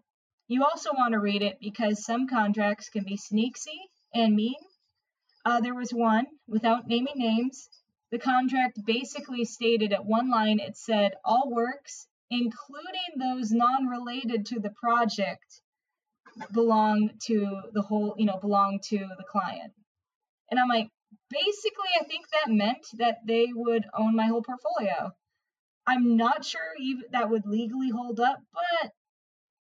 you 0.48 0.64
also 0.64 0.92
want 0.94 1.14
to 1.14 1.20
read 1.20 1.42
it 1.42 1.60
because 1.62 2.06
some 2.06 2.28
contracts 2.28 2.90
can 2.90 3.04
be 3.04 3.18
sneaky 3.18 3.80
and 4.14 4.36
mean. 4.36 4.56
Uh, 5.46 5.60
there 5.60 5.76
was 5.76 5.92
one, 5.92 6.26
without 6.48 6.88
naming 6.88 7.18
names, 7.18 7.70
the 8.12 8.20
contract 8.20 8.80
basically 8.86 9.44
stated 9.44 9.92
at 9.92 10.06
one 10.06 10.30
line 10.30 10.60
it 10.60 10.78
said, 10.78 11.14
all 11.26 11.50
works, 11.52 12.08
including 12.30 13.18
those 13.20 13.52
non 13.52 13.88
related 13.88 14.46
to 14.46 14.60
the 14.60 14.70
project, 14.70 15.62
belong 16.52 17.12
to 17.28 17.62
the 17.74 17.82
whole, 17.82 18.16
you 18.18 18.26
know, 18.26 18.38
belong 18.40 18.80
to 18.90 18.98
the 18.98 19.26
client. 19.30 19.74
And 20.50 20.60
I'm 20.60 20.70
like, 20.70 20.90
basically, 21.30 21.90
I 22.00 22.04
think 22.06 22.26
that 22.30 22.52
meant 22.52 22.86
that 22.98 23.20
they 23.26 23.48
would 23.54 23.86
own 23.98 24.16
my 24.16 24.26
whole 24.28 24.44
portfolio. 24.44 25.12
I'm 25.86 26.16
not 26.16 26.46
sure 26.46 26.62
even 26.80 27.04
that 27.12 27.30
would 27.30 27.46
legally 27.46 27.90
hold 27.90 28.20
up, 28.20 28.40
but 28.54 28.92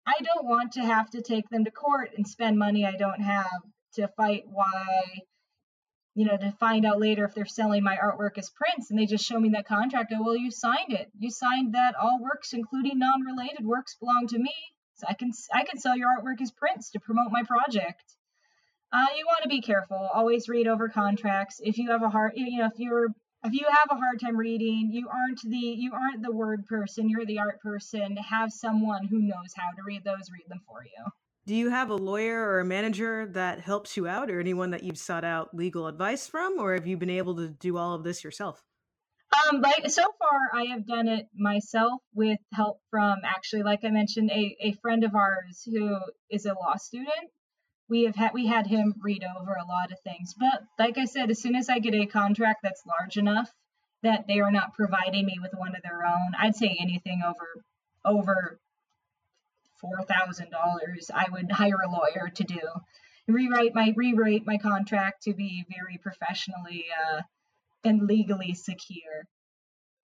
I 0.06 0.22
don't 0.24 0.46
want 0.46 0.74
to 0.74 0.82
have 0.82 1.10
to 1.12 1.22
take 1.22 1.50
them 1.50 1.66
to 1.66 1.72
court 1.72 2.12
and 2.16 2.28
spend 2.28 2.58
money 2.58 2.86
I 2.86 2.96
don't 2.96 3.22
have 3.22 3.62
to 3.96 4.08
fight 4.10 4.44
why, 4.46 5.06
you 6.14 6.26
know, 6.26 6.38
to 6.38 6.52
find 6.60 6.86
out 6.86 7.00
later 7.00 7.26
if 7.26 7.34
they're 7.34 7.46
selling 7.46 7.84
my 7.84 7.98
artwork 7.98 8.38
as 8.38 8.52
prints 8.52 8.92
and 8.92 9.00
they 9.00 9.06
just 9.06 9.26
show 9.26 9.40
me 9.40 9.50
that 9.50 9.68
contract. 9.68 10.14
Oh, 10.16 10.24
well, 10.24 10.38
you 10.38 10.52
signed 10.52 10.94
it. 10.94 11.12
You 11.18 11.32
signed 11.32 11.74
that 11.74 11.96
all 11.96 12.22
works, 12.22 12.54
including 12.54 13.00
non 13.00 13.22
related 13.22 13.66
works, 13.66 13.96
belong 14.00 14.28
to 14.28 14.38
me. 14.38 14.54
So 14.96 15.08
I 15.10 15.14
can 15.14 15.32
I 15.54 15.64
can 15.64 15.78
sell 15.78 15.98
your 15.98 16.10
artwork 16.10 16.42
as 16.42 16.52
prints 16.52 16.92
to 16.92 17.00
promote 17.00 17.32
my 17.32 17.44
project. 17.44 18.16
Uh, 18.94 19.08
you 19.18 19.26
want 19.26 19.44
to 19.44 19.50
be 19.50 19.62
careful. 19.62 20.10
Always 20.14 20.48
read 20.48 20.68
over 20.68 20.88
contracts. 20.88 21.60
If 21.62 21.78
you 21.78 21.92
have 21.92 22.02
a 22.02 22.10
hard, 22.10 22.34
you 22.36 22.60
know, 22.60 22.68
if 22.68 22.80
you're 22.80 23.08
if 23.44 23.54
you 23.54 23.66
have 23.68 23.88
a 23.92 23.96
hard 23.96 24.20
time 24.20 24.38
reading, 24.38 24.90
you 24.92 25.08
aren't 25.10 25.42
the 25.42 25.58
you 25.58 25.92
aren't 25.94 26.24
the 26.24 26.32
word 26.32 26.66
person. 26.66 27.10
You're 27.10 27.26
the 27.26 27.40
art 27.40 27.62
person. 27.62 28.16
Have 28.18 28.52
someone 28.52 29.06
who 29.08 29.20
knows 29.22 29.54
how 29.56 29.72
to 29.76 29.84
read 29.86 30.04
those 30.04 30.32
read 30.32 30.46
them 30.48 30.62
for 30.66 30.84
you. 30.84 31.12
Do 31.46 31.54
you 31.54 31.70
have 31.70 31.92
a 31.92 31.96
lawyer 31.96 32.42
or 32.42 32.60
a 32.60 32.66
manager 32.66 33.28
that 33.28 33.60
helps 33.60 33.96
you 33.96 34.08
out, 34.08 34.32
or 34.32 34.40
anyone 34.40 34.72
that 34.72 34.82
you've 34.82 34.98
sought 34.98 35.24
out 35.24 35.54
legal 35.54 35.86
advice 35.86 36.28
from, 36.28 36.58
or 36.58 36.74
have 36.74 36.88
you 36.88 36.98
been 36.98 37.10
able 37.10 37.36
to 37.36 37.50
do 37.50 37.78
all 37.78 37.94
of 37.94 38.04
this 38.04 38.24
yourself? 38.24 38.64
Um, 39.36 39.62
like 39.62 39.90
so 39.90 40.04
far, 40.20 40.40
I 40.54 40.66
have 40.66 40.88
done 40.88 41.08
it 41.08 41.28
myself 41.36 42.02
with 42.14 42.40
help 42.54 42.80
from 42.90 43.20
actually, 43.24 43.64
like 43.64 43.84
I 43.84 43.90
mentioned, 43.90 44.32
a, 44.32 44.56
a 44.60 44.72
friend 44.82 45.04
of 45.04 45.16
ours 45.16 45.64
who 45.66 45.98
is 46.30 46.46
a 46.46 46.54
law 46.54 46.76
student. 46.78 47.32
We 47.88 48.06
have 48.06 48.16
had 48.16 48.34
we 48.34 48.48
had 48.48 48.66
him 48.66 48.96
read 49.02 49.24
over 49.24 49.54
a 49.54 49.68
lot 49.68 49.92
of 49.92 50.00
things, 50.00 50.34
but 50.34 50.64
like 50.80 50.98
I 50.98 51.06
said, 51.06 51.30
as 51.30 51.42
soon 51.42 51.56
as 51.56 51.70
I 51.70 51.80
get 51.80 51.94
a 51.94 52.06
contract 52.06 52.62
that's 52.64 52.84
large 52.86 53.18
enough 53.18 53.52
that 54.02 54.26
they 54.28 54.40
are 54.40 54.52
not 54.52 54.74
providing 54.74 55.26
me 55.26 55.38
with 55.42 55.54
one 55.54 55.76
of 55.76 55.84
their 55.84 56.06
own, 56.06 56.34
I'd 56.38 56.56
say 56.56 56.76
anything 56.80 57.22
over 57.26 57.64
over 58.04 58.60
$4,000, 59.84 61.12
I 61.14 61.26
would 61.32 61.52
hire 61.52 61.80
a 61.86 61.92
lawyer 61.92 62.30
to 62.36 62.44
do 62.44 62.60
rewrite 63.28 63.74
my 63.74 63.94
rewrite 63.96 64.46
my 64.46 64.58
contract 64.58 65.24
to 65.24 65.34
be 65.34 65.66
very 65.70 65.98
professionally 65.98 66.86
uh, 67.10 67.22
and 67.86 68.08
legally 68.08 68.54
secure. 68.54 69.28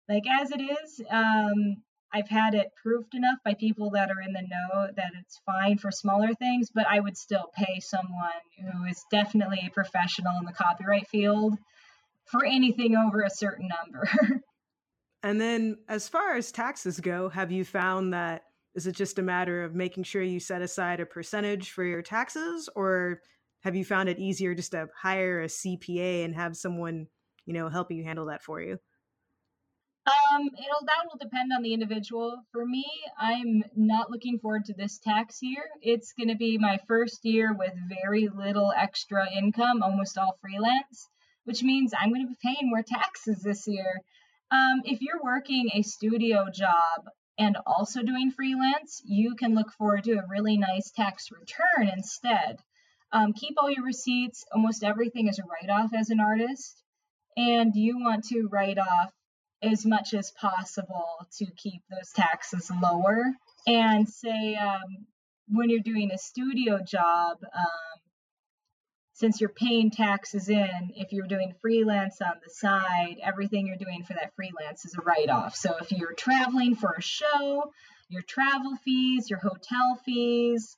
Like 0.09 0.23
as 0.27 0.51
it 0.51 0.61
is, 0.61 1.01
um, 1.09 1.77
I've 2.13 2.27
had 2.27 2.53
it 2.53 2.71
proved 2.81 3.13
enough 3.15 3.37
by 3.45 3.53
people 3.53 3.91
that 3.91 4.09
are 4.09 4.21
in 4.21 4.33
the 4.33 4.41
know 4.41 4.87
that 4.95 5.11
it's 5.19 5.39
fine 5.45 5.77
for 5.77 5.91
smaller 5.91 6.33
things, 6.33 6.69
but 6.73 6.85
I 6.87 6.99
would 6.99 7.17
still 7.17 7.49
pay 7.55 7.79
someone 7.79 8.41
who 8.59 8.83
is 8.85 9.05
definitely 9.09 9.63
a 9.65 9.71
professional 9.71 10.37
in 10.39 10.45
the 10.45 10.51
copyright 10.51 11.07
field 11.07 11.57
for 12.25 12.45
anything 12.45 12.95
over 12.95 13.21
a 13.21 13.29
certain 13.29 13.69
number. 13.69 14.09
and 15.23 15.39
then, 15.39 15.77
as 15.87 16.09
far 16.09 16.35
as 16.35 16.51
taxes 16.51 16.99
go, 16.99 17.29
have 17.29 17.51
you 17.51 17.63
found 17.63 18.13
that 18.13 18.43
is 18.73 18.87
it 18.87 18.95
just 18.95 19.19
a 19.19 19.23
matter 19.23 19.63
of 19.63 19.75
making 19.75 20.03
sure 20.03 20.23
you 20.23 20.39
set 20.39 20.61
aside 20.61 20.99
a 20.99 21.05
percentage 21.05 21.71
for 21.71 21.83
your 21.83 22.01
taxes, 22.01 22.69
or 22.75 23.19
have 23.63 23.75
you 23.75 23.83
found 23.83 24.09
it 24.09 24.19
easier 24.19 24.55
just 24.55 24.71
to 24.71 24.87
hire 24.95 25.41
a 25.41 25.47
CPA 25.47 26.23
and 26.23 26.35
have 26.35 26.55
someone, 26.55 27.07
you 27.45 27.53
know, 27.53 27.69
helping 27.69 27.97
you 27.97 28.03
handle 28.03 28.27
that 28.27 28.43
for 28.43 28.61
you? 28.61 28.77
Um, 30.07 30.47
it'll 30.47 30.85
that 30.85 31.05
will 31.05 31.19
depend 31.19 31.51
on 31.53 31.61
the 31.61 31.73
individual. 31.73 32.41
For 32.51 32.65
me, 32.65 32.85
I'm 33.19 33.63
not 33.76 34.09
looking 34.09 34.39
forward 34.39 34.65
to 34.65 34.73
this 34.73 34.97
tax 34.97 35.43
year. 35.43 35.63
It's 35.81 36.13
going 36.13 36.30
to 36.30 36.35
be 36.35 36.57
my 36.57 36.80
first 36.88 37.23
year 37.23 37.53
with 37.53 37.73
very 38.01 38.27
little 38.27 38.73
extra 38.76 39.31
income, 39.31 39.84
almost 39.84 40.18
all 40.18 40.39
freelance, 40.41 41.07
which 41.43 41.61
means 41.61 41.93
I'm 41.93 42.09
going 42.09 42.26
to 42.26 42.34
be 42.34 42.38
paying 42.41 42.69
more 42.69 42.84
taxes 42.84 43.43
this 43.43 43.68
year. 43.68 44.01
Um, 44.49 44.81
if 44.85 45.01
you're 45.01 45.22
working 45.23 45.69
a 45.73 45.84
studio 45.84 46.47
job, 46.51 47.05
and 47.38 47.57
also 47.65 48.03
doing 48.03 48.31
freelance, 48.31 49.01
you 49.05 49.35
can 49.35 49.55
look 49.55 49.72
forward 49.72 50.03
to 50.03 50.13
a 50.13 50.27
really 50.30 50.57
nice 50.57 50.91
tax 50.91 51.30
return 51.31 51.89
instead. 51.91 52.57
Um, 53.11 53.34
keep 53.34 53.55
all 53.57 53.69
your 53.69 53.84
receipts. 53.84 54.45
Almost 54.51 54.84
everything 54.84 55.27
is 55.27 55.39
a 55.39 55.43
write 55.43 55.69
off 55.69 55.91
as 55.93 56.09
an 56.09 56.19
artist. 56.19 56.80
And 57.37 57.75
you 57.75 57.99
want 57.99 58.25
to 58.25 58.47
write 58.51 58.77
off 58.77 59.11
as 59.61 59.85
much 59.85 60.13
as 60.13 60.31
possible 60.31 61.27
to 61.37 61.45
keep 61.55 61.81
those 61.89 62.11
taxes 62.15 62.71
lower. 62.81 63.23
And 63.67 64.09
say, 64.09 64.55
um, 64.55 65.05
when 65.47 65.69
you're 65.69 65.81
doing 65.81 66.11
a 66.11 66.17
studio 66.17 66.79
job, 66.79 67.37
um, 67.55 68.01
since 69.13 69.39
you're 69.39 69.49
paying 69.49 69.91
taxes 69.91 70.49
in, 70.49 70.91
if 70.95 71.13
you're 71.13 71.27
doing 71.27 71.53
freelance 71.61 72.21
on 72.21 72.39
the 72.43 72.49
side, 72.49 73.17
everything 73.21 73.67
you're 73.67 73.75
doing 73.77 74.03
for 74.03 74.13
that 74.13 74.33
freelance 74.35 74.83
is 74.83 74.95
a 74.97 75.01
write 75.01 75.29
off. 75.29 75.55
So 75.55 75.75
if 75.79 75.91
you're 75.91 76.13
traveling 76.13 76.75
for 76.75 76.95
a 76.97 77.01
show, 77.01 77.71
your 78.09 78.23
travel 78.23 78.75
fees, 78.83 79.29
your 79.29 79.37
hotel 79.39 79.99
fees, 80.03 80.75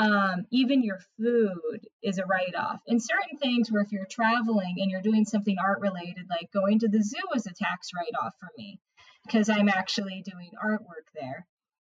um, 0.00 0.46
even 0.50 0.82
your 0.82 0.98
food 1.18 1.86
is 2.02 2.18
a 2.18 2.24
write 2.24 2.54
off. 2.56 2.80
And 2.86 3.02
certain 3.02 3.38
things 3.38 3.70
where 3.70 3.82
if 3.82 3.92
you're 3.92 4.06
traveling 4.06 4.76
and 4.78 4.90
you're 4.90 5.02
doing 5.02 5.26
something 5.26 5.56
art 5.62 5.80
related, 5.80 6.26
like 6.30 6.50
going 6.52 6.78
to 6.78 6.88
the 6.88 7.02
zoo 7.02 7.18
is 7.34 7.46
a 7.46 7.52
tax 7.52 7.90
write 7.94 8.24
off 8.24 8.32
for 8.40 8.48
me 8.56 8.80
because 9.26 9.50
I'm 9.50 9.68
actually 9.68 10.22
doing 10.24 10.52
artwork 10.64 11.12
there. 11.14 11.46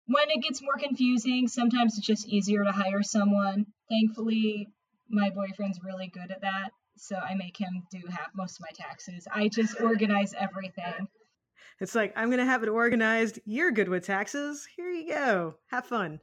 When 0.07 0.29
it 0.29 0.41
gets 0.41 0.63
more 0.63 0.77
confusing, 0.79 1.47
sometimes 1.47 1.95
it's 1.95 2.07
just 2.07 2.27
easier 2.27 2.63
to 2.63 2.71
hire 2.71 3.03
someone. 3.03 3.67
Thankfully, 3.87 4.67
my 5.07 5.29
boyfriend's 5.29 5.79
really 5.83 6.07
good 6.07 6.31
at 6.31 6.41
that, 6.41 6.71
so 6.97 7.15
I 7.15 7.35
make 7.35 7.55
him 7.55 7.83
do 7.91 8.01
half 8.09 8.29
most 8.33 8.59
of 8.59 8.65
my 8.65 8.71
taxes. 8.73 9.27
I 9.31 9.47
just 9.47 9.79
organize 9.79 10.33
everything. 10.33 11.07
It's 11.79 11.93
like 11.93 12.13
I'm 12.15 12.31
gonna 12.31 12.45
have 12.45 12.63
it 12.63 12.69
organized. 12.69 13.39
You're 13.45 13.71
good 13.71 13.89
with 13.89 14.05
taxes. 14.05 14.67
Here 14.75 14.89
you 14.89 15.07
go. 15.07 15.55
Have 15.67 15.85
fun. 15.85 16.19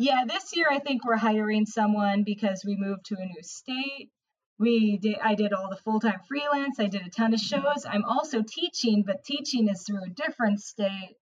Yeah, 0.00 0.24
this 0.26 0.56
year 0.56 0.66
I 0.70 0.78
think 0.78 1.04
we're 1.04 1.16
hiring 1.16 1.66
someone 1.66 2.24
because 2.24 2.64
we 2.66 2.76
moved 2.76 3.04
to 3.06 3.16
a 3.16 3.26
new 3.26 3.42
state. 3.42 4.10
We 4.58 4.98
did 4.98 5.18
I 5.22 5.34
did 5.34 5.52
all 5.52 5.68
the 5.70 5.76
full-time 5.76 6.20
freelance. 6.26 6.80
I 6.80 6.86
did 6.86 7.06
a 7.06 7.10
ton 7.10 7.34
of 7.34 7.40
mm-hmm. 7.40 7.62
shows. 7.62 7.86
I'm 7.86 8.04
also 8.04 8.42
teaching, 8.42 9.04
but 9.06 9.24
teaching 9.24 9.68
is 9.68 9.82
through 9.82 10.04
a 10.04 10.10
different 10.10 10.60
state. 10.60 11.16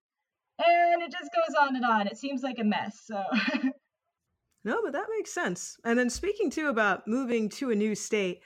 And 0.59 1.03
it 1.03 1.13
just 1.13 1.31
goes 1.35 1.57
on 1.61 1.77
and 1.77 1.85
on. 1.85 2.07
It 2.07 2.19
seems 2.19 2.43
like 2.43 2.59
a 2.59 2.65
mess. 2.65 3.01
So 3.05 3.23
No, 4.65 4.81
but 4.83 4.93
that 4.93 5.07
makes 5.17 5.33
sense. 5.33 5.77
And 5.85 5.99
then 5.99 6.11
speaking 6.11 6.51
too 6.51 6.69
about 6.69 7.07
moving 7.07 7.49
to 7.51 7.71
a 7.71 7.77
new 7.77 7.95
state, 7.95 8.43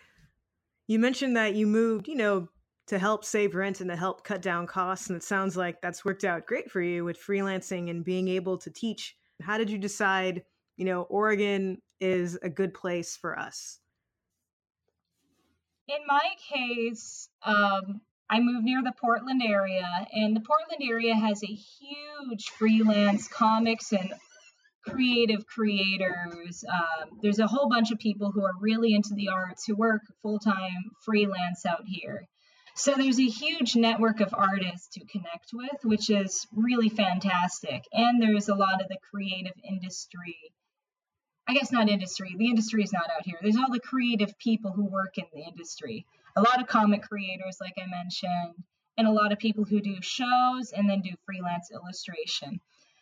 you 0.87 0.99
mentioned 0.99 1.37
that 1.37 1.55
you 1.55 1.67
moved, 1.67 2.09
you 2.09 2.17
know, 2.17 2.49
to 2.87 2.99
help 2.99 3.25
save 3.25 3.55
rent 3.55 3.81
and 3.81 3.91
to 3.91 3.97
help 3.97 4.25
cut 4.25 4.43
down 4.43 4.67
costs. 4.67 5.09
And 5.09 5.17
it 5.17 5.23
sounds 5.23 5.57
like 5.57 5.81
that's 5.81 6.05
worked 6.05 6.25
out 6.25 6.47
great 6.47 6.71
for 6.71 6.81
you 6.81 7.05
with 7.05 7.19
freelancing 7.21 7.91
and 7.91 8.05
being 8.05 8.29
able 8.29 8.59
to 8.59 8.71
teach. 8.71 9.17
How 9.41 9.59
did 9.59 9.71
you 9.71 9.79
decide, 9.79 10.43
you 10.77 10.85
know, 10.85 11.03
Oregon 11.03 11.79
is 12.01 12.39
a 12.43 12.49
good 12.49 12.75
place 12.75 13.17
for 13.17 13.39
us? 13.39 13.79
In 15.89 16.01
my 16.07 16.29
case, 16.53 17.29
um, 17.45 18.01
I 18.31 18.41
moved 18.41 18.65
near 18.65 18.83
the 18.83 18.95
Portland 18.99 19.43
area, 19.45 19.87
and 20.13 20.35
the 20.35 20.41
Portland 20.41 20.83
area 20.89 21.15
has 21.15 21.43
a 21.43 21.47
huge 21.47 22.49
freelance 22.57 23.29
comics 23.29 23.93
and 23.93 24.13
creative 24.87 25.47
creators. 25.47 26.65
Um, 26.69 27.19
there's 27.23 27.39
a 27.39 27.47
whole 27.47 27.69
bunch 27.69 27.91
of 27.91 27.99
people 27.99 28.33
who 28.33 28.45
are 28.45 28.55
really 28.61 28.95
into 28.95 29.15
the 29.15 29.29
arts 29.29 29.65
who 29.67 29.77
work 29.77 30.03
full 30.23 30.39
time 30.39 30.93
freelance 31.05 31.67
out 31.67 31.83
here. 31.87 32.27
So 32.75 32.95
there's 32.95 33.21
a 33.21 33.29
huge 33.29 33.77
network 33.77 34.21
of 34.21 34.33
artists 34.33 34.89
to 34.95 35.05
connect 35.05 35.53
with, 35.53 35.85
which 35.85 36.09
is 36.09 36.47
really 36.55 36.89
fantastic. 36.89 37.85
And 37.93 38.21
there's 38.21 38.49
a 38.49 38.55
lot 38.55 38.81
of 38.81 38.89
the 38.89 38.97
creative 39.11 39.53
industry. 39.63 40.37
I 41.47 41.55
guess 41.55 41.71
not 41.71 41.91
industry. 41.91 42.35
The 42.37 42.49
industry 42.49 42.83
is 42.83 42.93
not 42.93 43.11
out 43.11 43.25
here. 43.25 43.39
There's 43.43 43.57
all 43.57 43.71
the 43.71 43.81
creative 43.81 44.39
people 44.39 44.73
who 44.73 44.85
work 44.85 45.19
in 45.19 45.25
the 45.35 45.43
industry. 45.43 46.07
A 46.35 46.41
lot 46.41 46.61
of 46.61 46.67
comic 46.67 47.03
creators, 47.03 47.59
like 47.61 47.75
I 47.79 47.87
mentioned, 47.87 48.65
and 48.97 49.07
a 49.07 49.13
lot 49.13 49.33
of 49.33 49.39
people 49.39 49.65
who 49.65 49.81
do 49.81 49.97
shows 50.01 50.73
and 50.73 50.89
then 50.89 51.03
do 51.03 51.11
freelance 51.27 51.71
illustration. 51.71 52.61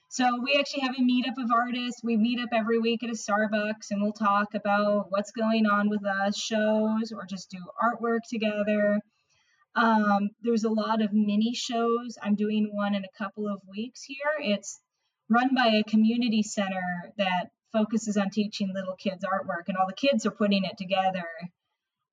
So 0.09 0.41
we 0.43 0.57
actually 0.59 0.81
have 0.81 0.97
a 0.99 1.03
meetup 1.03 1.41
of 1.41 1.53
artists. 1.53 2.03
We 2.03 2.17
meet 2.17 2.41
up 2.41 2.49
every 2.53 2.81
week 2.81 3.05
at 3.05 3.11
a 3.11 3.13
Starbucks 3.13 3.93
and 3.93 4.03
we'll 4.03 4.13
talk 4.13 4.55
about 4.55 5.07
what's 5.11 5.31
going 5.31 5.67
on 5.67 5.89
with 5.89 6.05
us, 6.05 6.37
shows, 6.37 7.13
or 7.13 7.25
just 7.27 7.51
do 7.51 7.59
artwork 7.81 8.23
together. 8.29 8.99
Um, 9.75 10.31
there's 10.43 10.65
a 10.65 10.71
lot 10.71 11.03
of 11.03 11.13
mini 11.13 11.55
shows. 11.55 12.19
I'm 12.23 12.35
doing 12.35 12.71
one 12.73 12.95
in 12.95 13.05
a 13.05 13.19
couple 13.19 13.49
of 13.49 13.61
weeks 13.69 14.03
here. 14.03 14.17
It's 14.41 14.81
run 15.29 15.55
by 15.55 15.69
a 15.69 15.85
community 15.85 16.43
center 16.43 17.13
that 17.19 17.51
focuses 17.73 18.17
on 18.17 18.31
teaching 18.31 18.73
little 18.75 18.97
kids 18.97 19.25
artwork, 19.25 19.69
and 19.69 19.77
all 19.77 19.87
the 19.87 19.95
kids 19.95 20.27
are 20.27 20.33
putting 20.33 20.65
it 20.65 20.77
together. 20.77 21.27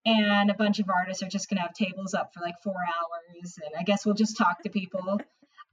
And 0.06 0.50
a 0.50 0.54
bunch 0.54 0.80
of 0.80 0.90
artists 0.90 1.24
are 1.24 1.28
just 1.28 1.50
going 1.50 1.58
to 1.58 1.64
have 1.64 1.74
tables 1.74 2.14
up 2.14 2.32
for 2.34 2.42
like 2.42 2.56
four 2.64 2.76
hours. 2.76 3.58
And 3.58 3.74
I 3.78 3.84
guess 3.84 4.06
we'll 4.06 4.16
just 4.16 4.38
talk 4.38 4.64
to 4.64 4.70
people 4.70 5.20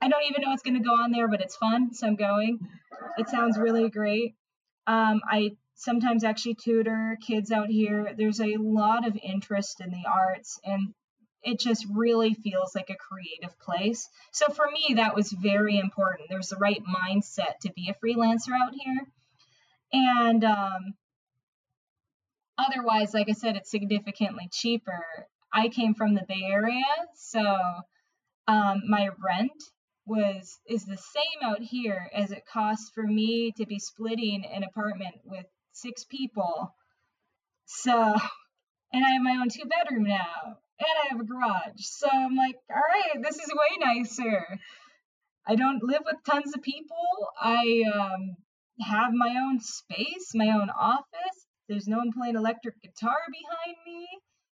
I 0.04 0.08
don't 0.08 0.24
even 0.28 0.42
know 0.42 0.50
what's 0.50 0.62
going 0.62 0.76
to 0.76 0.86
go 0.86 0.92
on 0.92 1.12
there, 1.12 1.28
but 1.28 1.40
it's 1.40 1.56
fun, 1.56 1.94
so 1.94 2.06
I'm 2.06 2.16
going. 2.16 2.58
It 3.16 3.28
sounds 3.28 3.58
really 3.58 3.88
great. 3.88 4.34
Um, 4.86 5.22
I 5.26 5.52
sometimes 5.76 6.24
actually 6.24 6.56
tutor 6.56 7.16
kids 7.26 7.50
out 7.50 7.68
here. 7.68 8.12
There's 8.16 8.40
a 8.40 8.56
lot 8.58 9.06
of 9.06 9.16
interest 9.16 9.80
in 9.80 9.90
the 9.90 10.04
arts, 10.06 10.60
and 10.62 10.92
it 11.44 11.60
just 11.60 11.86
really 11.92 12.34
feels 12.34 12.74
like 12.74 12.90
a 12.90 12.96
creative 12.96 13.58
place. 13.60 14.08
So 14.32 14.46
for 14.52 14.66
me, 14.70 14.94
that 14.96 15.14
was 15.14 15.30
very 15.30 15.78
important. 15.78 16.28
There's 16.28 16.48
the 16.48 16.56
right 16.56 16.82
mindset 16.82 17.58
to 17.62 17.72
be 17.72 17.90
a 17.90 18.06
freelancer 18.06 18.52
out 18.52 18.72
here. 18.74 19.06
And 19.92 20.42
um, 20.42 20.94
otherwise, 22.58 23.14
like 23.14 23.28
I 23.28 23.32
said, 23.32 23.56
it's 23.56 23.70
significantly 23.70 24.48
cheaper. 24.50 25.04
I 25.52 25.68
came 25.68 25.94
from 25.94 26.14
the 26.14 26.24
Bay 26.26 26.42
Area, 26.50 26.82
so 27.14 27.40
um, 28.48 28.82
my 28.88 29.10
rent 29.24 29.52
was 30.06 30.58
is 30.66 30.84
the 30.84 30.96
same 30.96 31.48
out 31.48 31.62
here 31.62 32.10
as 32.12 32.30
it 32.30 32.44
costs 32.52 32.90
for 32.94 33.04
me 33.04 33.52
to 33.56 33.64
be 33.66 33.78
splitting 33.78 34.44
an 34.44 34.64
apartment 34.64 35.14
with 35.24 35.46
six 35.72 36.04
people. 36.04 36.74
So, 37.66 38.14
and 38.92 39.04
I 39.04 39.10
have 39.10 39.22
my 39.22 39.38
own 39.40 39.48
two 39.48 39.68
bedroom 39.68 40.04
now, 40.04 40.58
and 40.78 40.88
I 41.04 41.08
have 41.10 41.20
a 41.20 41.24
garage. 41.24 41.80
So 41.80 42.08
I'm 42.10 42.36
like, 42.36 42.56
all 42.70 42.76
right, 42.76 43.22
this 43.22 43.36
is 43.36 43.48
way 43.48 43.94
nicer. 43.94 44.44
I 45.46 45.56
don't 45.56 45.82
live 45.82 46.02
with 46.04 46.16
tons 46.24 46.52
of 46.54 46.62
people. 46.62 47.28
I 47.40 47.84
um, 47.94 48.36
have 48.80 49.12
my 49.12 49.36
own 49.46 49.60
space, 49.60 50.32
my 50.34 50.48
own 50.48 50.70
office. 50.70 51.46
There's 51.68 51.86
no 51.86 51.98
one 51.98 52.12
playing 52.12 52.36
electric 52.36 52.80
guitar 52.82 53.18
behind 53.30 53.76
me. 53.86 54.06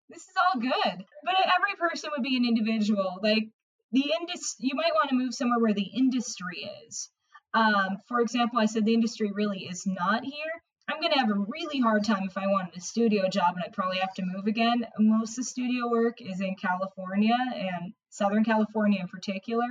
This 0.08 0.22
is 0.22 0.34
all 0.36 0.60
good. 0.60 1.04
But 1.24 1.34
every 1.40 1.76
person 1.78 2.10
would 2.12 2.22
be 2.22 2.36
an 2.36 2.44
individual. 2.44 3.18
Like 3.22 3.48
the 3.92 4.12
industry 4.20 4.68
you 4.68 4.76
might 4.76 4.94
want 4.94 5.10
to 5.10 5.16
move 5.16 5.34
somewhere 5.34 5.58
where 5.58 5.74
the 5.74 5.90
industry 5.94 6.70
is 6.86 7.10
um, 7.54 7.98
for 8.08 8.20
example 8.20 8.58
i 8.58 8.66
said 8.66 8.84
the 8.84 8.94
industry 8.94 9.30
really 9.32 9.60
is 9.60 9.86
not 9.86 10.24
here 10.24 10.62
i'm 10.90 11.00
going 11.00 11.12
to 11.12 11.18
have 11.18 11.30
a 11.30 11.44
really 11.48 11.80
hard 11.80 12.04
time 12.04 12.24
if 12.24 12.36
i 12.36 12.46
wanted 12.46 12.76
a 12.76 12.80
studio 12.80 13.28
job 13.28 13.54
and 13.54 13.64
i'd 13.64 13.72
probably 13.72 13.98
have 13.98 14.14
to 14.14 14.22
move 14.24 14.46
again 14.46 14.86
most 14.98 15.30
of 15.30 15.36
the 15.36 15.44
studio 15.44 15.88
work 15.88 16.20
is 16.20 16.40
in 16.40 16.54
california 16.56 17.36
and 17.54 17.92
southern 18.08 18.44
california 18.44 19.00
in 19.00 19.08
particular 19.08 19.68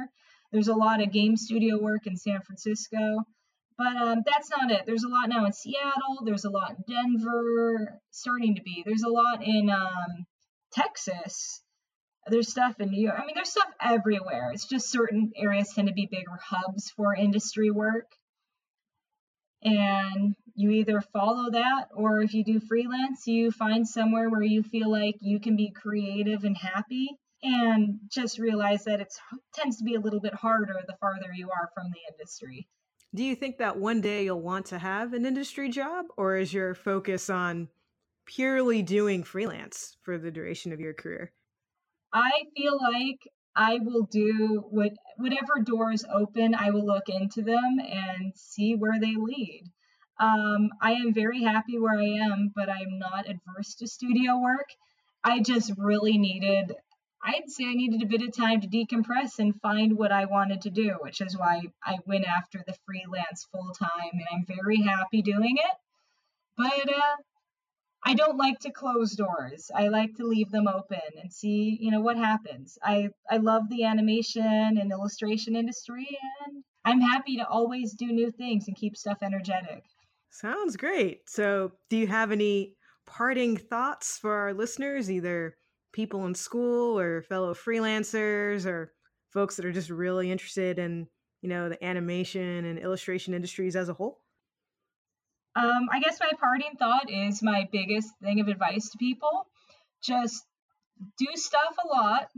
there's 0.52 0.68
a 0.70 0.74
lot 0.76 1.02
of 1.02 1.12
game 1.12 1.36
studio 1.36 1.78
work 1.78 2.08
in 2.08 2.16
san 2.18 2.42
francisco 2.42 3.24
But 3.78 3.96
um, 3.96 4.24
that's 4.26 4.50
not 4.52 4.72
it. 4.72 4.84
There's 4.86 5.06
a 5.06 5.08
lot 5.08 5.30
now 5.30 5.46
in 5.46 5.54
Seattle. 5.54 6.20
There's 6.26 6.44
a 6.44 6.50
lot 6.50 6.76
in 6.76 6.84
Denver, 6.94 8.02
starting 8.12 8.56
to 8.56 8.62
be. 8.62 8.84
There's 8.86 9.04
a 9.04 9.10
lot 9.10 9.42
in 9.42 9.70
um, 9.70 10.26
Texas. 10.74 11.62
There's 12.28 12.50
stuff 12.50 12.76
in 12.82 12.90
New 12.92 13.02
York. 13.02 13.16
I 13.18 13.26
mean, 13.26 13.36
there's 13.36 13.52
stuff 13.52 13.72
everywhere. 13.82 14.52
It's 14.54 14.68
just 14.68 14.92
certain 14.92 15.32
areas 15.38 15.72
tend 15.74 15.88
to 15.88 15.94
be 15.94 16.10
bigger 16.12 16.38
hubs 16.44 16.92
for 16.98 17.16
industry 17.16 17.72
work. 17.72 18.08
And 19.64 20.36
you 20.60 20.72
either 20.72 21.00
follow 21.00 21.50
that, 21.52 21.86
or 21.96 22.22
if 22.22 22.34
you 22.34 22.44
do 22.44 22.60
freelance, 22.60 23.26
you 23.26 23.50
find 23.50 23.88
somewhere 23.88 24.30
where 24.30 24.44
you 24.44 24.62
feel 24.62 24.92
like 24.92 25.16
you 25.22 25.40
can 25.40 25.56
be 25.56 25.72
creative 25.72 26.44
and 26.44 26.58
happy 26.58 27.08
and 27.42 27.98
just 28.12 28.40
realize 28.40 28.84
that 28.84 29.00
it 29.00 29.14
tends 29.54 29.78
to 29.78 29.86
be 29.86 29.96
a 29.96 30.02
little 30.02 30.20
bit 30.20 30.34
harder 30.34 30.76
the 30.86 30.98
farther 31.00 31.30
you 31.34 31.50
are 31.50 31.70
from 31.74 31.90
the 31.92 32.14
industry. 32.14 32.68
Do 33.16 33.24
you 33.24 33.36
think 33.36 33.58
that 33.60 33.78
one 33.78 34.02
day 34.02 34.26
you'll 34.26 34.42
want 34.42 34.66
to 34.68 34.80
have 34.80 35.14
an 35.14 35.26
industry 35.26 35.70
job, 35.70 36.08
or 36.18 36.36
is 36.36 36.54
your 36.54 36.76
focus 36.76 37.30
on 37.30 37.70
purely 38.26 38.82
doing 38.82 39.24
freelance 39.24 39.96
for 40.04 40.18
the 40.18 40.30
duration 40.30 40.74
of 40.74 40.82
your 40.82 40.94
career? 40.94 41.32
I 42.14 42.32
feel 42.58 42.78
like 42.82 43.20
I 43.56 43.80
will 43.82 44.04
do 44.12 44.66
what 44.70 44.92
whatever 45.16 45.64
doors 45.64 46.04
open, 46.14 46.54
I 46.54 46.72
will 46.72 46.86
look 46.86 47.08
into 47.08 47.44
them 47.44 47.80
and 47.80 48.34
see 48.36 48.76
where 48.76 49.00
they 49.00 49.16
lead. 49.16 49.64
Um, 50.20 50.70
I 50.82 50.94
am 50.94 51.14
very 51.14 51.42
happy 51.44 51.80
where 51.80 51.98
I 51.98 52.06
am, 52.06 52.52
but 52.56 52.70
I'm 52.70 53.00
not 53.00 53.30
adverse 53.30 53.76
to 53.76 53.88
studio 53.88 54.38
work. 54.38 54.70
I 55.24 55.40
just 55.40 55.74
really 55.78 56.18
needed 56.18 56.76
I'd 57.22 57.50
say 57.50 57.66
I 57.66 57.74
needed 57.74 58.02
a 58.02 58.06
bit 58.06 58.22
of 58.22 58.32
time 58.34 58.62
to 58.62 58.68
decompress 58.68 59.40
and 59.40 59.60
find 59.62 59.98
what 59.98 60.12
I 60.12 60.26
wanted 60.26 60.62
to 60.62 60.70
do, 60.70 60.96
which 61.02 61.20
is 61.20 61.38
why 61.38 61.64
I 61.84 62.00
went 62.06 62.26
after 62.26 62.64
the 62.66 62.78
freelance 62.86 63.46
full 63.52 63.72
time, 63.74 64.12
and 64.14 64.26
I'm 64.32 64.46
very 64.46 64.82
happy 64.82 65.22
doing 65.22 65.58
it. 65.58 65.78
But 66.58 66.90
uh, 66.90 67.18
I 68.06 68.14
don't 68.14 68.38
like 68.38 68.60
to 68.60 68.72
close 68.72 69.16
doors. 69.16 69.70
I 69.76 69.90
like 69.90 70.16
to 70.16 70.28
leave 70.28 70.50
them 70.50 70.68
open 70.70 71.02
and 71.22 71.32
see, 71.32 71.78
you 71.82 71.92
know, 71.92 72.00
what 72.00 72.16
happens. 72.18 72.78
I 72.82 73.10
I 73.30 73.38
love 73.38 73.70
the 73.70 73.84
animation 73.84 74.78
and 74.78 74.92
illustration 74.92 75.58
industry, 75.58 76.08
and 76.46 76.64
I'm 76.86 77.02
happy 77.02 77.38
to 77.38 77.48
always 77.48 77.94
do 77.94 78.08
new 78.08 78.32
things 78.32 78.68
and 78.68 78.78
keep 78.78 78.96
stuff 78.96 79.18
energetic. 79.22 79.84
Sounds 80.30 80.78
great. 80.78 81.30
So, 81.30 81.72
do 81.90 81.98
you 81.98 82.08
have 82.08 82.32
any 82.32 82.76
parting 83.06 83.58
thoughts 83.58 84.18
for 84.18 84.34
our 84.34 84.54
listeners, 84.54 85.10
either? 85.10 85.56
people 85.92 86.26
in 86.26 86.36
school 86.36 87.00
or 87.00 87.22
fellow 87.24 87.54
freelancers 87.54 88.66
or 88.66 88.94
folks 89.32 89.56
that 89.56 89.66
are 89.66 89.72
just 89.72 89.90
really 89.90 90.32
interested 90.32 90.80
in 90.80 91.08
you 91.42 91.50
know 91.50 91.70
the 91.70 91.84
animation 91.84 92.66
and 92.66 92.80
illustration 92.80 93.34
industries 93.34 93.76
as 93.76 93.90
a 93.90 93.94
whole 93.94 94.20
um, 95.56 95.88
i 95.92 96.00
guess 96.00 96.20
my 96.20 96.32
parting 96.40 96.76
thought 96.78 97.10
is 97.10 97.42
my 97.42 97.68
biggest 97.72 98.12
thing 98.22 98.40
of 98.40 98.48
advice 98.48 98.90
to 98.90 98.98
people 98.98 99.48
just 100.02 100.46
do 101.18 101.28
stuff 101.36 101.76
a 101.84 101.88
lot 101.88 102.30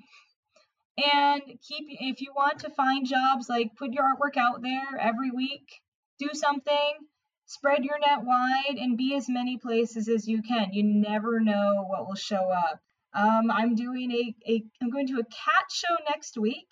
and 0.98 1.42
keep 1.68 1.86
if 1.90 2.22
you 2.22 2.32
want 2.36 2.60
to 2.60 2.70
find 2.70 3.08
jobs 3.08 3.48
like 3.50 3.76
put 3.78 3.92
your 3.92 4.04
artwork 4.04 4.38
out 4.38 4.62
there 4.62 4.98
every 5.00 5.32
week 5.32 5.82
do 6.20 6.30
something 6.34 6.94
spread 7.54 7.84
your 7.84 8.00
net 8.00 8.24
wide 8.24 8.78
and 8.78 8.98
be 8.98 9.16
as 9.16 9.28
many 9.30 9.58
places 9.58 10.08
as 10.08 10.28
you 10.28 10.42
can 10.42 10.72
you 10.74 10.84
never 10.84 11.40
know 11.40 11.86
what 11.88 12.08
will 12.08 12.16
show 12.16 12.50
up 12.50 12.80
um, 13.14 13.52
I'm 13.52 13.76
doing 13.76 14.12
a, 14.12 14.52
a 14.52 14.64
I'm 14.82 14.90
going 14.90 15.08
to 15.08 15.20
a 15.20 15.24
cat 15.24 15.66
show 15.70 15.96
next 16.10 16.38
week 16.38 16.70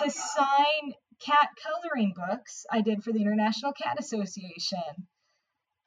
to 0.00 0.10
sign 0.10 0.94
cat 1.24 1.48
coloring 1.64 2.14
books 2.14 2.64
I 2.70 2.80
did 2.80 3.02
for 3.02 3.12
the 3.12 3.20
International 3.20 3.72
Cat 3.72 3.96
Association. 3.98 5.08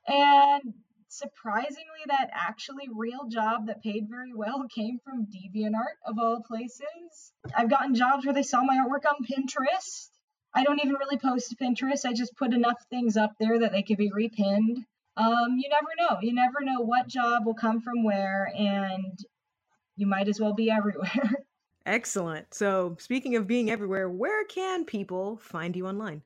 And 0.07 0.73
surprisingly, 1.07 2.03
that 2.07 2.29
actually 2.33 2.89
real 2.93 3.27
job 3.29 3.67
that 3.67 3.81
paid 3.81 4.07
very 4.09 4.33
well 4.35 4.65
came 4.75 4.99
from 5.03 5.27
DeviantArt 5.27 5.97
of 6.05 6.17
all 6.19 6.43
places. 6.45 7.31
I've 7.55 7.69
gotten 7.69 7.95
jobs 7.95 8.25
where 8.25 8.33
they 8.33 8.43
saw 8.43 8.61
my 8.63 8.77
artwork 8.77 9.09
on 9.09 9.25
Pinterest. 9.25 10.09
I 10.53 10.63
don't 10.63 10.79
even 10.79 10.95
really 10.95 11.17
post 11.17 11.49
to 11.49 11.55
Pinterest. 11.55 12.05
I 12.05 12.13
just 12.13 12.35
put 12.35 12.53
enough 12.53 12.83
things 12.89 13.15
up 13.17 13.33
there 13.39 13.59
that 13.59 13.71
they 13.71 13.83
could 13.83 13.97
be 13.97 14.11
repinned. 14.11 14.83
Um, 15.17 15.57
you 15.57 15.69
never 15.69 15.87
know. 15.97 16.19
You 16.21 16.33
never 16.33 16.61
know 16.61 16.81
what 16.81 17.07
job 17.07 17.45
will 17.45 17.53
come 17.53 17.81
from 17.81 18.03
where, 18.03 18.51
and 18.55 19.17
you 19.95 20.07
might 20.07 20.27
as 20.27 20.39
well 20.39 20.53
be 20.53 20.71
everywhere. 20.77 21.45
Excellent. 21.85 22.53
So, 22.53 22.95
speaking 22.99 23.35
of 23.35 23.47
being 23.47 23.71
everywhere, 23.71 24.09
where 24.09 24.45
can 24.45 24.85
people 24.85 25.37
find 25.37 25.75
you 25.75 25.87
online? 25.87 26.21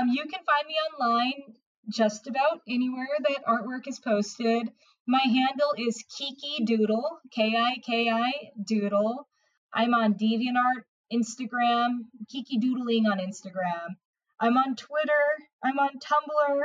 Um, 0.00 0.08
you 0.08 0.22
can 0.24 0.40
find 0.44 0.66
me 0.66 0.74
online 0.92 1.54
just 1.88 2.26
about 2.26 2.60
anywhere 2.68 3.08
that 3.20 3.44
artwork 3.46 3.86
is 3.86 3.98
posted. 3.98 4.70
My 5.06 5.20
handle 5.20 5.72
is 5.78 6.04
Kiki 6.16 6.64
Doodle, 6.64 7.20
K 7.30 7.56
I 7.56 7.76
K 7.84 8.10
I 8.10 8.50
Doodle. 8.62 9.26
I'm 9.72 9.94
on 9.94 10.14
DeviantArt, 10.14 10.82
Instagram, 11.12 12.06
Kiki 12.28 12.58
Doodling 12.58 13.06
on 13.06 13.18
Instagram. 13.18 13.96
I'm 14.40 14.56
on 14.56 14.76
Twitter. 14.76 15.24
I'm 15.62 15.78
on 15.78 15.98
Tumblr. 15.98 16.62